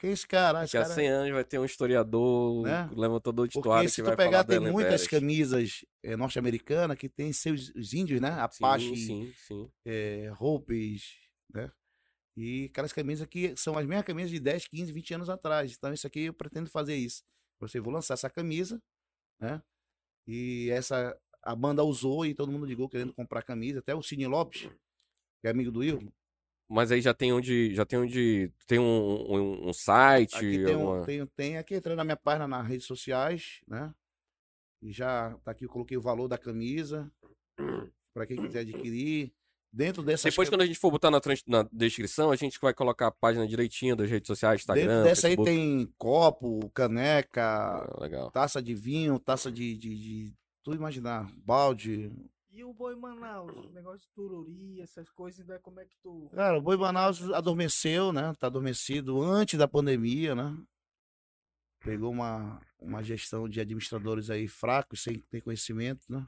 Quem 0.00 0.08
é 0.08 0.12
esse 0.14 0.26
cara? 0.26 0.64
Esse 0.64 0.78
Daqui 0.78 0.90
a 0.90 0.94
100 0.94 1.08
anos 1.08 1.32
vai 1.34 1.44
ter 1.44 1.58
um 1.58 1.66
historiador, 1.66 2.62
né? 2.62 2.88
levantador 2.96 3.46
de 3.46 3.60
Porque 3.60 3.86
se 3.90 4.02
tu 4.02 4.16
pegar, 4.16 4.42
tem 4.42 4.58
muitas 4.58 5.06
camisas 5.06 5.84
é, 6.02 6.16
norte-americanas 6.16 6.96
que 6.96 7.10
tem 7.10 7.30
seus 7.30 7.68
os 7.76 7.92
índios, 7.92 8.22
né? 8.22 8.30
Apache, 8.40 8.96
sim, 8.96 8.96
sim, 8.96 9.34
sim. 9.36 9.70
É, 9.84 10.32
Hopes, 10.40 11.18
né? 11.52 11.70
E 12.34 12.70
aquelas 12.70 12.94
camisas 12.94 13.26
que 13.26 13.54
são 13.54 13.76
as 13.76 13.84
mesmas 13.84 14.06
camisas 14.06 14.30
de 14.30 14.40
10, 14.40 14.66
15, 14.66 14.90
20 14.90 15.14
anos 15.14 15.28
atrás. 15.28 15.74
Então 15.76 15.92
isso 15.92 16.06
aqui 16.06 16.20
eu 16.20 16.32
pretendo 16.32 16.70
fazer 16.70 16.96
isso. 16.96 17.22
Você 17.60 17.80
vou 17.80 17.92
lançar 17.92 18.14
essa 18.14 18.30
camisa, 18.30 18.82
né? 19.38 19.60
E 20.26 20.70
essa 20.70 21.14
a 21.42 21.54
banda 21.54 21.84
usou 21.84 22.24
e 22.24 22.34
todo 22.34 22.50
mundo 22.50 22.64
ligou 22.64 22.88
querendo 22.88 23.12
comprar 23.12 23.42
camisa. 23.42 23.80
Até 23.80 23.94
o 23.94 24.02
Cine 24.02 24.26
Lopes, 24.26 24.70
que 25.40 25.48
é 25.48 25.50
amigo 25.50 25.70
do 25.70 25.80
Will, 25.80 26.12
Mas 26.68 26.92
aí 26.92 27.00
já 27.00 27.12
tem 27.12 27.32
onde. 27.32 27.74
Já 27.74 27.84
tem 27.84 27.98
onde. 27.98 28.52
Tem 28.66 28.78
um, 28.78 28.84
um, 28.84 29.68
um 29.70 29.72
site. 29.72 30.36
Aqui 30.36 30.64
tem, 30.64 30.76
um, 30.76 30.80
alguma- 30.88 31.04
tem, 31.06 31.26
tem 31.36 31.58
aqui 31.58 31.74
entrando 31.74 31.96
na 31.96 32.04
minha 32.04 32.16
página 32.16 32.46
nas 32.46 32.66
redes 32.66 32.86
sociais, 32.86 33.60
né? 33.66 33.92
E 34.82 34.92
já 34.92 35.36
tá 35.44 35.50
aqui, 35.50 35.64
eu 35.64 35.68
coloquei 35.68 35.96
o 35.96 36.00
valor 36.00 36.28
da 36.28 36.38
camisa 36.38 37.10
para 38.14 38.26
quem 38.26 38.36
quiser 38.36 38.60
adquirir. 38.60 39.32
Dentro 39.72 40.02
dessas 40.02 40.32
Depois, 40.32 40.48
quando 40.48 40.62
a 40.62 40.66
gente 40.66 40.78
for 40.80 40.90
botar 40.90 41.12
na, 41.12 41.20
trans- 41.20 41.44
na 41.46 41.62
descrição, 41.72 42.32
a 42.32 42.36
gente 42.36 42.58
vai 42.60 42.74
colocar 42.74 43.06
a 43.06 43.10
página 43.12 43.46
direitinho 43.46 43.94
das 43.94 44.10
redes 44.10 44.26
sociais, 44.26 44.62
Instagram. 44.62 44.84
dentro 44.86 45.04
dessa 45.04 45.28
aí 45.28 45.36
Facebook. 45.36 45.48
tem 45.50 45.94
copo, 45.96 46.68
caneca, 46.70 47.42
Ah, 47.44 48.30
taça 48.32 48.60
de 48.60 48.74
vinho, 48.74 49.16
taça 49.20 49.50
de, 49.52 49.76
de, 49.76 49.96
de 49.96 50.34
tudo 50.64 50.76
imaginar, 50.76 51.30
balde. 51.36 52.10
E 52.52 52.64
o 52.64 52.74
boi 52.74 52.96
Manaus, 52.96 53.56
o 53.56 53.70
negócio 53.70 54.00
de 54.00 54.08
tururi, 54.08 54.80
essas 54.80 55.08
coisas, 55.08 55.40
ainda 55.40 55.60
como 55.60 55.78
é 55.78 55.84
que 55.84 55.96
tu. 56.02 56.28
Cara, 56.34 56.58
o 56.58 56.62
Boi 56.62 56.76
Manaus 56.76 57.22
adormeceu, 57.30 58.12
né? 58.12 58.34
Tá 58.40 58.48
adormecido 58.48 59.22
antes 59.22 59.56
da 59.56 59.68
pandemia, 59.68 60.34
né? 60.34 60.56
Pegou 61.78 62.10
uma, 62.10 62.60
uma 62.78 63.02
gestão 63.04 63.48
de 63.48 63.60
administradores 63.60 64.30
aí 64.30 64.48
fracos, 64.48 65.02
sem 65.02 65.20
ter 65.30 65.40
conhecimento, 65.42 66.10
né? 66.12 66.26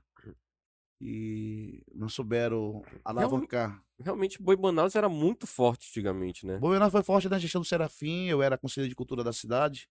E 1.01 1.83
não 1.93 2.09
souberam 2.09 2.85
alavancar. 3.05 3.85
Realmente, 3.99 4.41
Boi 4.41 4.57
Manaus 4.57 4.95
era 4.95 5.09
muito 5.09 5.49
forte 5.49 5.89
antigamente, 5.91 6.47
né? 6.47 6.57
O 6.57 6.61
Boi 6.61 6.75
Manaus 6.75 6.93
foi 6.93 7.03
forte 7.03 7.29
na 7.29 7.41
gestão 7.41 7.61
do 7.61 7.66
Serafim, 7.66 8.27
eu 8.27 8.41
era 8.41 8.57
conselheiro 8.57 8.89
de 8.89 8.95
cultura 8.95 9.25
da 9.25 9.33
cidade. 9.33 9.89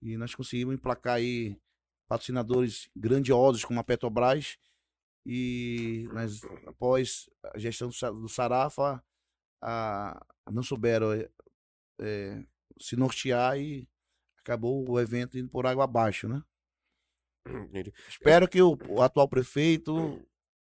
E 0.00 0.16
nós 0.16 0.32
conseguimos 0.36 0.76
emplacar 0.76 1.14
aí 1.14 1.60
patrocinadores 2.06 2.88
grandiosos 2.94 3.64
como 3.64 3.80
a 3.80 3.84
Petrobras. 3.84 4.56
E 5.30 6.08
nós, 6.14 6.40
após 6.66 7.28
a 7.54 7.58
gestão 7.58 7.88
do, 7.88 7.94
Sa- 7.94 8.10
do 8.10 8.28
Sarafa, 8.28 9.04
a- 9.60 10.24
não 10.50 10.62
souberam 10.62 11.12
eh, 12.00 12.44
se 12.80 12.96
nortear 12.96 13.58
e 13.58 13.86
acabou 14.40 14.88
o 14.88 14.98
evento 14.98 15.36
indo 15.36 15.50
por 15.50 15.66
água 15.66 15.84
abaixo, 15.84 16.26
né? 16.28 16.42
Entendi. 17.46 17.92
Espero 18.08 18.48
que 18.48 18.60
o, 18.62 18.78
o 18.88 19.02
atual 19.02 19.28
prefeito, 19.28 20.26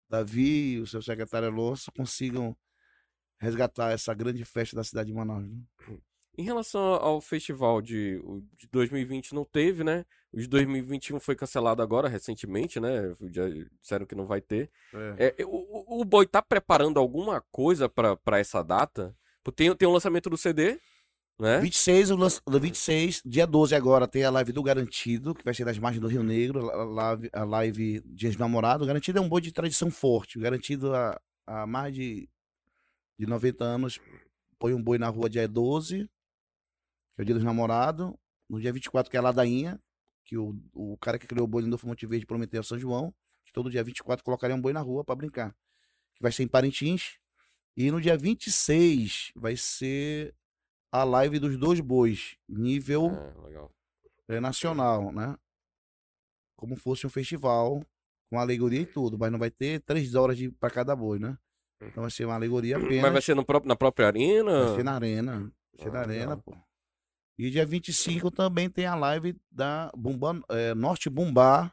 Davi 0.08 0.74
e 0.74 0.80
o 0.80 0.86
seu 0.86 1.02
secretário 1.02 1.48
Alonso 1.48 1.92
consigam 1.92 2.56
resgatar 3.38 3.92
essa 3.92 4.14
grande 4.14 4.42
festa 4.44 4.76
da 4.76 4.84
cidade 4.84 5.08
de 5.10 5.14
Manaus. 5.14 5.46
né? 5.46 5.58
Em 6.38 6.42
relação 6.42 6.82
ao 6.82 7.20
festival 7.20 7.80
de, 7.80 8.20
de 8.54 8.68
2020 8.70 9.34
não 9.34 9.44
teve, 9.44 9.82
né? 9.82 10.04
O 10.32 10.38
de 10.38 10.46
2021 10.46 11.18
foi 11.18 11.34
cancelado 11.34 11.80
agora, 11.82 12.08
recentemente, 12.08 12.78
né? 12.78 13.14
Já 13.32 13.44
disseram 13.80 14.04
que 14.04 14.14
não 14.14 14.26
vai 14.26 14.40
ter. 14.40 14.70
É. 15.18 15.34
É, 15.38 15.44
o, 15.46 16.00
o- 16.00 16.04
Boi 16.04 16.26
tá 16.26 16.42
preparando 16.42 16.98
alguma 17.00 17.42
coisa 17.50 17.88
pra 17.88 18.16
pra 18.16 18.38
essa 18.38 18.62
data? 18.62 19.16
Tem, 19.54 19.74
tem 19.74 19.88
o 19.88 19.92
lançamento 19.92 20.28
do 20.28 20.36
CD, 20.36 20.78
né? 21.38 21.60
26, 21.60 22.10
o 22.10 22.16
lança- 22.16 22.42
no 22.46 22.58
26, 22.60 23.22
dia 23.24 23.46
12 23.46 23.74
agora, 23.74 24.06
tem 24.08 24.24
a 24.24 24.30
live 24.30 24.52
do 24.52 24.62
Garantido, 24.62 25.34
que 25.34 25.44
vai 25.44 25.54
ser 25.54 25.64
nas 25.64 25.78
margens 25.78 26.02
do 26.02 26.08
Rio 26.08 26.22
Negro, 26.22 26.68
a 26.70 26.84
live, 26.84 27.30
a 27.32 27.44
live 27.44 28.02
Dias 28.04 28.36
do 28.36 28.40
Namorado. 28.40 28.84
O 28.84 28.86
Garantido 28.86 29.18
é 29.18 29.22
um 29.22 29.28
boi 29.28 29.40
de 29.40 29.52
tradição 29.52 29.90
forte. 29.90 30.36
O 30.38 30.42
Garantido, 30.42 30.94
há, 30.94 31.18
há 31.46 31.66
mais 31.66 31.94
de, 31.94 32.28
de 33.18 33.26
90 33.26 33.64
anos, 33.64 33.98
põe 34.58 34.74
um 34.74 34.82
boi 34.82 34.98
na 34.98 35.08
rua 35.08 35.30
dia 35.30 35.46
12, 35.48 36.08
que 37.16 37.20
é 37.20 37.22
o 37.22 37.24
dia 37.24 37.34
dos 37.34 37.42
namorados. 37.44 38.12
No 38.48 38.60
dia 38.60 38.72
24, 38.72 39.10
que 39.10 39.16
é 39.16 39.20
a 39.20 39.22
ladainha, 39.22 39.80
que 40.24 40.36
o, 40.36 40.54
o 40.72 40.96
cara 40.98 41.18
que 41.18 41.26
criou 41.26 41.44
o 41.44 41.48
boi 41.48 41.62
no 41.62 41.78
Monte 41.82 42.06
Verde 42.06 42.24
prometeu 42.26 42.62
São 42.62 42.78
João, 42.78 43.12
que 43.44 43.52
todo 43.52 43.70
dia 43.70 43.82
24 43.82 44.24
colocaria 44.24 44.54
um 44.54 44.60
boi 44.60 44.72
na 44.72 44.80
rua 44.80 45.02
para 45.04 45.16
brincar. 45.16 45.52
Que 46.14 46.22
vai 46.22 46.30
ser 46.30 46.44
em 46.44 46.48
Parintins. 46.48 47.18
E 47.76 47.90
no 47.90 48.00
dia 48.00 48.16
26 48.16 49.32
vai 49.34 49.56
ser 49.56 50.34
a 50.92 51.02
live 51.04 51.38
dos 51.38 51.58
dois 51.58 51.80
bois, 51.80 52.36
nível 52.48 53.10
É, 53.12 53.46
legal. 53.46 53.70
eh, 54.28 54.40
nacional, 54.40 55.12
né? 55.12 55.36
Como 56.54 56.76
fosse 56.76 57.06
um 57.06 57.10
festival, 57.10 57.84
com 58.30 58.38
alegoria 58.38 58.80
e 58.80 58.86
tudo, 58.86 59.18
mas 59.18 59.30
não 59.30 59.38
vai 59.38 59.50
ter 59.50 59.80
três 59.80 60.14
horas 60.14 60.38
para 60.58 60.70
cada 60.70 60.94
boi, 60.96 61.18
né? 61.18 61.36
Então 61.82 62.02
vai 62.02 62.10
ser 62.10 62.24
uma 62.24 62.34
alegoria 62.34 62.76
apenas. 62.76 63.02
Mas 63.02 63.12
vai 63.12 63.22
ser 63.22 63.34
no 63.34 63.44
próprio, 63.44 63.68
na 63.68 63.76
própria 63.76 64.06
arena? 64.06 64.66
Vai 64.66 64.76
ser 64.76 64.84
na 64.84 64.94
arena. 64.94 65.52
Vai 65.74 65.84
ser 65.84 65.92
na 65.92 65.98
Ah, 65.98 66.02
arena, 66.02 66.26
legal. 66.30 66.42
pô. 66.42 66.56
E 67.38 67.50
dia 67.50 67.66
25 67.66 68.30
também 68.30 68.70
tem 68.70 68.86
a 68.86 68.94
live 68.94 69.36
da 69.50 69.90
Bumba, 69.96 70.40
eh, 70.50 70.74
Norte 70.74 71.10
Bumbá, 71.10 71.72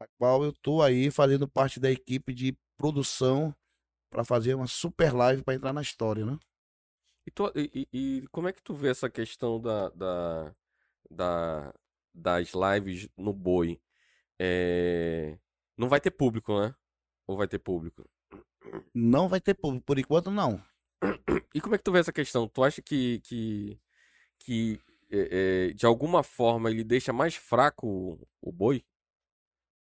a 0.00 0.06
qual 0.18 0.44
eu 0.44 0.52
tô 0.52 0.82
aí 0.82 1.10
fazendo 1.10 1.48
parte 1.48 1.80
da 1.80 1.90
equipe 1.90 2.34
de 2.34 2.56
produção 2.76 3.54
para 4.10 4.24
fazer 4.24 4.54
uma 4.54 4.66
super 4.68 5.14
live 5.14 5.42
para 5.44 5.54
entrar 5.54 5.72
na 5.72 5.82
história, 5.82 6.24
né? 6.26 6.38
E, 7.26 7.30
tu- 7.30 7.52
e- 7.56 7.88
e 7.92 8.28
como 8.32 8.48
é 8.48 8.52
que 8.52 8.62
tu 8.62 8.74
vê 8.74 8.90
essa 8.90 9.10
questão 9.10 9.60
da, 9.60 9.90
da, 9.90 10.54
da- 11.10 11.74
das 12.14 12.52
lives 12.54 13.08
no 13.16 13.32
Boi? 13.32 13.80
É, 14.40 15.38
Não 15.78 15.88
vai 15.88 16.00
ter 16.00 16.12
público, 16.12 16.58
né? 16.60 16.74
Ou 17.28 17.36
vai 17.36 17.48
ter 17.48 17.58
público? 17.60 18.04
Não 18.94 19.28
vai 19.28 19.40
ter 19.40 19.54
público, 19.54 19.84
por 19.86 19.98
enquanto 19.98 20.30
não. 20.30 20.62
E 21.54 21.60
como 21.60 21.74
é 21.74 21.78
que 21.78 21.84
tu 21.84 21.92
vê 21.92 22.00
essa 22.00 22.12
questão? 22.12 22.48
Tu 22.48 22.62
acha 22.64 22.82
que, 22.82 23.20
que, 23.20 23.78
que 24.48 24.80
é, 25.10 25.68
é, 25.68 25.74
de 25.74 25.84
alguma 25.84 26.22
forma 26.22 26.70
ele 26.70 26.82
deixa 26.82 27.12
mais 27.12 27.34
fraco 27.34 28.18
o, 28.40 28.50
boi? 28.50 28.82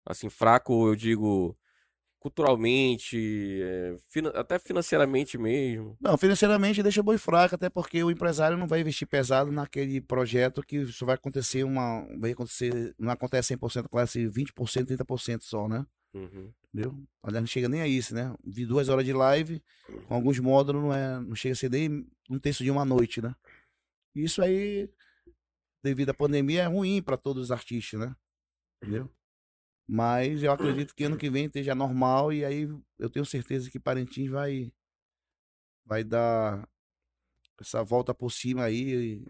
Assim, 0.03 0.32
fraco, 0.32 0.88
eu 0.88 0.95
digo, 0.95 1.55
culturalmente, 2.20 3.62
é, 3.62 3.97
fina- 4.10 4.32
até 4.32 4.58
financeiramente 4.58 5.38
mesmo. 5.38 5.95
Não, 6.01 6.18
financeiramente 6.18 6.82
deixa 6.82 7.01
o 7.01 7.03
boi 7.03 7.20
fraco, 7.20 7.53
até 7.53 7.70
porque 7.70 8.03
o 8.03 8.10
empresário 8.10 8.58
não 8.58 8.68
vai 8.68 8.80
investir 8.82 9.08
pesado 9.08 9.51
naquele 9.51 10.01
projeto 10.01 10.64
que 10.64 10.88
só 10.88 11.05
vai 11.05 11.14
acontecer 11.14 11.64
uma. 11.64 12.08
Vai 12.18 12.32
acontecer. 12.32 12.95
Não 12.97 13.12
acontece 13.12 13.55
100%, 13.55 13.88
classe 13.88 14.26
20%, 14.28 14.88
30% 14.88 15.43
só, 15.43 15.68
né? 15.68 15.86
Uhum. 16.16 16.51
Entendeu? 16.74 16.97
Aliás, 17.22 17.43
não 17.43 17.47
chega 17.47 17.70
nem 17.70 17.82
a 17.82 17.88
isso, 17.88 18.16
né? 18.16 18.34
Vi 18.43 18.66
duas 18.66 18.89
horas 18.89 19.05
de 19.05 19.14
live, 19.14 19.62
com 20.08 20.16
alguns 20.16 20.39
módulos, 20.39 20.82
não, 20.82 20.93
é, 20.93 21.20
não 21.20 21.36
chega 21.36 21.53
a 21.53 21.55
ser 21.55 21.70
nem 21.70 22.08
um 22.28 22.39
terço 22.39 22.64
de 22.64 22.72
uma 22.72 22.84
noite, 22.84 23.22
né? 23.22 23.36
Isso 24.24 24.41
aí, 24.41 24.89
devido 25.84 26.09
à 26.09 26.13
pandemia, 26.13 26.63
é 26.63 26.65
ruim 26.65 27.01
para 27.01 27.18
todos 27.18 27.45
os 27.45 27.51
artistas, 27.51 27.99
né? 27.99 28.15
Entendeu? 28.82 29.09
Mas 29.88 30.43
eu 30.43 30.51
acredito 30.51 30.93
que 30.93 31.05
ano 31.05 31.18
que 31.18 31.30
vem 31.30 31.45
esteja 31.45 31.74
normal 31.74 32.34
e 32.34 32.43
aí 32.43 32.68
eu 32.99 33.09
tenho 33.09 33.26
certeza 33.26 33.70
que 33.72 33.80
Parintins 33.80 34.30
vai 34.30 34.74
vai 35.86 36.03
dar 36.03 36.68
essa 37.59 37.84
volta 37.84 38.13
por 38.13 38.30
cima 38.30 38.65
aí. 38.65 39.26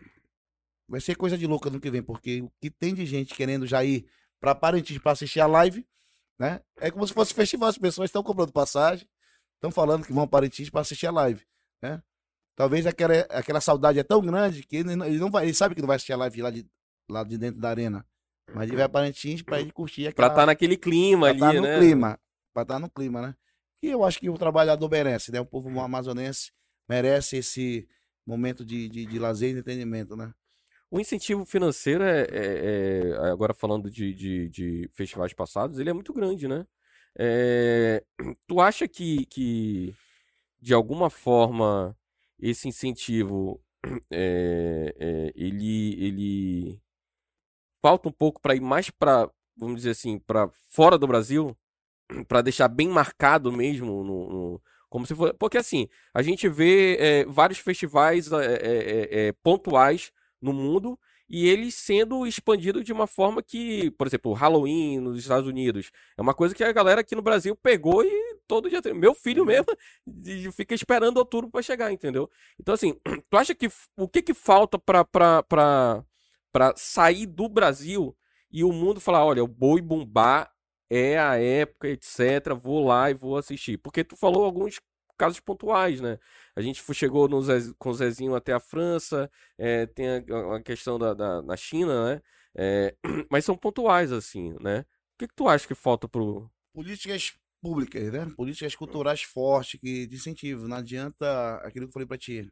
Vai 0.87 0.99
ser 0.99 1.15
coisa 1.15 1.37
de 1.37 1.45
louco 1.45 1.67
ano 1.67 1.79
que 1.79 1.91
vem, 1.91 2.01
porque 2.01 2.41
o 2.41 2.51
que 2.59 2.71
tem 2.71 2.95
de 2.95 3.05
gente 3.05 3.35
querendo 3.35 3.67
já 3.67 3.83
ir 3.83 4.09
para 4.39 4.55
Parintins 4.55 4.97
para 4.97 5.11
assistir 5.11 5.39
a 5.39 5.45
live, 5.47 5.87
né? 6.39 6.61
É 6.77 6.89
como 6.89 7.05
se 7.05 7.13
fosse 7.13 7.33
festival, 7.33 7.69
as 7.69 7.77
pessoas 7.77 8.09
estão 8.09 8.23
comprando 8.23 8.51
passagem, 8.51 9.07
estão 9.55 9.69
falando 9.69 10.05
que 10.05 10.13
vão 10.13 10.27
para 10.27 10.39
Parintins 10.39 10.69
para 10.71 10.81
assistir 10.81 11.05
a 11.05 11.11
live, 11.11 11.45
né? 11.81 12.01
Talvez 12.57 12.87
aquela, 12.87 13.13
aquela 13.29 13.61
saudade 13.61 13.99
é 13.99 14.03
tão 14.03 14.19
grande 14.19 14.63
que 14.63 14.77
ele 14.77 14.95
não, 14.95 15.05
ele 15.05 15.19
não 15.19 15.29
vai, 15.29 15.45
ele 15.45 15.53
sabe 15.53 15.75
que 15.75 15.81
não 15.81 15.87
vai 15.87 15.97
assistir 15.97 16.13
a 16.13 16.17
live 16.17 16.41
lá 16.41 16.49
de, 16.49 16.65
lá 17.07 17.23
de 17.23 17.37
dentro 17.37 17.61
da 17.61 17.69
arena. 17.69 18.03
Mas 18.51 18.67
ele 18.67 18.77
vai 18.77 18.89
para 18.89 19.01
Parintins 19.01 19.43
para 19.43 19.61
ele 19.61 19.71
curtir 19.71 20.01
Pra 20.05 20.09
aquela 20.09 20.27
estar 20.29 20.45
naquele 20.47 20.75
clima 20.75 21.27
pra 21.27 21.33
ali, 21.33 21.39
tá 21.39 21.53
no 21.53 21.61
né? 21.61 21.79
clima. 21.79 22.19
Pra 22.51 22.63
estar 22.63 22.79
no 22.79 22.89
clima, 22.89 23.21
né? 23.21 23.35
E 23.83 23.87
eu 23.89 24.03
acho 24.03 24.19
que 24.19 24.27
o 24.27 24.37
trabalhador 24.39 24.89
merece, 24.89 25.31
né? 25.31 25.39
O 25.39 25.45
povo 25.45 25.79
amazonense 25.79 26.51
merece 26.89 27.37
esse 27.37 27.87
momento 28.25 28.65
de, 28.65 28.89
de, 28.89 29.05
de 29.05 29.19
lazer 29.19 29.49
e 29.49 29.51
entretenimento, 29.51 30.15
né? 30.15 30.33
O 30.89 30.99
incentivo 30.99 31.45
financeiro 31.45 32.03
é, 32.03 32.21
é- 32.31 33.11
é- 33.11 33.29
agora 33.29 33.53
falando 33.53 33.91
de, 33.91 34.13
de, 34.15 34.49
de 34.49 34.89
festivais 34.93 35.33
passados, 35.33 35.77
ele 35.77 35.89
é 35.91 35.93
muito 35.93 36.11
grande, 36.11 36.47
né? 36.47 36.65
É, 37.19 38.03
tu 38.47 38.59
acha 38.59 38.87
que, 38.87 39.25
que 39.27 39.93
de 40.59 40.73
alguma 40.73 41.09
forma 41.09 41.96
esse 42.39 42.67
incentivo 42.67 43.61
é, 44.11 44.93
é, 44.99 45.33
ele, 45.35 45.95
ele 46.03 46.81
falta 47.81 48.09
um 48.09 48.11
pouco 48.11 48.41
para 48.41 48.55
ir 48.55 48.61
mais 48.61 48.89
para, 48.89 49.29
vamos 49.55 49.77
dizer 49.77 49.91
assim, 49.91 50.19
para 50.19 50.49
fora 50.69 50.97
do 50.97 51.07
Brasil, 51.07 51.55
para 52.27 52.41
deixar 52.41 52.67
bem 52.67 52.89
marcado 52.89 53.51
mesmo 53.51 54.03
no, 54.03 54.29
no- 54.29 54.61
como 54.89 55.05
se 55.05 55.13
for, 55.15 55.33
porque 55.33 55.57
assim 55.57 55.89
a 56.13 56.21
gente 56.21 56.47
vê 56.47 56.95
é, 56.97 57.25
vários 57.25 57.59
festivais 57.59 58.29
pontuais 59.43 60.11
no 60.41 60.53
mundo 60.53 60.97
e 61.29 61.47
eles 61.47 61.75
sendo 61.75 62.25
expandidos 62.25 62.83
de 62.85 62.93
uma 62.93 63.07
forma 63.07 63.43
que, 63.43 63.91
por 63.91 64.07
exemplo, 64.07 64.33
Halloween 64.33 64.99
nos 64.99 65.19
Estados 65.19 65.47
Unidos 65.47 65.91
é 66.17 66.21
uma 66.21 66.33
coisa 66.33 66.55
que 66.55 66.63
a 66.63 66.71
galera 66.71 67.01
aqui 67.01 67.15
no 67.15 67.21
Brasil 67.21 67.55
pegou 67.55 68.03
e 68.03 68.37
todo 68.47 68.69
dia 68.69 68.81
tem. 68.81 68.93
Meu 68.93 69.13
filho 69.13 69.45
mesmo 69.45 69.65
de- 70.05 70.51
fica 70.51 70.73
esperando 70.73 71.17
outubro 71.17 71.49
para 71.49 71.61
chegar, 71.61 71.91
entendeu? 71.91 72.29
Então, 72.59 72.73
assim, 72.73 72.97
tu 73.29 73.37
acha 73.37 73.53
que 73.53 73.69
o 73.97 74.07
que 74.07 74.21
que 74.21 74.33
falta 74.33 74.79
para 74.79 75.03
para 76.51 76.73
sair 76.75 77.25
do 77.25 77.47
Brasil 77.49 78.15
e 78.51 78.63
o 78.63 78.71
mundo 78.71 78.99
falar, 78.99 79.25
olha, 79.25 79.43
o 79.43 79.47
Boi 79.47 79.81
Bumbá 79.81 80.49
é 80.89 81.19
a 81.19 81.35
época, 81.37 81.89
etc. 81.89 82.53
Vou 82.59 82.85
lá 82.85 83.11
e 83.11 83.13
vou 83.13 83.37
assistir. 83.37 83.77
Porque 83.77 84.03
tu 84.03 84.15
falou 84.15 84.43
alguns 84.45 84.79
casos 85.17 85.39
pontuais, 85.39 86.01
né? 86.01 86.19
A 86.55 86.61
gente 86.61 86.83
chegou 86.93 87.27
no 87.27 87.41
Zez- 87.41 87.73
com 87.77 87.89
o 87.89 87.93
Zezinho 87.93 88.35
até 88.35 88.53
a 88.53 88.59
França, 88.59 89.29
é, 89.57 89.85
tem 89.87 90.07
a, 90.09 90.55
a 90.57 90.61
questão 90.63 90.97
da, 90.99 91.13
da, 91.13 91.41
na 91.41 91.57
China, 91.57 92.15
né? 92.15 92.21
É, 92.55 92.95
mas 93.31 93.45
são 93.45 93.57
pontuais, 93.57 94.11
assim, 94.11 94.53
né? 94.61 94.81
O 94.81 94.85
que, 95.19 95.27
que 95.27 95.35
tu 95.35 95.47
acha 95.49 95.67
que 95.67 95.75
falta 95.75 96.07
pro. 96.07 96.49
políticas 96.73 97.33
públicas, 97.61 98.11
né? 98.11 98.25
Políticas 98.35 98.75
culturais 98.75 99.23
fortes 99.23 99.79
que 99.79 100.05
de 100.07 100.15
incentivo. 100.15 100.67
Não 100.67 100.77
adianta 100.77 101.55
aquilo 101.57 101.85
que 101.85 101.89
eu 101.89 101.93
falei 101.93 102.07
pra 102.07 102.17
ti. 102.17 102.51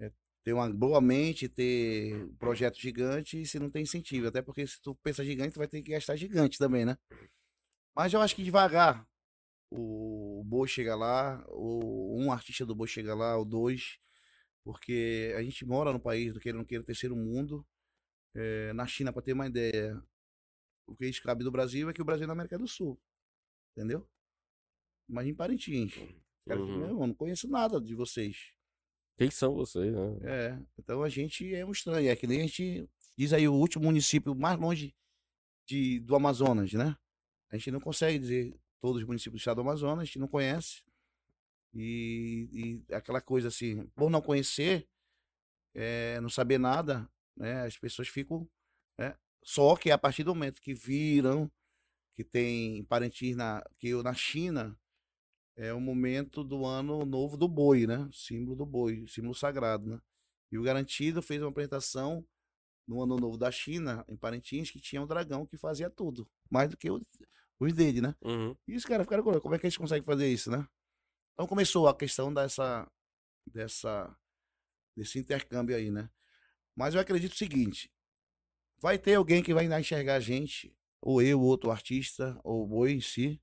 É 0.00 0.12
ter 0.44 0.52
uma 0.54 0.70
boa 0.72 1.00
mente, 1.00 1.48
ter 1.48 2.14
um 2.16 2.36
projeto 2.36 2.78
gigante 2.80 3.46
se 3.46 3.58
não 3.58 3.70
tem 3.70 3.82
incentivo. 3.84 4.28
Até 4.28 4.42
porque 4.42 4.66
se 4.66 4.80
tu 4.82 4.94
pensa 4.96 5.24
gigante, 5.24 5.54
tu 5.54 5.58
vai 5.58 5.68
ter 5.68 5.82
que 5.82 5.92
gastar 5.92 6.16
gigante 6.16 6.58
também, 6.58 6.84
né? 6.86 6.96
Mas 7.94 8.12
eu 8.12 8.20
acho 8.20 8.34
que 8.36 8.44
devagar 8.44 9.06
o 9.70 10.42
boi 10.44 10.68
chega 10.68 10.94
lá, 10.94 11.44
ou 11.48 12.18
um 12.18 12.30
artista 12.32 12.64
do 12.64 12.74
boi 12.74 12.88
chega 12.88 13.14
lá, 13.14 13.36
ou 13.36 13.44
dois, 13.44 13.98
porque 14.64 15.32
a 15.36 15.42
gente 15.42 15.64
mora 15.64 15.92
no 15.92 16.00
país 16.00 16.32
do 16.32 16.40
queira 16.40 16.56
ou 16.56 16.60
não 16.60 16.66
queira, 16.66 16.84
terceiro 16.84 17.16
mundo. 17.16 17.66
É, 18.34 18.72
na 18.72 18.86
China, 18.86 19.12
para 19.12 19.22
ter 19.22 19.32
uma 19.32 19.46
ideia, 19.46 20.02
o 20.86 20.94
que 20.94 21.10
cabe 21.20 21.42
do 21.42 21.50
Brasil 21.50 21.88
é 21.88 21.92
que 21.92 22.02
o 22.02 22.04
Brasil 22.04 22.24
é 22.24 22.26
na 22.26 22.32
América 22.32 22.58
do 22.58 22.68
Sul. 22.68 23.00
Entendeu? 23.72 24.06
Imagina 25.08 25.32
em 25.32 25.36
Parintins. 25.36 25.94
Cara, 26.46 26.60
Uhum. 26.60 26.82
irmão, 26.82 27.06
não 27.08 27.14
conheço 27.14 27.48
nada 27.48 27.80
de 27.80 27.94
vocês. 27.94 28.52
Quem 29.16 29.30
são 29.30 29.54
vocês, 29.54 29.92
né? 29.92 30.18
É, 30.22 30.62
então 30.78 31.02
a 31.02 31.08
gente 31.08 31.54
é 31.54 31.64
um 31.64 31.72
estranho. 31.72 32.08
É 32.08 32.14
que 32.16 32.26
nem 32.26 32.40
a 32.40 32.42
gente 32.46 32.88
diz 33.16 33.32
aí 33.32 33.48
o 33.48 33.54
último 33.54 33.84
município 33.84 34.34
mais 34.34 34.58
longe 34.58 34.94
de, 35.66 36.00
do 36.00 36.14
Amazonas, 36.14 36.72
né? 36.72 36.96
A 37.50 37.56
gente 37.56 37.70
não 37.70 37.80
consegue 37.80 38.18
dizer 38.18 38.54
todos 38.80 39.02
os 39.02 39.06
municípios 39.08 39.34
do 39.34 39.42
estado 39.42 39.56
do 39.56 39.62
Amazonas, 39.62 40.06
gente 40.08 40.18
não 40.18 40.28
conhece. 40.28 40.82
E, 41.74 42.82
e 42.90 42.94
aquela 42.94 43.20
coisa 43.20 43.48
assim, 43.48 43.86
por 43.94 44.10
não 44.10 44.22
conhecer, 44.22 44.88
é, 45.74 46.20
não 46.20 46.28
saber 46.30 46.58
nada, 46.58 47.08
né? 47.36 47.62
As 47.64 47.76
pessoas 47.78 48.08
ficam. 48.08 48.48
né? 48.98 49.16
Só 49.42 49.76
que 49.76 49.90
a 49.90 49.98
partir 49.98 50.24
do 50.24 50.34
momento 50.34 50.60
que 50.60 50.74
viram 50.74 51.50
que 52.16 52.24
tem 52.24 52.84
Parintins 52.84 53.36
na, 53.36 53.64
que 53.78 53.88
eu- 53.90 54.02
na 54.02 54.14
China, 54.14 54.78
é 55.56 55.72
o 55.72 55.80
momento 55.80 56.44
do 56.44 56.66
ano 56.66 57.04
novo 57.06 57.36
do 57.36 57.48
boi, 57.48 57.86
né? 57.86 58.08
Símbolo 58.12 58.56
do 58.56 58.66
boi, 58.66 59.06
símbolo 59.08 59.34
sagrado, 59.34 59.86
né? 59.90 60.00
E 60.52 60.58
o 60.58 60.62
Garantido 60.62 61.22
fez 61.22 61.42
uma 61.42 61.50
apresentação 61.50 62.24
no 62.88 63.02
ano 63.02 63.16
novo 63.18 63.38
da 63.38 63.50
China, 63.50 64.04
em 64.08 64.16
Parintins, 64.16 64.70
que 64.70 64.80
tinha 64.80 65.02
um 65.02 65.06
dragão 65.06 65.46
que 65.46 65.56
fazia 65.58 65.90
tudo, 65.90 66.28
mais 66.50 66.70
do 66.70 66.76
que 66.76 66.90
o- 66.90 67.00
os 67.58 67.72
dele, 67.72 68.00
né? 68.00 68.14
Uhum. 68.22 68.56
E 68.68 68.76
os 68.76 68.84
caras 68.84 69.04
ficaram, 69.04 69.22
"Pô, 69.22 69.40
como 69.40 69.54
é 69.54 69.58
que 69.58 69.66
eles 69.66 69.76
conseguem 69.76 70.04
fazer 70.04 70.28
isso, 70.28 70.50
né? 70.50 70.66
Então 71.34 71.46
começou 71.46 71.88
a 71.88 71.96
questão 71.96 72.32
dessa, 72.32 72.90
dessa, 73.46 74.16
desse 74.96 75.18
intercâmbio 75.18 75.76
aí, 75.76 75.90
né? 75.90 76.10
Mas 76.74 76.94
eu 76.94 77.00
acredito 77.00 77.32
o 77.32 77.36
seguinte, 77.36 77.90
vai 78.78 78.98
ter 78.98 79.14
alguém 79.14 79.42
que 79.42 79.54
vai 79.54 79.66
enxergar 79.66 80.16
a 80.16 80.20
gente, 80.20 80.74
ou 81.00 81.22
eu, 81.22 81.40
ou 81.40 81.46
outro 81.46 81.70
artista, 81.70 82.38
ou 82.42 82.64
o 82.64 82.66
boi 82.66 82.92
em 82.92 83.00
si, 83.00 83.40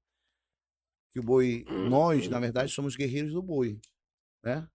que 1.12 1.20
o 1.20 1.24
boi, 1.24 1.64
nós, 1.90 2.28
na 2.28 2.40
verdade, 2.40 2.72
somos 2.72 2.96
guerreiros 2.96 3.34
do 3.34 3.42
boi, 3.42 3.80
né? 4.44 4.68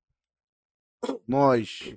Nós 1.26 1.97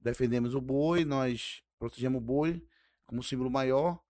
defendemos 0.00 0.54
o 0.54 0.60
boi, 0.60 1.04
nós 1.04 1.62
protegemos 1.78 2.18
o 2.20 2.24
boi 2.24 2.66
como 3.06 3.22
símbolo 3.22 3.50
maior, 3.50 4.02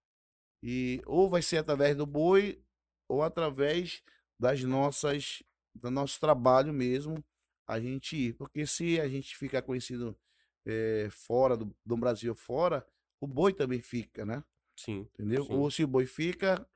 e 0.63 1.03
ou 1.07 1.29
vai 1.29 1.43
ser 1.43 1.59
através 1.59 1.97
do 1.97 2.07
boi, 2.07 2.63
ou 3.09 3.23
através 3.23 4.03
das 4.39 4.63
nossas, 4.63 5.43
do 5.75 5.91
nosso 5.91 6.21
trabalho 6.21 6.73
mesmo, 6.73 7.23
a 7.67 7.81
gente 7.81 8.17
ir. 8.17 8.35
Porque 8.35 8.67
se 8.67 9.01
a 9.01 9.09
gente 9.09 9.37
ficar 9.37 9.63
conhecido 9.63 10.17
eh, 10.65 11.09
fora 11.11 11.57
do, 11.57 11.75
do 11.85 11.97
Brasil 11.97 12.35
fora, 12.35 12.87
o 13.21 13.27
boi 13.27 13.53
também 13.53 13.81
fica, 13.81 14.25
né? 14.25 14.43
Sim. 14.77 15.09
Entendeu? 15.15 15.45
Sim. 15.45 15.55
Ou 15.55 15.71
se 15.71 15.85
o 15.85 15.89
boi 15.89 16.07
fica, 16.07 16.67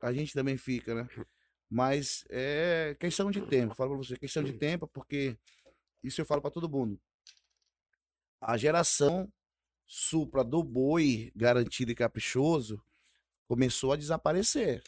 a 0.00 0.12
gente 0.12 0.32
também 0.32 0.56
fica, 0.56 0.94
né? 0.94 1.08
Mas 1.70 2.24
é 2.30 2.96
questão 2.98 3.30
de 3.30 3.42
tempo, 3.42 3.74
falo 3.74 3.90
pra 3.90 3.98
você, 3.98 4.16
questão 4.16 4.42
de 4.42 4.54
tempo, 4.54 4.88
porque 4.88 5.36
isso 6.02 6.20
eu 6.20 6.24
falo 6.24 6.40
pra 6.40 6.50
todo 6.50 6.68
mundo. 6.68 6.98
A 8.40 8.56
geração 8.56 9.30
supra 9.84 10.42
do 10.42 10.62
boi 10.62 11.30
garantido 11.34 11.92
e 11.92 11.94
caprichoso 11.94 12.82
começou 13.48 13.92
a 13.92 13.96
desaparecer. 13.96 14.82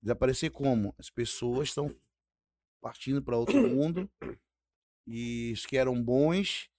Desaparecer 0.00 0.50
como? 0.50 0.94
As 0.98 1.10
pessoas 1.10 1.68
estão 1.68 1.94
partindo 2.80 3.20
para 3.20 3.36
outro 3.36 3.60
mundo 3.68 4.08
e 5.06 5.52
os 5.52 5.66
que 5.66 5.76
eram 5.76 6.00
bons, 6.00 6.70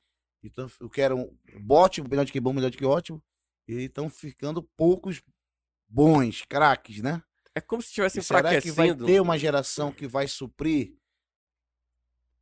então, 0.42 0.72
o 0.80 0.90
que 0.90 1.02
eram 1.02 1.38
ótimo, 1.70 2.08
melhor 2.10 2.26
do 2.26 2.32
que 2.32 2.40
bom, 2.40 2.54
melhor 2.54 2.72
do 2.72 2.78
que 2.78 2.86
ótimo, 2.86 3.22
e 3.68 3.74
estão 3.84 4.10
ficando 4.10 4.64
poucos 4.64 5.22
bons, 5.88 6.44
craques, 6.48 7.02
né? 7.02 7.22
É 7.54 7.60
como 7.60 7.82
se 7.82 7.90
estivesse 7.90 8.20
E 8.20 8.24
será 8.24 8.62
que 8.62 8.72
vai 8.72 8.96
ter 8.96 9.20
uma 9.20 9.38
geração 9.38 9.92
que 9.92 10.08
vai 10.08 10.28
suprir 10.28 10.96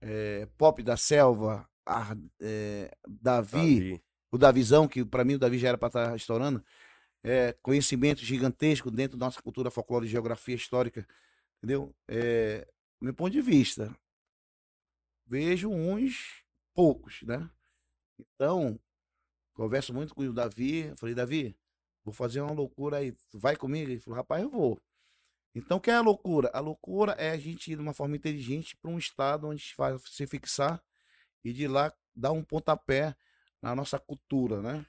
eh, 0.01 0.47
Pop 0.57 0.83
da 0.83 0.97
Selva, 0.97 1.67
Ar- 1.85 2.17
eh, 2.41 2.91
Davi, 3.07 3.79
Davi. 3.79 4.03
o 4.31 4.37
Davizão, 4.37 4.87
que 4.87 5.03
para 5.05 5.23
mim 5.23 5.35
o 5.35 5.39
Davi 5.39 5.57
já 5.57 5.69
era 5.69 5.77
para 5.77 5.87
estar 5.87 6.15
estourando, 6.15 6.63
é, 7.25 7.53
conhecimento 7.53 8.23
gigantesco 8.23 8.91
dentro 8.91 9.17
da 9.17 9.25
nossa 9.25 9.41
cultura, 9.41 9.71
folclore, 9.71 10.07
geografia 10.07 10.53
histórica, 10.53 11.07
entendeu? 11.57 11.93
É, 12.07 12.67
meu 13.01 13.15
ponto 13.15 13.31
de 13.31 13.41
vista, 13.41 13.97
vejo 15.25 15.67
uns 15.67 16.43
poucos, 16.71 17.23
né? 17.23 17.49
Então, 18.19 18.79
converso 19.55 19.91
muito 19.91 20.13
com 20.13 20.21
o 20.21 20.31
Davi, 20.31 20.93
falei, 20.97 21.15
Davi, 21.15 21.57
vou 22.03 22.13
fazer 22.13 22.41
uma 22.41 22.53
loucura 22.53 22.97
aí, 22.97 23.11
tu 23.31 23.39
vai 23.39 23.55
comigo? 23.55 23.89
Ele 23.89 23.99
falou, 23.99 24.17
rapaz, 24.17 24.43
eu 24.43 24.49
vou. 24.51 24.79
Então, 25.55 25.77
o 25.77 25.81
que 25.81 25.89
é 25.89 25.95
a 25.95 26.01
loucura? 26.01 26.51
A 26.53 26.59
loucura 26.59 27.13
é 27.13 27.31
a 27.31 27.37
gente 27.37 27.71
ir 27.71 27.75
de 27.75 27.81
uma 27.81 27.93
forma 27.93 28.15
inteligente 28.15 28.77
para 28.77 28.91
um 28.91 28.99
estado 28.99 29.47
onde 29.47 29.73
vai 29.75 29.97
se 29.97 30.27
fixar 30.27 30.79
e 31.43 31.51
de 31.51 31.67
lá 31.67 31.91
dar 32.15 32.33
um 32.33 32.43
pontapé 32.43 33.15
na 33.63 33.75
nossa 33.75 33.97
cultura, 33.97 34.61
né? 34.61 34.85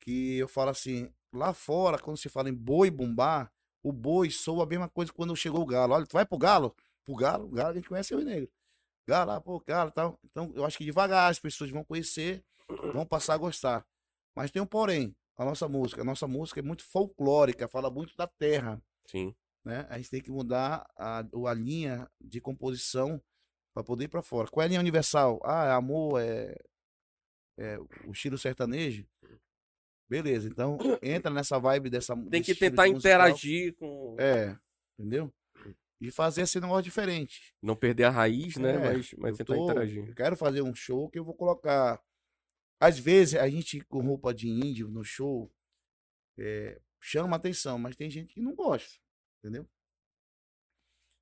Que 0.00 0.38
eu 0.38 0.48
falo 0.48 0.70
assim, 0.70 1.12
lá 1.34 1.52
fora, 1.52 1.98
quando 1.98 2.16
se 2.16 2.28
fala 2.28 2.48
em 2.48 2.54
boi 2.54 2.90
bumbá, 2.90 3.50
o 3.82 3.92
boi 3.92 4.30
soa 4.30 4.64
a 4.64 4.66
mesma 4.66 4.88
coisa 4.88 5.10
que 5.10 5.16
quando 5.16 5.36
chegou 5.36 5.62
o 5.62 5.66
galo. 5.66 5.94
Olha, 5.94 6.06
tu 6.06 6.12
vai 6.12 6.24
pro 6.24 6.38
galo? 6.38 6.74
Pro 7.04 7.14
galo, 7.14 7.46
o 7.46 7.50
galo 7.50 7.70
a 7.70 7.74
gente 7.74 7.88
conhece 7.88 8.14
o 8.14 8.20
negro. 8.20 8.50
Galo, 9.06 9.30
lá, 9.30 9.40
pô, 9.40 9.60
galo 9.60 9.90
tal. 9.90 10.18
Então, 10.24 10.50
eu 10.54 10.64
acho 10.64 10.78
que 10.78 10.84
devagar 10.84 11.30
as 11.30 11.38
pessoas 11.38 11.70
vão 11.70 11.84
conhecer, 11.84 12.42
vão 12.92 13.04
passar 13.04 13.34
a 13.34 13.38
gostar. 13.38 13.86
Mas 14.34 14.50
tem 14.50 14.62
um 14.62 14.66
porém, 14.66 15.14
a 15.36 15.44
nossa 15.44 15.68
música. 15.68 16.00
A 16.00 16.04
nossa 16.04 16.26
música 16.26 16.60
é 16.60 16.62
muito 16.62 16.84
folclórica, 16.84 17.68
fala 17.68 17.90
muito 17.90 18.16
da 18.16 18.26
terra 18.26 18.82
Sim. 19.06 19.34
né? 19.64 19.86
A 19.90 19.98
gente 19.98 20.10
tem 20.10 20.22
que 20.22 20.30
mudar 20.30 20.86
a, 20.96 21.18
a 21.18 21.54
linha 21.54 22.10
de 22.20 22.40
composição 22.40 23.20
para 23.74 23.84
poder 23.84 24.04
ir 24.04 24.08
para 24.08 24.22
fora. 24.22 24.48
Qual 24.48 24.62
é 24.62 24.66
a 24.66 24.68
linha 24.68 24.80
universal? 24.80 25.40
Ah, 25.44 25.66
é 25.66 25.72
amor, 25.72 26.20
é, 26.20 26.56
é 27.58 27.78
o 28.06 28.12
estilo 28.12 28.38
sertanejo. 28.38 29.06
Beleza, 30.08 30.48
então 30.48 30.78
entra 31.02 31.30
nessa 31.32 31.58
vibe 31.58 31.90
dessa 31.90 32.14
Tem 32.28 32.42
que 32.42 32.54
tentar 32.54 32.86
interagir 32.88 33.74
com. 33.74 34.16
É, 34.18 34.56
entendeu? 34.98 35.32
E 36.00 36.10
fazer 36.10 36.42
esse 36.42 36.60
negócio 36.60 36.82
diferente. 36.82 37.54
Não 37.62 37.74
perder 37.74 38.04
a 38.04 38.10
raiz, 38.10 38.56
né? 38.56 38.74
É, 38.74 38.78
mas 38.78 39.14
mas 39.16 39.30
eu 39.38 39.44
tentar 39.46 39.54
tô- 39.54 39.64
interagir. 39.64 40.08
Eu 40.08 40.14
quero 40.14 40.36
fazer 40.36 40.60
um 40.62 40.74
show 40.74 41.08
que 41.08 41.18
eu 41.18 41.24
vou 41.24 41.34
colocar. 41.34 42.00
Às 42.78 42.98
vezes 42.98 43.34
a 43.36 43.48
gente 43.48 43.80
com 43.82 44.00
roupa 44.00 44.34
de 44.34 44.48
índio 44.48 44.88
no 44.90 45.02
show 45.02 45.50
é, 46.38 46.80
chama 47.00 47.36
atenção, 47.36 47.78
mas 47.78 47.96
tem 47.96 48.10
gente 48.10 48.34
que 48.34 48.40
não 48.40 48.54
gosta, 48.54 48.98
entendeu? 49.38 49.66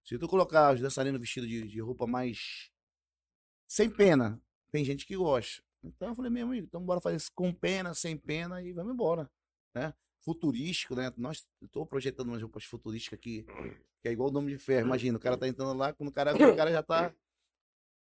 Se 0.04 0.18
tu 0.18 0.26
colocar 0.26 0.74
os 0.74 0.80
dançarinos 0.80 1.20
vestidos 1.20 1.48
de, 1.48 1.68
de 1.68 1.80
roupa 1.80 2.06
mais 2.06 2.70
sem 3.68 3.88
pena, 3.88 4.42
tem 4.72 4.84
gente 4.84 5.06
que 5.06 5.16
gosta. 5.16 5.62
Então 5.84 6.08
eu 6.08 6.14
falei, 6.14 6.30
meu 6.30 6.46
amigo, 6.46 6.66
então 6.66 6.80
bora 6.84 7.00
fazer 7.00 7.16
isso 7.16 7.30
com 7.34 7.52
pena, 7.52 7.94
sem 7.94 8.16
pena 8.16 8.62
e 8.62 8.72
vamos 8.72 8.92
embora, 8.94 9.30
né? 9.74 9.92
Futurístico, 10.20 10.94
né? 10.94 11.12
Nós 11.16 11.46
tô 11.72 11.84
projetando 11.84 12.28
umas 12.28 12.40
roupas 12.40 12.64
futurísticas 12.64 13.18
aqui, 13.18 13.44
que 14.00 14.08
é 14.08 14.12
igual 14.12 14.28
o 14.28 14.32
nome 14.32 14.52
de 14.52 14.58
ferro. 14.58 14.86
Imagina, 14.86 15.18
o 15.18 15.20
cara 15.20 15.36
tá 15.36 15.48
entrando 15.48 15.76
lá, 15.76 15.92
quando 15.92 16.10
o 16.10 16.12
cara, 16.12 16.34
o 16.36 16.56
cara 16.56 16.70
já 16.70 16.82
tá 16.82 17.12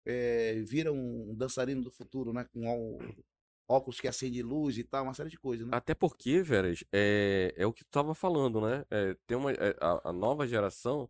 é, 0.05 0.61
vira 0.65 0.91
um 0.91 1.33
dançarino 1.35 1.81
do 1.81 1.89
futuro, 1.91 2.31
né? 2.33 2.45
Com 2.53 2.67
ó- 2.67 3.75
óculos 3.75 3.99
que 3.99 4.07
acende 4.07 4.43
luz 4.43 4.77
e 4.77 4.83
tal, 4.83 5.03
uma 5.05 5.13
série 5.13 5.29
de 5.29 5.39
coisas, 5.39 5.65
né? 5.65 5.75
Até 5.75 5.95
porque, 5.95 6.41
Veras, 6.41 6.83
é, 6.91 7.53
é 7.57 7.65
o 7.65 7.73
que 7.73 7.83
tu 7.83 7.89
tava 7.89 8.13
falando, 8.13 8.61
né? 8.61 8.85
É, 8.91 9.15
tem 9.25 9.37
uma, 9.37 9.51
é, 9.51 9.75
a, 9.81 10.09
a 10.09 10.13
nova 10.13 10.47
geração, 10.47 11.09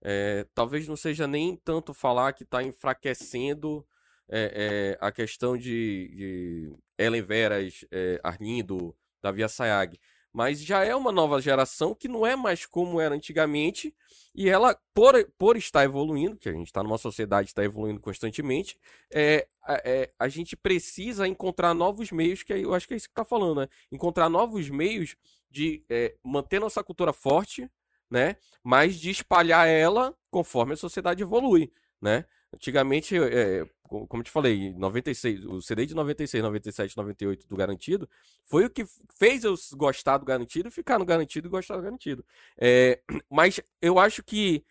é, 0.00 0.44
talvez 0.54 0.88
não 0.88 0.96
seja 0.96 1.26
nem 1.28 1.54
tanto 1.56 1.94
falar 1.94 2.32
que 2.32 2.44
tá 2.44 2.62
enfraquecendo 2.62 3.86
é, 4.34 4.96
é, 4.98 4.98
a 4.98 5.12
questão 5.12 5.58
de, 5.58 6.08
de 6.08 6.72
Ellen 6.96 7.20
Veras, 7.20 7.84
é, 7.90 8.18
Arlindo, 8.24 8.96
Davi 9.22 9.44
Assayag, 9.44 10.00
mas 10.32 10.64
já 10.64 10.82
é 10.82 10.96
uma 10.96 11.12
nova 11.12 11.38
geração 11.42 11.94
que 11.94 12.08
não 12.08 12.26
é 12.26 12.34
mais 12.34 12.64
como 12.64 12.98
era 12.98 13.14
antigamente, 13.14 13.94
e 14.34 14.48
ela, 14.48 14.74
por, 14.94 15.14
por 15.36 15.58
estar 15.58 15.84
evoluindo, 15.84 16.38
que 16.38 16.48
a 16.48 16.52
gente 16.52 16.68
está 16.68 16.82
numa 16.82 16.96
sociedade 16.96 17.48
que 17.48 17.52
está 17.52 17.62
evoluindo 17.62 18.00
constantemente, 18.00 18.78
é, 19.12 19.46
é, 19.84 20.10
a 20.18 20.26
gente 20.28 20.56
precisa 20.56 21.28
encontrar 21.28 21.74
novos 21.74 22.10
meios, 22.10 22.42
que 22.42 22.54
eu 22.54 22.72
acho 22.72 22.88
que 22.88 22.94
é 22.94 22.96
isso 22.96 23.08
que 23.08 23.12
está 23.12 23.26
falando, 23.26 23.60
né? 23.60 23.68
Encontrar 23.90 24.30
novos 24.30 24.70
meios 24.70 25.14
de 25.50 25.84
é, 25.90 26.14
manter 26.24 26.58
nossa 26.58 26.82
cultura 26.82 27.12
forte, 27.12 27.70
né? 28.10 28.36
Mas 28.64 28.96
de 28.96 29.10
espalhar 29.10 29.68
ela 29.68 30.14
conforme 30.30 30.72
a 30.72 30.78
sociedade 30.78 31.22
evolui, 31.22 31.70
né? 32.00 32.24
Antigamente, 32.54 33.14
é, 33.16 33.66
como 34.08 34.20
eu 34.20 34.24
te 34.24 34.30
falei, 34.30 34.72
96, 34.74 35.44
o 35.44 35.60
CD 35.60 35.86
de 35.86 35.94
96, 35.94 36.42
97, 36.42 36.96
98 36.96 37.46
do 37.46 37.56
Garantido 37.56 38.08
foi 38.44 38.64
o 38.64 38.70
que 38.70 38.84
fez 39.16 39.44
eu 39.44 39.54
gostar 39.74 40.18
do 40.18 40.24
Garantido, 40.24 40.70
ficar 40.70 40.98
no 40.98 41.04
Garantido 41.04 41.48
e 41.48 41.50
gostar 41.50 41.76
do 41.76 41.82
Garantido. 41.82 42.24
É, 42.58 43.00
mas 43.30 43.60
eu 43.80 43.98
acho 43.98 44.22
que 44.22 44.64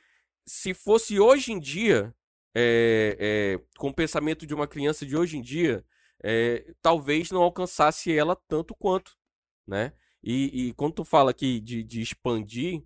se 0.46 0.74
fosse 0.74 1.20
hoje 1.20 1.52
em 1.52 1.60
dia, 1.60 2.14
é, 2.54 3.18
é, 3.20 3.62
com 3.78 3.90
o 3.90 3.94
pensamento 3.94 4.46
de 4.46 4.54
uma 4.54 4.68
criança 4.68 5.06
de 5.06 5.16
hoje 5.16 5.38
em 5.38 5.42
dia, 5.42 5.86
é, 6.24 6.74
talvez 6.82 7.32
não 7.32 7.42
alcançasse 7.42 8.16
ela 8.16 8.36
tanto 8.36 8.76
quanto, 8.76 9.18
né? 9.66 9.94
E, 10.24 10.68
e 10.68 10.74
quando 10.74 10.94
tu 10.96 11.04
fala 11.04 11.32
aqui 11.32 11.60
de, 11.60 11.84
de 11.84 12.02
expandir, 12.02 12.84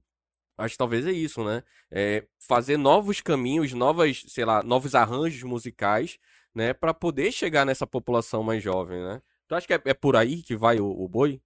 Acho 0.58 0.74
que 0.74 0.78
talvez 0.78 1.06
é 1.06 1.12
isso, 1.12 1.44
né? 1.44 1.64
É 1.92 2.26
fazer 2.40 2.78
novos 2.78 3.20
caminhos, 3.22 3.74
novas, 3.74 4.24
sei 4.28 4.46
lá, 4.46 4.64
novos 4.64 4.96
arranjos 4.96 5.44
musicais, 5.44 6.18
né? 6.54 6.74
Para 6.74 6.94
poder 6.94 7.32
chegar 7.32 7.66
nessa 7.66 7.86
população 7.86 8.42
mais 8.42 8.64
jovem, 8.64 9.02
né? 9.02 9.22
Tu 9.48 9.56
acha 9.56 9.68
que 9.68 9.74
é, 9.74 9.82
é 9.86 9.94
por 9.94 10.16
aí 10.16 10.42
que 10.42 10.56
vai 10.56 10.80
o, 10.80 10.88
o 10.88 11.08
boi? 11.08 11.42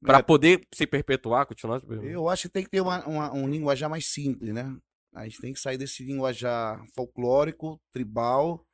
Para 0.00 0.18
é, 0.18 0.22
poder 0.22 0.66
se 0.72 0.86
perpetuar, 0.86 1.46
continuar? 1.46 1.82
Eu 2.02 2.28
acho 2.28 2.42
que 2.42 2.52
tem 2.52 2.64
que 2.64 2.70
ter 2.70 2.80
uma, 2.80 3.04
uma, 3.06 3.34
um 3.34 3.48
linguajar 3.48 3.90
mais 3.90 4.06
simples, 4.06 4.52
né? 4.52 4.76
A 5.14 5.24
gente 5.24 5.40
tem 5.40 5.52
que 5.52 5.60
sair 5.60 5.78
desse 5.78 6.04
linguajar 6.04 6.84
folclórico, 6.94 7.80
tribal, 7.92 8.66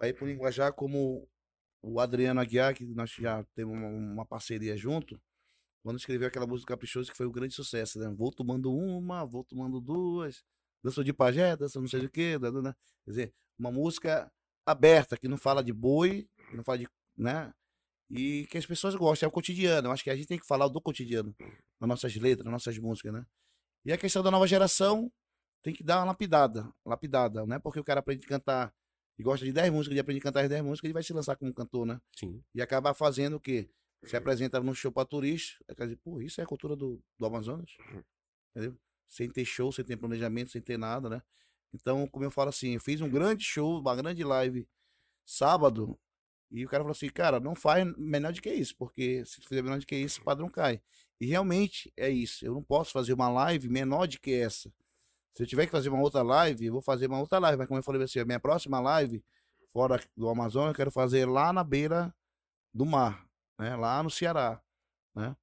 aí 0.00 0.12
para 0.12 0.24
o 0.24 0.28
linguajar 0.28 0.72
como 0.72 1.28
o 1.82 2.00
Adriano 2.00 2.40
Aguiar, 2.40 2.74
que 2.74 2.84
nós 2.84 3.10
já 3.10 3.44
temos 3.54 3.76
uma, 3.76 3.88
uma 3.88 4.26
parceria 4.26 4.76
junto, 4.76 5.20
quando 5.82 5.98
escreveu 5.98 6.28
aquela 6.28 6.46
música 6.46 6.74
Caprichoso, 6.74 7.10
que 7.10 7.16
foi 7.16 7.26
um 7.26 7.32
grande 7.32 7.54
sucesso, 7.54 7.98
né? 7.98 8.08
Vou 8.16 8.30
tomando 8.30 8.72
uma, 8.72 9.24
vou 9.24 9.44
tomando 9.44 9.80
duas, 9.80 10.44
dança 10.82 11.02
de 11.02 11.12
pajé, 11.12 11.56
dança 11.56 11.80
não 11.80 11.88
sei 11.88 12.04
o 12.04 12.10
quê, 12.10 12.38
né? 12.38 12.74
quer 13.04 13.10
dizer, 13.10 13.34
uma 13.58 13.70
música 13.70 14.30
aberta, 14.66 15.16
que 15.16 15.28
não 15.28 15.36
fala 15.36 15.62
de 15.62 15.72
boi, 15.72 16.28
que 16.50 16.56
não 16.56 16.64
fala 16.64 16.78
de, 16.78 16.88
né? 17.16 17.52
E 18.10 18.46
que 18.50 18.58
as 18.58 18.66
pessoas 18.66 18.94
gostam, 18.94 19.26
é 19.26 19.28
o 19.28 19.32
cotidiano. 19.32 19.88
Eu 19.88 19.92
acho 19.92 20.04
que 20.04 20.10
a 20.10 20.16
gente 20.16 20.28
tem 20.28 20.38
que 20.38 20.46
falar 20.46 20.68
do 20.68 20.80
cotidiano, 20.80 21.34
nas 21.80 21.88
nossas 21.88 22.14
letras, 22.16 22.44
nas 22.44 22.52
nossas 22.52 22.78
músicas, 22.78 23.12
né? 23.12 23.26
E 23.84 23.92
a 23.92 23.98
questão 23.98 24.22
da 24.22 24.30
nova 24.30 24.46
geração 24.46 25.10
tem 25.62 25.74
que 25.74 25.82
dar 25.82 25.98
uma 25.98 26.06
lapidada, 26.06 26.72
lapidada, 26.84 27.46
né? 27.46 27.58
Porque 27.58 27.80
o 27.80 27.84
cara 27.84 28.00
aprende 28.00 28.24
a 28.24 28.28
cantar 28.28 28.74
e 29.18 29.22
gosta 29.22 29.44
de 29.44 29.52
10 29.52 29.72
músicas, 29.72 29.92
ele 29.92 30.00
aprende 30.00 30.20
a 30.20 30.22
cantar 30.22 30.42
as 30.42 30.48
10 30.48 30.62
músicas, 30.62 30.84
ele 30.84 30.94
vai 30.94 31.02
se 31.02 31.12
lançar 31.12 31.36
como 31.36 31.52
cantor, 31.52 31.84
né? 31.84 32.00
Sim. 32.16 32.42
E 32.54 32.62
acabar 32.62 32.94
fazendo 32.94 33.36
o 33.36 33.40
quê? 33.40 33.68
Se 34.04 34.16
apresenta 34.16 34.60
num 34.60 34.74
show 34.74 34.92
para 34.92 35.04
turista, 35.04 35.56
quer 35.76 35.84
dizer, 35.84 35.96
pô, 35.96 36.20
isso 36.20 36.40
é 36.40 36.44
a 36.44 36.46
cultura 36.46 36.76
do, 36.76 37.02
do 37.18 37.26
Amazonas, 37.26 37.76
uhum. 37.80 38.02
entendeu? 38.50 38.78
Sem 39.06 39.28
ter 39.28 39.44
show, 39.44 39.72
sem 39.72 39.84
ter 39.84 39.96
planejamento, 39.96 40.50
sem 40.50 40.60
ter 40.60 40.78
nada, 40.78 41.08
né? 41.08 41.22
Então, 41.72 42.06
como 42.06 42.24
eu 42.24 42.30
falo 42.30 42.50
assim, 42.50 42.74
eu 42.74 42.80
fiz 42.80 43.00
um 43.00 43.10
grande 43.10 43.44
show, 43.44 43.80
uma 43.80 43.96
grande 43.96 44.22
live 44.24 44.66
sábado, 45.24 45.98
e 46.50 46.64
o 46.64 46.68
cara 46.68 46.82
falou 46.82 46.92
assim, 46.92 47.10
cara, 47.10 47.38
não 47.38 47.54
faz 47.54 47.84
menor 47.96 48.32
do 48.32 48.40
que 48.40 48.50
isso, 48.50 48.74
porque 48.76 49.24
se 49.26 49.40
tu 49.40 49.48
fizer 49.48 49.62
menor 49.62 49.78
do 49.78 49.86
que 49.86 49.96
isso, 49.96 50.20
o 50.20 50.24
padrão 50.24 50.48
cai. 50.48 50.80
E 51.20 51.26
realmente 51.26 51.92
é 51.96 52.08
isso, 52.08 52.46
eu 52.46 52.54
não 52.54 52.62
posso 52.62 52.92
fazer 52.92 53.12
uma 53.12 53.28
live 53.28 53.68
menor 53.68 54.06
do 54.06 54.18
que 54.18 54.32
essa. 54.32 54.72
Se 55.34 55.42
eu 55.42 55.46
tiver 55.46 55.66
que 55.66 55.72
fazer 55.72 55.88
uma 55.88 56.00
outra 56.00 56.22
live, 56.22 56.64
eu 56.64 56.72
vou 56.72 56.82
fazer 56.82 57.06
uma 57.06 57.20
outra 57.20 57.38
live, 57.38 57.58
mas 57.58 57.68
como 57.68 57.78
eu 57.78 57.82
falei 57.82 58.02
assim, 58.02 58.20
a 58.20 58.24
minha 58.24 58.40
próxima 58.40 58.80
live, 58.80 59.22
fora 59.70 60.02
do 60.16 60.28
Amazonas, 60.28 60.70
eu 60.70 60.74
quero 60.74 60.90
fazer 60.90 61.26
lá 61.26 61.52
na 61.52 61.62
beira 61.62 62.14
do 62.72 62.86
mar, 62.86 63.27
né? 63.58 63.76
Lá 63.76 64.02
no 64.02 64.10
Ceará, 64.10 64.60
né? 65.14 65.36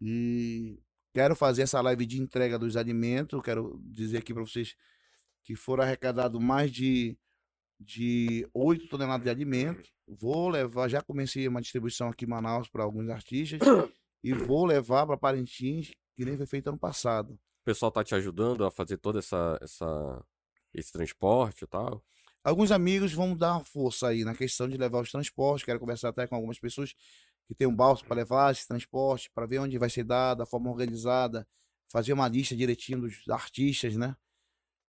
E 0.00 0.80
quero 1.12 1.34
fazer 1.34 1.62
essa 1.62 1.80
live 1.80 2.06
de 2.06 2.20
entrega 2.20 2.58
dos 2.58 2.76
alimentos. 2.76 3.42
Quero 3.42 3.80
dizer 3.84 4.18
aqui 4.18 4.32
para 4.32 4.42
vocês 4.42 4.76
que 5.42 5.56
foram 5.56 5.82
arrecadados 5.82 6.40
mais 6.40 6.70
de 6.70 7.18
de 7.80 8.48
8 8.52 8.88
toneladas 8.88 9.22
de 9.22 9.30
alimento. 9.30 9.90
Vou 10.06 10.48
levar, 10.48 10.88
já 10.88 11.00
comecei 11.00 11.46
uma 11.46 11.60
distribuição 11.60 12.08
aqui 12.08 12.24
em 12.24 12.28
Manaus 12.28 12.68
para 12.68 12.82
alguns 12.82 13.08
artistas 13.08 13.60
e 14.22 14.32
vou 14.32 14.64
levar 14.64 15.06
para 15.06 15.16
Parintins, 15.16 15.92
que 16.16 16.24
nem 16.24 16.36
foi 16.36 16.46
feito 16.46 16.68
ano 16.68 16.78
passado. 16.78 17.34
O 17.34 17.64
pessoal 17.64 17.92
tá 17.92 18.02
te 18.02 18.14
ajudando 18.14 18.64
a 18.64 18.70
fazer 18.70 18.96
toda 18.96 19.20
essa, 19.20 19.58
essa 19.62 20.24
esse 20.74 20.92
transporte 20.92 21.64
e 21.64 21.66
tal? 21.66 22.02
Alguns 22.42 22.70
amigos 22.70 23.12
vão 23.12 23.36
dar 23.36 23.56
uma 23.56 23.64
força 23.64 24.08
aí 24.08 24.24
na 24.24 24.34
questão 24.34 24.68
de 24.68 24.76
levar 24.76 25.00
os 25.00 25.10
transportes. 25.10 25.64
Quero 25.64 25.78
conversar 25.78 26.08
até 26.08 26.26
com 26.26 26.34
algumas 26.34 26.58
pessoas 26.58 26.94
que 27.48 27.54
tem 27.54 27.66
um 27.66 27.74
balso 27.74 28.04
para 28.04 28.16
levar 28.16 28.52
esse 28.52 28.68
transporte, 28.68 29.30
para 29.34 29.46
ver 29.46 29.58
onde 29.58 29.78
vai 29.78 29.88
ser 29.88 30.04
dado, 30.04 30.42
a 30.42 30.46
forma 30.46 30.70
organizada, 30.70 31.48
fazer 31.90 32.12
uma 32.12 32.28
lista 32.28 32.54
direitinho 32.54 33.00
dos 33.00 33.26
artistas, 33.28 33.96
né? 33.96 34.14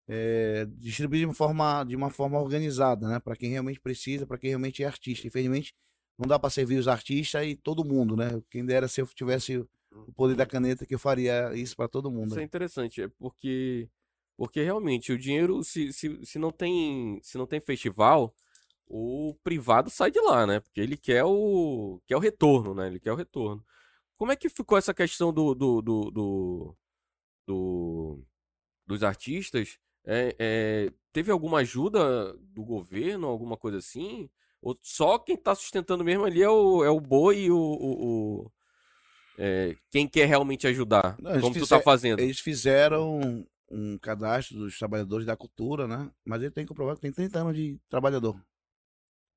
É, 0.08 0.66
distribuir 0.76 1.20
de 1.20 1.26
uma 1.26 1.34
forma, 1.34 1.84
de 1.84 1.94
uma 1.94 2.10
forma 2.10 2.40
organizada, 2.40 3.06
né? 3.08 3.20
Para 3.20 3.36
quem 3.36 3.50
realmente 3.50 3.80
precisa, 3.80 4.26
para 4.26 4.38
quem 4.38 4.50
realmente 4.50 4.82
é 4.82 4.86
artista. 4.86 5.26
Infelizmente, 5.26 5.72
não 6.18 6.26
dá 6.26 6.38
para 6.38 6.50
servir 6.50 6.78
os 6.78 6.88
artistas 6.88 7.46
e 7.46 7.54
todo 7.54 7.84
mundo, 7.84 8.16
né? 8.16 8.42
Quem 8.50 8.66
dera 8.66 8.88
se 8.88 9.00
eu 9.00 9.06
tivesse 9.06 9.64
o 9.92 10.12
poder 10.12 10.34
da 10.34 10.46
caneta 10.46 10.84
que 10.84 10.94
eu 10.94 10.98
faria 10.98 11.54
isso 11.54 11.76
para 11.76 11.88
todo 11.88 12.10
mundo. 12.10 12.28
Isso 12.28 12.40
é 12.40 12.42
interessante, 12.42 13.02
é 13.02 13.08
porque 13.18 13.88
porque 14.36 14.62
realmente 14.62 15.12
o 15.12 15.18
dinheiro 15.18 15.64
se, 15.64 15.92
se, 15.92 16.24
se 16.24 16.38
não 16.38 16.52
tem 16.52 17.20
se 17.22 17.36
não 17.38 17.46
tem 17.46 17.60
festival, 17.60 18.34
o 18.88 19.34
privado 19.44 19.90
sai 19.90 20.10
de 20.10 20.20
lá, 20.20 20.46
né? 20.46 20.60
Porque 20.60 20.80
ele 20.80 20.96
quer 20.96 21.24
o, 21.24 22.00
quer 22.06 22.16
o 22.16 22.20
retorno, 22.20 22.74
né? 22.74 22.86
Ele 22.86 22.98
quer 22.98 23.12
o 23.12 23.16
retorno. 23.16 23.64
Como 24.16 24.32
é 24.32 24.36
que 24.36 24.48
ficou 24.48 24.76
essa 24.76 24.94
questão 24.94 25.32
do, 25.32 25.54
do, 25.54 25.82
do, 25.82 26.10
do, 26.10 26.76
do 27.46 28.24
dos 28.86 29.02
artistas? 29.04 29.78
É, 30.04 30.34
é, 30.38 30.92
teve 31.12 31.30
alguma 31.30 31.58
ajuda 31.58 32.32
do 32.38 32.64
governo, 32.64 33.26
alguma 33.26 33.56
coisa 33.56 33.78
assim? 33.78 34.28
Ou 34.60 34.76
só 34.82 35.18
quem 35.18 35.36
está 35.36 35.54
sustentando 35.54 36.02
mesmo 36.02 36.24
ali 36.24 36.42
é 36.42 36.48
o, 36.48 36.82
é 36.82 36.90
o 36.90 37.00
boi 37.00 37.42
e 37.42 37.50
o, 37.50 37.56
o, 37.56 38.42
o 38.42 38.52
é, 39.38 39.76
quem 39.90 40.08
quer 40.08 40.26
realmente 40.26 40.66
ajudar, 40.66 41.16
Não, 41.20 41.40
como 41.40 41.54
tu 41.54 41.66
tá 41.66 41.80
fazendo? 41.80 42.18
Eles 42.18 42.40
fizeram 42.40 43.46
um 43.70 43.98
cadastro 43.98 44.58
dos 44.58 44.76
trabalhadores 44.76 45.26
da 45.26 45.36
cultura, 45.36 45.86
né? 45.86 46.10
Mas 46.24 46.42
ele 46.42 46.50
tem 46.50 46.64
que 46.64 46.68
comprovar 46.68 46.96
que 46.96 47.02
tem 47.02 47.12
30 47.12 47.38
anos 47.38 47.54
de 47.54 47.78
trabalhador. 47.88 48.36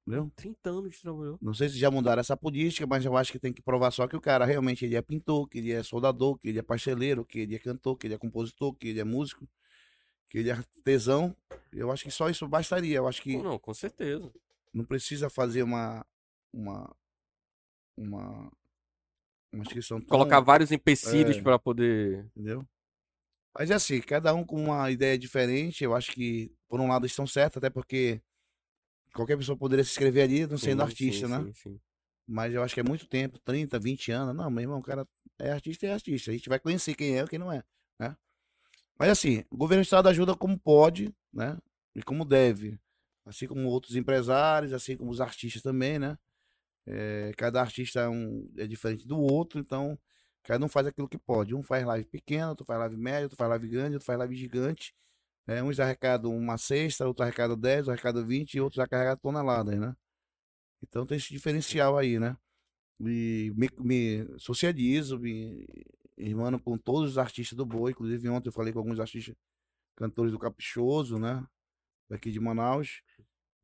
Entendeu? 0.08 0.32
30 0.36 0.70
anos 0.70 0.92
de 0.92 1.02
trabalhou. 1.02 1.38
Não 1.42 1.54
sei 1.54 1.70
se 1.70 1.78
já 1.78 1.92
mudaram 1.92 2.20
essa 2.20 2.36
política, 2.36 2.88
mas 2.88 3.06
eu 3.06 3.16
acho 3.16 3.32
que 3.32 3.40
tem 3.40 3.54
que 3.54 3.62
provar 3.62 3.92
só 3.92 4.08
que 4.08 4.16
o 4.16 4.22
cara 4.22 4.46
realmente 4.46 4.84
ele 4.84 4.96
é 4.96 5.02
pintor, 5.02 5.48
que 5.48 5.60
ele 5.60 5.72
é 5.72 5.84
soldador, 5.84 6.38
que 6.38 6.50
ele 6.50 6.60
é 6.60 6.64
parceleiro, 6.64 7.24
que 7.24 7.40
ele 7.40 7.56
é 7.56 7.60
cantor, 7.60 7.96
que 7.96 8.08
ele 8.08 8.16
é 8.16 8.18
compositor, 8.18 8.74
que 8.74 8.88
ele 8.88 9.00
é 9.00 9.04
músico, 9.04 9.48
que 10.28 10.40
ele 10.40 10.50
é 10.50 10.54
artesão. 10.54 11.36
Eu 11.72 11.92
acho 11.92 12.04
que 12.04 12.12
só 12.12 12.30
isso 12.30 12.48
bastaria. 12.48 12.98
Eu 12.98 13.08
acho 13.08 13.22
que. 13.22 13.38
Não, 13.38 13.60
com 13.60 13.74
certeza. 13.74 14.32
Não 14.74 14.84
precisa 14.84 15.30
fazer 15.30 15.62
uma. 15.62 16.06
Uma. 16.52 16.96
Uma. 17.96 18.52
Uma 19.54 19.64
inscrição. 19.64 20.00
Tão... 20.00 20.08
Colocar 20.08 20.40
vários 20.40 20.72
empecilhos 20.72 21.38
é... 21.38 21.42
para 21.42 21.60
poder. 21.60 22.26
Entendeu? 22.36 22.66
Mas 23.54 23.70
é 23.70 23.74
assim, 23.76 24.02
cada 24.02 24.34
um 24.34 24.46
com 24.46 24.56
uma 24.56 24.90
ideia 24.90 25.18
diferente. 25.18 25.84
Eu 25.84 25.94
acho 25.94 26.12
que, 26.12 26.52
por 26.68 26.80
um 26.80 26.88
lado, 26.88 27.06
estão 27.06 27.28
certos, 27.28 27.58
até 27.58 27.70
porque 27.70 28.22
qualquer 29.14 29.38
pessoa 29.38 29.58
poderia 29.58 29.84
se 29.84 29.92
inscrever 29.92 30.24
ali 30.24 30.48
não 30.48 30.58
sendo 30.58 30.80
sim, 30.80 30.86
artista, 30.86 31.28
sim, 31.28 31.34
né? 31.34 31.44
Sim, 31.46 31.54
sim. 31.54 31.82
Mas 32.28 32.54
eu 32.54 32.64
acho 32.64 32.74
que 32.74 32.80
é 32.80 32.84
muito 32.84 33.08
tempo, 33.08 33.40
30, 33.40 33.78
20 33.80 34.12
anos. 34.12 34.36
Não, 34.36 34.50
meu 34.50 34.62
irmão, 34.62 34.80
o 34.80 34.84
cara 34.84 35.08
é 35.40 35.52
artista 35.52 35.86
é 35.86 35.94
artista. 35.94 36.32
A 36.32 36.34
gente 36.34 36.50
vai 36.50 36.60
conhecer 36.60 36.96
quem 36.96 37.18
é 37.18 37.24
e 37.24 37.28
quem 37.28 37.40
não 37.40 37.52
é, 37.52 37.64
né? 38.00 38.16
Mas 38.98 39.10
assim, 39.10 39.44
o 39.50 39.58
governo 39.58 39.82
do 39.82 39.86
estado 39.86 40.08
ajuda 40.08 40.36
como 40.36 40.58
pode, 40.58 41.14
né? 41.34 41.58
E 41.96 42.02
como 42.02 42.24
deve. 42.24 42.80
Assim 43.26 43.48
como 43.48 43.68
outros 43.68 43.96
empresários, 43.96 44.74
assim 44.74 44.96
como 44.96 45.12
os 45.12 45.22
artistas 45.22 45.62
também, 45.62 46.00
né? 46.00 46.18
É, 46.86 47.32
cada 47.38 47.62
artista 47.62 48.00
é, 48.02 48.10
um, 48.10 48.50
é 48.58 48.66
diferente 48.66 49.08
do 49.08 49.20
outro, 49.20 49.60
então 49.60 49.98
cada 50.44 50.66
um 50.66 50.70
faz 50.70 50.88
aquilo 50.88 51.08
que 51.08 51.18
pode. 51.18 51.54
Um 51.54 51.62
faz 51.62 51.86
live 51.86 52.08
pequena, 52.08 52.50
outro 52.50 52.66
faz 52.66 52.80
live 52.80 52.98
média, 52.98 53.24
outro 53.24 53.38
faz 53.38 53.50
live 53.50 53.68
grande, 53.68 53.96
outro 53.96 54.06
faz 54.06 54.18
live 54.20 54.36
gigante. 54.36 54.96
É, 55.48 55.64
uns 55.64 55.80
arrecadam 55.80 56.36
uma 56.38 56.58
cesta, 56.58 57.08
outros 57.08 57.26
arrecadam 57.28 57.58
10, 57.58 57.88
outros 57.88 57.90
arrecadam 57.90 58.26
20 58.26 58.54
e 58.56 58.62
outros 58.62 58.80
arrecadam 58.80 59.18
toneladas, 59.18 59.80
né? 59.80 59.96
Então 60.84 61.06
tem 61.06 61.18
esse 61.18 61.30
diferencial 61.30 61.98
aí, 61.98 62.20
né? 62.20 62.38
E 63.02 63.52
me, 63.56 63.70
me 63.80 64.40
socializo, 64.40 65.20
me 65.20 65.68
irmano 66.18 66.60
com 66.60 66.78
todos 66.78 67.12
os 67.12 67.18
artistas 67.18 67.58
do 67.58 67.66
boi. 67.66 67.92
Inclusive 67.92 68.30
ontem 68.30 68.50
eu 68.50 68.54
falei 68.54 68.74
com 68.74 68.80
alguns 68.80 69.00
artistas 69.00 69.36
cantores 69.96 70.32
do 70.32 70.40
Caprichoso, 70.40 71.20
né? 71.20 71.46
Daqui 72.10 72.32
de 72.32 72.40
Manaus. 72.40 73.02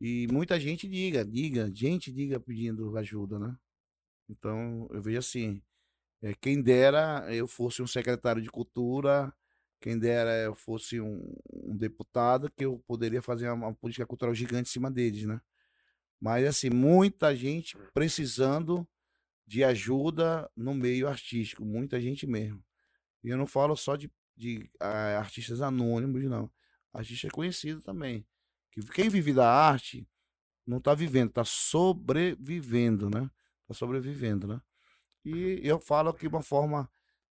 E 0.02 0.28
muita 0.32 0.60
gente 0.60 0.88
diga, 0.88 1.26
diga, 1.26 1.72
gente 1.74 2.12
diga 2.12 2.40
pedindo 2.40 2.98
ajuda, 2.98 3.40
né? 3.40 3.58
Então 4.30 4.88
eu 4.91 5.02
vejo 5.02 5.20
assim, 5.20 5.62
É, 6.22 6.34
quem 6.36 6.62
dera 6.64 7.26
eu 7.34 7.48
fosse 7.48 7.82
um 7.82 7.88
secretário 7.88 8.41
de 8.41 8.49
cultura, 8.49 9.34
quem 9.80 9.98
dera 9.98 10.32
eu 10.38 10.56
fosse 10.56 10.99
um, 10.99 11.34
um 11.54 11.76
deputado, 11.76 12.52
que 12.52 12.66
eu 12.66 12.80
poderia 12.88 13.22
fazer 13.22 13.49
uma, 13.49 13.68
uma 13.68 13.74
política 13.74 14.06
cultural 14.06 14.34
gigante 14.34 14.70
em 14.70 14.74
cima 14.74 14.90
deles, 14.90 15.26
né? 15.26 15.40
Mas, 16.20 16.45
assim, 16.48 16.70
muita 16.70 17.36
gente 17.36 17.78
precisando 17.94 18.88
de 19.45 19.64
ajuda 19.64 20.49
no 20.56 20.74
meio 20.74 21.08
artístico, 21.08 21.64
muita 21.64 22.02
gente 22.02 22.26
mesmo. 22.26 22.64
E 23.24 23.30
eu 23.30 23.38
não 23.38 23.45
falo 23.45 23.76
só 23.76 23.95
de, 23.95 24.12
de 24.36 24.70
ah, 24.80 25.20
artistas 25.20 25.62
anônimos, 25.62 26.24
não. 26.24 26.52
Artista 26.91 27.30
conhecido 27.30 27.82
também. 27.82 28.26
Que 28.72 28.82
quem 28.82 29.10
vive 29.10 29.34
da 29.34 29.49
arte 29.49 30.08
não 30.66 30.80
está 30.80 30.94
vivendo, 30.94 31.30
está 31.30 31.45
sobrevivendo, 31.45 33.10
né? 33.10 33.30
Está 33.62 33.74
sobrevivendo, 33.74 34.48
né? 34.48 34.62
E 35.24 35.60
eu 35.64 35.80
falo 35.80 36.14
que 36.14 36.28
uma 36.28 36.41
forma, 36.41 36.90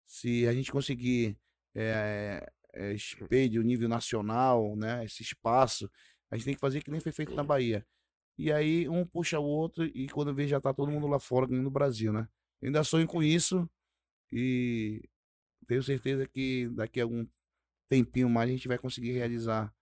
se 0.05 0.47
a 0.47 0.53
gente 0.53 0.71
conseguir 0.71 1.37
é, 1.75 2.51
é, 2.73 2.95
o 3.59 3.63
nível 3.63 3.87
nacional, 3.89 4.75
né? 4.75 5.03
Esse 5.05 5.23
espaço, 5.23 5.89
a 6.29 6.35
gente 6.35 6.45
tem 6.45 6.53
que 6.55 6.61
fazer 6.61 6.81
que 6.81 6.91
nem 6.91 6.99
foi 6.99 7.11
feito 7.11 7.33
na 7.33 7.43
Bahia. 7.43 7.85
E 8.37 8.51
aí 8.51 8.89
um 8.89 9.05
puxa 9.05 9.39
o 9.39 9.43
outro 9.43 9.85
e 9.85 10.07
quando 10.09 10.33
vê 10.33 10.47
já 10.47 10.59
tá 10.59 10.73
todo 10.73 10.91
mundo 10.91 11.07
lá 11.07 11.19
fora, 11.19 11.47
no 11.47 11.69
Brasil, 11.69 12.11
né? 12.11 12.27
Eu 12.61 12.67
ainda 12.67 12.83
sonho 12.83 13.07
com 13.07 13.21
isso 13.21 13.69
e 14.31 15.03
tenho 15.67 15.83
certeza 15.83 16.27
que 16.27 16.67
daqui 16.69 16.99
a 16.99 17.03
algum 17.03 17.25
tempinho 17.87 18.29
mais 18.29 18.49
a 18.49 18.53
gente 18.53 18.67
vai 18.67 18.77
conseguir 18.77 19.11
realizar 19.11 19.73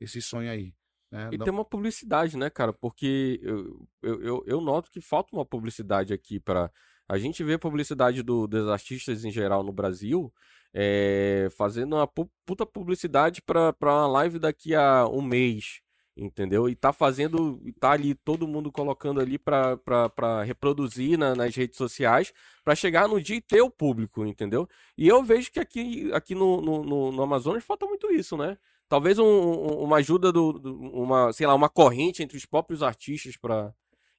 esse 0.00 0.22
sonho 0.22 0.50
aí. 0.50 0.74
Né? 1.10 1.30
E 1.32 1.38
tem 1.38 1.52
uma 1.52 1.64
publicidade, 1.64 2.36
né, 2.36 2.48
cara? 2.48 2.72
Porque 2.72 3.40
eu, 3.42 3.88
eu, 4.00 4.22
eu, 4.22 4.44
eu 4.46 4.60
noto 4.60 4.90
que 4.90 5.00
falta 5.00 5.34
uma 5.34 5.44
publicidade 5.44 6.14
aqui 6.14 6.38
para 6.38 6.70
A 7.08 7.18
gente 7.18 7.42
vê 7.42 7.58
publicidade 7.58 8.22
do, 8.22 8.46
dos 8.46 8.68
artistas 8.68 9.24
em 9.24 9.30
geral 9.30 9.62
no 9.62 9.72
Brasil 9.72 10.32
é, 10.72 11.48
fazendo 11.56 11.96
uma 11.96 12.06
puta 12.06 12.64
publicidade 12.64 13.42
para 13.42 13.74
uma 13.82 14.06
live 14.06 14.38
daqui 14.38 14.74
a 14.74 15.06
um 15.08 15.22
mês 15.22 15.80
entendeu? 16.16 16.68
E 16.68 16.74
tá 16.74 16.92
fazendo, 16.92 17.60
tá 17.78 17.92
ali 17.92 18.14
todo 18.14 18.46
mundo 18.46 18.70
colocando 18.70 19.20
ali 19.20 19.38
para 19.38 20.44
reproduzir 20.44 21.18
na, 21.18 21.34
nas 21.34 21.54
redes 21.54 21.76
sociais, 21.76 22.32
para 22.64 22.74
chegar 22.74 23.08
no 23.08 23.20
dia 23.20 23.36
e 23.36 23.40
ter 23.40 23.62
o 23.62 23.70
público, 23.70 24.24
entendeu? 24.26 24.68
E 24.96 25.08
eu 25.08 25.22
vejo 25.22 25.50
que 25.50 25.58
aqui, 25.58 26.12
aqui 26.12 26.34
no, 26.34 26.60
no, 26.60 27.12
no 27.12 27.22
Amazonas 27.22 27.64
falta 27.64 27.86
muito 27.86 28.12
isso, 28.12 28.36
né? 28.36 28.58
Talvez 28.88 29.18
um, 29.18 29.24
uma 29.24 29.98
ajuda 29.98 30.32
do, 30.32 30.52
do, 30.52 30.76
uma, 30.78 31.32
sei 31.32 31.46
lá, 31.46 31.54
uma 31.54 31.68
corrente 31.68 32.22
entre 32.22 32.36
os 32.36 32.44
próprios 32.44 32.82
artistas 32.82 33.36
para 33.36 33.72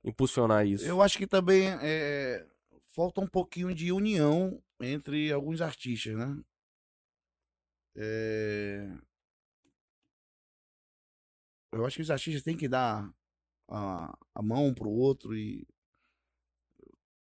impulsionar 0.03 0.65
isso. 0.65 0.85
Eu 0.85 1.01
acho 1.01 1.17
que 1.17 1.27
também 1.27 1.67
é, 1.81 2.45
falta 2.87 3.21
um 3.21 3.27
pouquinho 3.27 3.75
de 3.75 3.91
união 3.91 4.61
entre 4.81 5.31
alguns 5.31 5.61
artistas, 5.61 6.15
né? 6.15 6.43
É, 7.95 8.87
eu 11.73 11.85
acho 11.85 11.97
que 11.97 12.01
os 12.01 12.11
artistas 12.11 12.43
têm 12.43 12.57
que 12.57 12.67
dar 12.67 13.13
a, 13.69 14.17
a 14.35 14.41
mão 14.41 14.67
um 14.67 14.73
pro 14.73 14.89
outro 14.89 15.35
e 15.35 15.67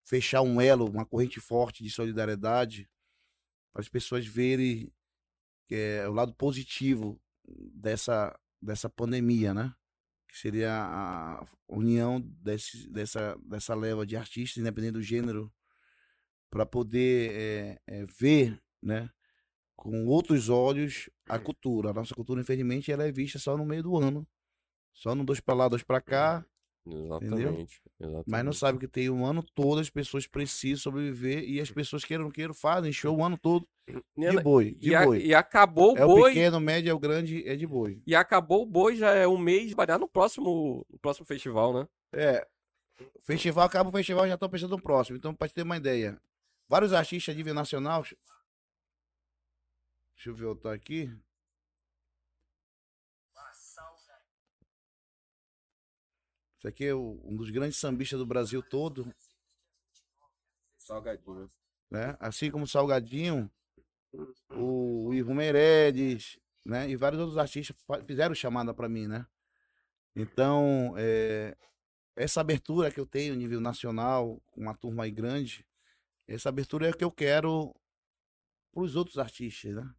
fechar 0.05 0.41
um 0.41 0.59
elo, 0.59 0.89
uma 0.89 1.05
corrente 1.05 1.39
forte 1.39 1.83
de 1.83 1.89
solidariedade 1.89 2.89
para 3.71 3.81
as 3.81 3.89
pessoas 3.89 4.25
verem 4.25 4.91
que 5.67 5.75
é 5.75 6.09
o 6.09 6.13
lado 6.13 6.33
positivo 6.33 7.21
dessa, 7.47 8.37
dessa 8.59 8.89
pandemia, 8.89 9.53
né? 9.53 9.75
Que 10.27 10.35
seria 10.35 10.73
a 10.73 11.45
união 11.67 12.19
desse, 12.19 12.89
dessa, 12.89 13.35
dessa 13.43 13.75
leva 13.75 14.03
de 14.03 14.17
artistas, 14.17 14.57
independente 14.57 14.93
do 14.93 15.01
gênero, 15.01 15.53
para 16.49 16.65
poder 16.65 17.31
é, 17.31 17.81
é, 17.87 18.05
ver, 18.19 18.59
né? 18.81 19.09
Com 19.75 20.07
outros 20.07 20.49
olhos 20.49 21.09
a 21.27 21.39
cultura. 21.39 21.91
A 21.91 21.93
nossa 21.93 22.13
cultura, 22.13 22.41
infelizmente, 22.41 22.91
ela 22.91 23.05
é 23.05 23.11
vista 23.11 23.39
só 23.39 23.55
no 23.55 23.65
meio 23.65 23.83
do 23.83 23.97
ano. 23.97 24.27
Só 24.93 25.15
no 25.15 25.23
dois 25.23 25.39
para 25.39 25.53
lá, 25.55 25.67
dois 25.69 25.83
para 25.83 26.01
cá. 26.01 26.45
Exatamente, 26.85 27.81
exatamente, 27.99 28.25
Mas 28.25 28.45
não 28.45 28.53
sabe 28.53 28.79
que 28.79 28.87
tem 28.87 29.09
um 29.09 29.25
ano 29.25 29.43
todo, 29.43 29.79
as 29.79 29.89
pessoas 29.89 30.25
precisam 30.25 30.77
sobreviver 30.77 31.43
e 31.47 31.61
as 31.61 31.69
pessoas 31.69 32.03
queiram 32.03 32.23
não 32.23 32.31
queiram, 32.31 32.53
fazem 32.53 32.91
show 32.91 33.15
o 33.15 33.23
ano 33.23 33.37
todo 33.37 33.67
de 34.15 34.41
boi. 34.41 34.75
De 34.75 34.93
e, 34.93 35.05
boi. 35.05 35.17
A, 35.17 35.25
e 35.25 35.33
acabou 35.33 35.97
é 35.97 36.05
o 36.05 36.07
boi. 36.07 36.19
É 36.19 36.23
o 36.23 36.27
pequeno, 36.27 36.59
médio, 36.59 36.89
é 36.89 36.93
o 36.93 36.99
grande, 36.99 37.47
é 37.47 37.55
de 37.55 37.65
boi. 37.65 38.01
E 38.05 38.15
acabou 38.15 38.63
o 38.63 38.65
boi, 38.65 38.95
já 38.95 39.13
é 39.13 39.27
um 39.27 39.37
mês, 39.37 39.73
vai 39.73 39.87
dar 39.87 39.99
no 39.99 40.07
próximo, 40.07 40.85
no 40.89 40.99
próximo 40.99 41.25
festival, 41.25 41.73
né? 41.73 41.87
É. 42.13 42.47
Festival, 43.21 43.65
acaba 43.65 43.89
o 43.89 43.93
festival, 43.93 44.27
já 44.27 44.37
tô 44.37 44.49
pensando 44.49 44.71
no 44.71 44.81
próximo. 44.81 45.17
Então, 45.17 45.33
te 45.33 45.53
ter 45.53 45.63
uma 45.63 45.77
ideia, 45.77 46.19
vários 46.69 46.93
artistas 46.93 47.33
de 47.33 47.39
nível 47.39 47.55
nacional. 47.55 48.03
Deixa 50.13 50.29
eu 50.29 50.35
voltar 50.35 50.73
aqui. 50.73 51.11
Isso 56.57 56.67
aqui 56.67 56.85
é 56.85 56.93
um 56.93 57.35
dos 57.37 57.49
grandes 57.49 57.77
sambistas 57.77 58.19
do 58.19 58.25
Brasil 58.25 58.61
todo. 58.61 59.13
Salgadinho. 60.77 61.49
Né? 61.89 62.17
Assim 62.19 62.51
como 62.51 62.67
Salgadinho, 62.67 63.49
o, 64.51 65.13
Ivo 65.13 65.33
Meirelles, 65.33 66.37
né? 66.65 66.89
E 66.89 66.95
vários 66.95 67.21
outros 67.21 67.37
artistas 67.37 67.77
fizeram 68.05 68.35
chamada 68.35 68.73
para 68.73 68.89
mim, 68.89 69.07
né? 69.07 69.25
Então, 70.15 70.93
é, 70.97 71.55
essa 72.15 72.41
abertura 72.41 72.91
que 72.91 72.99
eu 72.99 73.05
tenho 73.05 73.35
nível 73.35 73.61
nacional, 73.61 74.41
com 74.51 74.61
uma 74.61 74.75
turma 74.75 75.05
aí 75.05 75.11
grande, 75.11 75.65
essa 76.29 76.49
abertura 76.49 76.87
é 76.87 76.91
o 76.91 76.95
que 76.95 77.03
eu 77.03 77.11
quero 77.11 77.75
para 78.71 78.83
os 78.83 78.95
outros 78.95 79.17
artistas, 79.17 79.73
né? 79.73 79.89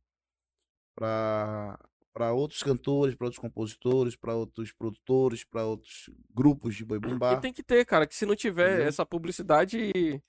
Para 0.94 2.32
outros 2.32 2.62
cantores, 2.62 3.14
para 3.14 3.26
outros 3.26 3.40
compositores, 3.40 4.16
para 4.16 4.34
outros 4.34 4.72
produtores, 4.72 5.44
para 5.44 5.64
outros 5.64 6.10
grupos 6.32 6.76
de 6.76 6.84
boi 6.84 6.98
bumbá. 6.98 7.34
E 7.34 7.40
tem 7.40 7.52
que 7.52 7.62
ter, 7.62 7.84
cara, 7.84 8.06
que 8.06 8.14
se 8.14 8.26
não 8.26 8.36
tiver 8.36 8.70
Entendeu? 8.70 8.88
essa 8.88 9.04
publicidade, 9.04 10.22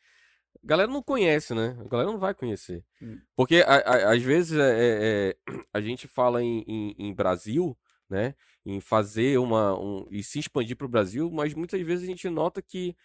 a 0.63 0.67
galera 0.67 0.91
não 0.91 1.03
conhece, 1.03 1.53
né? 1.53 1.77
A 1.79 1.87
galera 1.87 2.11
não 2.11 2.19
vai 2.19 2.33
conhecer. 2.33 2.83
Hum. 3.01 3.19
Porque 3.35 3.63
a, 3.67 3.75
a, 3.75 4.13
às 4.13 4.23
vezes 4.23 4.57
é, 4.57 4.71
é, 4.71 5.29
é 5.29 5.63
a 5.73 5.81
gente 5.81 6.07
fala 6.07 6.41
em, 6.41 6.63
em, 6.67 6.95
em, 6.97 7.13
Brasil, 7.13 7.77
né? 8.09 8.33
Em 8.65 8.79
fazer 8.79 9.37
uma. 9.37 9.77
Um, 9.79 10.07
e 10.09 10.23
se 10.23 10.39
expandir 10.39 10.75
para 10.75 10.85
o 10.85 10.89
Brasil, 10.89 11.29
mas 11.31 11.53
muitas 11.53 11.81
vezes 11.81 12.03
a 12.03 12.07
gente 12.07 12.29
nota 12.29 12.61
que 12.61 12.95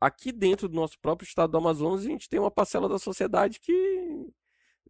aqui 0.00 0.32
dentro 0.32 0.68
do 0.68 0.76
nosso 0.76 0.98
próprio 1.00 1.26
estado 1.26 1.50
do 1.50 1.58
Amazonas 1.58 2.04
a 2.04 2.08
gente 2.08 2.28
tem 2.28 2.40
uma 2.40 2.50
parcela 2.50 2.88
da 2.88 2.98
sociedade 2.98 3.60
que 3.60 4.28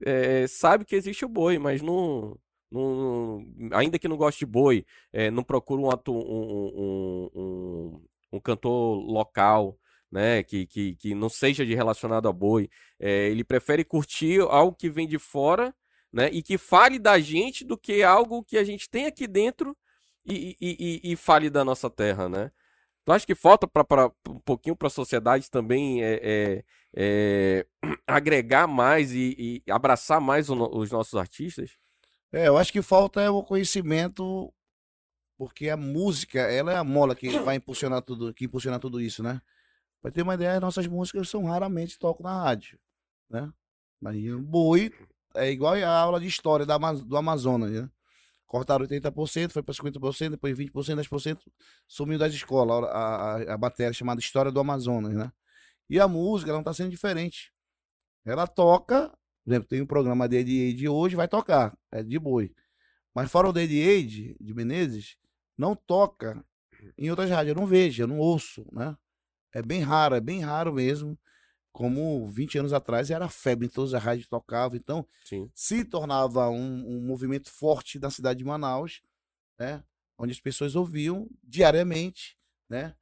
é, 0.04 0.46
sabe 0.46 0.84
que 0.84 0.96
existe 0.96 1.24
o 1.24 1.28
boi, 1.28 1.58
mas 1.58 1.80
não 1.82 2.38
não, 2.70 3.46
ainda 3.72 3.98
que 3.98 4.08
não 4.08 4.16
goste 4.16 4.40
de 4.40 4.46
boi, 4.46 4.84
é, 5.12 5.30
não 5.30 5.42
procura 5.44 5.80
um, 5.80 5.88
um, 5.88 6.12
um, 6.12 7.30
um, 7.34 8.04
um, 8.32 8.40
cantor 8.40 8.96
local, 8.98 9.78
né, 10.10 10.42
que, 10.42 10.66
que, 10.66 10.96
que 10.96 11.14
não 11.14 11.28
seja 11.28 11.64
de 11.64 11.74
relacionado 11.74 12.28
a 12.28 12.32
boi. 12.32 12.68
É, 12.98 13.28
ele 13.28 13.44
prefere 13.44 13.84
curtir 13.84 14.40
algo 14.40 14.76
que 14.76 14.90
vem 14.90 15.06
de 15.06 15.18
fora, 15.18 15.74
né, 16.12 16.28
e 16.32 16.42
que 16.42 16.58
fale 16.58 16.98
da 16.98 17.18
gente 17.18 17.64
do 17.64 17.76
que 17.78 18.02
algo 18.02 18.42
que 18.44 18.58
a 18.58 18.64
gente 18.64 18.88
tem 18.90 19.06
aqui 19.06 19.26
dentro 19.26 19.76
e, 20.24 20.56
e, 20.60 21.00
e, 21.04 21.12
e 21.12 21.16
fale 21.16 21.48
da 21.50 21.64
nossa 21.64 21.88
terra, 21.88 22.28
né? 22.28 22.50
Tu 23.06 23.12
acha 23.12 23.24
que 23.24 23.36
falta 23.36 23.68
para 23.68 24.10
um 24.28 24.40
pouquinho 24.40 24.74
para 24.74 24.88
a 24.88 24.90
sociedade 24.90 25.48
também 25.48 26.02
é, 26.02 26.20
é, 26.24 26.64
é, 26.96 27.66
agregar 28.04 28.66
mais 28.66 29.12
e, 29.12 29.62
e 29.64 29.70
abraçar 29.70 30.20
mais 30.20 30.50
o, 30.50 30.56
os 30.76 30.90
nossos 30.90 31.14
artistas? 31.14 31.78
É, 32.32 32.48
eu 32.48 32.58
acho 32.58 32.72
que 32.72 32.82
falta 32.82 33.20
é 33.20 33.30
o 33.30 33.44
conhecimento, 33.44 34.52
porque 35.38 35.70
a 35.70 35.76
música, 35.76 36.40
ela 36.40 36.72
é 36.72 36.76
a 36.76 36.82
mola 36.82 37.14
que 37.14 37.28
vai 37.38 37.54
impulsionar 37.54 38.02
tudo, 38.02 38.34
que 38.34 38.46
impulsiona 38.46 38.80
tudo 38.80 39.00
isso, 39.00 39.22
né? 39.22 39.40
Pra 40.02 40.10
ter 40.10 40.22
uma 40.22 40.34
ideia, 40.34 40.58
nossas 40.58 40.88
músicas 40.88 41.28
são 41.28 41.44
raramente 41.44 42.00
tocam 42.00 42.24
na 42.24 42.42
rádio, 42.42 42.76
né? 43.30 43.52
Mas 44.00 44.16
boi 44.40 44.92
é 45.36 45.48
igual 45.48 45.74
a 45.74 45.88
aula 45.88 46.18
de 46.18 46.26
história 46.26 46.66
da, 46.66 46.76
do 46.76 47.16
Amazonas, 47.16 47.70
né? 47.70 47.88
Cortaram 48.46 48.86
80%, 48.86 49.50
foi 49.50 49.62
para 49.62 49.74
50%, 49.74 50.30
depois 50.30 50.56
20%, 50.56 50.70
10%, 50.72 51.38
sumiu 51.86 52.18
das 52.18 52.32
escolas 52.32 52.84
a, 52.84 52.88
a, 52.88 53.54
a 53.54 53.58
matéria 53.58 53.92
chamada 53.92 54.20
História 54.20 54.52
do 54.52 54.60
Amazonas, 54.60 55.14
né? 55.14 55.32
E 55.90 56.00
a 56.00 56.06
música, 56.08 56.50
ela 56.50 56.58
não 56.58 56.64
tá 56.64 56.72
sendo 56.72 56.90
diferente. 56.90 57.52
Ela 58.24 58.46
toca 58.46 59.12
por 59.46 59.52
exemplo, 59.52 59.68
tem 59.68 59.80
um 59.80 59.86
programa 59.86 60.28
de 60.28 60.72
de 60.72 60.88
hoje, 60.88 61.14
vai 61.14 61.28
tocar, 61.28 61.78
é 61.92 62.02
de 62.02 62.18
boi. 62.18 62.52
Mas 63.14 63.30
fora 63.30 63.48
o 63.48 63.52
Daddy 63.52 63.80
Aid 63.80 64.36
de 64.40 64.52
Menezes, 64.52 65.16
não 65.56 65.76
toca 65.76 66.44
em 66.98 67.10
outras 67.10 67.30
rádios. 67.30 67.54
Eu 67.56 67.60
não 67.60 67.66
vejo, 67.66 68.02
eu 68.02 68.08
não 68.08 68.18
ouço, 68.18 68.66
né? 68.72 68.96
É 69.54 69.62
bem 69.62 69.82
raro, 69.82 70.16
é 70.16 70.20
bem 70.20 70.40
raro 70.40 70.74
mesmo. 70.74 71.16
Como 71.76 72.26
20 72.28 72.56
anos 72.56 72.72
atrás 72.72 73.10
era 73.10 73.28
febre, 73.28 73.66
em 73.66 73.68
todas 73.68 73.92
as 73.92 74.02
rádios 74.02 74.26
tocavam. 74.26 74.78
Então, 74.78 75.06
Sim. 75.26 75.50
se 75.54 75.84
tornava 75.84 76.48
um, 76.48 76.96
um 76.96 77.02
movimento 77.02 77.50
forte 77.50 77.98
na 77.98 78.08
cidade 78.08 78.38
de 78.38 78.46
Manaus, 78.46 79.02
né? 79.58 79.84
Onde 80.16 80.32
as 80.32 80.40
pessoas 80.40 80.74
ouviam 80.74 81.28
diariamente, 81.44 82.34
né? 82.66 82.96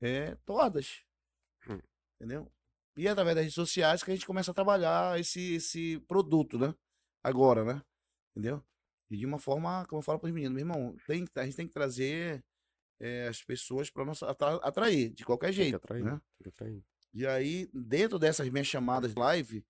É, 0.00 0.36
todas. 0.44 1.02
Hum. 1.68 1.80
Entendeu? 2.14 2.48
E 2.96 3.08
é 3.08 3.10
através 3.10 3.34
das 3.34 3.42
redes 3.42 3.56
sociais 3.56 4.04
que 4.04 4.12
a 4.12 4.14
gente 4.14 4.24
começa 4.24 4.52
a 4.52 4.54
trabalhar 4.54 5.18
esse, 5.18 5.54
esse 5.54 5.98
produto, 6.06 6.56
né? 6.56 6.72
Agora, 7.24 7.64
né? 7.64 7.82
Entendeu? 8.30 8.62
E 9.10 9.16
de 9.16 9.26
uma 9.26 9.40
forma, 9.40 9.84
como 9.86 9.98
eu 9.98 10.04
falo 10.04 10.20
para 10.20 10.28
os 10.28 10.32
meninos, 10.32 10.54
meu 10.54 10.62
irmão, 10.62 10.96
tem, 11.08 11.26
a 11.34 11.44
gente 11.44 11.56
tem 11.56 11.66
que 11.66 11.74
trazer 11.74 12.44
é, 13.00 13.26
as 13.26 13.42
pessoas 13.42 13.90
para 13.90 14.04
nossa 14.04 14.30
atra, 14.30 14.54
atrair, 14.58 15.12
de 15.12 15.24
qualquer 15.24 15.52
jeito. 15.52 15.74
atrair, 15.74 16.04
né? 16.04 16.20
Tem 16.38 16.44
que 16.44 16.48
atrair. 16.50 16.84
E 17.14 17.26
aí, 17.26 17.68
dentro 17.74 18.18
dessas 18.18 18.48
minhas 18.48 18.66
chamadas 18.66 19.14
live, 19.14 19.64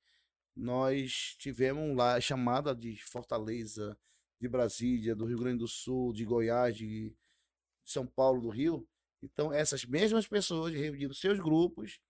nós 0.54 1.34
tivemos 1.38 1.96
lá 1.96 2.20
chamada 2.20 2.74
de 2.74 2.96
Fortaleza, 3.02 3.98
de 4.40 4.48
Brasília, 4.48 5.16
do 5.16 5.24
Rio 5.24 5.38
Grande 5.38 5.58
do 5.58 5.68
Sul, 5.68 6.12
de 6.12 6.24
Goiás, 6.24 6.76
de 6.76 7.12
São 7.84 8.06
Paulo, 8.06 8.42
do 8.42 8.48
Rio. 8.48 8.86
Então, 9.22 9.52
essas 9.52 9.84
mesmas 9.84 10.26
pessoas 10.26 10.74
reuniram 10.74 11.14
seus 11.14 11.38
grupos 11.38 12.00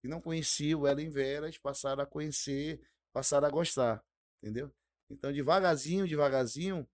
que 0.00 0.08
não 0.08 0.20
conheciam 0.20 0.80
o 0.80 0.88
Ellen 0.88 1.10
Veras, 1.10 1.58
passaram 1.58 2.02
a 2.02 2.06
conhecer, 2.06 2.80
passaram 3.12 3.46
a 3.46 3.50
gostar, 3.50 4.04
entendeu? 4.42 4.72
Então, 5.10 5.32
devagarzinho, 5.32 6.06
devagarzinho, 6.06 6.86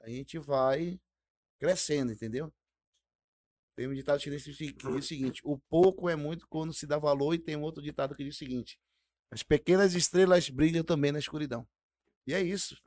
a 0.00 0.08
gente 0.08 0.38
vai 0.38 1.00
crescendo, 1.58 2.12
entendeu? 2.12 2.52
Tem 3.76 3.86
um 3.86 3.94
ditado 3.94 4.20
chinês 4.20 4.42
que 4.42 4.50
diz 4.50 4.82
o 4.82 5.02
seguinte: 5.02 5.42
o 5.44 5.58
pouco 5.58 6.08
é 6.08 6.16
muito 6.16 6.48
quando 6.48 6.72
se 6.72 6.86
dá 6.86 6.98
valor, 6.98 7.34
e 7.34 7.38
tem 7.38 7.56
um 7.56 7.62
outro 7.62 7.82
ditado 7.82 8.14
que 8.14 8.24
diz 8.24 8.34
o 8.34 8.38
seguinte: 8.38 8.80
as 9.30 9.42
pequenas 9.42 9.94
estrelas 9.94 10.48
brilham 10.48 10.82
também 10.82 11.12
na 11.12 11.18
escuridão. 11.18 11.68
E 12.26 12.32
é 12.32 12.40
isso. 12.40 12.82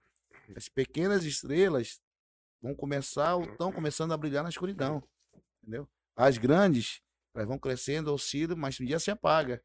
As 0.55 0.67
pequenas 0.67 1.23
estrelas 1.23 2.01
vão 2.59 2.73
começar 2.73 3.35
ou 3.35 3.43
estão 3.43 3.71
começando 3.71 4.13
a 4.13 4.17
brilhar 4.17 4.43
na 4.43 4.49
escuridão. 4.49 5.03
Entendeu? 5.61 5.87
As 6.15 6.37
grandes, 6.37 7.01
elas 7.35 7.47
vão 7.47 7.59
crescendo, 7.59 8.11
oscilam, 8.11 8.57
mas 8.57 8.79
um 8.79 8.85
dia 8.85 8.99
se 8.99 9.11
apaga. 9.11 9.63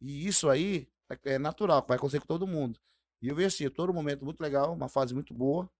E 0.00 0.26
isso 0.26 0.50
aí 0.50 0.88
é 1.08 1.34
é 1.34 1.38
natural, 1.38 1.84
vai 1.86 1.96
acontecer 1.96 2.20
com 2.20 2.26
todo 2.26 2.46
mundo. 2.46 2.80
E 3.22 3.28
eu 3.28 3.34
vejo 3.34 3.48
assim, 3.48 3.70
todo 3.70 3.94
momento 3.94 4.24
muito 4.24 4.40
legal, 4.40 4.72
uma 4.72 4.88
fase 4.88 5.14
muito 5.14 5.32
boa, 5.32 5.70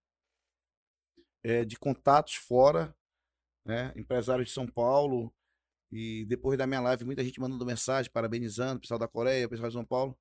é, 1.42 1.64
de 1.64 1.76
contatos 1.76 2.34
fora, 2.34 2.94
né? 3.66 3.92
De 4.44 4.50
São 4.50 4.66
Paulo. 4.66 5.32
E 5.92 6.24
depois 6.26 6.58
da 6.58 6.66
minha 6.66 6.80
live, 6.80 7.04
muita 7.04 7.24
gente 7.24 7.40
mandando 7.40 7.64
mensagem, 7.66 8.10
parabenizando, 8.12 8.78
o 8.78 8.80
pessoal 8.80 8.98
da 8.98 9.08
Coreia, 9.08 9.46
o 9.46 9.50
pessoal 9.50 9.68
de 9.68 9.74
São 9.74 9.84
Paulo. 9.84 10.16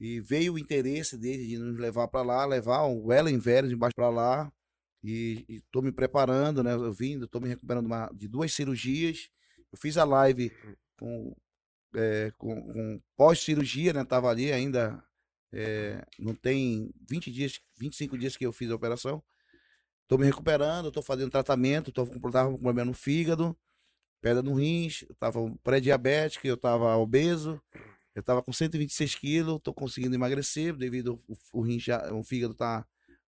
E 0.00 0.20
veio 0.20 0.54
o 0.54 0.58
interesse 0.58 1.18
deles 1.18 1.48
de 1.48 1.58
nos 1.58 1.78
levar 1.78 2.08
para 2.08 2.22
lá, 2.22 2.46
levar 2.46 2.84
o 2.86 3.12
Ellen 3.12 3.38
Veras 3.38 3.72
embaixo 3.72 3.94
para 3.96 4.10
lá. 4.10 4.52
E 5.02 5.44
estou 5.48 5.82
me 5.82 5.92
preparando, 5.92 6.62
né? 6.62 6.74
Eu 6.74 6.90
estou 6.92 7.40
me 7.40 7.48
recuperando 7.48 7.86
uma- 7.86 8.10
de 8.14 8.28
duas 8.28 8.52
cirurgias. 8.52 9.30
Eu 9.72 9.78
fiz 9.78 9.96
a 9.98 10.04
live 10.04 10.52
com, 10.98 11.34
é, 11.94 12.32
com, 12.38 12.62
com 12.72 13.02
pós-cirurgia, 13.16 13.92
né? 13.92 14.04
Tava 14.04 14.28
ali 14.30 14.52
ainda. 14.52 15.02
é, 15.52 16.04
não 16.18 16.34
tem 16.34 16.92
20 17.08 17.30
dias, 17.32 17.60
25 17.78 18.16
dias 18.18 18.36
que 18.36 18.46
eu 18.46 18.52
fiz 18.52 18.70
a 18.70 18.74
operação. 18.76 19.22
Tô 20.10 20.18
me 20.18 20.26
recuperando, 20.26 20.90
tô 20.90 21.00
fazendo 21.00 21.30
tratamento, 21.30 21.92
tô 21.92 22.04
com, 22.04 22.18
tava 22.32 22.50
com 22.50 22.58
problema 22.58 22.86
no 22.90 22.92
fígado, 22.92 23.56
pedra 24.20 24.42
no 24.42 24.54
rins, 24.54 25.02
eu 25.08 25.14
tava 25.14 25.38
pré-diabético, 25.62 26.44
eu 26.48 26.56
tava 26.56 26.96
obeso, 26.96 27.62
eu 28.12 28.20
tava 28.20 28.42
com 28.42 28.52
126 28.52 29.14
quilos, 29.14 29.60
tô 29.62 29.72
conseguindo 29.72 30.12
emagrecer 30.16 30.74
devido 30.76 31.16
o, 31.28 31.36
o 31.52 31.62
rins 31.62 31.84
já, 31.84 32.12
o 32.12 32.24
fígado 32.24 32.54
tá 32.54 32.84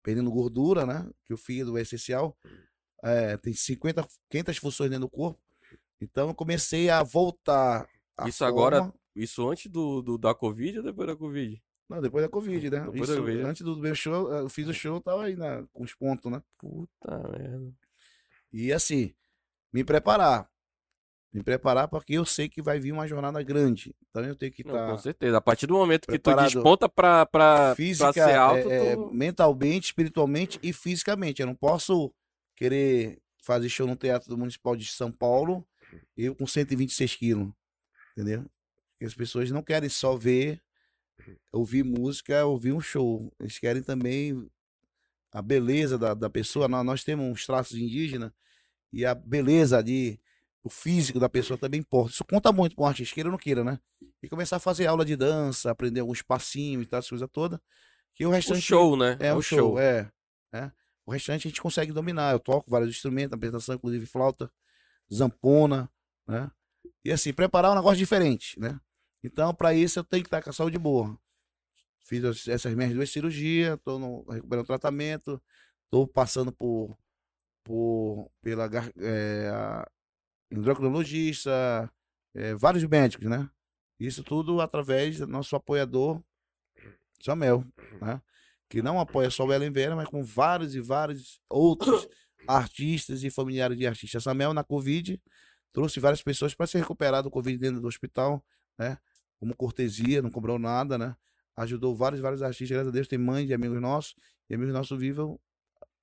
perdendo 0.04 0.30
gordura, 0.30 0.86
né? 0.86 1.10
Que 1.26 1.34
o 1.34 1.38
fígado 1.38 1.76
é 1.80 1.82
essencial. 1.82 2.38
É, 3.04 3.38
tem 3.38 3.54
50, 3.56 4.08
500 4.30 4.58
funções 4.58 4.92
dentro 4.92 5.08
do 5.08 5.10
corpo. 5.10 5.42
Então 6.00 6.28
eu 6.30 6.36
comecei 6.36 6.92
a 6.92 7.02
voltar. 7.02 7.90
Isso 8.28 8.46
agora- 8.46 8.78
forma- 8.84 8.94
Isso 9.16 9.50
antes 9.50 9.66
do, 9.72 10.04
do- 10.04 10.18
da 10.20 10.36
Covid 10.36 10.78
ou 10.78 10.84
depois 10.84 11.08
da 11.08 11.16
Covid? 11.16 11.60
Não, 11.90 12.02
depois 12.02 12.24
da 12.24 12.30
Covid, 12.30 12.70
né? 12.70 12.80
Depois 12.80 13.08
da 13.08 13.14
Isso, 13.14 13.22
Covid. 13.22 13.42
Antes 13.44 13.62
do 13.62 13.78
meu 13.78 13.96
show, 13.96 14.32
eu 14.32 14.50
fiz 14.50 14.68
o 14.68 14.74
show, 14.74 15.00
tava 15.00 15.24
aí 15.24 15.36
na, 15.36 15.64
com 15.72 15.84
os 15.84 15.94
pontos, 15.94 16.30
né? 16.32 16.42
Puta 16.58 17.18
merda. 17.30 17.74
E 18.52 18.74
assim, 18.74 19.14
me 19.74 19.84
preparar. 19.84 20.50
Me 21.34 21.44
preparar 21.44 21.88
porque 21.88 22.14
eu 22.14 22.26
sei 22.26 22.50
que 22.50 22.62
vai 22.62 22.80
vir 22.80 22.92
uma 22.92 23.08
jornada 23.08 23.42
grande. 23.44 23.96
Então 24.10 24.24
eu 24.24 24.36
tenho 24.36 24.52
que 24.52 24.62
estar 24.62 24.90
com 24.90 24.98
certeza. 24.98 25.38
A 25.38 25.42
partir 25.42 25.68
do 25.68 25.76
momento 25.76 26.08
que 26.08 26.18
tu 26.18 26.36
desponta 26.36 26.90
pra, 26.90 27.26
pra, 27.26 27.76
física, 27.76 28.12
pra 28.12 28.26
ser 28.26 28.36
alto, 28.36 28.72
é, 28.72 28.88
é, 28.88 28.96
tu... 28.96 29.14
mentalmente, 29.14 29.88
espiritualmente 29.88 30.60
e 30.64 30.74
fisicamente. 30.74 31.42
Eu 31.42 31.48
não 31.48 31.56
posso 31.56 32.14
querer 32.56 33.22
fazer 33.44 33.70
show 33.70 33.88
no 33.88 33.96
Teatro 33.96 34.30
do 34.30 34.38
Municipal 34.38 34.76
de 34.76 34.86
São 34.88 35.12
Paulo, 35.12 35.66
eu 36.18 36.36
com 36.36 36.48
126 36.48 37.16
quilos. 37.16 37.50
Entendeu? 38.14 38.46
Porque 38.92 39.06
as 39.06 39.14
pessoas 39.14 39.52
não 39.52 39.62
querem 39.62 39.90
só 39.90 40.18
ver, 40.18 40.62
ouvir 41.52 41.84
música, 41.84 42.46
ouvir 42.46 42.74
um 42.74 42.82
show. 42.82 43.32
Eles 43.40 43.60
querem 43.60 43.82
também 43.82 44.50
a 45.32 45.42
beleza 45.42 45.98
da, 45.98 46.14
da 46.14 46.30
pessoa. 46.30 46.68
Nós, 46.68 46.86
nós 46.86 47.04
temos 47.04 47.26
uns 47.26 47.46
traços 47.46 47.78
indígenas 47.78 48.32
e 48.92 49.06
a 49.06 49.14
beleza 49.14 49.78
ali, 49.78 50.20
o 50.64 50.70
físico 50.70 51.20
da 51.20 51.30
pessoa 51.30 51.58
também 51.58 51.80
importa. 51.80 52.12
Isso 52.12 52.26
conta 52.26 52.52
muito 52.52 52.76
com 52.76 52.84
o 52.84 52.86
artista, 52.86 53.14
queira 53.14 53.30
ou 53.30 53.32
não 53.32 53.40
queira, 53.40 53.64
né? 53.64 53.80
E 54.22 54.28
começar 54.28 54.58
a 54.58 54.60
fazer 54.60 54.88
aula 54.88 55.06
de 55.06 55.16
dança, 55.16 55.72
aprender 55.72 56.00
alguns 56.00 56.22
passinhos 56.22 56.84
e 56.84 56.88
tal, 56.88 57.00
essa 57.00 57.10
coisa 57.10 57.28
toda. 57.28 57.62
Que 58.14 58.26
o 58.26 58.30
O 58.30 58.32
restante 58.32 58.62
show, 58.62 58.98
né? 58.98 59.18
é 59.20 59.34
o 59.34 59.42
show, 59.42 59.80
é, 59.80 60.12
é. 60.52 60.72
O 61.06 61.12
restante 61.12 61.48
a 61.48 61.50
gente 61.50 61.62
consegue 61.62 61.92
dominar. 61.94 62.34
Eu 62.34 62.40
toco 62.40 62.70
vários 62.70 62.90
instrumentos, 62.90 63.34
apresentação, 63.34 63.76
inclusive 63.76 64.06
flauta, 64.06 64.52
zampona, 65.14 65.90
né? 66.28 66.52
E 67.06 67.12
assim, 67.12 67.32
preparar 67.32 67.72
um 67.72 67.76
negócio 67.76 67.98
diferente, 67.98 68.60
né? 68.60 68.80
Então, 69.24 69.54
para 69.54 69.74
isso, 69.74 70.00
eu 70.00 70.04
tenho 70.04 70.24
que 70.24 70.28
estar 70.28 70.42
com 70.42 70.50
a 70.50 70.54
saúde 70.54 70.78
boa. 70.78 71.18
Fiz 72.02 72.24
as- 72.24 72.48
essas 72.48 72.74
minhas 72.74 72.94
duas 72.94 73.10
cirurgias, 73.10 73.78
no, 73.86 74.24
recuperando 74.30 74.64
o 74.64 74.68
tratamento, 74.68 75.42
tô 75.90 76.08
passando 76.08 76.52
por, 76.52 76.98
por 77.64 78.32
pela 78.42 78.70
é, 78.98 79.86
endocrinologista, 80.52 81.92
é, 82.34 82.56
vários 82.56 82.84
médicos, 82.86 83.28
né? 83.28 83.50
Isso 84.00 84.24
tudo 84.24 84.62
através 84.62 85.20
do 85.20 85.28
nosso 85.28 85.56
apoiador, 85.56 86.22
Samuel, 87.22 87.66
né? 88.02 88.22
que 88.70 88.82
não 88.82 89.00
apoia 89.00 89.30
só 89.30 89.46
o 89.46 89.54
Ellen 89.54 89.72
Vera, 89.72 89.96
mas 89.96 90.08
com 90.08 90.24
vários 90.24 90.76
e 90.76 90.82
vários 90.82 91.42
outros 91.50 92.08
artistas 92.48 93.24
e 93.24 93.30
familiares 93.32 93.78
de 93.78 93.88
artistas. 93.88 94.24
Samuel, 94.24 94.54
na 94.54 94.64
Covid, 94.64 95.22
trouxe 95.72 96.00
várias 96.00 96.22
pessoas 96.22 96.54
para 96.54 96.68
se 96.68 96.78
recuperar 96.78 97.24
do 97.24 97.32
Covid 97.32 97.58
dentro 97.58 97.82
do 97.82 97.88
hospital, 97.88 98.44
né? 98.78 98.98
Como 99.40 99.56
cortesia, 99.56 100.22
não 100.22 100.30
cobrou 100.30 100.58
nada, 100.60 100.98
né? 100.98 101.16
Ajudou 101.56 101.96
vários, 101.96 102.22
vários 102.22 102.42
artistas, 102.42 102.70
graças 102.70 102.90
a 102.90 102.92
Deus, 102.92 103.08
tem 103.08 103.20
mães 103.20 103.48
de 103.48 103.54
amigos 103.54 103.82
nossos, 103.82 104.16
e 104.50 104.56
amigos 104.56 104.74
nossos 104.74 104.98
vivem 105.00 105.38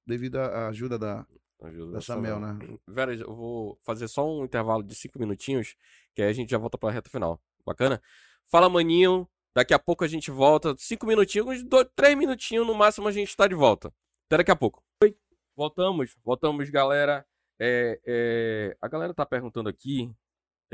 devido 0.07 0.37
à 0.37 0.69
ajuda 0.69 0.99
da, 0.99 1.27
Ajuda 1.67 1.99
da 1.99 2.39
né? 2.39 2.59
Vera, 2.87 3.15
eu 3.15 3.35
vou 3.35 3.79
fazer 3.83 4.09
só 4.09 4.29
um 4.29 4.45
intervalo 4.45 4.83
de 4.83 4.95
cinco 4.95 5.19
minutinhos, 5.19 5.77
que 6.15 6.23
aí 6.23 6.29
a 6.29 6.33
gente 6.33 6.51
já 6.51 6.59
volta 6.59 6.77
pra 6.77 6.91
reta 6.91 7.11
final. 7.11 7.41
Bacana? 7.65 8.03
Fala, 8.51 8.69
maninho. 8.69 9.29
Daqui 9.55 9.73
a 9.73 9.79
pouco 9.79 10.05
a 10.05 10.09
gente 10.09 10.31
volta. 10.31 10.75
Cinco 10.77 11.07
minutinhos, 11.07 11.63
dois, 11.63 11.87
três 11.95 12.17
minutinhos 12.17 12.67
no 12.67 12.75
máximo 12.75 13.09
a 13.09 13.13
gente 13.13 13.35
tá 13.37 13.47
de 13.47 13.55
volta. 13.55 13.93
Até 14.27 14.39
daqui 14.39 14.51
a 14.51 14.57
pouco. 14.57 14.83
Oi. 15.03 15.17
Voltamos, 15.57 16.17
voltamos, 16.25 16.69
galera. 16.71 17.25
É, 17.59 18.01
é, 18.05 18.77
a 18.83 18.89
galera 18.89 19.15
tá 19.15 19.25
perguntando 19.25 19.69
aqui 19.69 20.13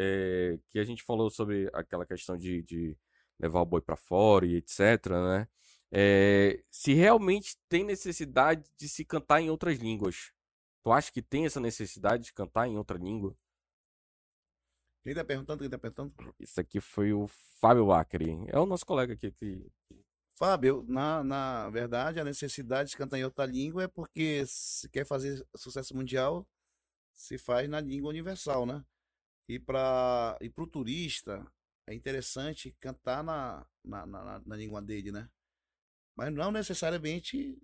é, 0.03 0.59
que 0.71 0.79
a 0.79 0.85
gente 0.85 1.03
falou 1.03 1.29
sobre 1.29 1.69
aquela 1.75 2.07
questão 2.07 2.37
de, 2.37 2.63
de 2.63 2.97
levar 3.39 3.61
o 3.61 3.67
boi 3.67 3.83
pra 3.83 3.97
fora 3.97 4.47
e 4.47 4.57
etc, 4.57 5.07
né? 5.11 5.49
É, 5.93 6.63
se 6.71 6.95
realmente 6.95 7.59
tem 7.69 7.85
necessidade 7.85 8.71
de 8.79 8.89
se 8.89 9.05
cantar 9.05 9.43
em 9.43 9.51
outras 9.51 9.79
línguas. 9.79 10.33
Tu 10.83 10.91
acha 10.91 11.13
que 11.13 11.21
tem 11.21 11.45
essa 11.45 11.61
necessidade 11.61 12.25
de 12.25 12.33
cantar 12.33 12.67
em 12.67 12.79
outra 12.79 12.97
língua? 12.97 13.37
Quem 15.03 15.15
tá 15.15 15.25
perguntando? 15.25 15.61
Quem 15.61 15.69
tá 15.69 15.79
perguntando? 15.79 16.35
Isso 16.39 16.59
aqui 16.61 16.81
foi 16.81 17.13
o 17.13 17.27
Fábio 17.61 17.93
Acre. 17.93 18.47
É 18.49 18.59
o 18.59 18.65
nosso 18.65 18.87
colega 18.87 19.13
aqui. 19.13 19.31
Que... 19.33 19.71
Fábio, 20.37 20.85
na, 20.89 21.23
na 21.23 21.69
verdade, 21.69 22.21
a 22.21 22.25
necessidade 22.25 22.91
de 22.91 22.97
cantar 22.97 23.19
em 23.19 23.25
outra 23.25 23.45
língua 23.45 23.83
é 23.83 23.89
porque 23.89 24.45
se 24.47 24.89
quer 24.89 25.05
fazer 25.05 25.45
sucesso 25.57 25.95
mundial, 25.95 26.47
se 27.13 27.37
faz 27.37 27.69
na 27.69 27.81
língua 27.81 28.09
universal, 28.09 28.65
né? 28.65 28.83
E 29.51 29.59
para 29.59 30.39
e 30.41 30.49
o 30.57 30.65
turista, 30.65 31.45
é 31.85 31.93
interessante 31.93 32.71
cantar 32.79 33.25
na, 33.25 33.67
na, 33.85 34.07
na, 34.07 34.39
na 34.47 34.57
língua 34.57 34.81
dele, 34.81 35.11
né? 35.11 35.29
Mas 36.15 36.33
não 36.33 36.53
necessariamente 36.53 37.61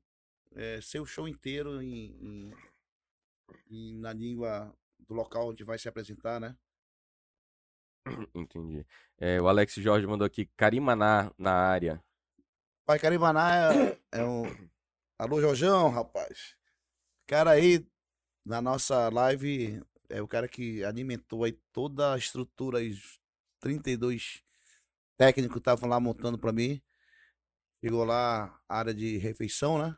é, 0.56 0.80
ser 0.80 0.98
o 0.98 1.06
show 1.06 1.28
inteiro 1.28 1.80
em, 1.80 2.16
em- 2.20 2.54
em- 3.70 3.94
na 4.00 4.12
língua 4.12 4.76
do 4.98 5.14
local 5.14 5.50
onde 5.50 5.62
vai 5.62 5.78
se 5.78 5.88
apresentar, 5.88 6.40
né? 6.40 6.56
Entendi. 8.34 8.84
É, 9.16 9.40
o 9.40 9.46
Alex 9.46 9.74
Jorge 9.74 10.08
mandou 10.08 10.26
aqui 10.26 10.46
Carimaná 10.56 11.30
na 11.38 11.52
área. 11.52 12.02
Pai 12.84 12.98
Carimaná 12.98 13.72
é, 13.72 13.98
é 14.10 14.24
um. 14.24 14.42
Alô, 15.20 15.40
Jorjão, 15.40 15.88
rapaz. 15.90 16.56
Cara 17.28 17.52
aí, 17.52 17.86
na 18.44 18.60
nossa 18.60 19.08
live, 19.08 19.80
é 20.08 20.22
o 20.22 20.28
cara 20.28 20.48
que 20.48 20.84
alimentou 20.84 21.44
aí 21.44 21.52
toda 21.72 22.14
a 22.14 22.18
estrutura, 22.18 22.78
os 22.78 23.18
32 23.60 24.42
técnicos 25.16 25.58
estavam 25.58 25.88
lá 25.88 25.98
montando 25.98 26.38
pra 26.38 26.52
mim. 26.52 26.80
Chegou 27.84 28.04
lá 28.04 28.58
a 28.68 28.78
área 28.78 28.94
de 28.94 29.16
refeição, 29.18 29.78
né? 29.78 29.96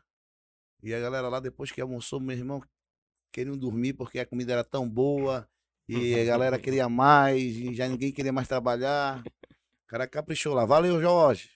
E 0.81 0.93
a 0.93 0.99
galera 0.99 1.27
lá, 1.27 1.39
depois 1.39 1.71
que 1.71 1.81
almoçou, 1.81 2.19
meu 2.19 2.37
irmão, 2.37 2.61
queriam 3.31 3.57
dormir 3.57 3.93
porque 3.93 4.19
a 4.19 4.25
comida 4.25 4.53
era 4.53 4.63
tão 4.63 4.87
boa. 4.87 5.47
E 5.87 6.19
a 6.19 6.23
galera 6.23 6.59
queria 6.59 6.87
mais, 6.87 7.41
e 7.41 7.73
já 7.73 7.87
ninguém 7.87 8.11
queria 8.11 8.31
mais 8.31 8.47
trabalhar. 8.47 9.23
O 9.25 9.87
cara 9.87 10.07
caprichou 10.07 10.53
lá. 10.53 10.63
Valeu, 10.63 11.01
Jorge. 11.01 11.49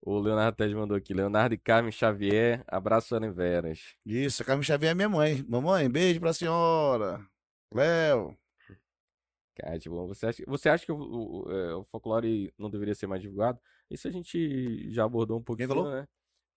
O 0.00 0.20
Leonardo 0.20 0.56
Tedes 0.56 0.76
mandou 0.76 0.96
aqui. 0.96 1.12
Leonardo 1.12 1.54
e 1.54 1.58
Carmen 1.58 1.90
Xavier, 1.90 2.62
abraço 2.68 3.14
Ellen 3.14 3.32
Veras. 3.32 3.96
Isso, 4.06 4.42
a 4.42 4.44
Carmen 4.44 4.62
Xavier 4.62 4.92
é 4.92 4.94
minha 4.94 5.08
mãe. 5.08 5.44
Mamãe, 5.48 5.90
beijo 5.90 6.20
pra 6.20 6.32
senhora. 6.32 7.26
Léo. 7.74 8.36
Cara, 9.54 9.78
tipo, 9.78 10.06
você 10.06 10.26
acha, 10.26 10.44
você 10.46 10.68
acha 10.68 10.86
que 10.86 10.92
o, 10.92 10.96
o, 10.96 11.50
é, 11.50 11.74
o 11.74 11.84
folclore 11.84 12.52
não 12.58 12.70
deveria 12.70 12.94
ser 12.94 13.06
mais 13.06 13.20
divulgado? 13.20 13.60
Isso 13.90 14.08
a 14.08 14.10
gente 14.10 14.90
já 14.90 15.04
abordou 15.04 15.38
um 15.38 15.42
pouquinho, 15.42 15.68
falou? 15.68 15.90
né? 15.90 16.08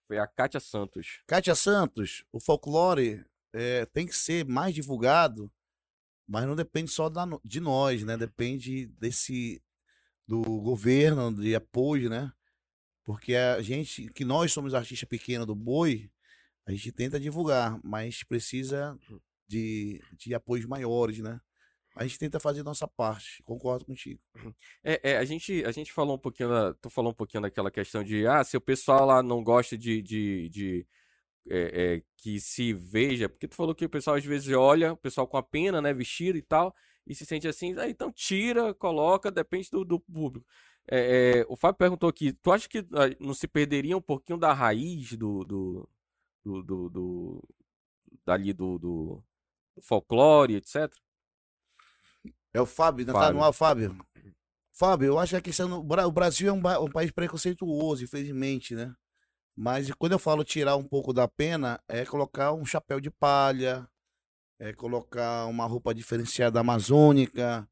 Foi 0.07 0.17
a 0.17 0.27
Kátia 0.27 0.59
Santos. 0.59 1.21
Kátia 1.27 1.55
Santos, 1.55 2.23
o 2.31 2.39
folclore 2.39 3.25
é, 3.53 3.85
tem 3.87 4.05
que 4.05 4.15
ser 4.15 4.45
mais 4.45 4.73
divulgado, 4.73 5.51
mas 6.27 6.45
não 6.45 6.55
depende 6.55 6.91
só 6.91 7.09
da 7.09 7.25
de 7.43 7.59
nós, 7.59 8.03
né? 8.03 8.15
Depende 8.15 8.87
desse 8.87 9.61
do 10.27 10.41
governo, 10.41 11.33
de 11.33 11.53
apoio, 11.53 12.09
né? 12.09 12.31
Porque 13.03 13.35
a 13.35 13.61
gente, 13.61 14.07
que 14.09 14.25
nós 14.25 14.51
somos 14.51 14.73
artistas 14.73 15.07
pequenos 15.07 15.45
do 15.45 15.53
boi, 15.53 16.09
a 16.65 16.71
gente 16.71 16.91
tenta 16.91 17.19
divulgar, 17.19 17.79
mas 17.83 18.23
precisa 18.23 18.97
de, 19.47 20.01
de 20.17 20.33
apoios 20.33 20.65
maiores, 20.65 21.19
né? 21.19 21.39
A 21.95 22.03
gente 22.05 22.19
tenta 22.19 22.39
fazer 22.39 22.63
nossa 22.63 22.87
parte, 22.87 23.41
concordo 23.43 23.85
contigo. 23.85 24.19
É, 24.83 25.11
é, 25.13 25.17
a 25.17 25.25
gente, 25.25 25.63
a 25.65 25.71
gente 25.71 25.91
falou 25.93 26.15
um 26.15 26.19
pouquinho, 26.19 26.49
da, 26.49 26.73
tu 26.75 26.89
falou 26.89 27.11
um 27.11 27.15
pouquinho 27.15 27.41
daquela 27.43 27.71
questão 27.71 28.03
de, 28.03 28.27
ah, 28.27 28.43
se 28.43 28.57
o 28.57 28.61
pessoal 28.61 29.05
lá 29.05 29.23
não 29.23 29.43
gosta 29.43 29.77
de, 29.77 30.01
de, 30.01 30.49
de, 30.49 30.87
é, 31.49 31.95
é, 31.97 32.03
que 32.17 32.39
se 32.39 32.73
veja, 32.73 33.29
porque 33.29 33.47
tu 33.47 33.55
falou 33.55 33.75
que 33.75 33.85
o 33.85 33.89
pessoal 33.89 34.15
às 34.17 34.25
vezes 34.25 34.53
olha, 34.55 34.93
o 34.93 34.97
pessoal 34.97 35.27
com 35.27 35.37
a 35.37 35.43
pena, 35.43 35.81
né, 35.81 35.93
vestido 35.93 36.37
e 36.37 36.41
tal, 36.41 36.75
e 37.07 37.13
se 37.15 37.25
sente 37.25 37.47
assim, 37.47 37.75
ah, 37.77 37.89
então 37.89 38.11
tira, 38.11 38.73
coloca, 38.73 39.31
depende 39.31 39.69
do, 39.71 39.85
do 39.85 39.99
público. 39.99 40.45
É, 40.89 41.39
é, 41.41 41.45
o 41.49 41.55
Fábio 41.55 41.77
perguntou 41.77 42.09
aqui, 42.09 42.33
tu 42.33 42.51
acha 42.51 42.67
que 42.69 42.79
ah, 42.79 43.15
não 43.19 43.33
se 43.33 43.47
perderia 43.47 43.97
um 43.97 44.01
pouquinho 44.01 44.37
da 44.39 44.53
raiz 44.53 45.13
do, 45.17 45.43
do, 45.45 45.89
do, 46.45 46.63
do, 46.63 46.89
do- 46.89 47.49
dali 48.25 48.53
do, 48.53 48.79
do 48.79 49.24
folclore, 49.81 50.55
etc? 50.55 50.91
É 52.53 52.61
o 52.61 52.65
Fábio, 52.65 53.01
ainda 53.01 53.13
tá 53.13 53.19
Fábio. 53.19 53.35
no 53.35 53.43
ar, 53.43 53.53
Fábio. 53.53 53.97
Fábio, 54.71 55.07
eu 55.07 55.19
acho 55.19 55.31
que 55.31 55.37
a 55.37 55.41
questão 55.41 55.79
o 55.79 56.11
Brasil 56.11 56.49
é 56.49 56.51
um, 56.51 56.83
um 56.83 56.91
país 56.91 57.11
preconceituoso, 57.11 58.03
infelizmente, 58.03 58.75
né? 58.75 58.93
Mas 59.55 59.89
quando 59.91 60.11
eu 60.11 60.19
falo 60.19 60.43
tirar 60.43 60.75
um 60.75 60.83
pouco 60.83 61.13
da 61.13 61.27
pena, 61.27 61.79
é 61.87 62.05
colocar 62.05 62.51
um 62.51 62.65
chapéu 62.65 62.99
de 62.99 63.09
palha, 63.09 63.87
é 64.59 64.73
colocar 64.73 65.45
uma 65.45 65.65
roupa 65.65 65.93
diferenciada 65.93 66.59
amazônica, 66.59 67.67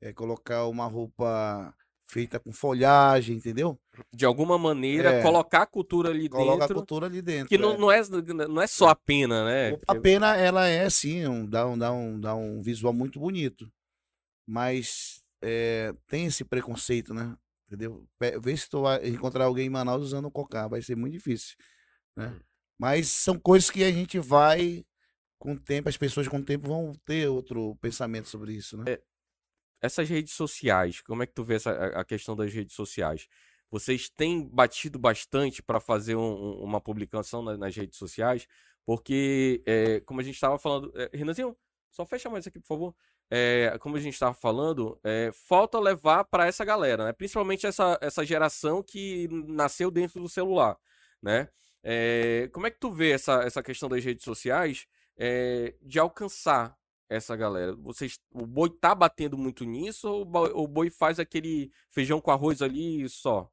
é 0.00 0.12
colocar 0.12 0.66
uma 0.66 0.86
roupa 0.86 1.74
feita 2.04 2.40
com 2.40 2.52
folhagem, 2.52 3.36
entendeu? 3.36 3.78
De 4.12 4.24
alguma 4.24 4.58
maneira, 4.58 5.10
É. 5.10 5.22
colocar 5.22 5.62
a 5.62 5.66
cultura 5.66 6.10
ali 6.10 6.28
Coloca 6.28 6.52
a 6.52 6.58
dentro. 6.66 6.74
cultura 6.74 7.06
ali 7.06 7.22
dentro. 7.22 7.48
Que 7.48 7.58
não, 7.58 7.74
é. 7.74 7.78
não, 7.78 7.90
é, 7.90 8.48
não 8.48 8.62
é 8.62 8.66
só 8.66 8.88
a 8.88 8.96
pena, 8.96 9.44
né? 9.44 9.78
A 9.86 9.94
pena, 9.94 10.36
ela 10.36 10.66
é 10.66 10.88
sim, 10.90 11.26
um, 11.26 11.46
dá, 11.46 11.66
um, 11.66 11.78
dá, 11.78 11.92
um, 11.92 12.20
dá 12.20 12.34
um 12.34 12.62
visual 12.62 12.92
muito 12.92 13.18
bonito. 13.18 13.70
Mas 14.46 15.22
é, 15.42 15.92
tem 16.06 16.26
esse 16.26 16.44
preconceito, 16.44 17.12
né? 17.12 17.36
Entendeu? 17.66 18.06
Vê 18.40 18.56
se 18.56 18.68
tu 18.68 18.82
vai 18.82 19.06
encontrar 19.08 19.44
alguém 19.44 19.66
em 19.66 19.70
Manaus 19.70 20.02
usando 20.02 20.30
cocá, 20.30 20.68
vai 20.68 20.80
ser 20.82 20.96
muito 20.96 21.14
difícil. 21.14 21.56
Né? 22.16 22.32
Mas 22.78 23.08
são 23.08 23.38
coisas 23.38 23.70
que 23.70 23.82
a 23.82 23.90
gente 23.90 24.18
vai, 24.18 24.84
com 25.38 25.52
o 25.52 25.58
tempo, 25.58 25.88
as 25.88 25.96
pessoas 25.96 26.28
com 26.28 26.38
o 26.38 26.44
tempo 26.44 26.68
vão 26.68 26.92
ter 27.04 27.26
outro 27.28 27.74
pensamento 27.80 28.28
sobre 28.28 28.52
isso, 28.52 28.76
né? 28.76 28.98
Essas 29.82 30.08
redes 30.08 30.32
sociais, 30.32 31.00
como 31.00 31.22
é 31.22 31.26
que 31.26 31.34
tu 31.34 31.44
vê 31.44 31.54
essa, 31.54 31.70
a 31.70 32.00
a 32.00 32.04
questão 32.04 32.34
das 32.36 32.52
redes 32.52 32.74
sociais? 32.74 33.26
Vocês 33.70 34.08
têm 34.08 34.46
batido 34.48 34.98
bastante 34.98 35.62
para 35.62 35.80
fazer 35.80 36.16
um- 36.16 36.20
um- 36.22 36.62
uma 36.64 36.80
publicação 36.80 37.42
na- 37.42 37.56
nas 37.56 37.74
redes 37.76 37.98
sociais? 37.98 38.46
Porque, 38.84 39.62
é, 39.66 40.00
como 40.00 40.20
a 40.20 40.22
gente 40.22 40.34
estava 40.36 40.58
falando. 40.58 40.92
É, 40.94 41.10
Renanzinho, 41.12 41.56
só 41.90 42.06
fecha 42.06 42.30
mais 42.30 42.46
aqui, 42.46 42.60
por 42.60 42.66
favor. 42.68 42.94
É, 43.30 43.76
como 43.80 43.96
a 43.96 44.00
gente 44.00 44.14
estava 44.14 44.34
falando, 44.34 44.98
é, 45.02 45.30
falta 45.32 45.80
levar 45.80 46.24
para 46.24 46.46
essa 46.46 46.64
galera, 46.64 47.06
né? 47.06 47.12
Principalmente 47.12 47.66
essa, 47.66 47.98
essa 48.00 48.24
geração 48.24 48.82
que 48.82 49.26
nasceu 49.48 49.90
dentro 49.90 50.20
do 50.20 50.28
celular, 50.28 50.76
né? 51.20 51.48
É, 51.82 52.48
como 52.52 52.66
é 52.66 52.70
que 52.70 52.78
tu 52.78 52.90
vê 52.92 53.10
essa, 53.12 53.42
essa 53.42 53.62
questão 53.62 53.88
das 53.88 54.04
redes 54.04 54.24
sociais 54.24 54.86
de 55.82 55.98
alcançar 55.98 56.76
essa 57.08 57.34
galera? 57.36 57.74
Vocês, 57.76 58.18
o 58.32 58.46
boi 58.46 58.70
tá 58.70 58.94
batendo 58.94 59.36
muito 59.38 59.64
nisso 59.64 60.08
ou 60.08 60.22
o 60.64 60.68
boi, 60.68 60.90
faz 60.90 61.18
aquele 61.18 61.70
feijão 61.90 62.20
com 62.20 62.30
arroz 62.30 62.62
ali 62.62 63.08
só? 63.08 63.50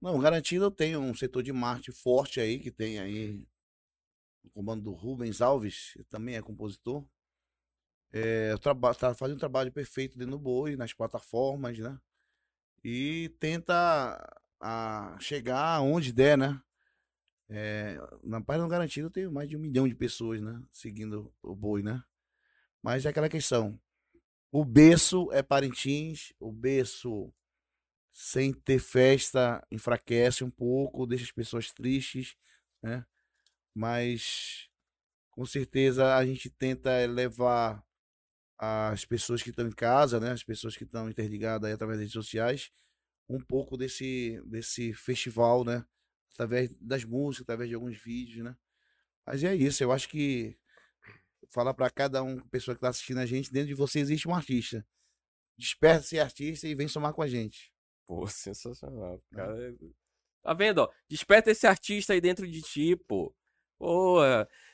Não, 0.00 0.18
garantido 0.18 0.64
eu 0.64 0.70
tenho 0.70 0.98
um 1.00 1.14
setor 1.14 1.42
de 1.42 1.52
marketing 1.52 1.92
forte 1.92 2.40
aí, 2.40 2.58
que 2.58 2.70
tem 2.70 2.98
aí 2.98 3.44
o 4.42 4.50
comando 4.50 4.82
do 4.82 4.92
Rubens 4.92 5.40
Alves, 5.42 5.92
que 5.92 6.04
também 6.04 6.36
é 6.36 6.42
compositor. 6.42 7.06
É, 8.12 8.56
tá 8.56 9.14
fazendo 9.14 9.36
um 9.36 9.40
trabalho 9.40 9.70
perfeito 9.70 10.18
dentro 10.18 10.32
do 10.32 10.38
boi, 10.38 10.74
nas 10.74 10.92
plataformas, 10.92 11.78
né? 11.78 12.00
E 12.82 13.28
tenta 13.38 14.18
a, 14.58 15.16
chegar 15.20 15.76
aonde 15.76 16.12
der, 16.12 16.36
né? 16.36 16.60
É, 17.48 17.98
na 18.22 18.40
página 18.40 18.64
do 18.64 18.70
Garantido 18.70 19.08
eu 19.08 19.10
tenho 19.10 19.30
mais 19.32 19.48
de 19.48 19.56
um 19.56 19.60
milhão 19.60 19.86
de 19.86 19.94
pessoas, 19.94 20.40
né? 20.40 20.62
Seguindo 20.72 21.32
o 21.42 21.54
boi, 21.54 21.82
né? 21.82 22.02
Mas 22.82 23.04
é 23.04 23.10
aquela 23.10 23.28
questão. 23.28 23.78
O 24.50 24.64
berço 24.64 25.30
é 25.32 25.42
Parintins, 25.42 26.32
o 26.40 26.50
berço 26.50 27.32
sem 28.12 28.52
ter 28.52 28.78
festa 28.78 29.64
enfraquece 29.70 30.44
um 30.44 30.50
pouco, 30.50 31.06
deixa 31.06 31.24
as 31.24 31.32
pessoas 31.32 31.72
tristes, 31.72 32.36
né? 32.82 33.04
Mas 33.74 34.68
com 35.30 35.46
certeza 35.46 36.16
a 36.16 36.24
gente 36.24 36.50
tenta 36.50 37.06
levar 37.06 37.84
as 38.58 39.04
pessoas 39.04 39.42
que 39.42 39.50
estão 39.50 39.66
em 39.66 39.72
casa, 39.72 40.20
né? 40.20 40.32
As 40.32 40.42
pessoas 40.44 40.76
que 40.76 40.84
estão 40.84 41.08
interligadas 41.08 41.68
aí 41.68 41.74
através 41.74 41.98
das 41.98 42.04
redes 42.04 42.12
sociais, 42.12 42.70
um 43.28 43.40
pouco 43.40 43.76
desse 43.76 44.42
desse 44.46 44.92
festival, 44.92 45.64
né? 45.64 45.84
Através 46.34 46.74
das 46.80 47.04
músicas, 47.04 47.44
através 47.44 47.68
de 47.68 47.74
alguns 47.74 47.96
vídeos, 47.96 48.44
né? 48.44 48.56
Mas 49.26 49.44
é 49.44 49.54
isso, 49.54 49.82
eu 49.82 49.92
acho 49.92 50.08
que 50.08 50.58
falar 51.50 51.74
para 51.74 51.90
cada 51.90 52.22
um, 52.22 52.38
pessoa 52.48 52.74
que 52.74 52.78
está 52.78 52.88
assistindo 52.88 53.18
a 53.18 53.26
gente, 53.26 53.52
dentro 53.52 53.68
de 53.68 53.74
você 53.74 53.98
existe 54.00 54.28
um 54.28 54.34
artista. 54.34 54.86
Desperta 55.56 56.02
ser 56.02 56.20
artista 56.20 56.66
e 56.66 56.74
vem 56.74 56.88
somar 56.88 57.12
com 57.12 57.22
a 57.22 57.28
gente. 57.28 57.72
Pô, 58.10 58.26
sensacional. 58.26 59.22
Cara, 59.30 59.56
é- 59.70 59.74
tá 60.42 60.52
vendo, 60.52 60.78
ó? 60.78 60.90
Desperta 61.08 61.52
esse 61.52 61.64
artista 61.64 62.12
aí 62.12 62.20
dentro 62.20 62.44
de 62.44 62.60
ti, 62.60 62.96
pô. 62.96 63.32
Pô, 63.78 64.20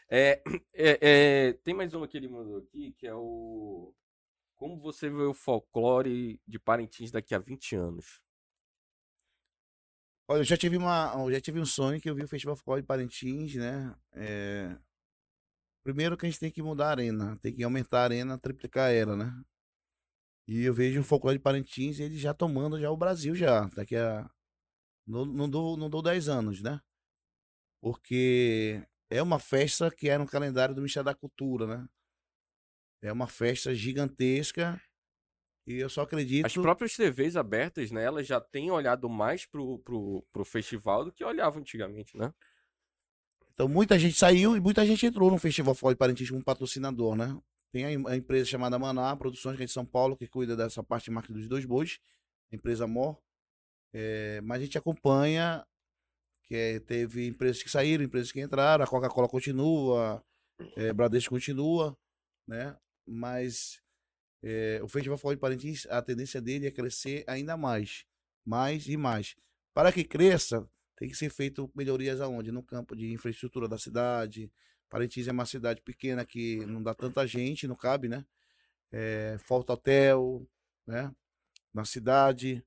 é, 0.09 0.43
é, 0.73 1.49
é, 1.49 1.53
tem 1.53 1.75
mais 1.75 1.93
uma 1.93 2.09
que 2.09 2.17
ele 2.17 2.29
mandou 2.29 2.57
aqui, 2.57 2.93
que 2.93 3.07
é 3.07 3.15
o... 3.15 3.93
Como 4.55 4.81
você 4.81 5.11
vê 5.11 5.23
o 5.23 5.35
folclore 5.35 6.41
de 6.49 6.59
Parintins 6.59 7.11
daqui 7.11 7.35
a 7.35 7.39
20 7.39 7.77
anos? 7.77 8.23
Olha, 10.27 10.41
eu 10.41 10.45
já 10.45 10.57
tive 10.57 10.79
uma, 10.79 11.13
eu 11.15 11.31
já 11.31 11.41
tive 11.41 11.61
um 11.61 11.67
sonho 11.67 12.01
que 12.01 12.09
eu 12.09 12.15
vi 12.15 12.23
o 12.25 12.29
Festival 12.29 12.57
Folclore 12.57 12.81
de 12.81 12.87
Parintins, 12.87 13.55
né? 13.55 13.95
É, 14.13 14.75
Primeiro 15.85 16.17
que 16.17 16.27
a 16.27 16.29
gente 16.29 16.41
tem 16.41 16.51
que 16.51 16.63
mudar 16.63 16.87
a 16.89 16.91
arena, 16.91 17.37
tem 17.41 17.53
que 17.53 17.63
aumentar 17.63 18.01
a 18.01 18.05
arena, 18.05 18.37
triplicar 18.39 18.91
ela, 18.91 19.15
né? 19.15 19.33
E 20.47 20.63
eu 20.63 20.73
vejo 20.73 21.01
o 21.01 21.05
Folclore 21.05 21.39
de 21.39 21.43
Parintins, 21.43 21.99
ele 21.99 22.17
já 22.17 22.33
tomando 22.33 22.81
já 22.81 22.91
o 22.91 22.97
Brasil 22.97 23.35
já, 23.35 23.65
daqui 23.75 23.97
a 23.97 24.31
não, 25.07 25.25
não 25.25 25.49
dou 25.49 25.77
não 25.77 25.91
dou 25.91 26.03
10 26.03 26.29
anos, 26.29 26.63
né? 26.63 26.81
Porque 27.81 28.83
é 29.11 29.23
uma 29.23 29.39
festa 29.39 29.91
que 29.91 30.09
é 30.09 30.19
no 30.19 30.27
calendário 30.27 30.75
do 30.75 30.81
Ministério 30.81 31.05
da 31.05 31.15
Cultura, 31.15 31.67
né? 31.67 31.89
É 33.03 33.13
uma 33.13 33.27
festa 33.27 33.75
gigantesca 33.75 34.81
e 35.67 35.75
eu 35.75 35.89
só 35.89 36.03
acredito 36.03 36.47
As 36.47 36.55
próprias 36.55 36.95
TVs 36.95 37.37
abertas, 37.37 37.91
né, 37.91 38.05
elas 38.05 38.27
já 38.27 38.41
têm 38.41 38.71
olhado 38.71 39.09
mais 39.09 39.45
pro, 39.45 39.81
pro, 39.81 40.25
pro 40.33 40.45
festival 40.45 41.05
do 41.05 41.13
que 41.13 41.25
olhavam 41.25 41.61
antigamente, 41.61 42.17
né? 42.17 42.33
Então 43.53 43.69
muita 43.69 43.99
gente 43.99 44.17
saiu 44.17 44.57
e 44.57 44.61
muita 44.61 44.87
gente 44.87 45.05
entrou 45.07 45.31
no 45.31 45.39
Festival 45.39 45.75
Folclore 45.75 45.95
de 45.95 45.99
Parintins 45.99 46.31
como 46.31 46.45
patrocinador, 46.45 47.17
né? 47.17 47.37
Tem 47.77 47.85
a, 47.85 47.93
em- 47.93 48.09
a 48.09 48.17
empresa 48.17 48.49
chamada 48.49 48.79
Maná 48.79 49.15
Produções, 49.17 49.55
que 49.59 49.63
é 49.65 49.67
de 49.67 49.73
São 49.73 49.85
Paulo, 49.85 50.17
que 50.17 50.27
cuida 50.27 50.57
dessa 50.57 50.83
parte 50.83 51.05
de 51.05 51.11
marketing 51.11 51.41
dos 51.41 51.47
dois 51.47 51.67
bois, 51.67 51.99
empresa 52.51 52.87
Mor. 52.87 53.21
É, 53.93 54.41
mas 54.41 54.63
a 54.63 54.65
gente 54.65 54.79
acompanha, 54.79 55.63
que 56.45 56.55
é, 56.55 56.81
teve 56.81 57.27
empresas 57.27 57.63
que 57.63 57.69
saíram, 57.69 58.03
empresas 58.03 58.33
que 58.33 58.41
entraram, 58.41 58.83
a 58.83 58.87
Coca-Cola 58.87 59.29
continua, 59.29 60.25
é, 60.75 60.91
Bradesco 60.91 61.35
continua, 61.35 61.95
né? 62.49 62.75
Mas 63.07 63.83
é, 64.43 64.81
o 64.83 64.89
Festival 64.89 65.19
Folclore 65.19 65.37
de 65.37 65.41
Parintins, 65.43 65.87
a 65.91 66.01
tendência 66.01 66.41
dele 66.41 66.69
é 66.69 66.71
crescer 66.71 67.25
ainda 67.27 67.59
mais. 67.59 68.07
mais 68.43 68.89
e 68.89 68.97
mais. 68.97 69.37
Para 69.75 69.93
que 69.93 70.03
cresça, 70.03 70.67
tem 70.97 71.11
que 71.11 71.15
ser 71.15 71.29
feito 71.29 71.71
melhorias 71.75 72.23
aonde? 72.23 72.51
No 72.51 72.63
campo 72.63 72.97
de 72.97 73.13
infraestrutura 73.13 73.69
da 73.69 73.77
cidade. 73.77 74.51
Parintins 74.89 75.29
é 75.29 75.33
uma 75.33 75.47
cidade 75.47 75.83
pequena 75.83 76.25
que 76.25 76.65
não 76.67 76.83
dá 76.83 76.95
tanta 76.95 77.27
gente, 77.27 77.67
não 77.67 77.77
cabe, 77.77 78.09
né? 78.09 78.25
É, 78.93 79.37
falta 79.41 79.73
hotel, 79.73 80.47
né? 80.87 81.13
Na 81.75 81.85
cidade. 81.85 82.65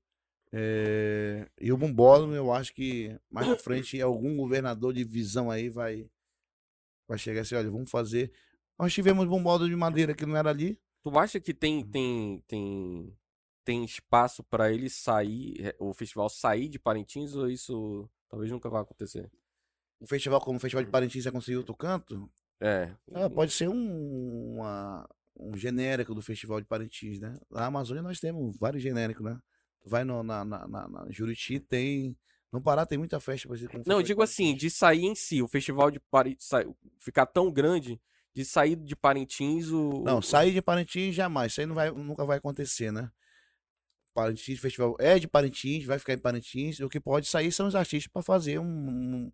É, 0.52 1.48
e 1.60 1.72
o 1.72 1.76
Bumbódromo, 1.76 2.34
eu 2.34 2.52
acho 2.52 2.74
que 2.74 3.16
mais 3.30 3.48
à 3.48 3.56
frente 3.56 4.00
algum 4.00 4.36
governador 4.36 4.92
de 4.92 5.04
visão 5.04 5.50
aí 5.50 5.68
vai, 5.68 6.10
vai 7.06 7.18
chegar 7.18 7.42
assim, 7.42 7.54
olha, 7.54 7.70
vamos 7.70 7.90
fazer. 7.90 8.32
Nós 8.78 8.92
tivemos 8.92 9.26
Bumbódromo 9.26 9.70
de 9.70 9.76
madeira 9.76 10.14
que 10.14 10.26
não 10.26 10.36
era 10.36 10.50
ali. 10.50 10.78
Tu 11.02 11.18
acha 11.18 11.40
que 11.40 11.54
tem, 11.54 11.84
tem, 11.84 12.42
tem, 12.46 13.16
tem 13.64 13.84
espaço 13.84 14.42
para 14.44 14.72
ele 14.72 14.90
sair, 14.90 15.74
o 15.78 15.94
festival 15.94 16.28
sair 16.28 16.68
de 16.68 16.78
Parintins 16.78 17.34
ou 17.34 17.48
isso 17.48 18.08
talvez 18.28 18.50
nunca 18.50 18.68
vai 18.68 18.82
acontecer? 18.82 19.30
O 20.00 20.06
festival, 20.06 20.40
como 20.40 20.56
o 20.56 20.60
Festival 20.60 20.82
de 20.82 20.90
Parintins, 20.90 21.24
já 21.24 21.30
conseguiu 21.30 21.60
outro 21.60 21.74
canto? 21.74 22.30
É. 22.58 22.90
Ah, 23.12 23.28
pode 23.28 23.52
ser 23.52 23.68
um, 23.68 24.54
uma, 24.56 25.08
um 25.38 25.56
genérico 25.56 26.14
do 26.14 26.22
Festival 26.22 26.60
de 26.60 26.66
Parintins, 26.66 27.20
né? 27.20 27.34
Na 27.50 27.66
Amazônia 27.66 28.02
nós 28.02 28.18
temos 28.18 28.56
vários 28.58 28.82
genéricos, 28.82 29.24
né? 29.24 29.38
Vai 29.84 30.04
no, 30.04 30.22
na, 30.22 30.44
na, 30.44 30.66
na, 30.66 30.88
na 30.88 31.06
Juriti, 31.10 31.60
tem. 31.60 32.16
No 32.52 32.62
Pará 32.62 32.84
tem 32.84 32.98
muita 32.98 33.20
festa. 33.20 33.46
Por 33.46 33.56
exemplo, 33.56 33.82
Não, 33.86 33.96
eu 33.96 34.02
digo 34.02 34.22
assim, 34.22 34.54
de 34.54 34.68
sair 34.70 35.04
em 35.04 35.14
si, 35.14 35.40
o 35.42 35.48
festival 35.48 35.90
de 35.90 36.00
Parintins 36.00 36.48
ficar 36.98 37.26
tão 37.26 37.50
grande, 37.50 38.00
de 38.34 38.44
sair 38.44 38.76
de 38.76 38.96
Parintins 38.96 39.68
o. 39.68 40.02
Não, 40.04 40.20
sair 40.20 40.52
de 40.52 40.62
Parintins 40.62 41.14
jamais. 41.14 41.52
Isso 41.52 41.60
aí 41.60 41.66
não 41.66 41.74
vai, 41.74 41.90
nunca 41.90 42.24
vai 42.24 42.38
acontecer, 42.38 42.90
né? 42.90 43.10
Parintins, 44.12 44.58
o 44.58 44.62
festival 44.62 44.96
é 44.98 45.18
de 45.18 45.28
Parintins, 45.28 45.84
vai 45.84 45.98
ficar 45.98 46.14
em 46.14 46.18
Parintins. 46.18 46.80
O 46.80 46.88
que 46.88 47.00
pode 47.00 47.26
sair 47.28 47.52
são 47.52 47.66
os 47.66 47.74
artistas 47.74 48.10
para 48.12 48.22
fazer 48.22 48.58
um, 48.58 48.64
um, 48.64 49.32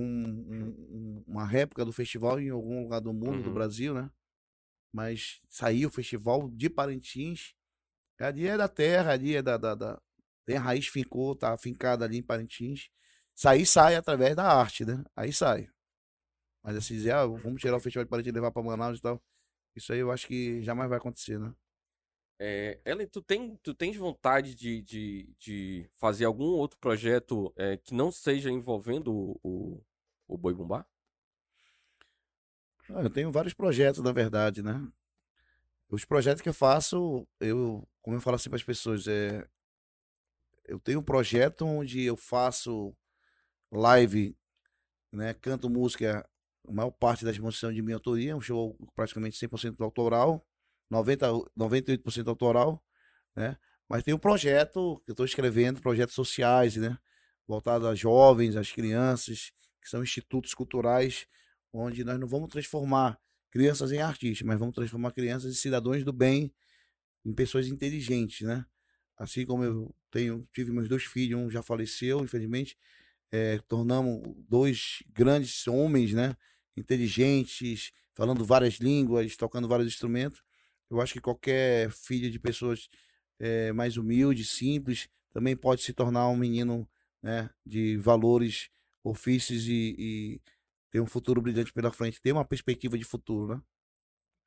um, 0.00 1.24
uma 1.26 1.46
réplica 1.46 1.84
do 1.84 1.92
festival 1.92 2.40
em 2.40 2.50
algum 2.50 2.82
lugar 2.82 3.00
do 3.00 3.12
mundo, 3.12 3.36
uhum. 3.36 3.42
do 3.42 3.52
Brasil, 3.52 3.94
né? 3.94 4.10
Mas 4.92 5.40
sair 5.48 5.86
o 5.86 5.90
festival 5.90 6.50
de 6.50 6.70
Parintins, 6.70 7.54
ali 8.18 8.46
é 8.46 8.56
da 8.56 8.68
terra, 8.68 9.12
ali 9.12 9.36
é 9.36 9.42
da, 9.42 9.56
da, 9.56 9.74
da 9.74 10.00
tem 10.46 10.56
a 10.56 10.60
raiz 10.60 10.86
fincou, 10.86 11.34
tá 11.34 11.56
fincada 11.56 12.04
ali 12.04 12.18
em 12.18 12.22
Parintins. 12.22 12.88
Sair 13.34 13.66
sai 13.66 13.96
através 13.96 14.34
da 14.36 14.44
arte, 14.44 14.84
né? 14.84 15.04
Aí 15.14 15.32
sai. 15.32 15.68
Mas 16.62 16.76
assim, 16.76 16.94
dizer, 16.94 17.12
ah, 17.12 17.26
vamos 17.26 17.60
tirar 17.60 17.76
o 17.76 17.80
festival 17.80 18.04
de 18.04 18.10
Parintins 18.10 18.32
e 18.32 18.34
levar 18.34 18.52
para 18.52 18.62
Manaus 18.62 18.98
e 18.98 19.02
tal. 19.02 19.22
Isso 19.74 19.92
aí 19.92 19.98
eu 19.98 20.10
acho 20.10 20.26
que 20.26 20.62
jamais 20.62 20.88
vai 20.88 20.98
acontecer, 20.98 21.38
né? 21.38 21.52
É, 22.38 22.78
Ellen, 22.84 23.06
tu, 23.06 23.22
tem, 23.22 23.56
tu 23.62 23.72
tens 23.72 23.96
vontade 23.96 24.54
de, 24.54 24.82
de, 24.82 25.34
de 25.38 25.90
fazer 25.94 26.26
algum 26.26 26.44
outro 26.44 26.78
projeto 26.78 27.52
é, 27.56 27.78
que 27.78 27.94
não 27.94 28.12
seja 28.12 28.50
envolvendo 28.50 29.10
o, 29.10 29.40
o, 29.42 29.84
o 30.28 30.36
Boi 30.36 30.52
Bumbá? 30.52 30.86
Ah, 32.90 33.02
eu 33.02 33.10
tenho 33.10 33.32
vários 33.32 33.54
projetos, 33.54 34.02
na 34.02 34.12
verdade, 34.12 34.62
né? 34.62 34.86
Os 35.88 36.04
projetos 36.04 36.42
que 36.42 36.48
eu 36.48 36.54
faço, 36.54 37.26
eu, 37.40 37.88
como 38.02 38.16
eu 38.16 38.20
falo 38.20 38.36
assim 38.36 38.50
para 38.50 38.56
as 38.56 38.62
pessoas, 38.62 39.06
é, 39.08 39.46
eu 40.64 40.78
tenho 40.78 41.00
um 41.00 41.04
projeto 41.04 41.64
onde 41.64 42.02
eu 42.02 42.16
faço 42.16 42.94
live, 43.72 44.36
né? 45.10 45.32
Canto 45.34 45.70
música, 45.70 46.28
a 46.68 46.72
maior 46.72 46.90
parte 46.90 47.24
das 47.24 47.38
músicas 47.38 47.74
de 47.74 47.80
minha 47.80 47.96
autoria, 47.96 48.36
um 48.36 48.40
show 48.40 48.76
praticamente 48.94 49.38
100% 49.38 49.80
autoral 49.80 50.46
90, 50.90 51.26
98% 51.56 52.28
autoral, 52.28 52.82
né? 53.34 53.56
Mas 53.88 54.02
tem 54.02 54.12
um 54.14 54.18
projeto 54.18 55.00
que 55.04 55.10
eu 55.10 55.12
estou 55.12 55.26
escrevendo, 55.26 55.80
projetos 55.80 56.14
sociais, 56.14 56.76
né? 56.76 56.98
Voltado 57.46 57.86
a 57.86 57.94
jovens, 57.94 58.56
às 58.56 58.72
crianças, 58.72 59.52
que 59.80 59.88
são 59.88 60.02
institutos 60.02 60.54
culturais, 60.54 61.26
onde 61.72 62.02
nós 62.04 62.18
não 62.18 62.26
vamos 62.26 62.50
transformar 62.50 63.18
crianças 63.50 63.92
em 63.92 64.00
artistas, 64.00 64.46
mas 64.46 64.58
vamos 64.58 64.74
transformar 64.74 65.12
crianças 65.12 65.52
em 65.52 65.54
cidadãos 65.54 66.04
do 66.04 66.12
bem, 66.12 66.52
em 67.24 67.32
pessoas 67.32 67.68
inteligentes, 67.68 68.46
né? 68.46 68.66
Assim 69.16 69.46
como 69.46 69.64
eu 69.64 69.94
tenho, 70.10 70.46
tive 70.52 70.72
meus 70.72 70.88
dois 70.88 71.04
filhos, 71.04 71.40
um 71.40 71.50
já 71.50 71.62
faleceu, 71.62 72.20
infelizmente, 72.20 72.76
é, 73.30 73.58
tornamos 73.68 74.22
dois 74.48 75.02
grandes 75.12 75.66
homens, 75.66 76.12
né? 76.12 76.36
Inteligentes, 76.76 77.92
falando 78.14 78.44
várias 78.44 78.74
línguas, 78.74 79.36
tocando 79.36 79.68
vários 79.68 79.88
instrumentos. 79.88 80.42
Eu 80.90 81.00
acho 81.00 81.12
que 81.12 81.20
qualquer 81.20 81.90
filho 81.90 82.30
de 82.30 82.38
pessoas 82.38 82.88
é, 83.38 83.72
mais 83.72 83.96
humildes, 83.96 84.50
simples, 84.50 85.08
também 85.32 85.56
pode 85.56 85.82
se 85.82 85.92
tornar 85.92 86.28
um 86.28 86.36
menino 86.36 86.88
né, 87.22 87.50
de 87.64 87.96
valores, 87.96 88.70
ofícios 89.04 89.66
e, 89.68 89.94
e 89.98 90.40
ter 90.90 91.00
um 91.00 91.06
futuro 91.06 91.40
brilhante 91.42 91.72
pela 91.72 91.92
frente, 91.92 92.20
ter 92.20 92.32
uma 92.32 92.44
perspectiva 92.44 92.96
de 92.96 93.04
futuro, 93.04 93.56
né? 93.56 93.62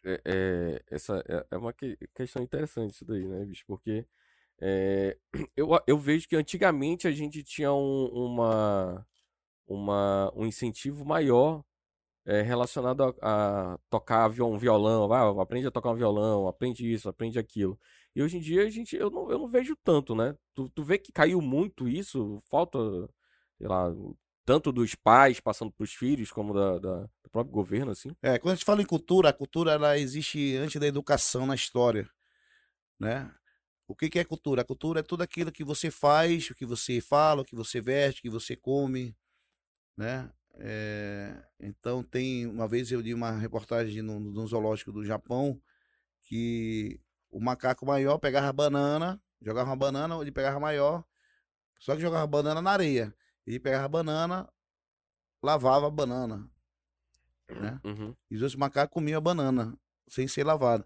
É, 0.03 0.22
é 0.26 0.84
essa 0.95 1.24
é, 1.28 1.45
é 1.52 1.57
uma 1.57 1.74
que, 1.74 1.98
questão 2.16 2.41
interessante 2.41 2.94
isso 2.94 3.06
daí, 3.06 3.28
né, 3.28 3.45
bicho? 3.45 3.64
Porque 3.68 4.06
é, 4.61 5.18
eu, 5.56 5.70
eu 5.88 5.98
vejo 5.98 6.28
que 6.28 6.36
antigamente 6.36 7.07
a 7.07 7.11
gente 7.11 7.44
tinha 7.44 7.72
um, 7.74 8.06
uma, 8.07 9.07
uma, 9.68 10.34
um 10.36 10.45
incentivo 10.45 11.06
maior 11.06 11.64
é, 12.30 12.43
relacionado 12.43 13.01
a, 13.22 13.73
a 13.73 13.80
tocar 13.89 14.30
um 14.30 14.56
violão, 14.56 15.11
ah, 15.11 15.41
aprende 15.41 15.65
a 15.65 15.72
tocar 15.72 15.89
um 15.89 15.95
violão, 15.95 16.47
aprende 16.47 16.89
isso, 16.91 17.10
aprende 17.10 17.39
aquilo. 17.39 17.77
E 18.15 18.22
hoje 18.22 18.38
em 18.38 18.39
dia 18.39 18.68
a 18.68 18.69
gente, 18.69 18.95
eu 18.95 19.10
não, 19.10 19.31
eu 19.31 19.39
não 19.39 19.47
vejo 19.47 19.76
tanto, 19.84 20.14
né? 20.14 20.35
Tu, 20.53 20.69
tu 20.69 20.84
vê 20.84 20.99
que 20.99 21.11
caiu 21.11 21.41
muito 21.41 21.89
isso, 21.89 22.39
falta, 22.47 22.77
sei 23.57 23.68
lá, 23.68 23.91
tanto 24.45 24.72
dos 24.72 24.93
pais 24.93 25.39
passando 25.39 25.72
para 25.72 25.84
os 25.84 25.91
filhos, 25.93 26.31
como 26.31 26.53
da, 26.53 26.77
da, 26.77 27.01
do 27.23 27.30
próprio 27.31 27.51
governo, 27.51 27.91
assim. 27.91 28.15
É, 28.22 28.38
quando 28.38 28.51
a 28.53 28.56
gente 28.56 28.65
fala 28.65 28.81
em 28.84 28.85
cultura, 28.85 29.30
a 29.30 29.34
cultura 29.34 29.72
ela 29.72 29.97
existe 29.97 30.56
antes 30.57 30.80
da 30.80 30.85
educação 30.85 31.47
na 31.47 31.56
história, 31.56 32.07
né? 32.99 33.34
O 33.88 33.95
que, 33.95 34.07
que 34.07 34.19
é 34.19 34.23
cultura? 34.23 34.61
A 34.61 34.65
cultura 34.65 34.99
é 34.99 35.03
tudo 35.03 35.23
aquilo 35.23 35.51
que 35.51 35.64
você 35.64 35.89
faz, 35.89 36.51
o 36.51 36.56
que 36.56 36.65
você 36.65 37.01
fala, 37.01 37.41
o 37.41 37.45
que 37.45 37.56
você 37.56 37.81
veste, 37.81 38.19
o 38.19 38.22
que 38.22 38.30
você 38.30 38.56
come, 38.56 39.18
né? 39.97 40.31
É, 40.61 41.41
então 41.60 42.03
tem 42.03 42.45
uma 42.45 42.68
vez 42.68 42.91
eu 42.91 42.99
li 42.99 43.14
uma 43.14 43.31
reportagem 43.31 44.02
no, 44.02 44.19
no 44.19 44.45
zoológico 44.45 44.91
do 44.91 45.06
Japão 45.06 45.60
que 46.23 46.99
o 47.31 47.40
macaco 47.40 47.86
maior 47.86 48.18
pegava 48.18 48.52
banana, 48.52 49.22
jogava 49.41 49.69
uma 49.69 49.77
banana, 49.77 50.15
ele 50.22 50.31
pegava 50.31 50.60
maior, 50.60 51.03
só 51.80 51.95
que 51.95 52.02
jogava 52.02 52.27
banana 52.27 52.61
na 52.61 52.72
areia. 52.72 53.15
Ele 53.48 53.60
pegava 53.60 53.88
banana, 53.88 54.48
lavava 55.41 55.88
a 55.88 55.90
banana, 55.90 56.49
né? 57.49 57.80
Uhum. 57.84 58.15
E 58.30 58.36
os 58.36 58.41
outros 58.41 58.60
macacos 58.60 58.94
comiam 58.94 59.18
a 59.18 59.22
banana 59.22 59.77
sem 60.07 60.27
ser 60.27 60.44
lavada. 60.44 60.86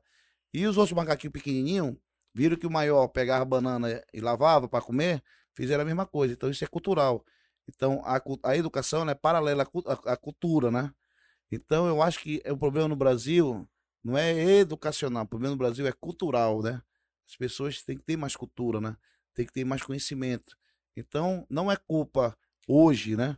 E 0.53 0.65
os 0.67 0.77
outros 0.77 0.95
macaquinhos 0.95 1.33
pequenininhos 1.33 1.95
viram 2.33 2.57
que 2.57 2.67
o 2.67 2.71
maior 2.71 3.07
pegava 3.07 3.43
banana 3.43 4.03
e 4.13 4.21
lavava 4.21 4.67
para 4.67 4.83
comer, 4.83 5.23
fizeram 5.53 5.81
a 5.81 5.85
mesma 5.85 6.05
coisa. 6.05 6.33
Então 6.33 6.49
isso 6.49 6.63
é 6.63 6.67
cultural. 6.67 7.25
Então, 7.67 8.01
a, 8.05 8.21
a 8.43 8.57
educação 8.57 9.07
é 9.09 9.15
paralela 9.15 9.67
à, 9.85 10.13
à 10.13 10.17
cultura, 10.17 10.69
né? 10.71 10.93
Então, 11.51 11.87
eu 11.87 12.01
acho 12.01 12.19
que 12.19 12.41
o 12.47 12.57
problema 12.57 12.87
no 12.87 12.95
Brasil 12.95 13.67
não 14.03 14.17
é 14.17 14.33
educacional, 14.59 15.23
o 15.23 15.27
problema 15.27 15.53
no 15.53 15.59
Brasil 15.59 15.87
é 15.87 15.91
cultural, 15.91 16.61
né? 16.61 16.81
As 17.27 17.35
pessoas 17.35 17.81
têm 17.83 17.97
que 17.97 18.03
ter 18.03 18.17
mais 18.17 18.35
cultura, 18.35 18.81
né? 18.81 18.97
Tem 19.33 19.45
que 19.45 19.53
ter 19.53 19.63
mais 19.63 19.81
conhecimento. 19.83 20.57
Então, 20.95 21.45
não 21.49 21.71
é 21.71 21.75
culpa 21.75 22.37
hoje, 22.67 23.15
né? 23.15 23.37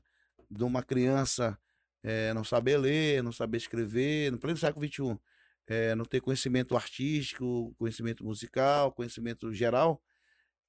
De 0.49 0.63
uma 0.63 0.81
criança 0.83 1.57
é, 2.03 2.33
não 2.33 2.43
saber 2.43 2.77
ler, 2.77 3.23
não 3.23 3.31
saber 3.31 3.57
escrever, 3.57 4.31
no 4.31 4.37
pleno 4.39 4.57
século 4.57 4.85
XXI, 4.87 5.19
é, 5.67 5.95
não 5.95 6.05
ter 6.05 6.21
conhecimento 6.21 6.75
artístico, 6.75 7.73
conhecimento 7.77 8.23
musical, 8.23 8.91
conhecimento 8.91 9.51
geral, 9.53 10.01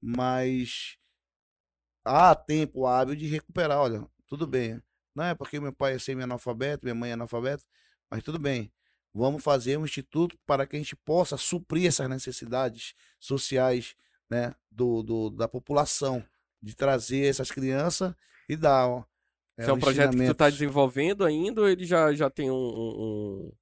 mas 0.01 0.97
há 2.07 2.35
tempo 2.35 2.87
hábil 2.87 3.17
de 3.17 3.27
recuperar. 3.27 3.79
Olha, 3.79 4.07
tudo 4.27 4.47
bem. 4.47 4.81
Não 5.15 5.25
é 5.25 5.35
porque 5.35 5.59
meu 5.59 5.73
pai 5.73 5.95
é 5.95 5.99
semi-analfabeto, 5.99 6.85
minha 6.85 6.95
mãe 6.95 7.11
é 7.11 7.15
analfabeta, 7.15 7.65
mas 8.11 8.23
tudo 8.23 8.39
bem. 8.39 8.71
Vamos 9.13 9.43
fazer 9.43 9.79
um 9.79 9.85
instituto 9.85 10.37
para 10.47 10.67
que 10.67 10.77
a 10.77 10.79
gente 10.79 10.95
possa 10.95 11.39
suprir 11.39 11.87
essas 11.87 12.09
necessidades 12.09 12.95
sociais 13.19 13.97
né, 14.29 14.55
do, 14.71 15.03
do 15.03 15.31
da 15.31 15.49
população, 15.49 16.23
de 16.63 16.77
trazer 16.77 17.27
essas 17.27 17.51
crianças 17.51 18.15
e 18.47 18.57
dar. 18.57 18.87
Ó, 18.89 19.05
é, 19.57 19.65
é 19.65 19.73
um 19.73 19.79
projeto 19.79 20.11
que 20.13 20.27
tu 20.27 20.33
está 20.33 20.51
desenvolvendo 20.51 21.25
ainda 21.25 21.63
ou 21.63 21.69
ele 21.69 21.87
já, 21.87 22.13
já 22.15 22.29
tem 22.29 22.51
um. 22.51 22.55
um... 22.55 23.53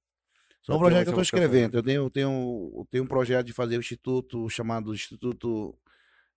É 0.67 0.73
um 0.73 0.79
projeto 0.79 1.03
que 1.03 1.09
eu 1.09 1.11
estou 1.11 1.21
escrevendo. 1.21 1.77
Eu 1.77 1.83
tenho, 1.83 2.09
tenho, 2.09 2.87
tenho 2.89 3.03
um 3.03 3.07
projeto 3.07 3.45
de 3.45 3.53
fazer 3.53 3.75
o 3.75 3.77
um 3.77 3.81
instituto 3.81 4.49
chamado 4.49 4.93
Instituto 4.93 5.77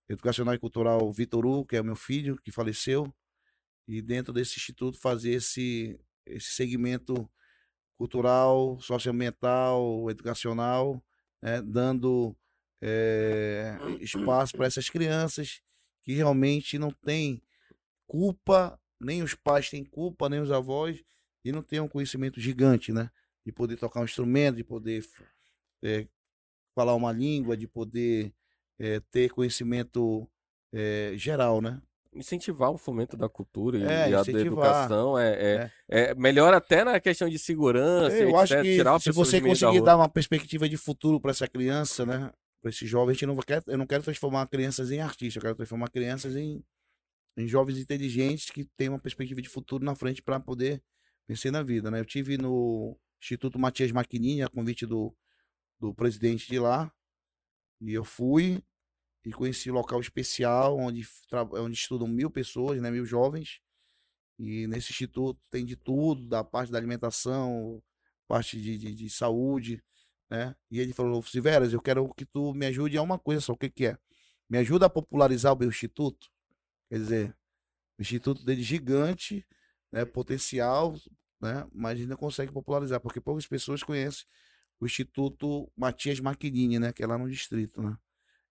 Educacional 0.08 0.54
e 0.54 0.58
Cultural 0.58 1.12
Vitor 1.12 1.44
Hugo, 1.44 1.66
que 1.66 1.76
é 1.76 1.80
o 1.80 1.84
meu 1.84 1.96
filho, 1.96 2.36
que 2.36 2.50
faleceu, 2.50 3.12
e 3.86 4.00
dentro 4.00 4.32
desse 4.32 4.56
instituto 4.56 4.98
fazer 4.98 5.32
esse, 5.32 5.98
esse 6.26 6.50
segmento 6.50 7.28
cultural, 7.96 8.78
socioambiental, 8.80 10.10
educacional, 10.10 11.02
né, 11.42 11.60
dando 11.62 12.36
é, 12.80 13.76
espaço 14.00 14.56
para 14.56 14.66
essas 14.66 14.88
crianças 14.88 15.60
que 16.02 16.14
realmente 16.14 16.78
não 16.78 16.90
tem 16.90 17.42
culpa, 18.06 18.80
nem 19.00 19.22
os 19.22 19.34
pais 19.34 19.68
têm 19.68 19.84
culpa, 19.84 20.28
nem 20.28 20.40
os 20.40 20.50
avós, 20.50 21.02
e 21.44 21.52
não 21.52 21.62
tem 21.62 21.80
um 21.80 21.88
conhecimento 21.88 22.40
gigante, 22.40 22.92
né? 22.92 23.10
De 23.44 23.52
poder 23.52 23.76
tocar 23.76 24.00
um 24.00 24.04
instrumento, 24.04 24.56
de 24.56 24.64
poder 24.64 25.04
é, 25.82 26.06
falar 26.74 26.94
uma 26.94 27.12
língua, 27.12 27.56
de 27.56 27.66
poder 27.66 28.32
é, 28.78 29.00
ter 29.10 29.30
conhecimento 29.30 30.28
é, 30.72 31.12
geral, 31.16 31.60
né? 31.60 31.80
incentivar 32.12 32.70
o 32.70 32.78
fomento 32.78 33.16
da 33.16 33.28
cultura 33.28 33.78
e, 33.78 33.82
É, 33.82 34.10
e 34.10 34.14
a 34.14 34.22
da 34.22 34.40
educação 34.40 35.18
é, 35.18 35.70
é, 35.88 36.10
é 36.10 36.14
melhor 36.14 36.52
até 36.54 36.82
na 36.84 36.98
questão 37.00 37.28
de 37.28 37.38
segurança, 37.38 38.16
Eu 38.16 38.30
etc, 38.30 38.38
acho 38.40 38.62
que 38.62 39.00
se 39.00 39.12
você 39.12 39.40
conseguir 39.40 39.82
dar 39.82 39.96
uma 39.96 40.08
perspectiva 40.08 40.68
de 40.68 40.76
futuro 40.76 41.20
para 41.20 41.30
essa 41.30 41.46
criança, 41.46 42.04
né? 42.04 42.32
Para 42.60 42.70
esse 42.70 42.86
jovem, 42.86 43.10
a 43.10 43.14
gente 43.14 43.26
não 43.26 43.36
quer, 43.36 43.62
eu 43.68 43.78
não 43.78 43.86
quero 43.86 44.02
transformar 44.02 44.46
crianças 44.48 44.90
em 44.90 45.00
artistas, 45.00 45.36
eu 45.36 45.42
quero 45.42 45.54
transformar 45.54 45.88
crianças 45.90 46.34
em, 46.34 46.64
em 47.36 47.46
jovens 47.46 47.78
inteligentes 47.78 48.50
que 48.50 48.64
têm 48.76 48.88
uma 48.88 48.98
perspectiva 48.98 49.40
de 49.40 49.48
futuro 49.48 49.84
na 49.84 49.94
frente 49.94 50.20
para 50.20 50.40
poder 50.40 50.82
vencer 51.28 51.52
na 51.52 51.62
vida, 51.62 51.90
né? 51.90 52.00
Eu 52.00 52.04
tive 52.04 52.36
no 52.36 52.98
Instituto 53.20 53.58
Matias 53.58 53.92
Maquininha, 53.92 54.46
a 54.46 54.50
convite 54.50 54.86
do, 54.86 55.14
do 55.78 55.94
presidente 55.94 56.48
de 56.48 56.58
lá, 56.58 56.90
e 57.80 57.92
eu 57.92 58.04
fui 58.04 58.62
e 59.24 59.32
conheci 59.32 59.70
um 59.70 59.74
local 59.74 60.00
especial 60.00 60.76
onde, 60.78 61.06
onde 61.52 61.76
estudam 61.76 62.08
mil 62.08 62.30
pessoas, 62.30 62.80
né? 62.80 62.90
Mil 62.90 63.04
jovens. 63.04 63.60
E 64.38 64.66
nesse 64.66 64.92
instituto 64.92 65.40
tem 65.50 65.64
de 65.64 65.76
tudo, 65.76 66.26
da 66.28 66.44
parte 66.44 66.70
da 66.70 66.78
alimentação, 66.78 67.82
parte 68.26 68.60
de, 68.60 68.78
de, 68.78 68.94
de 68.94 69.10
saúde, 69.10 69.82
né? 70.30 70.54
E 70.70 70.80
ele 70.80 70.92
falou, 70.92 71.22
Siveras, 71.22 71.72
eu 71.72 71.80
quero 71.80 72.12
que 72.14 72.24
tu 72.24 72.54
me 72.54 72.66
ajude 72.66 72.96
a 72.96 73.02
uma 73.02 73.18
coisa 73.18 73.40
só, 73.40 73.52
o 73.52 73.56
que 73.56 73.70
que 73.70 73.86
é? 73.86 73.98
Me 74.48 74.58
ajuda 74.58 74.86
a 74.86 74.90
popularizar 74.90 75.52
o 75.54 75.58
meu 75.58 75.68
instituto. 75.68 76.28
Quer 76.88 76.98
dizer, 76.98 77.36
o 77.98 78.02
instituto 78.02 78.44
dele 78.44 78.62
gigante, 78.62 79.46
né? 79.92 80.04
Potencial, 80.04 80.94
né? 81.40 81.66
Mas 81.72 82.00
ainda 82.00 82.16
consegue 82.16 82.52
popularizar, 82.52 83.00
porque 83.00 83.20
poucas 83.20 83.46
pessoas 83.46 83.82
conhecem 83.82 84.24
o 84.80 84.86
Instituto 84.86 85.70
Matias 85.76 86.20
Maquinini, 86.20 86.78
né? 86.78 86.92
Que 86.92 87.02
é 87.02 87.06
lá 87.06 87.18
no 87.18 87.28
distrito, 87.28 87.82
né? 87.82 87.96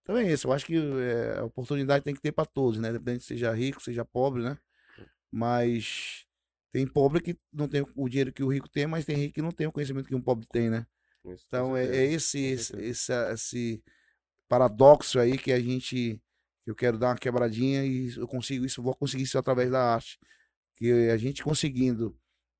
Então 0.01 0.17
é 0.17 0.31
isso, 0.31 0.47
eu 0.47 0.53
acho 0.53 0.65
que 0.65 0.75
é, 0.75 1.39
a 1.39 1.43
oportunidade 1.43 2.03
tem 2.03 2.15
que 2.15 2.21
ter 2.21 2.31
para 2.31 2.45
todos, 2.45 2.79
né? 2.79 2.89
Independente 2.89 3.25
seja 3.25 3.53
rico, 3.53 3.81
seja 3.81 4.05
pobre, 4.05 4.41
né? 4.41 4.57
Mas 5.31 6.25
tem 6.71 6.87
pobre 6.87 7.21
que 7.21 7.37
não 7.51 7.67
tem 7.67 7.85
o 7.95 8.07
dinheiro 8.09 8.31
que 8.31 8.43
o 8.43 8.47
rico 8.47 8.69
tem, 8.69 8.87
mas 8.87 9.03
tem 9.05 9.17
rico 9.17 9.33
que 9.33 9.41
não 9.41 9.51
tem 9.51 9.67
o 9.67 9.71
conhecimento 9.71 10.07
que 10.07 10.15
um 10.15 10.21
pobre 10.21 10.47
tem, 10.47 10.69
né? 10.69 10.85
Isso, 11.25 11.43
Então 11.47 11.75
é, 11.75 11.85
é 11.85 12.05
esse, 12.05 12.39
esse, 12.39 12.75
esse, 12.77 13.11
esse 13.33 13.83
paradoxo 14.47 15.19
aí 15.19 15.37
que 15.37 15.51
a 15.51 15.59
gente 15.59 16.21
eu 16.65 16.75
quero 16.75 16.97
dar 16.97 17.09
uma 17.09 17.17
quebradinha 17.17 17.85
e 17.85 18.13
eu 18.17 18.27
consigo 18.27 18.65
isso, 18.65 18.83
vou 18.83 18.93
conseguir 18.93 19.23
isso 19.23 19.37
através 19.37 19.71
da 19.71 19.93
arte. 19.95 20.19
Que 20.75 21.09
a 21.09 21.17
gente 21.17 21.43
conseguindo 21.43 22.17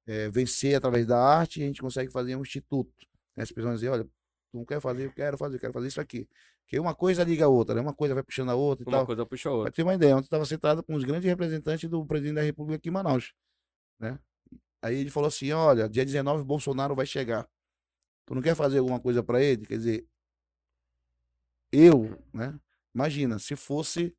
eh, 0.07 0.29
vencer 0.29 0.75
através 0.75 1.05
da 1.05 1.19
arte, 1.19 1.61
a 1.61 1.65
gente 1.65 1.81
consegue 1.81 2.11
fazer 2.11 2.35
um 2.35 2.41
instituto. 2.41 3.06
Né? 3.37 3.43
As 3.43 3.49
pessoas 3.49 3.65
vão 3.65 3.75
dizer, 3.75 3.89
olha, 3.89 4.03
tu 4.03 4.57
não 4.57 4.65
quer 4.65 4.81
fazer, 4.81 5.05
eu 5.05 5.13
quero 5.13 5.37
fazer, 5.37 5.55
eu 5.55 5.59
quero 5.59 5.73
fazer 5.73 5.87
isso 5.87 6.01
aqui. 6.01 6.27
Que 6.67 6.79
uma 6.79 6.95
coisa 6.95 7.23
liga 7.23 7.45
a 7.45 7.47
outra, 7.47 7.75
né? 7.75 7.81
Uma 7.81 7.93
coisa 7.93 8.13
vai 8.15 8.23
puxando 8.23 8.49
a 8.49 8.55
outra 8.55 8.83
e 8.83 8.87
Uma 8.87 8.97
tal. 8.97 9.05
coisa 9.05 9.25
puxa 9.25 9.47
a 9.47 9.51
Pra 9.51 9.57
outra. 9.59 9.71
ter 9.71 9.83
uma 9.83 9.93
ideia, 9.93 10.13
ontem 10.15 10.23
eu 10.23 10.27
estava 10.27 10.45
sentado 10.45 10.83
com 10.83 10.95
os 10.95 11.03
grandes 11.03 11.29
representantes 11.29 11.89
do 11.89 12.05
presidente 12.05 12.35
da 12.35 12.41
República 12.41 12.77
aqui 12.77 12.89
em 12.89 12.91
Manaus, 12.91 13.33
né? 13.99 14.19
Aí 14.81 14.95
ele 14.97 15.09
falou 15.09 15.27
assim, 15.27 15.51
olha, 15.51 15.87
dia 15.87 16.03
19 16.03 16.43
Bolsonaro 16.43 16.95
vai 16.95 17.05
chegar. 17.05 17.47
Tu 18.25 18.35
não 18.35 18.41
quer 18.41 18.55
fazer 18.55 18.79
alguma 18.79 18.99
coisa 18.99 19.23
para 19.23 19.41
ele? 19.41 19.65
Quer 19.65 19.77
dizer, 19.77 20.07
eu, 21.71 22.17
né? 22.33 22.59
Imagina, 22.93 23.39
se 23.39 23.55
fosse... 23.55 24.15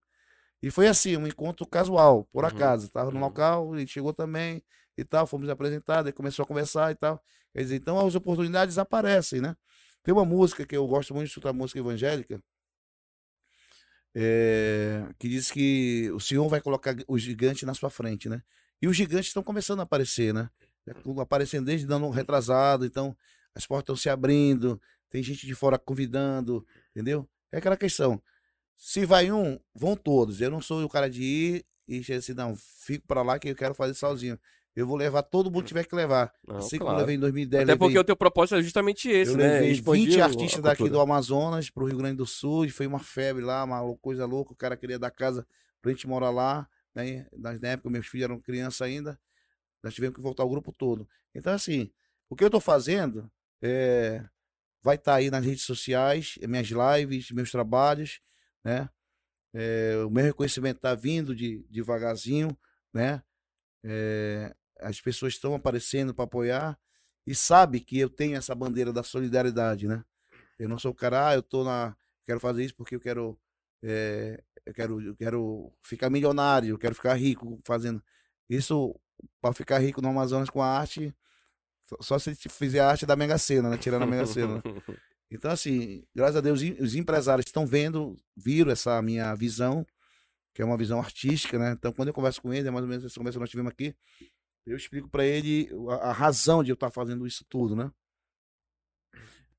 E 0.61 0.71
foi 0.71 0.89
assim, 0.89 1.17
um 1.17 1.27
encontro 1.27 1.65
casual, 1.67 2.25
por 2.33 2.43
Uhum, 2.43 2.51
acaso. 2.51 2.91
Tava 2.91 3.11
no 3.11 3.17
uhum. 3.19 3.25
local, 3.25 3.77
ele 3.77 3.87
chegou 3.87 4.13
também 4.13 4.63
e 4.99 5.05
tal, 5.05 5.27
fomos 5.29 5.49
apresentados, 5.49 6.13
começou 6.13 6.43
a 6.43 6.47
conversar 6.47 6.91
e 6.91 6.97
tal. 6.97 7.23
Quer 7.53 7.63
dizer, 7.63 7.77
então 7.77 8.05
as 8.05 8.17
oportunidades 8.17 8.79
aparecem, 8.79 9.41
né? 9.41 9.57
Tem 10.03 10.13
uma 10.13 10.25
música 10.25 10.67
que 10.67 10.77
eu 10.77 10.87
gosto 10.89 11.15
muito 11.15 11.27
de 11.27 11.31
escutar, 11.31 11.53
música 11.53 11.79
evangélica, 11.79 12.43
é, 14.15 15.07
que 15.19 15.29
diz 15.29 15.51
que 15.53 16.11
o 16.13 16.19
Senhor 16.19 16.49
vai 16.49 16.61
colocar 16.61 16.97
o 17.07 17.17
gigante 17.17 17.65
na 17.65 17.75
sua 17.75 17.91
frente, 17.91 18.29
né? 18.29 18.43
E 18.83 18.89
os 18.89 18.97
gigantes 18.97 19.29
estão 19.29 19.43
começando 19.43 19.81
a 19.81 19.85
aparecer, 19.85 20.35
né? 20.35 20.51
Aparecendo 21.21 21.67
desde 21.67 21.87
dando 21.87 22.07
um 22.07 22.11
retrasado, 22.11 22.85
então 22.85 23.17
as 23.55 23.67
portas 23.67 23.85
estão 23.85 23.97
se 23.97 24.11
abrindo, 24.11 24.81
tem 25.09 25.23
gente 25.23 25.47
de 25.47 25.55
fora 25.55 25.79
convidando, 25.79 26.67
entendeu? 26.91 27.29
É 27.53 27.59
aquela 27.59 27.77
questão. 27.77 28.21
Se 28.77 29.07
vai 29.07 29.31
um, 29.31 29.61
vão 29.75 29.97
todos. 29.97 30.41
Eu 30.41 30.51
não 30.51 30.61
sou 30.61 30.83
o 30.83 30.89
cara 30.89 31.09
de 31.09 31.23
ir 31.23 31.67
e 31.87 32.01
dizer 32.01 32.15
assim, 32.15 32.35
não, 32.35 32.57
fico 32.57 33.07
pra 33.07 33.23
lá 33.23 33.39
que 33.39 33.49
eu 33.49 33.57
quero 33.57 33.75
fazer 33.75 33.95
sozinho. 33.95 34.39
Eu 34.79 34.87
vou 34.87 34.97
levar 34.97 35.23
todo 35.23 35.51
mundo 35.51 35.63
que 35.63 35.69
tiver 35.69 35.85
que 35.85 35.95
levar. 35.95 36.33
Não, 36.47 36.57
assim 36.59 36.79
como 36.79 36.91
claro. 36.91 36.99
eu 36.99 37.01
levei 37.03 37.17
em 37.17 37.19
2010, 37.19 37.63
Até 37.65 37.73
porque 37.77 37.85
levei- 37.89 38.01
o 38.01 38.05
teu 38.05 38.17
propósito 38.17 38.55
é 38.57 38.63
justamente 38.63 39.09
esse, 39.09 39.33
eu 39.33 39.37
né? 39.37 39.55
levei 39.55 39.73
Expandir 39.73 40.05
20 40.05 40.19
o- 40.19 40.23
a 40.23 40.25
artistas 40.25 40.63
daqui 40.63 40.89
do 40.89 41.01
Amazonas 41.01 41.69
pro 41.69 41.87
Rio 41.87 41.97
Grande 41.99 42.19
do 42.19 42.27
Sul 42.27 42.65
e 42.65 42.71
foi 42.71 42.87
uma 42.87 43.01
febre 43.01 43.43
lá, 43.45 43.65
uma 43.65 43.83
coisa 43.97 44.25
louca. 44.25 44.53
O 44.53 44.57
cara 44.57 44.77
queria 44.77 44.97
dar 44.99 45.11
casa 45.11 45.45
pra 45.83 45.91
gente 45.91 46.07
morar 46.07 46.31
lá, 46.31 46.69
né? 46.95 47.27
Na 47.33 47.51
época, 47.71 47.91
meus 47.91 48.07
filhos 48.07 48.25
eram 48.27 48.41
crianças 48.41 48.83
ainda. 48.83 49.19
Nós 49.83 49.95
tivemos 49.95 50.15
que 50.15 50.23
voltar 50.23 50.45
o 50.45 50.49
grupo 50.49 50.73
todo. 50.73 51.09
Então, 51.35 51.53
assim, 51.53 51.91
o 52.31 52.37
que 52.37 52.45
eu 52.45 52.51
tô 52.51 52.61
fazendo 52.61 53.29
é, 53.61 54.25
vai 54.81 54.95
estar 54.95 55.17
aí 55.17 55.29
nas 55.29 55.45
redes 55.45 55.65
sociais, 55.65 56.39
minhas 56.43 56.69
lives, 56.69 57.33
meus 57.33 57.51
trabalhos, 57.51 58.21
né? 58.63 58.89
É, 59.53 59.97
o 60.07 60.11
meu 60.11 60.25
reconhecimento 60.25 60.79
tá 60.79 60.95
vindo 60.95 61.35
de 61.35 61.65
devagarzinho, 61.69 62.57
né? 62.95 63.23
É, 63.85 64.55
as 64.81 65.01
pessoas 65.01 65.35
estão 65.35 65.55
aparecendo 65.55 66.15
para 66.15 66.25
apoiar 66.25 66.79
e 67.27 67.35
sabe 67.35 67.81
que 67.81 67.99
eu 67.99 68.09
tenho 68.09 68.37
essa 68.37 68.55
bandeira 68.55 68.93
da 68.93 69.03
solidariedade, 69.03 69.87
né? 69.89 70.05
Eu 70.59 70.69
não 70.69 70.79
sou 70.79 70.91
o 70.93 70.95
cara, 70.95 71.29
ah, 71.29 71.35
eu 71.35 71.43
tô 71.43 71.63
na, 71.65 71.97
quero 72.25 72.41
fazer 72.41 72.65
isso 72.65 72.75
porque 72.75 72.97
eu 72.97 73.01
quero, 73.01 73.39
é, 73.83 74.43
eu 74.67 74.75
quero, 74.75 75.01
eu 75.01 75.17
quero 75.17 75.73
ficar 75.83 76.11
milionário, 76.11 76.71
eu 76.71 76.79
quero 76.79 76.95
ficar 76.95 77.15
rico 77.15 77.61
fazendo 77.65 78.03
isso 78.49 78.99
para 79.41 79.53
ficar 79.55 79.79
rico 79.79 80.01
no 80.01 80.09
Amazonas 80.09 80.49
com 80.51 80.63
a 80.63 80.67
arte, 80.79 81.15
só- 82.01 82.19
se 82.19 82.35
fizer 82.49 82.81
a 82.81 82.89
arte 82.91 83.07
da 83.07 83.17
Mega 83.17 83.39
Sena, 83.39 83.71
né? 83.71 83.77
Tirando 83.79 84.03
a 84.03 84.07
Mega 84.07 84.27
Sena. 84.27 84.63
Então, 85.31 85.51
assim, 85.51 86.03
graças 86.15 86.37
a 86.37 86.41
Deus, 86.41 86.63
os 86.81 86.95
empresários 86.95 87.45
estão 87.47 87.67
vendo, 87.67 88.17
viram 88.35 88.71
essa 88.73 89.01
minha 89.03 89.35
visão, 89.35 89.87
que 90.55 90.63
é 90.63 90.65
uma 90.65 90.77
visão 90.77 90.99
artística, 90.99 91.59
né? 91.59 91.73
Então, 91.73 91.93
quando 91.93 92.09
eu 92.09 92.15
converso 92.15 92.41
com 92.41 92.51
ele, 92.53 92.67
é 92.67 92.71
mais 92.71 92.83
ou 92.83 92.89
menos 92.89 93.05
essa 93.05 93.15
conversa 93.19 93.37
que 93.39 93.41
nós 93.41 93.51
tivemos 93.51 93.71
aqui, 93.71 93.95
eu 94.71 94.77
explico 94.77 95.09
para 95.09 95.25
ele 95.25 95.69
a, 95.91 96.11
a 96.11 96.13
razão 96.13 96.63
de 96.63 96.71
eu 96.71 96.75
estar 96.75 96.91
fazendo 96.91 97.27
isso 97.27 97.45
tudo, 97.49 97.75
né? 97.77 97.91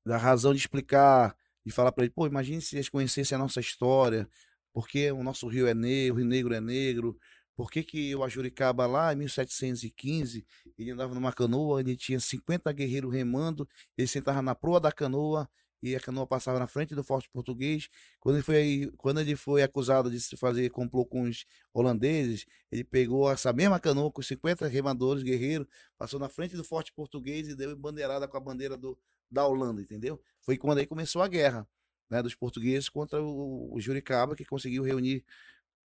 Da 0.04 0.16
razão 0.16 0.52
de 0.52 0.60
explicar, 0.60 1.36
de 1.64 1.72
falar 1.72 1.92
para 1.92 2.04
ele, 2.04 2.12
pô, 2.12 2.26
imagine 2.26 2.60
se 2.60 2.76
eles 2.76 2.88
conhecessem 2.88 3.36
a 3.36 3.38
nossa 3.38 3.60
história, 3.60 4.28
porque 4.72 5.10
o 5.12 5.22
nosso 5.22 5.46
rio 5.48 5.66
é 5.66 5.74
negro, 5.74 6.14
o 6.14 6.18
Rio 6.18 6.26
Negro 6.26 6.54
é 6.54 6.60
negro, 6.60 7.18
por 7.56 7.70
que 7.70 7.82
que 7.82 8.14
o 8.16 8.24
Ajuricaba 8.24 8.86
lá 8.86 9.12
em 9.12 9.16
1715, 9.16 10.46
ele 10.78 10.90
andava 10.92 11.14
numa 11.14 11.32
canoa, 11.32 11.80
ele 11.80 11.96
tinha 11.96 12.18
50 12.18 12.72
guerreiros 12.72 13.12
remando, 13.12 13.68
ele 13.98 14.08
sentava 14.08 14.40
na 14.40 14.54
proa 14.54 14.80
da 14.80 14.90
canoa 14.90 15.48
e 15.82 15.96
a 15.96 16.00
canoa 16.00 16.26
passava 16.26 16.58
na 16.58 16.66
frente 16.66 16.94
do 16.94 17.02
forte 17.02 17.28
português. 17.30 17.88
Quando 18.18 18.36
ele 18.36 18.42
foi, 18.42 18.92
quando 18.96 19.20
ele 19.20 19.36
foi 19.36 19.62
acusado 19.62 20.10
de 20.10 20.20
se 20.20 20.36
fazer 20.36 20.70
complô 20.70 21.04
com 21.04 21.22
os 21.22 21.44
holandeses, 21.72 22.46
ele 22.70 22.84
pegou 22.84 23.30
essa 23.30 23.52
mesma 23.52 23.80
canoa 23.80 24.10
com 24.10 24.22
50 24.22 24.66
remadores 24.68 25.22
guerreiros, 25.22 25.66
passou 25.96 26.20
na 26.20 26.28
frente 26.28 26.56
do 26.56 26.64
forte 26.64 26.92
português 26.92 27.48
e 27.48 27.54
deu 27.54 27.74
bandeirada 27.76 28.28
com 28.28 28.36
a 28.36 28.40
bandeira 28.40 28.76
do, 28.76 28.98
da 29.30 29.46
Holanda, 29.46 29.80
entendeu? 29.80 30.20
Foi 30.42 30.56
quando 30.56 30.78
aí 30.78 30.86
começou 30.86 31.22
a 31.22 31.28
guerra, 31.28 31.66
né, 32.10 32.22
dos 32.22 32.34
portugueses 32.34 32.88
contra 32.88 33.22
o, 33.22 33.74
o 33.74 33.80
Juricaba, 33.80 34.34
que 34.34 34.44
conseguiu 34.44 34.82
reunir 34.82 35.24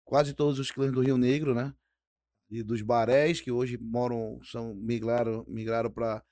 quase 0.03 0.33
todos 0.33 0.59
os 0.59 0.71
clãs 0.71 0.91
do 0.91 1.01
Rio 1.01 1.17
Negro, 1.17 1.55
né? 1.55 1.73
E 2.49 2.63
dos 2.63 2.81
Barés, 2.81 3.39
que 3.39 3.51
hoje 3.51 3.77
moram, 3.77 4.39
são 4.43 4.73
migraram, 4.75 5.45
migraram 5.47 5.91
para 5.91 6.23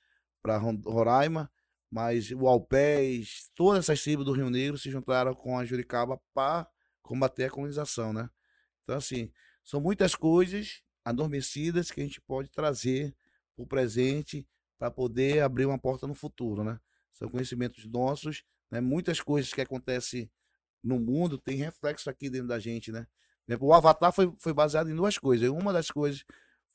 Roraima, 0.86 1.50
mas 1.90 2.32
o 2.32 2.48
Alpés, 2.48 3.50
todas 3.56 3.80
essas 3.80 4.02
tribos 4.02 4.26
do 4.26 4.34
Rio 4.34 4.50
Negro 4.50 4.78
se 4.78 4.90
juntaram 4.90 5.34
com 5.34 5.58
a 5.58 5.66
Juricaba 5.66 6.20
para 6.34 6.68
combater 7.02 7.46
a 7.46 7.50
colonização, 7.50 8.12
né? 8.12 8.30
Então, 8.84 8.98
assim, 8.98 9.32
são 9.64 9.80
muitas 9.80 10.16
coisas 10.16 10.82
adormecidas 11.04 11.90
que 11.90 12.02
a 12.02 12.04
gente 12.04 12.20
pode 12.22 12.50
trazer 12.50 13.16
para 13.56 13.64
o 13.64 13.68
presente 13.68 14.48
para 14.78 14.92
poder 14.92 15.42
abrir 15.42 15.66
uma 15.66 15.80
porta 15.80 16.06
no 16.06 16.14
futuro, 16.14 16.64
né? 16.64 16.80
São 17.12 17.30
conhecimentos 17.30 17.86
nossos, 17.86 18.44
né? 18.70 18.82
Muitas 18.82 19.22
coisas 19.22 19.54
que 19.54 19.62
acontecem 19.62 20.30
no 20.84 21.00
mundo 21.00 21.38
tem 21.38 21.58
reflexo 21.58 22.10
aqui 22.10 22.30
dentro 22.30 22.48
da 22.48 22.60
gente, 22.60 22.92
né? 22.92 23.08
O 23.60 23.74
Avatar 23.74 24.12
foi, 24.12 24.34
foi 24.40 24.54
baseado 24.54 24.90
em 24.90 24.96
duas 24.96 25.18
coisas. 25.18 25.50
Uma 25.50 25.72
das 25.72 25.90
coisas 25.90 26.26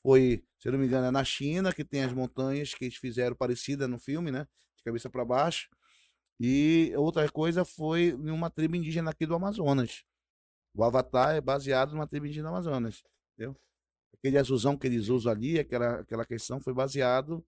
foi, 0.01 0.43
se 0.59 0.69
não 0.69 0.79
me 0.79 0.87
engano, 0.87 1.05
é 1.07 1.11
na 1.11 1.23
China, 1.23 1.71
que 1.71 1.85
tem 1.85 2.03
as 2.03 2.11
montanhas 2.11 2.73
que 2.73 2.85
eles 2.85 2.97
fizeram 2.97 3.35
parecida 3.35 3.87
no 3.87 3.99
filme, 3.99 4.31
né? 4.31 4.47
De 4.83 4.85
cabeça 4.85 5.09
para 5.09 5.23
baixo. 5.23 5.69
E 6.39 6.91
outra 6.97 7.29
coisa 7.31 7.63
foi 7.63 8.09
em 8.09 8.29
uma 8.29 8.49
tribo 8.49 8.75
indígena 8.75 9.11
aqui 9.11 9.25
do 9.25 9.33
Amazonas. 9.33 10.03
O 10.75 10.83
Avatar 10.83 11.35
é 11.35 11.41
baseado 11.41 11.91
numa 11.93 12.05
tribo 12.05 12.25
indígena 12.25 12.49
Amazonas, 12.49 13.01
entendeu? 13.33 13.55
Aquele 14.13 14.37
azulzão 14.37 14.75
que 14.77 14.87
eles 14.87 15.07
usam 15.07 15.31
ali, 15.31 15.57
aquela, 15.57 15.99
aquela 15.99 16.25
questão 16.25 16.59
foi 16.59 16.73
baseado 16.73 17.45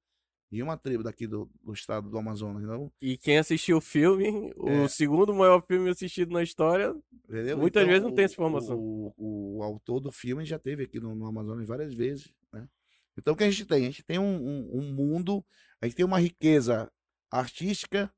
em 0.51 0.61
uma 0.61 0.77
tribo 0.77 1.03
daqui 1.03 1.27
do, 1.27 1.49
do 1.61 1.73
estado 1.73 2.09
do 2.09 2.17
Amazonas, 2.17 2.63
não? 2.63 2.89
E 3.01 3.17
quem 3.17 3.37
assistiu 3.37 3.77
o 3.77 3.81
filme, 3.81 4.53
É. 4.65 4.81
o 4.83 4.87
segundo 4.87 5.33
maior 5.33 5.61
filme 5.65 5.89
assistido 5.89 6.31
na 6.31 6.43
história, 6.43 6.95
Entendeu? 7.27 7.57
Muitas 7.57 7.85
vezes 7.85 8.03
não 8.03 8.13
tem 8.13 8.25
essa 8.25 8.35
informação. 8.35 8.77
O, 8.77 9.13
o, 9.17 9.57
o 9.57 9.63
autor 9.63 9.99
do 9.99 10.11
filme 10.11 10.45
já 10.45 10.59
teve 10.59 10.83
aqui 10.83 10.99
no, 10.99 11.15
no 11.15 11.25
Amazonas 11.25 11.67
várias 11.67 11.93
vezes, 11.93 12.31
né? 12.53 12.67
Então 13.17 13.33
o 13.33 13.37
que 13.37 13.43
a 13.43 13.49
gente 13.49 13.65
tem? 13.65 13.81
A 13.81 13.89
gente 13.89 14.03
tem 14.03 14.19
um, 14.19 14.23
um, 14.35 14.79
um 14.79 14.93
mundo, 14.93 15.43
a 15.81 15.87
gente 15.87 15.95
tem 15.95 16.05
uma 16.05 16.19
riqueza 16.19 16.91
artística 17.31 18.13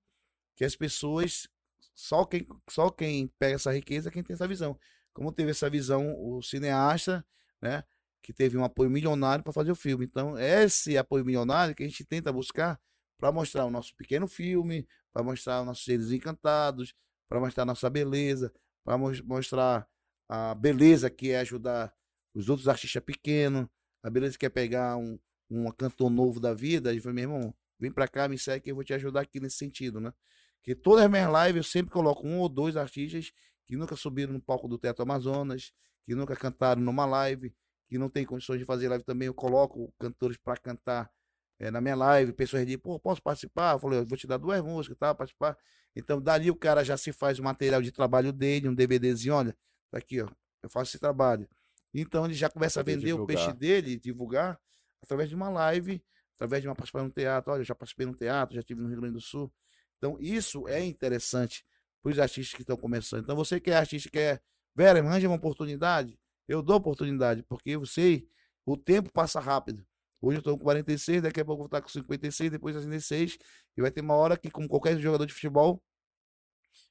que 0.55 0.65
as 0.65 0.75
pessoas 0.75 1.47
só 1.95 2.25
quem 2.25 2.47
só 2.69 2.89
quem 2.89 3.27
pega 3.39 3.55
essa 3.55 3.73
riqueza 3.73 4.09
é 4.09 4.11
quem 4.11 4.23
tem 4.23 4.33
essa 4.33 4.47
visão. 4.47 4.77
Como 5.13 5.31
teve 5.31 5.51
essa 5.51 5.69
visão 5.69 6.15
o 6.19 6.41
cineasta, 6.41 7.25
né? 7.61 7.83
Que 8.21 8.33
teve 8.33 8.57
um 8.57 8.63
apoio 8.63 8.89
milionário 8.89 9.43
para 9.43 9.53
fazer 9.53 9.71
o 9.71 9.75
filme. 9.75 10.05
Então, 10.05 10.37
esse 10.37 10.97
apoio 10.97 11.25
milionário 11.25 11.73
que 11.73 11.83
a 11.83 11.87
gente 11.87 12.05
tenta 12.05 12.31
buscar 12.31 12.79
para 13.17 13.31
mostrar 13.31 13.65
o 13.65 13.71
nosso 13.71 13.95
pequeno 13.95 14.27
filme, 14.27 14.87
para 15.11 15.23
mostrar 15.23 15.61
os 15.61 15.65
nossos 15.65 15.85
seres 15.85 16.11
encantados, 16.11 16.93
para 17.27 17.39
mostrar 17.39 17.65
nossa 17.65 17.89
beleza, 17.89 18.53
para 18.83 18.97
mostrar 18.97 19.87
a 20.29 20.53
beleza 20.53 21.09
que 21.09 21.31
é 21.31 21.39
ajudar 21.39 21.93
os 22.33 22.49
outros 22.49 22.67
artistas 22.67 23.03
pequenos, 23.03 23.67
a 24.03 24.09
beleza 24.09 24.37
que 24.37 24.45
é 24.45 24.49
pegar 24.49 24.97
um, 24.97 25.17
um 25.49 25.71
cantor 25.71 26.09
novo 26.09 26.39
da 26.39 26.53
vida 26.53 26.93
e 26.93 26.99
falar, 26.99 27.13
meu 27.13 27.23
irmão, 27.23 27.55
vem 27.79 27.91
pra 27.91 28.07
cá, 28.07 28.27
me 28.27 28.37
segue 28.37 28.65
que 28.65 28.71
eu 28.71 28.75
vou 28.75 28.83
te 28.83 28.93
ajudar 28.93 29.21
aqui 29.21 29.39
nesse 29.39 29.57
sentido, 29.57 29.99
né? 29.99 30.13
Porque 30.57 30.75
todas 30.75 31.05
as 31.05 31.11
minhas 31.11 31.29
lives 31.31 31.57
eu 31.57 31.63
sempre 31.63 31.91
coloco 31.91 32.27
um 32.27 32.39
ou 32.39 32.49
dois 32.49 32.75
artistas 32.75 33.31
que 33.65 33.75
nunca 33.75 33.95
subiram 33.95 34.33
no 34.33 34.41
palco 34.41 34.67
do 34.67 34.77
Teatro 34.77 35.03
Amazonas, 35.03 35.71
que 36.05 36.15
nunca 36.15 36.35
cantaram 36.35 36.81
numa 36.81 37.05
live, 37.05 37.53
que 37.87 37.97
não 37.97 38.09
tem 38.09 38.25
condições 38.25 38.59
de 38.59 38.65
fazer 38.65 38.87
live 38.89 39.03
também, 39.03 39.27
eu 39.27 39.33
coloco 39.33 39.93
cantores 39.99 40.37
para 40.37 40.57
cantar 40.57 41.11
eh, 41.59 41.71
na 41.71 41.81
minha 41.81 41.95
live, 41.95 42.33
pessoas 42.33 42.65
dizem, 42.65 42.77
pô, 42.77 42.99
posso 42.99 43.21
participar? 43.21 43.73
Eu 43.75 43.79
falei, 43.79 43.99
eu 43.99 44.05
vou 44.05 44.17
te 44.17 44.27
dar 44.27 44.37
duas 44.37 44.61
músicas, 44.61 44.97
tá? 44.97 45.13
Participar. 45.13 45.57
Então, 45.95 46.21
dali 46.21 46.51
o 46.51 46.55
cara 46.55 46.83
já 46.83 46.95
se 46.95 47.11
faz 47.11 47.39
o 47.39 47.43
material 47.43 47.81
de 47.81 47.91
trabalho 47.91 48.31
dele, 48.31 48.69
um 48.69 48.75
DVDzinho, 48.75 49.35
olha, 49.35 49.57
tá 49.89 49.97
aqui, 49.97 50.21
ó, 50.21 50.29
eu 50.61 50.69
faço 50.69 50.91
esse 50.91 50.99
trabalho. 50.99 51.47
Então, 51.93 52.25
ele 52.25 52.33
já 52.33 52.49
começa 52.49 52.79
a 52.79 52.83
vender 52.83 53.13
o 53.13 53.17
divulgar. 53.17 53.37
peixe 53.37 53.53
dele, 53.53 53.99
divulgar, 53.99 54.59
através 55.01 55.29
de 55.29 55.35
uma 55.35 55.49
live, 55.49 56.03
através 56.37 56.61
de 56.61 56.67
uma 56.67 56.75
participação 56.75 57.07
no 57.07 57.13
teatro. 57.13 57.51
Olha, 57.51 57.61
eu 57.61 57.65
já 57.65 57.75
participei 57.75 58.05
no 58.05 58.15
teatro, 58.15 58.55
já 58.55 58.61
estive 58.61 58.81
no 58.81 58.87
Rio 58.87 59.01
Grande 59.01 59.15
do 59.15 59.21
Sul. 59.21 59.51
Então, 59.97 60.17
isso 60.19 60.67
é 60.67 60.83
interessante 60.83 61.65
para 62.01 62.11
os 62.11 62.19
artistas 62.19 62.55
que 62.55 62.61
estão 62.61 62.77
começando. 62.77 63.23
Então, 63.23 63.35
você 63.35 63.59
que 63.59 63.71
é 63.71 63.75
artista, 63.75 64.09
que 64.09 64.19
é, 64.19 64.39
Vera, 64.75 65.01
me 65.01 65.09
arranja 65.09 65.27
uma 65.27 65.35
oportunidade, 65.35 66.17
eu 66.47 66.61
dou 66.61 66.77
oportunidade, 66.77 67.43
porque 67.43 67.71
eu 67.71 67.85
sei, 67.85 68.29
o 68.65 68.77
tempo 68.77 69.11
passa 69.11 69.39
rápido. 69.39 69.85
Hoje 70.21 70.37
eu 70.37 70.39
estou 70.39 70.57
com 70.57 70.63
46, 70.63 71.23
daqui 71.23 71.41
a 71.41 71.45
pouco 71.45 71.63
eu 71.63 71.63
vou 71.63 71.77
estar 71.77 71.81
com 71.81 71.89
56, 71.89 72.51
depois 72.51 72.75
66, 72.75 73.37
e 73.75 73.81
vai 73.81 73.91
ter 73.91 74.01
uma 74.01 74.15
hora 74.15 74.37
que, 74.37 74.49
como 74.49 74.67
qualquer 74.67 74.97
jogador 74.99 75.25
de 75.25 75.33
futebol, 75.33 75.81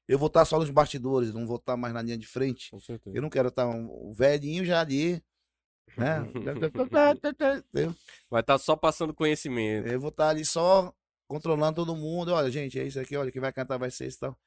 eu 0.09 0.19
vou 0.19 0.29
estar 0.29 0.45
só 0.45 0.59
nos 0.59 0.71
bastidores, 0.71 1.33
não 1.33 1.47
vou 1.47 1.57
estar 1.57 1.77
mais 1.77 1.95
na 1.95 2.03
linha 2.03 2.19
de 2.19 2.27
frente. 2.27 2.71
com 2.71 2.79
certeza. 2.79 3.17
Eu 3.17 3.23
não 3.23 3.31
quero 3.31 3.49
estar 3.49 3.67
um 3.67 4.13
velhinho 4.13 4.65
já 4.65 4.81
ali, 4.81 5.23
né? 5.97 6.21
Vai 8.31 8.41
estar 8.41 8.59
só 8.59 8.77
passando 8.77 9.15
conhecimento. 9.15 9.89
Eu 9.89 10.01
vou 10.01 10.11
estar 10.11 10.29
ali 10.29 10.45
só 10.45 10.93
controlando 11.27 11.77
todo 11.77 11.97
mundo. 11.97 12.33
Olha, 12.33 12.51
gente, 12.51 12.79
é 12.79 12.85
isso 12.85 13.01
aqui, 13.01 13.17
olha, 13.17 13.33
quem 13.33 13.41
vai 13.41 13.53
cantar 13.53 13.79
vai 13.79 13.91
ser 13.91 14.07
isso 14.07 14.19
e 14.19 14.21
tal. 14.21 14.39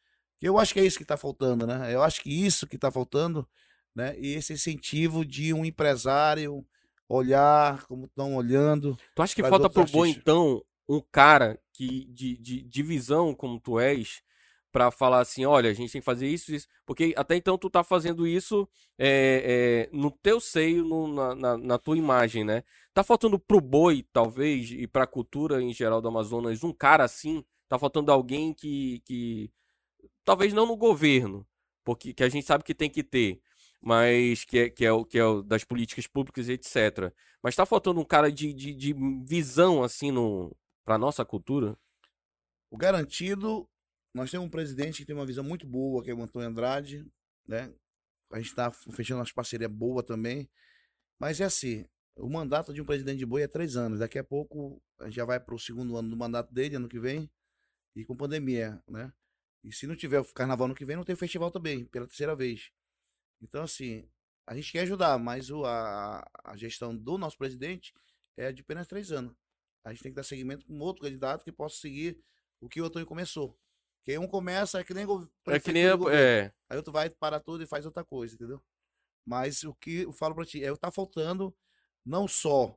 Eu 0.42 0.58
acho 0.58 0.74
que 0.74 0.80
é 0.80 0.86
isso 0.86 0.98
que 0.98 1.04
está 1.04 1.18
faltando, 1.18 1.68
né? 1.68 1.94
Eu 1.94 2.02
acho 2.02 2.22
que 2.22 2.30
isso 2.30 2.66
que 2.66 2.76
está 2.76 2.90
faltando, 2.90 3.48
né? 3.94 4.16
E 4.18 4.34
esse 4.36 4.54
incentivo 4.54 5.26
de 5.26 5.54
um 5.54 5.66
empresário 5.66 6.66
olhar 7.08 7.86
como 7.88 8.06
estão 8.06 8.36
olhando. 8.36 8.98
Tu 9.16 9.22
acha 9.22 9.36
que 9.36 9.44
falta 9.44 9.70
pro 9.70 9.86
Boi, 9.86 10.10
então, 10.10 10.64
um 10.88 11.02
cara 11.12 11.60
que 11.74 12.06
de, 12.06 12.38
de, 12.38 12.62
de 12.62 12.84
visão 12.84 13.34
como 13.34 13.60
tu 13.60 13.80
és, 13.80 14.22
pra 14.72 14.92
falar 14.92 15.20
assim, 15.22 15.46
olha, 15.46 15.70
a 15.70 15.74
gente 15.74 15.92
tem 15.92 16.02
que 16.02 16.06
fazer 16.06 16.28
isso, 16.28 16.54
isso. 16.54 16.68
Porque 16.86 17.14
até 17.18 17.36
então 17.36 17.58
tu 17.58 17.70
tá 17.70 17.84
fazendo 17.84 18.28
isso 18.28 18.68
é, 18.98 19.88
é, 19.92 19.96
no 19.96 20.12
teu 20.12 20.40
seio, 20.40 20.84
no- 20.86 21.08
na, 21.14 21.36
na, 21.36 21.58
na 21.58 21.78
tua 21.78 21.98
imagem, 21.98 22.44
né? 22.44 22.64
Tá 22.94 23.04
faltando 23.04 23.40
pro 23.40 23.62
Boi, 23.62 24.06
talvez, 24.14 24.72
e 24.72 24.88
pra 24.88 25.08
cultura 25.08 25.62
em 25.62 25.74
geral 25.74 26.02
do 26.02 26.08
Amazonas, 26.08 26.64
um 26.64 26.74
cara 26.74 27.04
assim, 27.04 27.44
tá 27.68 27.80
faltando 27.80 28.12
alguém 28.12 28.54
que, 28.54 29.02
que 29.06 29.52
talvez 30.26 30.54
não 30.54 30.66
no 30.66 30.78
governo, 30.78 31.46
porque 31.84 32.14
que 32.14 32.24
a 32.24 32.30
gente 32.30 32.46
sabe 32.46 32.64
que 32.64 32.74
tem 32.76 32.90
que 32.90 33.04
ter, 33.04 33.42
mas 33.82 34.44
que 34.46 34.60
é, 34.60 34.70
que 34.70 34.86
é, 34.86 34.92
o, 34.92 35.06
que 35.06 35.18
é 35.18 35.26
o 35.26 35.42
das 35.42 35.64
políticas 35.64 36.08
públicas 36.08 36.50
etc. 36.50 37.14
Mas 37.42 37.56
tá 37.56 37.66
faltando 37.66 38.00
um 38.02 38.06
cara 38.06 38.32
de, 38.32 38.54
de, 38.54 38.74
de 38.74 38.94
visão, 39.26 39.84
assim, 39.84 40.12
no, 40.12 40.56
pra 40.86 40.98
nossa 40.98 41.24
cultura? 41.26 41.78
O 42.72 42.78
garantido, 42.78 43.68
nós 44.14 44.32
temos 44.32 44.48
um 44.48 44.50
presidente 44.50 44.98
que 44.98 45.06
tem 45.06 45.16
uma 45.16 45.26
visão 45.26 45.44
muito 45.44 45.68
boa, 45.68 46.04
que 46.04 46.10
é 46.10 46.14
o 46.14 46.22
Antônio 46.22 46.50
Andrade, 46.50 47.06
né? 47.48 47.74
A 48.32 48.38
gente 48.38 48.50
está 48.50 48.72
fechando 48.72 49.20
umas 49.20 49.32
parcerias 49.32 49.72
boas 49.72 50.06
também. 50.06 50.50
Mas 51.20 51.42
é 51.42 51.46
assim, 51.46 51.86
o 52.16 52.30
mandato 52.30 52.74
de 52.74 52.82
um 52.82 52.86
presidente 52.86 53.20
de 53.20 53.26
boi 53.26 53.44
é 53.44 53.48
três 53.48 53.76
anos. 53.76 54.00
Daqui 54.00 54.20
a 54.20 54.24
pouco 54.24 54.82
a 55.00 55.06
gente 55.06 55.16
já 55.16 55.26
vai 55.26 55.40
para 55.40 55.56
o 55.56 55.60
segundo 55.60 55.98
ano 55.98 56.10
do 56.10 56.18
mandato 56.18 56.54
dele, 56.54 56.76
ano 56.76 56.90
que 56.90 57.00
vem, 57.00 57.30
e 57.96 58.06
com 58.06 58.16
pandemia, 58.16 58.82
né? 58.88 59.12
E 59.64 59.74
se 59.74 59.88
não 59.88 59.96
tiver 59.96 60.20
o 60.20 60.26
carnaval 60.34 60.66
ano 60.66 60.76
que 60.76 60.86
vem, 60.86 60.96
não 60.96 61.04
tem 61.04 61.16
festival 61.16 61.52
também, 61.52 61.86
pela 61.86 62.08
terceira 62.08 62.36
vez. 62.36 62.72
Então, 63.42 63.64
assim, 63.64 64.08
a 64.48 64.56
gente 64.56 64.72
quer 64.72 64.82
ajudar, 64.82 65.18
mas 65.18 65.50
o, 65.50 65.66
a, 65.66 66.26
a 66.44 66.56
gestão 66.56 66.96
do 66.96 67.18
nosso 67.18 67.38
presidente 67.38 67.94
é 68.38 68.52
de 68.52 68.62
apenas 68.62 68.88
três 68.88 69.12
anos. 69.12 69.36
A 69.84 69.92
gente 69.92 70.04
tem 70.04 70.12
que 70.12 70.16
dar 70.16 70.24
seguimento 70.24 70.66
com 70.66 70.80
outro 70.80 71.04
candidato 71.04 71.44
que 71.44 71.52
possa 71.52 71.78
seguir 71.78 72.22
o 72.62 72.70
que 72.70 72.82
o 72.82 72.86
Antônio 72.86 73.06
começou. 73.06 73.58
Porque 74.00 74.18
um 74.18 74.28
começa, 74.28 74.80
é 74.80 74.84
que 74.84 74.94
nem. 74.94 75.06
É 75.48 75.60
que 75.60 75.72
nem. 75.72 75.84
É, 76.12 76.52
Aí 76.70 76.78
outro 76.78 76.92
vai, 76.92 77.10
para 77.10 77.40
tudo 77.40 77.64
e 77.64 77.68
faz 77.68 77.86
outra 77.86 78.04
coisa, 78.04 78.36
entendeu? 78.36 78.62
Mas 79.26 79.64
o 79.64 79.74
que 79.74 80.02
eu 80.02 80.12
falo 80.12 80.34
pra 80.34 80.46
ti 80.46 80.64
é 80.64 80.76
tá 80.76 80.90
faltando 80.90 81.56
não 82.06 82.28
só 82.28 82.76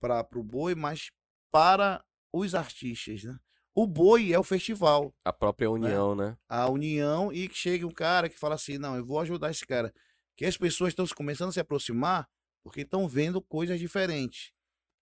para 0.00 0.26
o 0.34 0.42
boi, 0.42 0.74
mas 0.74 1.10
para 1.50 2.04
os 2.32 2.54
artistas, 2.54 3.24
né? 3.24 3.38
O 3.74 3.86
boi 3.86 4.32
é 4.32 4.38
o 4.38 4.42
festival, 4.42 5.14
a 5.24 5.32
própria 5.32 5.70
união, 5.70 6.14
né? 6.14 6.36
a 6.48 6.68
união, 6.68 7.32
e 7.32 7.48
que 7.48 7.54
chega 7.54 7.86
um 7.86 7.92
cara 7.92 8.28
que 8.28 8.38
fala 8.38 8.56
assim: 8.56 8.76
não, 8.76 8.96
eu 8.96 9.04
vou 9.04 9.20
ajudar 9.20 9.50
esse 9.50 9.66
cara. 9.66 9.94
Que 10.36 10.44
as 10.44 10.56
pessoas 10.56 10.90
estão 10.90 11.06
começando 11.16 11.50
a 11.50 11.52
se 11.52 11.60
aproximar 11.60 12.28
porque 12.62 12.82
estão 12.82 13.08
vendo 13.08 13.40
coisas 13.40 13.78
diferentes. 13.78 14.52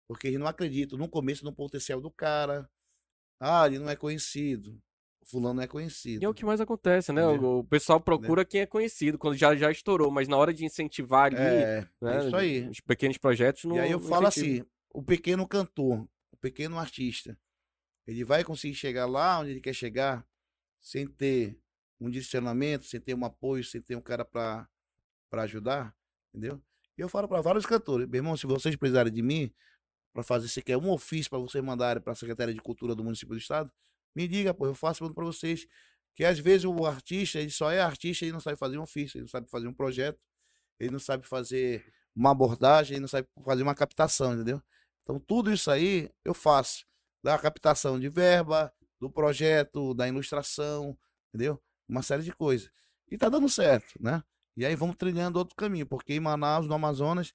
Porque 0.09 0.29
eles 0.29 0.39
não 0.39 0.47
acreditam 0.47 0.99
no 0.99 1.09
começo 1.09 1.45
no 1.45 1.55
potencial 1.55 2.01
do 2.01 2.11
cara. 2.11 2.69
Ah, 3.41 3.67
ele 3.67 3.79
não 3.79 3.89
é 3.89 3.97
conhecido. 3.97 4.83
Fulano 5.25 5.61
é 5.61 5.67
conhecido. 5.67 6.23
E 6.23 6.25
é 6.25 6.29
o 6.29 6.35
que 6.35 6.45
mais 6.45 6.61
acontece, 6.61 7.13
né? 7.13 7.23
Entendeu? 7.23 7.59
O, 7.59 7.65
pessoal 7.65 8.01
procura 8.01 8.45
quem 8.45 8.61
é 8.61 8.67
conhecido, 8.67 9.19
quando 9.19 9.37
já, 9.37 9.55
já 9.57 9.71
estourou, 9.71 10.11
mas 10.11 10.29
na 10.29 10.37
hora 10.37 10.53
de 10.53 10.65
incentivar 10.65 11.27
ali, 11.27 11.37
É, 11.37 11.89
né, 12.01 12.17
é 12.17 12.27
isso 12.27 12.37
aí. 12.37 12.69
os 12.69 12.81
pequenos 12.81 13.19
projetos 13.19 13.65
não 13.65 13.77
E 13.77 13.81
aí 13.81 13.91
eu 13.91 14.01
falo 14.01 14.29
incentivam. 14.29 14.61
assim, 14.63 14.71
o 14.93 15.03
pequeno 15.03 15.47
cantor, 15.49 16.09
o 16.31 16.37
pequeno 16.37 16.79
artista, 16.79 17.39
ele 18.07 18.25
vai 18.25 18.45
conseguir 18.45 18.75
chegar 18.75 19.07
lá 19.07 19.41
onde 19.41 19.51
ele 19.51 19.61
quer 19.61 19.75
chegar 19.75 20.27
sem 20.81 21.07
ter 21.07 21.59
um 22.01 22.11
direcionamento, 22.11 22.85
sem 22.85 23.01
ter 23.01 23.15
um 23.15 23.25
apoio, 23.25 23.65
sem 23.65 23.81
ter 23.81 23.97
um 23.97 24.01
cara 24.01 24.25
para 24.25 24.69
ajudar, 25.33 25.95
entendeu? 26.29 26.63
E 26.97 27.01
eu 27.01 27.09
falo 27.09 27.27
para 27.27 27.41
vários 27.41 27.67
cantores, 27.67 28.07
meu 28.07 28.19
irmão, 28.19 28.37
se 28.37 28.47
vocês 28.47 28.77
precisarem 28.77 29.13
de 29.13 29.23
mim 29.23 29.53
para 30.13 30.23
fazer, 30.23 30.49
você 30.49 30.63
quer 30.63 30.77
um 30.77 30.91
ofício 30.91 31.29
para 31.29 31.41
vocês 31.41 31.65
mandarem 31.65 32.01
para 32.01 32.13
a 32.13 32.17
Secretaria 32.17 32.55
de 32.55 32.61
Cultura 32.61 32.95
do 32.95 33.03
município 33.03 33.35
do 33.35 33.39
estado, 33.39 33.73
me 34.15 34.29
diga, 34.29 34.55
pô, 34.55 34.67
eu 34.67 34.75
faço 34.75 35.09
para 35.13 35.25
vocês. 35.25 35.67
Que 36.15 36.25
às 36.25 36.39
vezes 36.39 36.65
o 36.65 36.87
artista, 36.87 37.41
ele 37.41 37.51
só 37.51 37.71
é 37.71 37.81
artista 37.81 38.25
e 38.25 38.31
não 38.31 38.39
sabe 38.41 38.57
fazer 38.57 38.79
um 38.79 38.83
ofício, 38.83 39.19
ele 39.19 39.23
não 39.23 39.29
sabe 39.29 39.51
fazer 39.51 39.67
um 39.67 39.75
projeto, 39.75 40.21
ele 40.79 40.91
não 40.93 40.99
sabe 41.01 41.27
fazer 41.27 41.85
uma 42.15 42.31
abordagem, 42.31 42.95
ele 42.95 43.01
não 43.01 43.09
sabe 43.09 43.27
fazer 43.45 43.63
uma 43.65 43.75
captação, 43.75 44.35
entendeu? 44.35 44.63
Então 45.03 45.19
tudo 45.19 45.53
isso 45.53 45.71
aí 45.71 46.09
eu 46.25 46.33
faço. 46.33 46.87
Da 47.23 47.39
captação 47.39 47.99
de 47.99 48.09
verba, 48.09 48.73
do 49.01 49.11
projeto, 49.11 49.95
da 49.95 50.07
ilustração, 50.07 50.97
entendeu? 51.29 51.61
Uma 51.89 52.03
série 52.03 52.23
de 52.23 52.33
coisas. 52.33 52.71
E 53.11 53.19
tá 53.19 53.29
dando 53.29 53.49
certo, 53.49 53.95
né? 54.01 54.23
E 54.57 54.65
aí 54.65 54.77
vamos 54.77 54.97
trilhando 54.97 55.39
outro 55.39 55.57
caminho, 55.57 55.87
porque 55.87 56.15
em 56.15 56.21
Manaus, 56.21 56.69
no 56.69 56.75
Amazonas, 56.75 57.33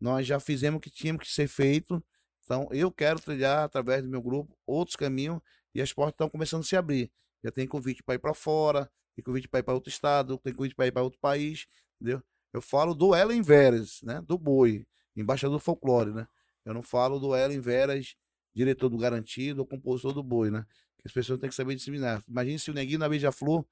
nós 0.00 0.26
já 0.26 0.40
fizemos 0.40 0.78
o 0.78 0.80
que 0.80 0.90
tínhamos 0.90 1.24
que 1.24 1.32
ser 1.32 1.48
feito. 1.48 2.02
Então 2.44 2.68
eu 2.72 2.90
quero 2.90 3.20
trilhar 3.20 3.64
através 3.64 4.02
do 4.02 4.08
meu 4.08 4.22
grupo 4.22 4.56
outros 4.66 4.96
caminhos 4.96 5.40
e 5.74 5.80
as 5.80 5.92
portas 5.92 6.14
estão 6.14 6.28
começando 6.28 6.60
a 6.60 6.64
se 6.64 6.76
abrir. 6.76 7.10
Já 7.42 7.50
tem 7.50 7.66
convite 7.66 8.02
para 8.02 8.14
ir 8.14 8.18
para 8.18 8.34
fora, 8.34 8.90
tem 9.14 9.24
convite 9.24 9.48
para 9.48 9.60
ir 9.60 9.62
para 9.62 9.74
outro 9.74 9.90
estado, 9.90 10.38
tem 10.38 10.52
convite 10.52 10.74
para 10.74 10.86
ir 10.86 10.92
para 10.92 11.02
outro 11.02 11.18
país, 11.20 11.66
entendeu? 12.00 12.22
Eu 12.52 12.60
falo 12.60 12.94
do 12.94 13.14
Ellen 13.14 13.42
Veras, 13.42 14.00
né? 14.02 14.20
Do 14.22 14.38
Boi, 14.38 14.86
embaixador 15.16 15.56
do 15.56 15.60
folclore, 15.60 16.12
né? 16.12 16.26
Eu 16.64 16.74
não 16.74 16.82
falo 16.82 17.18
do 17.18 17.34
Ellen 17.34 17.60
Veras, 17.60 18.14
diretor 18.54 18.88
do 18.88 18.98
Garantido 18.98 19.60
ou 19.60 19.66
compositor 19.66 20.12
do 20.12 20.22
Boi, 20.22 20.50
né? 20.50 20.64
Que 20.98 21.08
as 21.08 21.12
pessoas 21.12 21.40
têm 21.40 21.48
que 21.48 21.54
saber 21.54 21.74
disseminar. 21.74 22.22
Imagine 22.28 22.58
se 22.58 22.70
o 22.70 22.74
Neguinho 22.74 22.98
na 22.98 23.08
Beija-Flor 23.08 23.64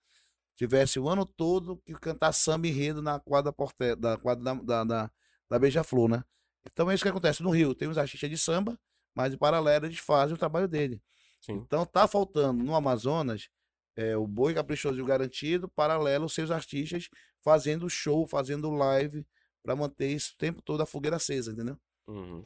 tivesse 0.57 0.99
o 0.99 1.09
ano 1.09 1.25
todo 1.25 1.77
que 1.85 1.93
cantar 1.95 2.33
samba 2.33 2.67
enredo 2.67 3.01
na 3.01 3.21
quadra, 3.21 3.53
porte... 3.53 3.95
da, 3.97 4.17
quadra 4.19 4.43
da, 4.43 4.55
da, 4.55 4.85
da, 4.85 5.11
da 5.49 5.59
Beija-Flor, 5.59 6.09
né? 6.09 6.25
Então 6.67 6.91
é 6.91 6.95
isso 6.95 7.03
que 7.05 7.09
acontece. 7.09 7.43
No 7.43 7.51
Rio 7.51 7.75
tem 7.75 7.89
os 7.89 7.99
artistas 7.99 8.29
de 8.29 8.37
samba, 8.37 8.79
mas 9.15 9.33
em 9.33 9.39
paralelo 9.39 9.87
eles 9.87 9.99
fazem 9.99 10.35
o 10.35 10.39
trabalho 10.39 10.69
dele. 10.69 11.03
Sim. 11.41 11.55
Então 11.55 11.87
tá 11.87 12.07
faltando 12.07 12.63
no 12.63 12.75
Amazonas 12.75 13.49
é, 13.97 14.17
o 14.17 14.27
Boi 14.27 14.55
Caprichoso 14.55 14.99
e 14.99 15.03
o 15.03 15.07
Garantido, 15.07 15.69
paralelo 15.69 16.29
seus 16.29 16.51
artistas 16.51 17.09
fazendo 17.43 17.89
show, 17.89 18.27
fazendo 18.27 18.71
live, 18.71 19.27
para 19.63 19.77
manter 19.77 20.09
isso 20.09 20.35
o 20.35 20.39
tempo 20.39 20.63
todo 20.63 20.83
a 20.83 20.87
fogueira 20.87 21.17
acesa, 21.17 21.53
entendeu? 21.53 21.77
Uhum. 22.07 22.45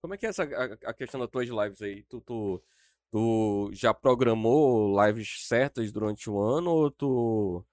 Como 0.00 0.14
é 0.14 0.18
que 0.18 0.26
é 0.26 0.28
essa 0.28 0.44
a, 0.44 0.90
a 0.90 0.94
questão 0.94 1.20
das 1.20 1.28
tuas 1.28 1.48
lives 1.48 1.82
aí? 1.82 2.02
Tu, 2.04 2.20
tu, 2.20 2.62
tu 3.10 3.70
já 3.72 3.92
programou 3.92 4.94
lives 5.04 5.46
certas 5.46 5.90
durante 5.90 6.30
o 6.30 6.40
ano 6.40 6.70
ou 6.70 6.90
tu 6.90 7.64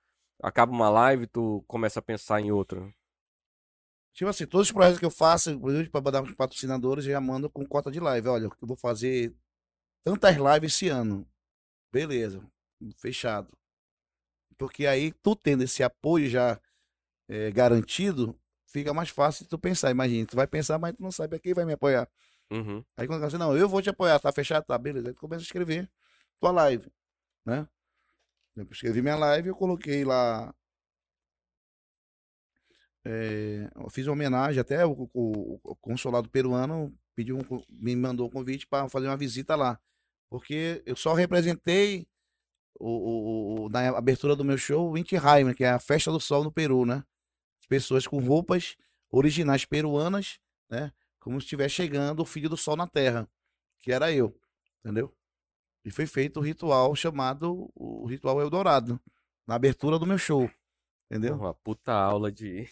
acaba 0.42 0.72
uma 0.72 0.90
live 0.90 1.24
e 1.24 1.28
tu 1.28 1.64
começa 1.68 2.00
a 2.00 2.04
pensar 2.04 2.42
em 2.42 2.52
outra? 2.52 2.92
Tipo 4.14 4.30
assim, 4.30 4.48
todos 4.48 4.68
os 4.68 4.72
projetos 4.72 5.00
que 5.00 5.06
eu 5.06 5.12
faço, 5.12 5.52
inclusive 5.52 5.90
para 5.90 6.02
mandar 6.02 6.22
para 6.22 6.32
os 6.32 6.38
patrocinadores, 6.38 7.06
eu 7.06 7.12
já 7.12 7.22
mando 7.22 7.50
com 7.50 7.66
cota 7.66 7.92
de 7.92 8.00
live. 8.00 8.30
Olha, 8.30 8.46
eu 8.46 8.68
vou 8.68 8.78
fazer 8.78 9.36
tantas 10.06 10.38
lives 10.38 10.74
esse 10.74 10.88
ano. 10.88 11.28
Beleza, 11.92 12.42
fechado. 12.98 13.52
Porque 14.58 14.86
aí, 14.86 15.12
tu 15.12 15.36
tendo 15.36 15.64
esse 15.64 15.84
apoio 15.84 16.30
já 16.30 16.62
é, 17.28 17.52
garantido, 17.52 18.40
fica 18.68 18.94
mais 18.94 19.10
fácil 19.10 19.44
de 19.44 19.50
tu 19.50 19.58
pensar. 19.58 19.90
Imagina, 19.90 20.28
tu 20.28 20.36
vai 20.36 20.48
pensar, 20.48 20.78
mas 20.78 20.96
tu 20.96 21.02
não 21.02 21.12
sabe 21.12 21.36
a 21.36 21.40
quem 21.40 21.54
vai 21.54 21.66
me 21.66 21.74
apoiar. 21.74 22.08
Uhum. 22.52 22.86
Aí 22.96 23.08
quando 23.08 23.22
você, 23.22 23.38
não, 23.38 23.58
eu 23.58 23.68
vou 23.68 23.82
te 23.82 23.90
apoiar, 23.90 24.20
tá 24.20 24.32
fechado? 24.32 24.64
Tá, 24.66 24.78
beleza. 24.78 25.10
Aí 25.10 25.14
tu 25.14 25.20
começa 25.20 25.42
a 25.42 25.46
escrever 25.46 25.90
tua 26.40 26.52
live, 26.52 26.92
né? 27.44 27.68
Eu 28.56 28.68
escrevi 28.72 29.02
minha 29.02 29.16
live, 29.16 29.50
eu 29.50 29.56
coloquei 29.56 30.06
lá. 30.06 30.54
É, 33.04 33.70
eu 33.76 33.90
fiz 33.90 34.06
uma 34.08 34.14
homenagem, 34.14 34.60
até 34.60 34.86
o, 34.86 35.10
o, 35.14 35.60
o 35.64 35.76
consulado 35.76 36.30
peruano 36.30 36.96
pediu 37.16 37.38
um, 37.38 37.64
me 37.70 37.96
mandou 37.96 38.28
um 38.28 38.30
convite 38.30 38.68
para 38.68 38.88
fazer 38.90 39.08
uma 39.08 39.18
visita 39.18 39.56
lá. 39.56 39.80
Porque 40.36 40.84
eu 40.86 40.98
só 40.98 41.14
representei 41.14 42.06
o, 42.78 43.68
o, 43.68 43.70
na 43.70 43.98
abertura 43.98 44.36
do 44.36 44.44
meu 44.44 44.58
show 44.58 44.92
o 44.92 44.98
Inti 44.98 45.16
Raima, 45.16 45.54
que 45.54 45.64
é 45.64 45.70
a 45.70 45.80
festa 45.80 46.12
do 46.12 46.20
sol 46.20 46.44
no 46.44 46.52
Peru, 46.52 46.86
né? 46.86 47.06
Pessoas 47.70 48.06
com 48.06 48.20
roupas 48.20 48.76
originais 49.10 49.64
peruanas, 49.64 50.38
né? 50.70 50.92
Como 51.22 51.40
se 51.40 51.46
estivesse 51.46 51.76
chegando 51.76 52.20
o 52.20 52.26
filho 52.26 52.50
do 52.50 52.58
sol 52.58 52.76
na 52.76 52.86
terra, 52.86 53.30
que 53.80 53.94
era 53.94 54.12
eu, 54.12 54.38
entendeu? 54.82 55.16
E 55.86 55.90
foi 55.90 56.06
feito 56.06 56.42
o 56.42 56.44
ritual 56.44 56.94
chamado 56.98 57.72
o 57.74 58.06
ritual 58.06 58.42
Eldorado, 58.42 59.00
na 59.48 59.56
abertura 59.56 59.98
do 59.98 60.06
meu 60.06 60.18
show, 60.18 60.52
entendeu? 61.10 61.36
Uma 61.36 61.54
puta 61.54 61.94
aula 61.94 62.30
de. 62.30 62.68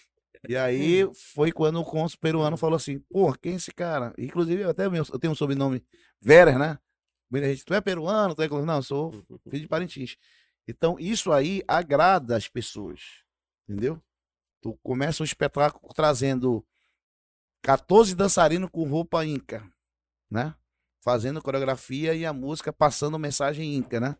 E 0.49 0.57
aí 0.57 1.09
foi 1.13 1.53
quando 1.53 1.79
o 1.79 1.85
cônsul 1.85 2.19
peruano 2.19 2.57
falou 2.57 2.75
assim: 2.75 2.99
pô, 3.09 3.31
quem 3.31 3.53
é 3.53 3.55
esse 3.55 3.71
cara? 3.71 4.13
Inclusive, 4.17 4.65
até 4.65 4.85
eu 4.85 5.17
tenho 5.17 5.31
um 5.31 5.35
sobrenome 5.35 5.81
Veras, 6.21 6.59
né? 6.59 6.77
Muita 7.29 7.47
gente, 7.47 7.65
tu 7.65 7.73
é 7.73 7.81
peruano, 7.81 8.35
tu 8.35 8.41
é. 8.41 8.47
Não, 8.47 8.75
eu 8.75 8.83
sou 8.83 9.11
filho 9.49 9.61
de 9.61 9.67
Parintins. 9.67 10.17
Então, 10.67 10.97
isso 10.99 11.31
aí 11.31 11.61
agrada 11.67 12.37
as 12.37 12.47
pessoas, 12.47 13.23
entendeu? 13.67 14.01
Tu 14.61 14.77
começa 14.81 15.23
o 15.23 15.25
espetáculo 15.25 15.93
trazendo 15.93 16.65
14 17.63 18.15
dançarinos 18.15 18.69
com 18.69 18.87
roupa 18.87 19.25
inca, 19.25 19.69
né? 20.31 20.55
Fazendo 21.03 21.41
coreografia 21.41 22.13
e 22.13 22.25
a 22.25 22.31
música 22.31 22.71
passando 22.71 23.19
mensagem 23.19 23.75
inca, 23.75 23.99
né? 23.99 24.15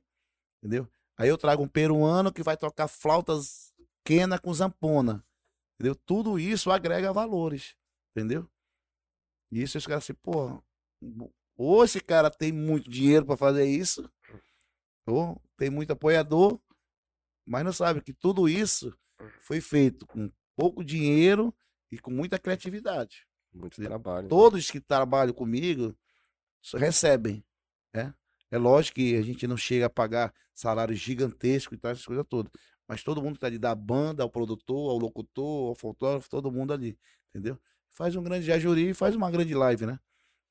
Entendeu? 0.61 0.87
Aí 1.17 1.29
eu 1.29 1.37
trago 1.37 1.63
um 1.63 1.67
peruano 1.67 2.33
que 2.33 2.43
vai 2.43 2.57
tocar 2.57 2.87
flautas 2.87 3.73
quena 4.03 4.37
com 4.37 4.53
zampona. 4.53 5.25
Entendeu? 5.75 5.95
Tudo 5.95 6.37
isso 6.37 6.71
agrega 6.71 7.13
valores, 7.13 7.75
entendeu? 8.11 8.49
E 9.51 9.61
isso 9.61 9.77
os 9.77 9.85
caras 9.85 10.03
assim, 10.03 10.13
pô, 10.13 10.61
ou 11.57 11.83
esse 11.83 11.99
cara 11.99 12.29
tem 12.29 12.51
muito 12.51 12.89
dinheiro 12.89 13.25
para 13.25 13.37
fazer 13.37 13.65
isso, 13.65 14.09
ou 15.05 15.41
tem 15.57 15.69
muito 15.69 15.91
apoiador, 15.91 16.59
mas 17.45 17.63
não 17.63 17.73
sabe 17.73 18.01
que 18.01 18.13
tudo 18.13 18.47
isso 18.47 18.95
foi 19.39 19.61
feito 19.61 20.05
com 20.07 20.31
pouco 20.55 20.83
dinheiro 20.83 21.53
e 21.91 21.99
com 21.99 22.11
muita 22.11 22.39
criatividade. 22.39 23.27
Muito 23.53 23.81
trabalho. 23.81 24.23
né? 24.23 24.29
Todos 24.29 24.71
que 24.71 24.79
trabalham 24.79 25.33
comigo 25.33 25.95
recebem. 26.75 27.43
Né? 27.93 28.13
É 28.49 28.57
lógico 28.57 28.95
que 28.95 29.15
a 29.15 29.21
gente 29.21 29.45
não 29.45 29.57
chega 29.57 29.85
a 29.85 29.89
pagar 29.89 30.33
salários 30.53 30.99
gigantescos 30.99 31.77
e 31.77 31.81
tal, 31.81 31.91
essas 31.91 32.05
coisas 32.05 32.25
todas. 32.27 32.51
Mas 32.87 33.03
todo 33.03 33.21
mundo 33.21 33.35
está 33.35 33.47
ali, 33.47 33.57
da 33.57 33.73
banda, 33.73 34.23
ao 34.23 34.29
produtor, 34.29 34.91
ao 34.91 34.97
locutor, 34.97 35.69
ao 35.69 35.75
fotógrafo, 35.75 36.29
todo 36.29 36.51
mundo 36.51 36.73
ali. 36.73 36.97
Entendeu? 37.29 37.59
Faz 37.89 38.15
um 38.15 38.23
grande 38.23 38.45
jajuri 38.45 38.89
e 38.89 38.93
faz 38.93 39.15
uma 39.15 39.29
grande 39.29 39.53
live, 39.53 39.85
né? 39.85 39.99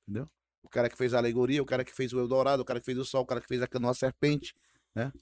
Entendeu? 0.07 0.29
O 0.63 0.69
cara 0.69 0.89
que 0.89 0.97
fez 0.97 1.13
a 1.15 1.19
alegoria, 1.19 1.63
o 1.63 1.67
cara 1.67 1.85
que 1.85 1.93
fez 1.93 2.13
o 2.13 2.19
Eldorado, 2.19 2.63
o 2.63 2.65
cara 2.65 2.81
que 2.81 2.87
fez 2.87 2.99
o 2.99 3.05
sol, 3.05 3.23
o 3.23 3.27
cara 3.27 3.41
que 3.41 3.49
fez 3.49 3.61
a 3.63 3.67
canoa 3.67 3.95
serpente, 3.95 4.55
né? 4.95 5.13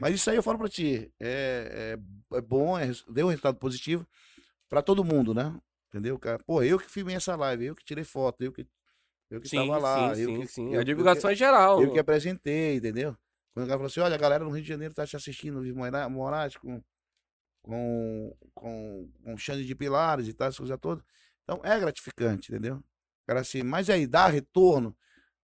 Mas 0.00 0.14
isso 0.14 0.30
aí 0.30 0.36
eu 0.36 0.42
falo 0.42 0.58
pra 0.58 0.68
ti, 0.68 1.12
é, 1.20 1.96
é, 2.32 2.36
é 2.36 2.40
bom, 2.40 2.78
é, 2.78 2.90
deu 3.08 3.26
um 3.26 3.30
resultado 3.30 3.58
positivo 3.58 4.06
pra 4.68 4.82
todo 4.82 5.04
mundo, 5.04 5.34
né? 5.34 5.56
Entendeu, 5.88 6.18
cara? 6.18 6.38
Pô, 6.44 6.62
eu 6.62 6.78
que 6.78 6.90
filmei 6.90 7.16
essa 7.16 7.34
live, 7.36 7.66
eu 7.66 7.74
que 7.74 7.84
tirei 7.84 8.04
foto, 8.04 8.42
eu 8.42 8.52
que, 8.52 8.66
eu 9.30 9.40
que 9.40 9.48
Sim, 9.48 9.56
tava 9.56 9.78
lá. 9.78 10.14
sim, 10.14 10.22
eu 10.22 10.28
sim, 10.28 10.40
que, 10.42 10.46
sim. 10.48 10.66
eu- 10.68 10.74
eu 10.74 10.80
a 10.80 10.84
divulgação 10.84 11.28
que- 11.28 11.32
é 11.34 11.36
geral. 11.36 11.82
eu 11.82 11.92
que 11.92 11.98
apresentei, 11.98 12.76
entendeu? 12.76 13.16
Quando 13.54 13.64
o 13.64 13.68
cara 13.68 13.78
falou 13.78 13.86
assim, 13.86 14.00
olha, 14.00 14.14
a 14.14 14.18
galera 14.18 14.44
no 14.44 14.50
Rio 14.50 14.62
de 14.62 14.68
Janeiro 14.68 14.94
tá 14.94 15.06
te 15.06 15.16
assistindo, 15.16 15.58
o 15.58 15.62
Vivo 15.62 15.78
Mora- 15.78 16.08
Moraes 16.08 16.56
com, 16.56 16.82
com, 17.62 18.36
com, 18.54 19.10
com 19.24 19.36
Xande 19.38 19.64
de 19.66 19.74
Pilares 19.74 20.28
e 20.28 20.32
tal, 20.34 20.48
essa 20.48 20.58
coisa 20.58 20.78
toda. 20.78 21.04
Então 21.44 21.60
é 21.64 21.78
gratificante, 21.80 22.52
entendeu? 22.52 22.82
Cara 23.28 23.40
assim, 23.40 23.62
mas 23.62 23.90
aí 23.90 24.06
dá 24.06 24.26
retorno, 24.26 24.96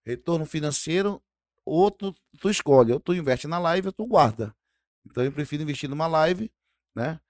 retorno 0.06 0.46
financeiro, 0.46 1.22
ou 1.66 1.90
tu, 1.90 2.14
tu 2.40 2.48
escolhe, 2.48 2.94
ou 2.94 2.98
tu 2.98 3.12
investe 3.12 3.46
na 3.46 3.58
live 3.58 3.88
ou 3.88 3.92
tu 3.92 4.06
guarda. 4.06 4.56
Então 5.04 5.22
eu 5.22 5.30
prefiro 5.30 5.62
investir 5.62 5.90
numa 5.90 6.06
live, 6.06 6.50
né? 6.94 7.20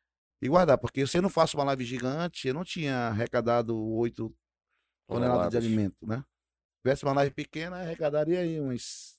E 0.41 0.49
guardar, 0.49 0.79
porque 0.79 1.05
se 1.09 1.19
eu 1.19 1.23
não 1.23 1.29
faço 1.29 1.57
uma 1.57 1.65
live 1.65 1.85
gigante, 1.85 2.47
eu 2.47 2.55
não 2.55 2.63
tinha 2.63 3.09
arrecadado 3.09 3.77
oito 3.97 4.33
toneladas 5.09 5.51
de 5.51 5.57
alimento, 5.57 6.07
né? 6.07 6.19
Se 6.19 6.83
tivesse 6.83 7.05
uma 7.05 7.15
live 7.15 7.35
pequena, 7.35 7.81
arrecadaria 7.81 8.39
aí 8.39 8.61
uns 8.61 9.19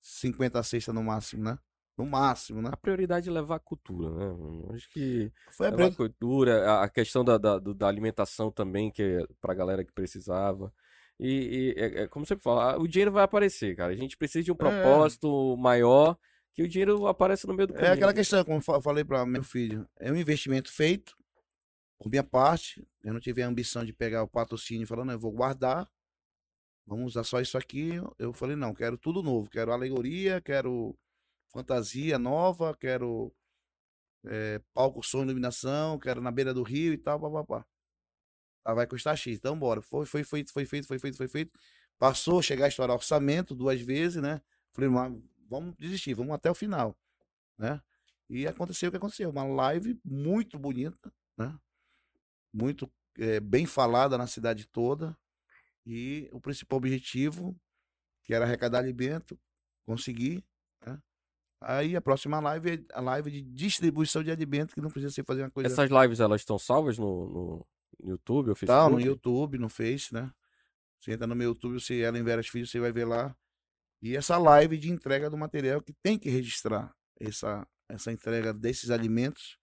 50 0.00 0.60
cestas 0.64 0.92
no 0.92 1.04
máximo, 1.04 1.44
né? 1.44 1.56
No 1.96 2.04
máximo, 2.04 2.60
né? 2.60 2.70
A 2.72 2.76
prioridade 2.76 3.28
é 3.28 3.32
levar 3.32 3.56
a 3.56 3.60
cultura, 3.60 4.10
né? 4.10 4.74
Acho 4.74 4.88
que 4.90 5.30
Foi 5.50 5.68
a 5.68 5.70
levar 5.70 5.86
a 5.86 5.90
cultura, 5.92 6.82
a- 6.82 6.88
questão 6.88 7.24
da, 7.24 7.38
da, 7.38 7.58
da 7.58 7.86
alimentação 7.86 8.50
também, 8.50 8.90
que 8.90 9.02
é 9.02 9.26
pra 9.40 9.54
galera 9.54 9.84
que 9.84 9.92
precisava. 9.92 10.72
E, 11.20 11.74
e 11.76 11.80
é, 11.80 12.02
é 12.02 12.08
como 12.08 12.26
você 12.26 12.36
fala, 12.36 12.76
o 12.78 12.88
dinheiro 12.88 13.12
vai 13.12 13.22
aparecer, 13.22 13.76
cara. 13.76 13.92
A 13.92 13.96
gente 13.96 14.16
precisa 14.16 14.42
de 14.44 14.50
um 14.50 14.56
propósito 14.56 15.56
maior, 15.56 16.18
que 16.52 16.62
o 16.64 16.68
dinheiro 16.68 17.06
apareça 17.06 17.46
no 17.46 17.54
meio 17.54 17.68
do 17.68 17.74
É 17.74 17.76
caminho. 17.76 17.92
aquela 17.92 18.12
questão, 18.14 18.44
como 18.44 18.56
eu 18.56 18.60
fa- 18.62 18.80
falei 18.80 19.04
para 19.04 19.24
meu 19.24 19.44
filho, 19.44 19.88
é 19.98 20.10
um 20.10 20.16
investimento 20.16 20.72
feito 20.72 21.16
por 21.98 22.10
minha 22.10 22.24
parte. 22.24 22.86
Eu 23.04 23.12
não 23.12 23.20
tive 23.20 23.42
a 23.42 23.46
ambição 23.46 23.84
de 23.84 23.92
pegar 23.92 24.22
o 24.24 24.28
patrocínio 24.28 24.82
e 24.84 24.86
falar, 24.86 25.04
não, 25.04 25.14
eu 25.14 25.20
vou 25.20 25.32
guardar, 25.32 25.88
vamos 26.86 27.06
usar 27.12 27.24
só 27.24 27.40
isso 27.40 27.56
aqui. 27.58 27.92
Eu 28.18 28.32
falei, 28.32 28.56
não, 28.56 28.74
quero 28.74 28.98
tudo 28.98 29.22
novo, 29.22 29.50
quero 29.50 29.72
alegoria, 29.72 30.40
quero 30.40 30.96
fantasia 31.54 32.18
nova, 32.18 32.76
quero 32.76 33.32
é, 34.24 34.60
palco, 34.74 35.02
som, 35.02 35.22
iluminação, 35.22 35.98
quero 35.98 36.20
na 36.20 36.32
beira 36.32 36.52
do 36.52 36.64
rio 36.64 36.92
e 36.92 36.98
tal, 36.98 37.20
papapá. 37.20 37.64
Ah, 38.64 38.74
vai 38.74 38.86
custar 38.86 39.16
X, 39.16 39.38
então 39.38 39.56
bora. 39.56 39.80
Foi, 39.80 40.04
foi 40.04 40.24
feito, 40.24 40.52
foi 40.52 40.64
feito, 40.64 40.88
foi 40.88 40.98
feito, 40.98 41.16
foi 41.16 41.28
feito. 41.28 41.52
Passou, 41.98 42.42
chegar 42.42 42.64
a 42.64 42.68
estourar 42.68 42.96
orçamento 42.96 43.54
duas 43.54 43.80
vezes, 43.80 44.20
né? 44.20 44.40
Falei, 44.72 44.90
vamos 45.48 45.76
desistir, 45.78 46.14
vamos 46.14 46.34
até 46.34 46.50
o 46.50 46.54
final, 46.54 46.98
né? 47.56 47.80
E 48.28 48.46
aconteceu 48.46 48.88
o 48.88 48.90
que 48.90 48.96
aconteceu, 48.96 49.30
uma 49.30 49.44
live 49.44 50.00
muito 50.04 50.58
bonita, 50.58 51.12
né? 51.36 51.56
Muito 52.52 52.90
eh, 53.18 53.38
bem 53.38 53.66
falada 53.66 54.18
na 54.18 54.26
cidade 54.26 54.66
toda. 54.66 55.16
E 55.86 56.28
o 56.32 56.40
principal 56.40 56.78
objetivo, 56.78 57.54
que 58.24 58.34
era 58.34 58.46
arrecadar 58.46 58.78
alimento, 58.78 59.38
consegui? 59.84 60.42
Aí 61.66 61.96
a 61.96 62.00
próxima 62.00 62.38
live 62.40 62.70
é 62.70 62.84
a 62.92 63.00
live 63.00 63.30
de 63.30 63.40
distribuição 63.40 64.22
de 64.22 64.30
alimento, 64.30 64.74
que 64.74 64.80
não 64.80 64.90
precisa 64.90 65.12
ser 65.12 65.24
fazer 65.24 65.42
uma 65.42 65.50
coisa 65.50 65.68
Essas 65.68 65.90
lives, 65.90 66.20
elas 66.20 66.42
estão 66.42 66.58
salvas 66.58 66.98
no, 66.98 67.26
no 67.26 67.66
YouTube 68.10 68.50
ou 68.50 68.54
Tá, 68.54 68.60
Facebook? 68.60 68.92
no 68.92 69.00
YouTube, 69.00 69.58
no 69.58 69.68
Face, 69.70 70.12
né? 70.12 70.30
Você 71.00 71.12
entra 71.12 71.26
no 71.26 71.34
meu 71.34 71.48
YouTube, 71.48 71.80
você 71.80 71.94
Ellen 71.94 72.22
Veras 72.22 72.48
Filho, 72.48 72.66
você 72.66 72.78
vai 72.78 72.92
ver 72.92 73.06
lá. 73.06 73.34
E 74.02 74.14
essa 74.14 74.36
live 74.36 74.76
de 74.76 74.90
entrega 74.90 75.30
do 75.30 75.38
material 75.38 75.80
que 75.80 75.94
tem 76.02 76.18
que 76.18 76.28
registrar 76.28 76.94
essa, 77.18 77.66
essa 77.88 78.12
entrega 78.12 78.52
desses 78.52 78.90
alimentos 78.90 79.58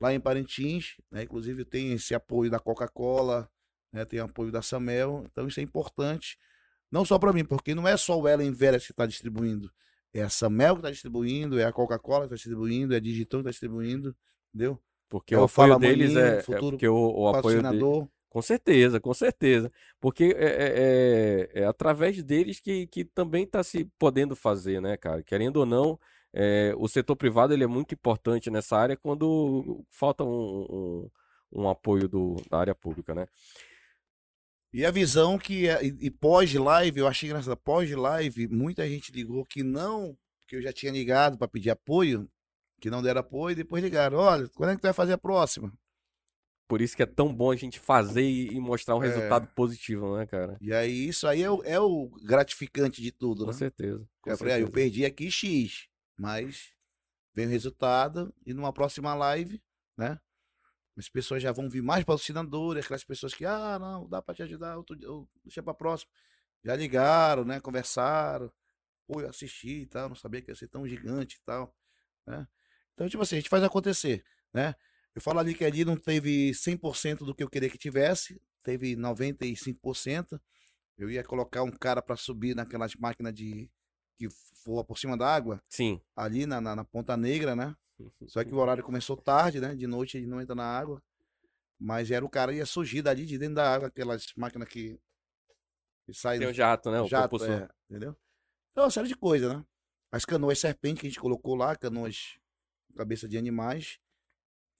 lá 0.00 0.12
em 0.12 0.18
Parintins, 0.20 0.96
né? 1.10 1.22
Inclusive 1.22 1.64
tem 1.64 1.92
esse 1.92 2.14
apoio 2.14 2.50
da 2.50 2.58
Coca-Cola, 2.58 3.48
né? 3.92 4.04
Tem 4.04 4.18
apoio 4.18 4.50
da 4.50 4.62
Samel, 4.62 5.24
então 5.30 5.46
isso 5.46 5.60
é 5.60 5.62
importante. 5.62 6.36
Não 6.90 7.04
só 7.04 7.16
para 7.16 7.32
mim, 7.32 7.44
porque 7.44 7.74
não 7.74 7.86
é 7.86 7.96
só 7.96 8.18
o 8.18 8.28
Ellen 8.28 8.52
Veras 8.52 8.84
que 8.84 8.92
está 8.92 9.06
distribuindo, 9.06 9.72
É 10.12 10.22
a 10.22 10.28
Samel 10.28 10.74
que 10.74 10.80
está 10.80 10.90
distribuindo, 10.90 11.58
é 11.58 11.64
a 11.64 11.72
Coca-Cola 11.72 12.20
que 12.20 12.26
está 12.26 12.36
distribuindo, 12.36 12.94
é 12.94 12.96
a 12.96 13.00
Digital 13.00 13.40
que 13.40 13.42
está 13.42 13.50
distribuindo, 13.50 14.16
entendeu? 14.54 14.80
Porque 15.08 15.34
É 15.34 15.38
o 15.38 15.42
o 15.42 15.44
apoio 15.44 15.48
Fala 15.48 15.78
deles 15.78 16.16
é, 16.16 16.38
é 16.38 16.42
futuro 16.42 16.70
porque 16.72 16.88
o, 16.88 16.94
o 16.94 17.28
apoio 17.28 17.62
Patrocinador. 17.62 18.08
com 18.30 18.42
certeza, 18.42 19.00
com 19.00 19.14
certeza, 19.14 19.72
porque 20.00 20.34
é, 20.36 20.44
é- 20.44 21.48
é- 21.60 21.62
é 21.62 21.64
através 21.66 22.22
deles 22.22 22.60
que, 22.60 22.86
que 22.86 23.04
também 23.04 23.44
está 23.44 23.62
se 23.62 23.84
podendo 23.98 24.36
fazer, 24.36 24.80
né, 24.80 24.96
cara? 24.96 25.22
Querendo 25.22 25.58
ou 25.58 25.66
não, 25.66 25.98
é, 26.32 26.74
o 26.76 26.86
setor 26.88 27.16
privado 27.16 27.52
ele 27.54 27.64
é 27.64 27.66
muito 27.66 27.94
importante 27.94 28.50
nessa 28.50 28.76
área 28.76 28.96
quando 28.96 29.84
falta 29.90 30.24
um, 30.24 31.08
um, 31.52 31.62
um 31.64 31.68
apoio 31.68 32.08
do, 32.08 32.36
da 32.50 32.58
área 32.58 32.74
pública, 32.74 33.14
né? 33.14 33.26
E 34.72 34.84
a 34.84 34.90
visão 34.90 35.38
que, 35.38 35.68
é- 35.68 35.84
e, 35.84 36.06
e 36.06 36.10
pós-live, 36.10 37.00
eu 37.00 37.06
achei 37.06 37.28
engraçado, 37.28 37.56
pós-live, 37.56 38.48
muita 38.48 38.86
gente 38.88 39.10
ligou 39.12 39.44
que 39.44 39.62
não, 39.62 40.16
que 40.46 40.56
eu 40.56 40.62
já 40.62 40.72
tinha 40.72 40.92
ligado 40.92 41.38
para 41.38 41.48
pedir 41.48 41.70
apoio, 41.70 42.30
que 42.80 42.90
não 42.90 43.02
deram 43.02 43.20
apoio, 43.20 43.52
e 43.52 43.56
depois 43.56 43.82
ligaram, 43.82 44.18
olha, 44.18 44.48
quando 44.50 44.70
é 44.70 44.74
que 44.74 44.80
tu 44.80 44.84
vai 44.84 44.92
fazer 44.92 45.14
a 45.14 45.18
próxima? 45.18 45.72
Por 46.68 46.82
isso 46.82 46.94
que 46.94 47.02
é 47.02 47.06
tão 47.06 47.34
bom 47.34 47.50
a 47.50 47.56
gente 47.56 47.80
fazer 47.80 48.22
e, 48.22 48.60
mostrar 48.60 48.94
um 48.94 49.02
É. 49.02 49.06
resultado 49.08 49.48
positivo, 49.54 50.18
né, 50.18 50.26
cara? 50.26 50.58
E 50.60 50.70
aí, 50.72 51.08
isso 51.08 51.26
aí 51.26 51.42
é 51.42 51.50
o, 51.50 51.62
é 51.64 51.80
o 51.80 52.10
gratificante 52.22 53.00
de 53.00 53.10
tudo, 53.10 53.44
Com 53.46 53.50
né? 53.50 53.56
certeza. 53.56 54.06
com 54.20 54.30
Eu 54.30 54.36
falei, 54.36 54.52
ah, 54.54 54.58
eu 54.60 54.66
certeza. 54.66 54.84
perdi 54.84 55.04
aqui 55.06 55.30
X, 55.30 55.88
mas 56.18 56.74
vem 57.34 57.46
o 57.46 57.48
resultado 57.50 58.34
e 58.44 58.52
numa 58.52 58.70
próxima 58.70 59.14
live, 59.14 59.62
né? 59.96 60.18
As 60.98 61.08
pessoas 61.08 61.42
já 61.42 61.52
vão 61.52 61.68
vir 61.70 61.82
mais 61.82 62.04
patrocinadores, 62.04 62.84
aquelas 62.84 63.04
pessoas 63.04 63.32
que, 63.32 63.44
ah, 63.44 63.78
não, 63.78 64.08
dá 64.08 64.20
pra 64.20 64.34
te 64.34 64.42
ajudar, 64.42 64.76
outro, 64.76 64.96
dia- 64.96 65.06
eu- 65.06 65.28
deixa 65.44 65.62
pra 65.62 65.72
próxima. 65.72 66.10
Já 66.64 66.74
ligaram, 66.74 67.44
né? 67.44 67.60
Conversaram. 67.60 68.52
Pô, 69.06 69.20
eu 69.20 69.28
assisti 69.28 69.82
e 69.82 69.86
tal, 69.86 70.08
não 70.08 70.16
sabia 70.16 70.42
que 70.42 70.50
ia 70.50 70.54
ser 70.56 70.68
tão 70.68 70.86
gigante 70.86 71.36
e 71.36 71.40
tal, 71.44 71.74
né? 72.26 72.46
Então, 72.94 73.08
tipo 73.08 73.22
assim, 73.22 73.36
a 73.36 73.38
gente 73.38 73.48
faz 73.48 73.62
acontecer, 73.62 74.24
né? 74.52 74.74
Eu 75.14 75.22
falo 75.22 75.38
ali 75.38 75.54
que 75.54 75.64
ali 75.64 75.84
não 75.84 75.96
teve 75.96 76.52
100% 76.52 77.24
do 77.24 77.34
que 77.34 77.42
eu 77.42 77.48
queria 77.48 77.70
que 77.70 77.78
tivesse, 77.78 78.40
teve 78.62 78.96
95%. 78.96 80.40
Eu 80.96 81.08
ia 81.10 81.22
colocar 81.22 81.62
um 81.62 81.70
cara 81.70 82.02
pra 82.02 82.16
subir 82.16 82.54
naquelas 82.56 82.94
máquinas 82.96 83.32
de 83.32 83.70
que 84.16 84.28
voa 84.64 84.84
por 84.84 84.98
cima 84.98 85.16
da 85.16 85.32
água, 85.32 85.62
Sim. 85.68 86.00
ali 86.16 86.44
na, 86.44 86.60
na, 86.60 86.74
na 86.74 86.84
Ponta 86.84 87.16
Negra, 87.16 87.54
né? 87.54 87.74
Só 88.26 88.44
que 88.44 88.54
o 88.54 88.58
horário 88.58 88.84
começou 88.84 89.16
tarde, 89.16 89.60
né? 89.60 89.74
De 89.74 89.86
noite 89.86 90.16
ele 90.16 90.26
não 90.26 90.40
entra 90.40 90.54
na 90.54 90.64
água. 90.64 91.02
Mas 91.78 92.10
era 92.10 92.24
o 92.24 92.28
cara 92.28 92.52
ia 92.52 92.66
surgir 92.66 93.02
dali 93.02 93.24
de 93.24 93.38
dentro 93.38 93.56
da 93.56 93.72
água, 93.72 93.88
aquelas 93.88 94.26
máquinas 94.36 94.68
que, 94.68 94.98
que 96.04 96.12
saem 96.12 96.40
Tem 96.40 96.48
o 96.48 96.54
jato, 96.54 96.90
né? 96.90 97.00
O 97.00 97.06
jato, 97.06 97.28
propulsor. 97.28 97.62
é, 97.62 97.68
entendeu? 97.88 98.16
Então, 98.72 98.84
uma 98.84 98.90
série 98.90 99.08
de 99.08 99.16
coisas, 99.16 99.52
né? 99.52 99.64
As 100.10 100.24
canoas 100.24 100.58
serpente 100.58 101.00
que 101.00 101.06
a 101.06 101.10
gente 101.10 101.20
colocou 101.20 101.54
lá, 101.54 101.76
canoas 101.76 102.38
cabeça 102.96 103.28
de 103.28 103.38
animais. 103.38 103.98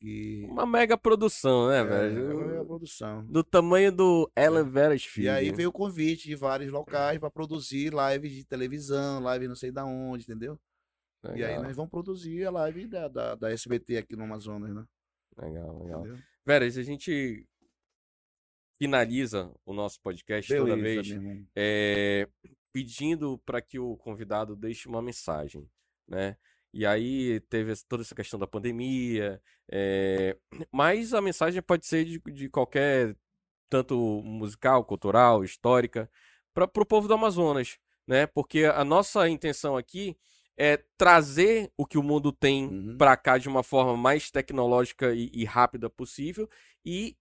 E 0.01 0.45
Uma 0.49 0.65
mega 0.65 0.97
produção, 0.97 1.69
né, 1.69 1.81
é, 1.81 1.85
velho? 1.85 2.51
é 2.55 2.59
a 2.59 2.65
produção. 2.65 3.25
Do 3.27 3.43
tamanho 3.43 3.91
do 3.91 4.31
Ellen 4.37 4.69
Veras 4.69 5.05
E 5.17 5.29
aí 5.29 5.51
veio 5.51 5.71
o 5.71 5.73
convite 5.73 6.29
de 6.29 6.37
vários 6.37 6.71
locais 6.71 7.19
para 7.19 7.31
produzir 7.31 7.93
lives 7.93 8.33
de 8.33 8.45
televisão, 8.45 9.21
live 9.21 9.49
não 9.49 9.57
sei 9.57 9.73
da 9.73 9.85
onde, 9.85 10.23
entendeu? 10.23 10.59
E 11.35 11.45
aí 11.45 11.59
nós 11.59 11.77
vamos 11.77 11.91
produzir 11.91 12.47
a 12.47 12.51
live 12.51 12.87
da, 12.87 13.09
da, 13.09 13.35
da 13.35 13.51
SBT 13.51 13.99
aqui 13.99 14.15
no 14.15 14.25
Amazonas, 14.25 14.75
né? 14.75 14.85
Legal, 15.37 15.83
legal. 15.83 16.01
Entendeu? 16.01 16.25
Veras, 16.45 16.79
a 16.79 16.83
gente 16.83 17.47
finaliza 18.79 19.53
o 19.67 19.73
nosso 19.73 20.01
podcast 20.01 20.55
toda 20.55 20.77
Beleza, 20.77 21.03
vez 21.03 21.09
meu 21.09 21.31
irmão. 21.31 21.47
é, 21.57 22.29
pedindo 22.73 23.39
para 23.39 23.61
que 23.61 23.79
o 23.79 23.97
convidado 23.97 24.55
deixe 24.55 24.89
uma 24.89 25.03
mensagem, 25.03 25.69
né? 26.07 26.37
E 26.73 26.87
aí 26.87 27.41
teve 27.49 27.75
toda 27.89 28.03
essa 28.03 28.15
questão 28.15 28.39
da 28.39 28.47
pandemia, 28.47 29.43
é, 29.71 30.37
mas 30.71 31.13
a 31.13 31.21
mensagem 31.21 31.61
pode 31.63 31.87
ser 31.87 32.05
de, 32.05 32.21
de 32.33 32.49
qualquer, 32.49 33.17
tanto 33.69 34.23
musical, 34.23 34.85
cultural, 34.85 35.43
histórica, 35.43 36.09
para 36.55 36.65
o 36.65 36.87
povo 36.87 37.09
do 37.09 37.15
Amazonas, 37.15 37.79
né? 38.07 38.27
Porque 38.27 38.65
a 38.65 38.85
nossa 38.85 39.29
intenção 39.29 39.77
aqui 39.77 40.17
é 40.59 40.79
trazer 40.99 41.73
o 41.77 41.87
que 41.87 41.99
o 41.99 42.03
mundo 42.03 42.33
tem 42.33 42.67
Uhum. 42.69 42.97
para 42.99 43.17
cá 43.17 43.39
de 43.39 43.49
uma 43.49 43.63
forma 43.63 43.97
mais 43.97 44.31
tecnológica 44.31 45.15
e, 45.15 45.31
e 45.33 45.45
rápida 45.45 45.89
possível 45.91 46.49
e 46.85 47.17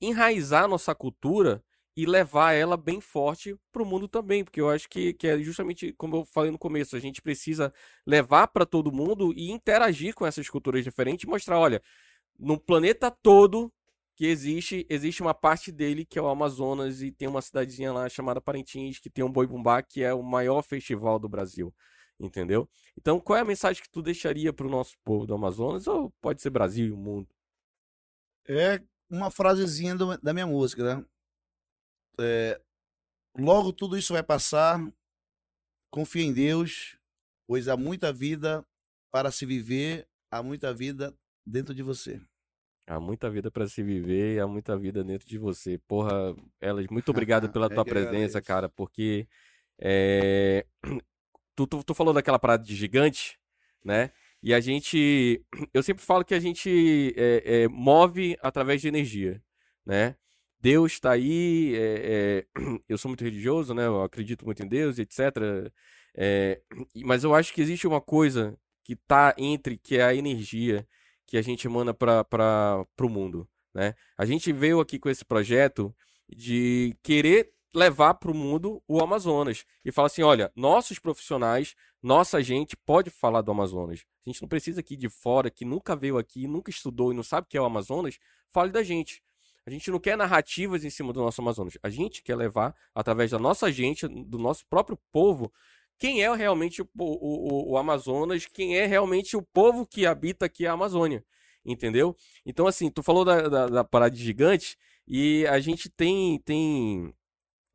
enraizar 0.00 0.68
nossa 0.68 0.94
cultura 0.94 1.62
e 1.96 2.04
levar 2.04 2.52
ela 2.52 2.76
bem 2.76 3.00
forte 3.00 3.56
para 3.72 3.82
o 3.82 3.86
mundo 3.86 4.06
também, 4.06 4.44
porque 4.44 4.60
eu 4.60 4.68
acho 4.68 4.88
que, 4.88 5.14
que 5.14 5.26
é 5.26 5.38
justamente 5.38 5.92
como 5.94 6.16
eu 6.16 6.24
falei 6.26 6.50
no 6.50 6.58
começo, 6.58 6.94
a 6.94 7.00
gente 7.00 7.22
precisa 7.22 7.72
levar 8.06 8.48
para 8.48 8.66
todo 8.66 8.92
mundo 8.92 9.32
e 9.34 9.50
interagir 9.50 10.14
com 10.14 10.26
essas 10.26 10.48
culturas 10.48 10.84
diferentes 10.84 11.24
e 11.24 11.28
mostrar, 11.28 11.58
olha, 11.58 11.82
no 12.38 12.58
planeta 12.58 13.10
todo 13.10 13.72
que 14.16 14.26
existe, 14.26 14.86
existe 14.90 15.22
uma 15.22 15.34
parte 15.34 15.70
dele 15.72 16.04
que 16.04 16.18
é 16.18 16.22
o 16.22 16.28
Amazonas 16.28 17.02
e 17.02 17.10
tem 17.12 17.28
uma 17.28 17.42
cidadezinha 17.42 17.92
lá 17.92 18.08
chamada 18.08 18.40
Parintins 18.40 18.98
que 18.98 19.10
tem 19.10 19.24
um 19.24 19.30
Boi 19.32 19.46
Bumbá 19.46 19.82
que 19.82 20.02
é 20.02 20.12
o 20.14 20.22
maior 20.22 20.62
festival 20.62 21.18
do 21.18 21.28
Brasil, 21.28 21.74
entendeu? 22.20 22.68
Então, 22.96 23.20
qual 23.20 23.38
é 23.38 23.42
a 23.42 23.44
mensagem 23.44 23.82
que 23.82 23.90
tu 23.90 24.02
deixaria 24.02 24.52
para 24.52 24.66
o 24.66 24.70
nosso 24.70 24.96
povo 25.04 25.26
do 25.26 25.34
Amazonas 25.34 25.86
ou 25.86 26.10
pode 26.20 26.40
ser 26.42 26.50
Brasil 26.50 26.86
e 26.86 26.92
o 26.92 26.96
mundo? 26.96 27.28
É 28.48 28.82
uma 29.10 29.30
frasezinha 29.30 29.94
do- 29.94 30.18
da 30.18 30.32
minha 30.32 30.46
música, 30.46 30.82
né? 30.96 31.04
É, 32.18 32.60
logo 33.38 33.72
tudo 33.72 33.96
isso 33.96 34.12
vai 34.12 34.22
passar. 34.22 34.80
Confia 35.90 36.22
em 36.22 36.32
Deus, 36.32 36.98
pois 37.46 37.68
há 37.68 37.76
muita 37.76 38.12
vida 38.12 38.64
para 39.10 39.30
se 39.30 39.46
viver, 39.46 40.06
há 40.30 40.42
muita 40.42 40.74
vida 40.74 41.14
dentro 41.46 41.74
de 41.74 41.82
você. 41.82 42.20
Há 42.86 43.00
muita 43.00 43.28
vida 43.30 43.50
para 43.50 43.66
se 43.66 43.82
viver 43.82 44.36
e 44.36 44.40
há 44.40 44.46
muita 44.46 44.76
vida 44.78 45.02
dentro 45.02 45.26
de 45.26 45.38
você. 45.38 45.78
Porra, 45.88 46.34
Elas, 46.60 46.86
muito 46.88 47.08
obrigado 47.10 47.50
pela 47.50 47.66
Eu 47.66 47.74
tua 47.74 47.84
que 47.84 47.90
presença, 47.90 48.38
agradeço. 48.38 48.46
cara, 48.46 48.68
porque 48.68 49.26
é, 49.78 50.64
tu, 51.56 51.66
tu, 51.66 51.82
tu 51.82 51.94
falou 51.94 52.12
daquela 52.12 52.38
parada 52.38 52.62
de 52.62 52.76
gigante, 52.76 53.38
né? 53.84 54.10
E 54.42 54.54
a 54.54 54.60
gente, 54.60 55.44
eu 55.74 55.82
sempre 55.82 56.04
falo 56.04 56.24
que 56.24 56.34
a 56.34 56.40
gente 56.40 57.14
é, 57.16 57.62
é, 57.62 57.68
move 57.68 58.36
através 58.42 58.80
de 58.80 58.88
energia, 58.88 59.42
né? 59.84 60.16
Deus 60.60 60.92
está 60.92 61.12
aí, 61.12 61.74
é, 61.74 62.46
é, 62.46 62.46
eu 62.88 62.98
sou 62.98 63.08
muito 63.08 63.24
religioso, 63.24 63.74
né? 63.74 63.86
Eu 63.86 64.02
acredito 64.02 64.44
muito 64.44 64.62
em 64.62 64.68
Deus, 64.68 64.98
etc. 64.98 65.72
É, 66.14 66.60
mas 67.04 67.24
eu 67.24 67.34
acho 67.34 67.52
que 67.52 67.60
existe 67.60 67.86
uma 67.86 68.00
coisa 68.00 68.56
que 68.84 68.94
tá 68.96 69.34
entre, 69.38 69.76
que 69.78 69.96
é 69.96 70.04
a 70.04 70.14
energia 70.14 70.86
que 71.26 71.36
a 71.36 71.42
gente 71.42 71.66
emana 71.66 71.92
para 71.92 72.86
o 73.00 73.08
mundo, 73.08 73.48
né? 73.74 73.94
A 74.16 74.24
gente 74.24 74.52
veio 74.52 74.80
aqui 74.80 74.98
com 74.98 75.08
esse 75.08 75.24
projeto 75.24 75.94
de 76.28 76.96
querer 77.02 77.52
levar 77.76 78.14
para 78.14 78.30
o 78.30 78.34
mundo 78.34 78.82
o 78.88 79.02
Amazonas 79.02 79.66
e 79.84 79.92
falar 79.92 80.06
assim, 80.06 80.22
olha, 80.22 80.50
nossos 80.56 80.98
profissionais, 80.98 81.74
nossa 82.02 82.42
gente 82.42 82.74
pode 82.74 83.10
falar 83.10 83.42
do 83.42 83.50
Amazonas. 83.50 84.02
A 84.26 84.30
gente 84.30 84.40
não 84.40 84.48
precisa 84.48 84.80
aqui 84.80 84.96
de 84.96 85.10
fora, 85.10 85.50
que 85.50 85.62
nunca 85.62 85.94
veio 85.94 86.16
aqui, 86.16 86.48
nunca 86.48 86.70
estudou 86.70 87.12
e 87.12 87.14
não 87.14 87.22
sabe 87.22 87.44
o 87.46 87.50
que 87.50 87.56
é 87.58 87.60
o 87.60 87.66
Amazonas, 87.66 88.18
fale 88.50 88.72
da 88.72 88.82
gente. 88.82 89.22
A 89.66 89.70
gente 89.70 89.90
não 89.90 89.98
quer 90.00 90.16
narrativas 90.16 90.84
em 90.84 90.90
cima 90.90 91.12
do 91.12 91.20
nosso 91.20 91.42
Amazonas. 91.42 91.76
A 91.82 91.90
gente 91.90 92.22
quer 92.22 92.34
levar, 92.34 92.74
através 92.94 93.30
da 93.30 93.38
nossa 93.38 93.70
gente, 93.70 94.08
do 94.08 94.38
nosso 94.38 94.64
próprio 94.70 94.98
povo, 95.12 95.52
quem 95.98 96.22
é 96.22 96.34
realmente 96.34 96.80
o, 96.80 96.88
o, 96.98 97.72
o- 97.72 97.76
Amazonas, 97.76 98.46
quem 98.46 98.78
é 98.78 98.86
realmente 98.86 99.36
o 99.36 99.42
povo 99.42 99.86
que 99.86 100.06
habita 100.06 100.46
aqui 100.46 100.66
a 100.66 100.72
Amazônia. 100.72 101.22
Entendeu? 101.64 102.14
Então, 102.46 102.66
assim, 102.66 102.90
tu 102.90 103.02
falou 103.02 103.24
da, 103.24 103.48
da, 103.48 103.66
da 103.66 103.84
parada 103.84 104.16
gigante 104.16 104.78
e 105.06 105.46
a 105.48 105.58
gente 105.60 105.90
tem, 105.90 106.38
tem 106.40 107.12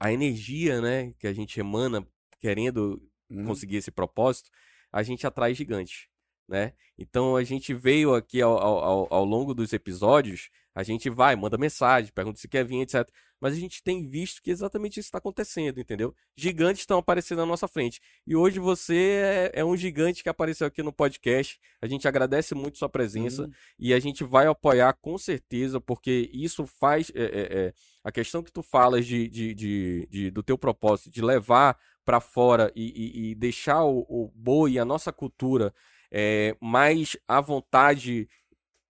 a 0.02 0.12
energia, 0.12 0.82
né, 0.82 1.14
que 1.20 1.28
a 1.28 1.34
gente 1.34 1.60
emana 1.60 2.06
querendo 2.40 3.02
Uhum. 3.30 3.46
conseguir 3.46 3.78
esse 3.78 3.92
propósito, 3.92 4.50
a 4.92 5.04
gente 5.04 5.26
atrai 5.26 5.54
gigantes, 5.54 6.08
né? 6.50 6.74
Então 6.98 7.36
a 7.38 7.44
gente 7.46 7.74
veio 7.74 8.14
aqui 8.14 8.42
ao, 8.42 8.58
ao, 8.58 8.84
ao- 8.84 9.14
ao 9.14 9.26
longo 9.26 9.54
dos 9.54 9.72
episódios, 9.74 10.50
a 10.76 10.84
gente 10.84 11.10
vai, 11.10 11.36
manda 11.36 11.58
mensagem, 11.58 12.12
pergunta 12.14 12.40
se 12.40 12.48
quer 12.50 12.66
vir, 12.66 12.82
etc. 12.82 13.10
Mas 13.42 13.54
a 13.54 13.60
gente 13.60 13.82
tem 13.84 14.08
visto 14.08 14.42
que 14.42 14.52
exatamente 14.52 15.00
isso 15.00 15.08
está 15.08 15.18
acontecendo, 15.18 15.80
entendeu? 15.82 16.14
Gigantes 16.38 16.82
estão 16.84 17.00
aparecendo 17.00 17.40
na 17.40 17.46
nossa 17.48 17.68
frente. 17.68 18.00
E 18.26 18.36
hoje 18.36 18.60
você 18.60 19.50
é, 19.56 19.62
é 19.62 19.66
um 19.66 19.76
gigante 19.76 20.22
que 20.24 20.30
apareceu 20.30 20.68
aqui 20.68 20.84
no 20.84 20.94
podcast. 20.94 21.60
A 21.82 21.88
gente 21.88 22.08
agradece 22.08 22.54
muito 22.56 22.78
sua 22.78 22.88
presença 22.90 23.44
Uhum. 23.44 23.52
e 23.80 23.94
a 23.94 24.00
gente 24.00 24.24
vai 24.24 24.46
apoiar 24.48 24.94
com 25.02 25.18
certeza, 25.18 25.82
porque 25.82 26.30
isso 26.32 26.66
faz 26.68 27.12
é, 27.16 27.24
é, 27.24 27.66
é, 27.68 27.74
a 28.04 28.12
questão 28.12 28.44
que 28.44 28.52
tu 28.52 28.62
falas 28.62 29.06
de, 29.08 29.28
de, 29.28 29.54
de, 29.56 30.08
de- 30.10 30.32
do 30.32 30.44
teu 30.44 30.58
propósito 30.58 31.10
de 31.10 31.22
levar 31.22 31.78
para 32.06 32.20
fora 32.20 32.72
e, 32.76 32.86
e- 33.28 33.32
e 33.32 33.36
deixar 33.36 33.84
o, 33.84 34.06
o 34.10 34.32
boi 34.36 34.78
a 34.78 34.86
nossa 34.86 35.12
cultura 35.12 35.74
é, 36.12 36.56
mais 36.62 37.18
à 37.28 37.40
vontade 37.42 38.28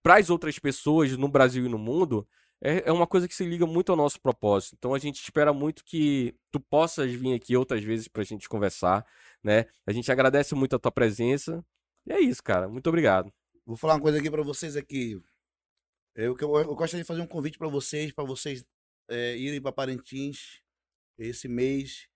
para 0.02 0.16
as 0.18 0.30
outras 0.30 0.58
pessoas 0.58 1.16
no 1.16 1.28
Brasil 1.28 1.64
e 1.64 1.68
no 1.68 1.78
mundo. 1.78 2.26
É, 2.64 2.88
é 2.88 2.92
uma 2.92 3.08
coisa 3.08 3.26
que 3.26 3.34
se 3.34 3.44
liga 3.44 3.66
muito 3.66 3.90
ao 3.90 3.96
nosso 3.96 4.20
propósito. 4.20 4.76
Então 4.78 4.94
a 4.94 4.98
gente 4.98 5.20
espera 5.20 5.52
muito 5.52 5.84
que 5.84 6.32
tu 6.50 6.60
possas 6.60 7.12
vir 7.12 7.34
aqui 7.34 7.56
outras 7.56 7.82
vezes 7.82 8.06
pra 8.06 8.22
gente 8.22 8.48
conversar, 8.48 9.04
né? 9.42 9.66
A 9.84 9.92
gente 9.92 10.12
agradece 10.12 10.54
muito 10.54 10.76
a 10.76 10.78
tua 10.78 10.92
presença. 10.92 11.64
E 12.06 12.12
é 12.12 12.20
isso, 12.20 12.42
cara. 12.42 12.68
Muito 12.68 12.86
obrigado. 12.86 13.32
Vou 13.66 13.76
falar 13.76 13.94
uma 13.94 14.00
coisa 14.00 14.18
aqui 14.18 14.30
pra 14.30 14.44
vocês 14.44 14.76
aqui. 14.76 15.20
Eu, 16.14 16.36
eu, 16.38 16.56
eu 16.58 16.74
gostaria 16.76 17.02
de 17.02 17.06
fazer 17.06 17.20
um 17.20 17.26
convite 17.26 17.58
pra 17.58 17.68
vocês, 17.68 18.12
pra 18.12 18.22
vocês 18.22 18.64
é, 19.08 19.36
irem 19.36 19.60
pra 19.60 19.72
Parintins 19.72 20.62
esse 21.18 21.48
mês, 21.48 22.08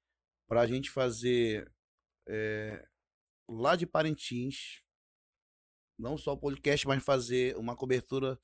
pra 0.46 0.66
gente 0.66 0.90
fazer 0.90 1.70
é, 2.28 2.86
lá 3.48 3.74
de 3.74 3.86
Parintins, 3.86 4.82
não 5.98 6.16
só 6.16 6.34
o 6.34 6.38
podcast, 6.38 6.86
mas 6.86 7.02
fazer 7.02 7.56
uma 7.56 7.74
cobertura 7.74 8.38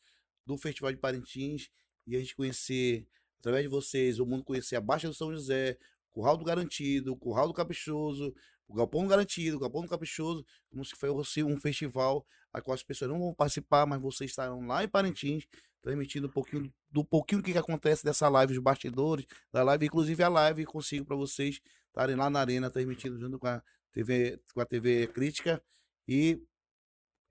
do 0.45 0.57
Festival 0.57 0.93
de 0.93 0.99
Parintins 0.99 1.71
e 2.07 2.17
a 2.17 2.21
gente 2.21 2.35
conhecer, 2.35 3.07
através 3.39 3.65
de 3.65 3.69
vocês, 3.69 4.19
o 4.19 4.27
mundo 4.27 4.45
conhecer 4.45 4.77
a 4.77 4.81
Baixa 4.81 5.09
do 5.09 5.15
São 5.15 5.33
José, 5.33 5.77
Curral 6.13 6.37
do 6.37 6.45
Garantido, 6.45 7.17
Curral 7.17 7.49
do 7.49 7.55
Caprichoso, 7.55 8.35
o 8.69 8.75
Galpão 8.75 9.03
do 9.03 9.09
Garantido, 9.09 9.57
o 9.57 9.61
Galpão 9.61 9.83
do 9.83 9.89
Caprichoso, 9.89 10.45
como 10.71 10.85
se 10.85 10.95
fosse 10.97 11.43
um 11.43 11.59
festival 11.59 12.27
a 12.53 12.61
qual 12.61 12.75
as 12.75 12.83
pessoas 12.83 13.11
não 13.11 13.19
vão 13.19 13.35
participar, 13.35 13.87
mas 13.87 14.01
vocês 14.01 14.31
estarão 14.31 14.67
lá 14.67 14.85
em 14.85 14.89
Parintins, 14.89 15.47
transmitindo 15.81 16.27
um 16.27 16.31
pouquinho 16.31 16.73
do 16.91 17.05
pouquinho 17.05 17.43
que 17.43 17.57
acontece 17.57 18.05
dessa 18.05 18.29
live, 18.29 18.53
os 18.53 18.59
bastidores 18.59 19.27
da 19.51 19.63
live, 19.63 19.87
inclusive 19.87 20.23
a 20.23 20.29
live 20.29 20.65
consigo 20.67 21.05
para 21.07 21.17
vocês 21.17 21.61
estarem 21.89 22.15
lá 22.15 22.29
na 22.29 22.41
arena 22.41 22.71
transmitindo 22.71 23.19
junto 23.19 23.39
com 23.39 23.47
a 23.47 23.63
TV, 23.93 24.39
com 24.55 24.61
a 24.61 24.67
TV 24.67 25.07
Crítica 25.09 25.63
e 26.07 26.41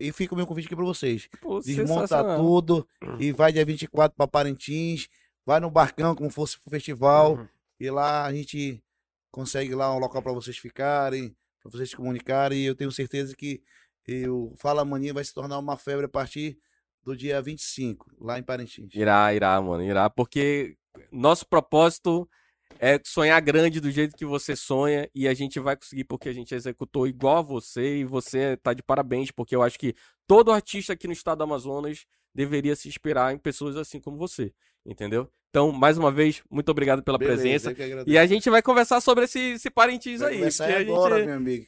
e 0.01 0.11
fica 0.11 0.33
o 0.33 0.37
meu 0.37 0.47
convite 0.47 0.65
aqui 0.65 0.75
para 0.75 0.85
vocês. 0.85 1.29
Pô, 1.41 1.59
Desmonta 1.59 2.35
tudo 2.37 2.87
e 3.19 3.31
vai 3.31 3.51
dia 3.53 3.63
24 3.65 4.15
para 4.15 4.27
Parintins, 4.27 5.07
vai 5.45 5.59
no 5.59 5.69
barcão 5.71 6.15
como 6.15 6.29
fosse 6.29 6.59
pro 6.59 6.69
festival 6.71 7.35
Uhum. 7.35 7.47
e 7.79 7.89
lá 7.89 8.25
a 8.25 8.33
gente 8.33 8.83
consegue 9.31 9.73
lá 9.75 9.95
um 9.95 9.99
local 9.99 10.21
para 10.21 10.33
vocês 10.33 10.57
ficarem, 10.57 11.35
para 11.61 11.71
vocês 11.71 11.89
se 11.91 11.95
comunicarem 11.95 12.59
e 12.59 12.65
eu 12.65 12.75
tenho 12.75 12.91
certeza 12.91 13.35
que 13.35 13.61
o 14.27 14.53
Fala 14.57 14.83
Mania 14.83 15.13
vai 15.13 15.23
se 15.23 15.33
tornar 15.33 15.57
uma 15.57 15.77
febre 15.77 16.05
a 16.05 16.09
partir 16.09 16.57
do 17.03 17.15
dia 17.15 17.41
25, 17.41 18.11
lá 18.19 18.37
em 18.37 18.43
Parintins. 18.43 18.93
Irá, 18.93 19.33
irá, 19.33 19.61
mano, 19.61 19.83
irá. 19.83 20.09
Porque 20.09 20.75
nosso 21.11 21.47
propósito 21.47 22.29
é 22.81 22.99
sonhar 23.05 23.39
grande 23.39 23.79
do 23.79 23.91
jeito 23.91 24.17
que 24.17 24.25
você 24.25 24.55
sonha 24.55 25.07
e 25.13 25.27
a 25.27 25.33
gente 25.35 25.59
vai 25.59 25.77
conseguir 25.77 26.03
porque 26.03 26.27
a 26.27 26.33
gente 26.33 26.55
executou 26.55 27.05
igual 27.05 27.37
a 27.37 27.41
você 27.43 27.97
e 27.97 28.03
você 28.03 28.57
tá 28.57 28.73
de 28.73 28.81
parabéns, 28.81 29.29
porque 29.29 29.55
eu 29.55 29.61
acho 29.61 29.77
que 29.77 29.93
todo 30.25 30.51
artista 30.51 30.93
aqui 30.93 31.05
no 31.05 31.13
estado 31.13 31.37
do 31.37 31.43
Amazonas 31.43 32.07
deveria 32.33 32.75
se 32.75 32.89
inspirar 32.89 33.35
em 33.35 33.37
pessoas 33.37 33.77
assim 33.77 33.99
como 33.99 34.17
você, 34.17 34.51
entendeu? 34.83 35.29
Então, 35.51 35.71
mais 35.71 35.95
uma 35.97 36.09
vez, 36.09 36.41
muito 36.49 36.69
obrigado 36.69 37.03
pela 37.03 37.17
Beleza, 37.19 37.71
presença. 37.71 37.73
que. 37.75 38.09
E 38.09 38.17
a 38.17 38.25
gente 38.25 38.49
vai 38.49 38.61
conversar 38.61 38.99
sobre 39.01 39.25
esse, 39.25 39.37
esse 39.37 39.69
Parintins 39.69 40.21
Vai 40.21 40.31
aí. 40.31 40.39
começar 40.39 40.63
porque 40.65 40.77
a 40.77 40.81
agora, 40.81 41.17
gente... 41.17 41.27
meu 41.27 41.35
amigo. 41.35 41.65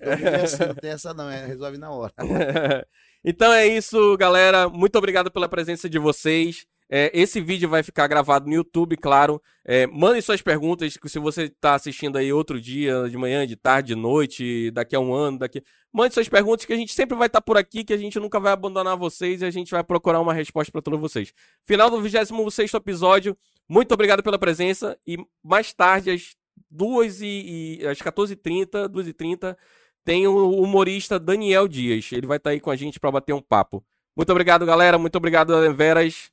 Não 0.68 0.76
tem 0.76 0.90
essa 0.90 1.14
não, 1.14 1.30
é, 1.30 1.46
resolve 1.46 1.78
na 1.78 1.92
hora. 1.92 2.14
então 3.24 3.52
é 3.52 3.68
isso, 3.68 4.18
galera. 4.18 4.70
Muito 4.70 4.98
obrigado 4.98 5.30
pela 5.30 5.50
presença 5.50 5.90
de 5.90 6.00
vocês. 6.00 6.66
É, 6.90 7.12
esse 7.14 7.42
vídeo 7.42 7.68
vai 7.70 7.82
ficar 7.82 8.08
gravado 8.08 8.48
no 8.48 8.54
YouTube, 8.54 8.96
claro. 8.98 9.42
É, 9.66 9.88
mandem 9.88 10.22
suas 10.22 10.42
perguntas, 10.42 10.98
se 11.06 11.20
você 11.20 11.44
está 11.44 11.76
assistindo 11.76 12.18
aí 12.18 12.32
outro 12.32 12.60
dia, 12.60 13.10
de 13.10 13.18
manhã, 13.18 13.48
de 13.48 13.56
tarde, 13.56 13.96
de 13.96 13.96
noite, 13.96 14.72
daqui 14.72 14.96
a 14.96 15.00
um 15.00 15.14
ano, 15.14 15.40
daqui. 15.40 15.64
Mande 15.92 16.14
suas 16.14 16.28
perguntas, 16.28 16.66
que 16.66 16.74
a 16.74 16.76
gente 16.76 16.94
sempre 16.94 17.16
vai 17.16 17.28
estar 17.28 17.42
por 17.42 17.56
aqui, 17.56 17.84
que 17.84 17.94
a 17.94 17.98
gente 17.98 18.20
nunca 18.20 18.40
vai 18.40 18.52
abandonar 18.52 18.98
vocês 18.98 19.42
e 19.42 19.46
a 19.46 19.52
gente 19.52 19.72
vai 19.72 19.84
procurar 19.84 20.20
uma 20.20 20.34
resposta 20.34 20.72
para 20.72 20.82
todos 20.82 21.00
vocês. 21.00 21.32
Final 21.64 21.90
do 21.90 22.02
26 22.02 22.74
episódio. 22.74 23.38
Muito 23.70 23.94
obrigado 23.94 24.24
pela 24.24 24.40
presença. 24.40 24.98
E 25.06 25.18
mais 25.44 25.72
tarde, 25.72 26.10
às 26.10 26.36
2 26.70 27.22
e, 27.22 27.80
e 27.80 27.88
às 27.88 28.00
14h30, 28.00 28.90
2h30, 28.90 29.56
tem 30.04 30.28
o 30.28 30.62
humorista 30.62 31.20
Daniel 31.20 31.68
Dias. 31.68 32.12
Ele 32.12 32.28
vai 32.28 32.38
estar 32.38 32.50
aí 32.50 32.60
com 32.60 32.72
a 32.72 32.76
gente 32.76 33.00
para 33.00 33.12
bater 33.12 33.34
um 33.34 33.42
papo. 33.42 33.86
Muito 34.16 34.32
obrigado, 34.32 34.66
galera. 34.66 34.98
Muito 34.98 35.16
obrigado, 35.16 35.54
Veras. 35.76 36.33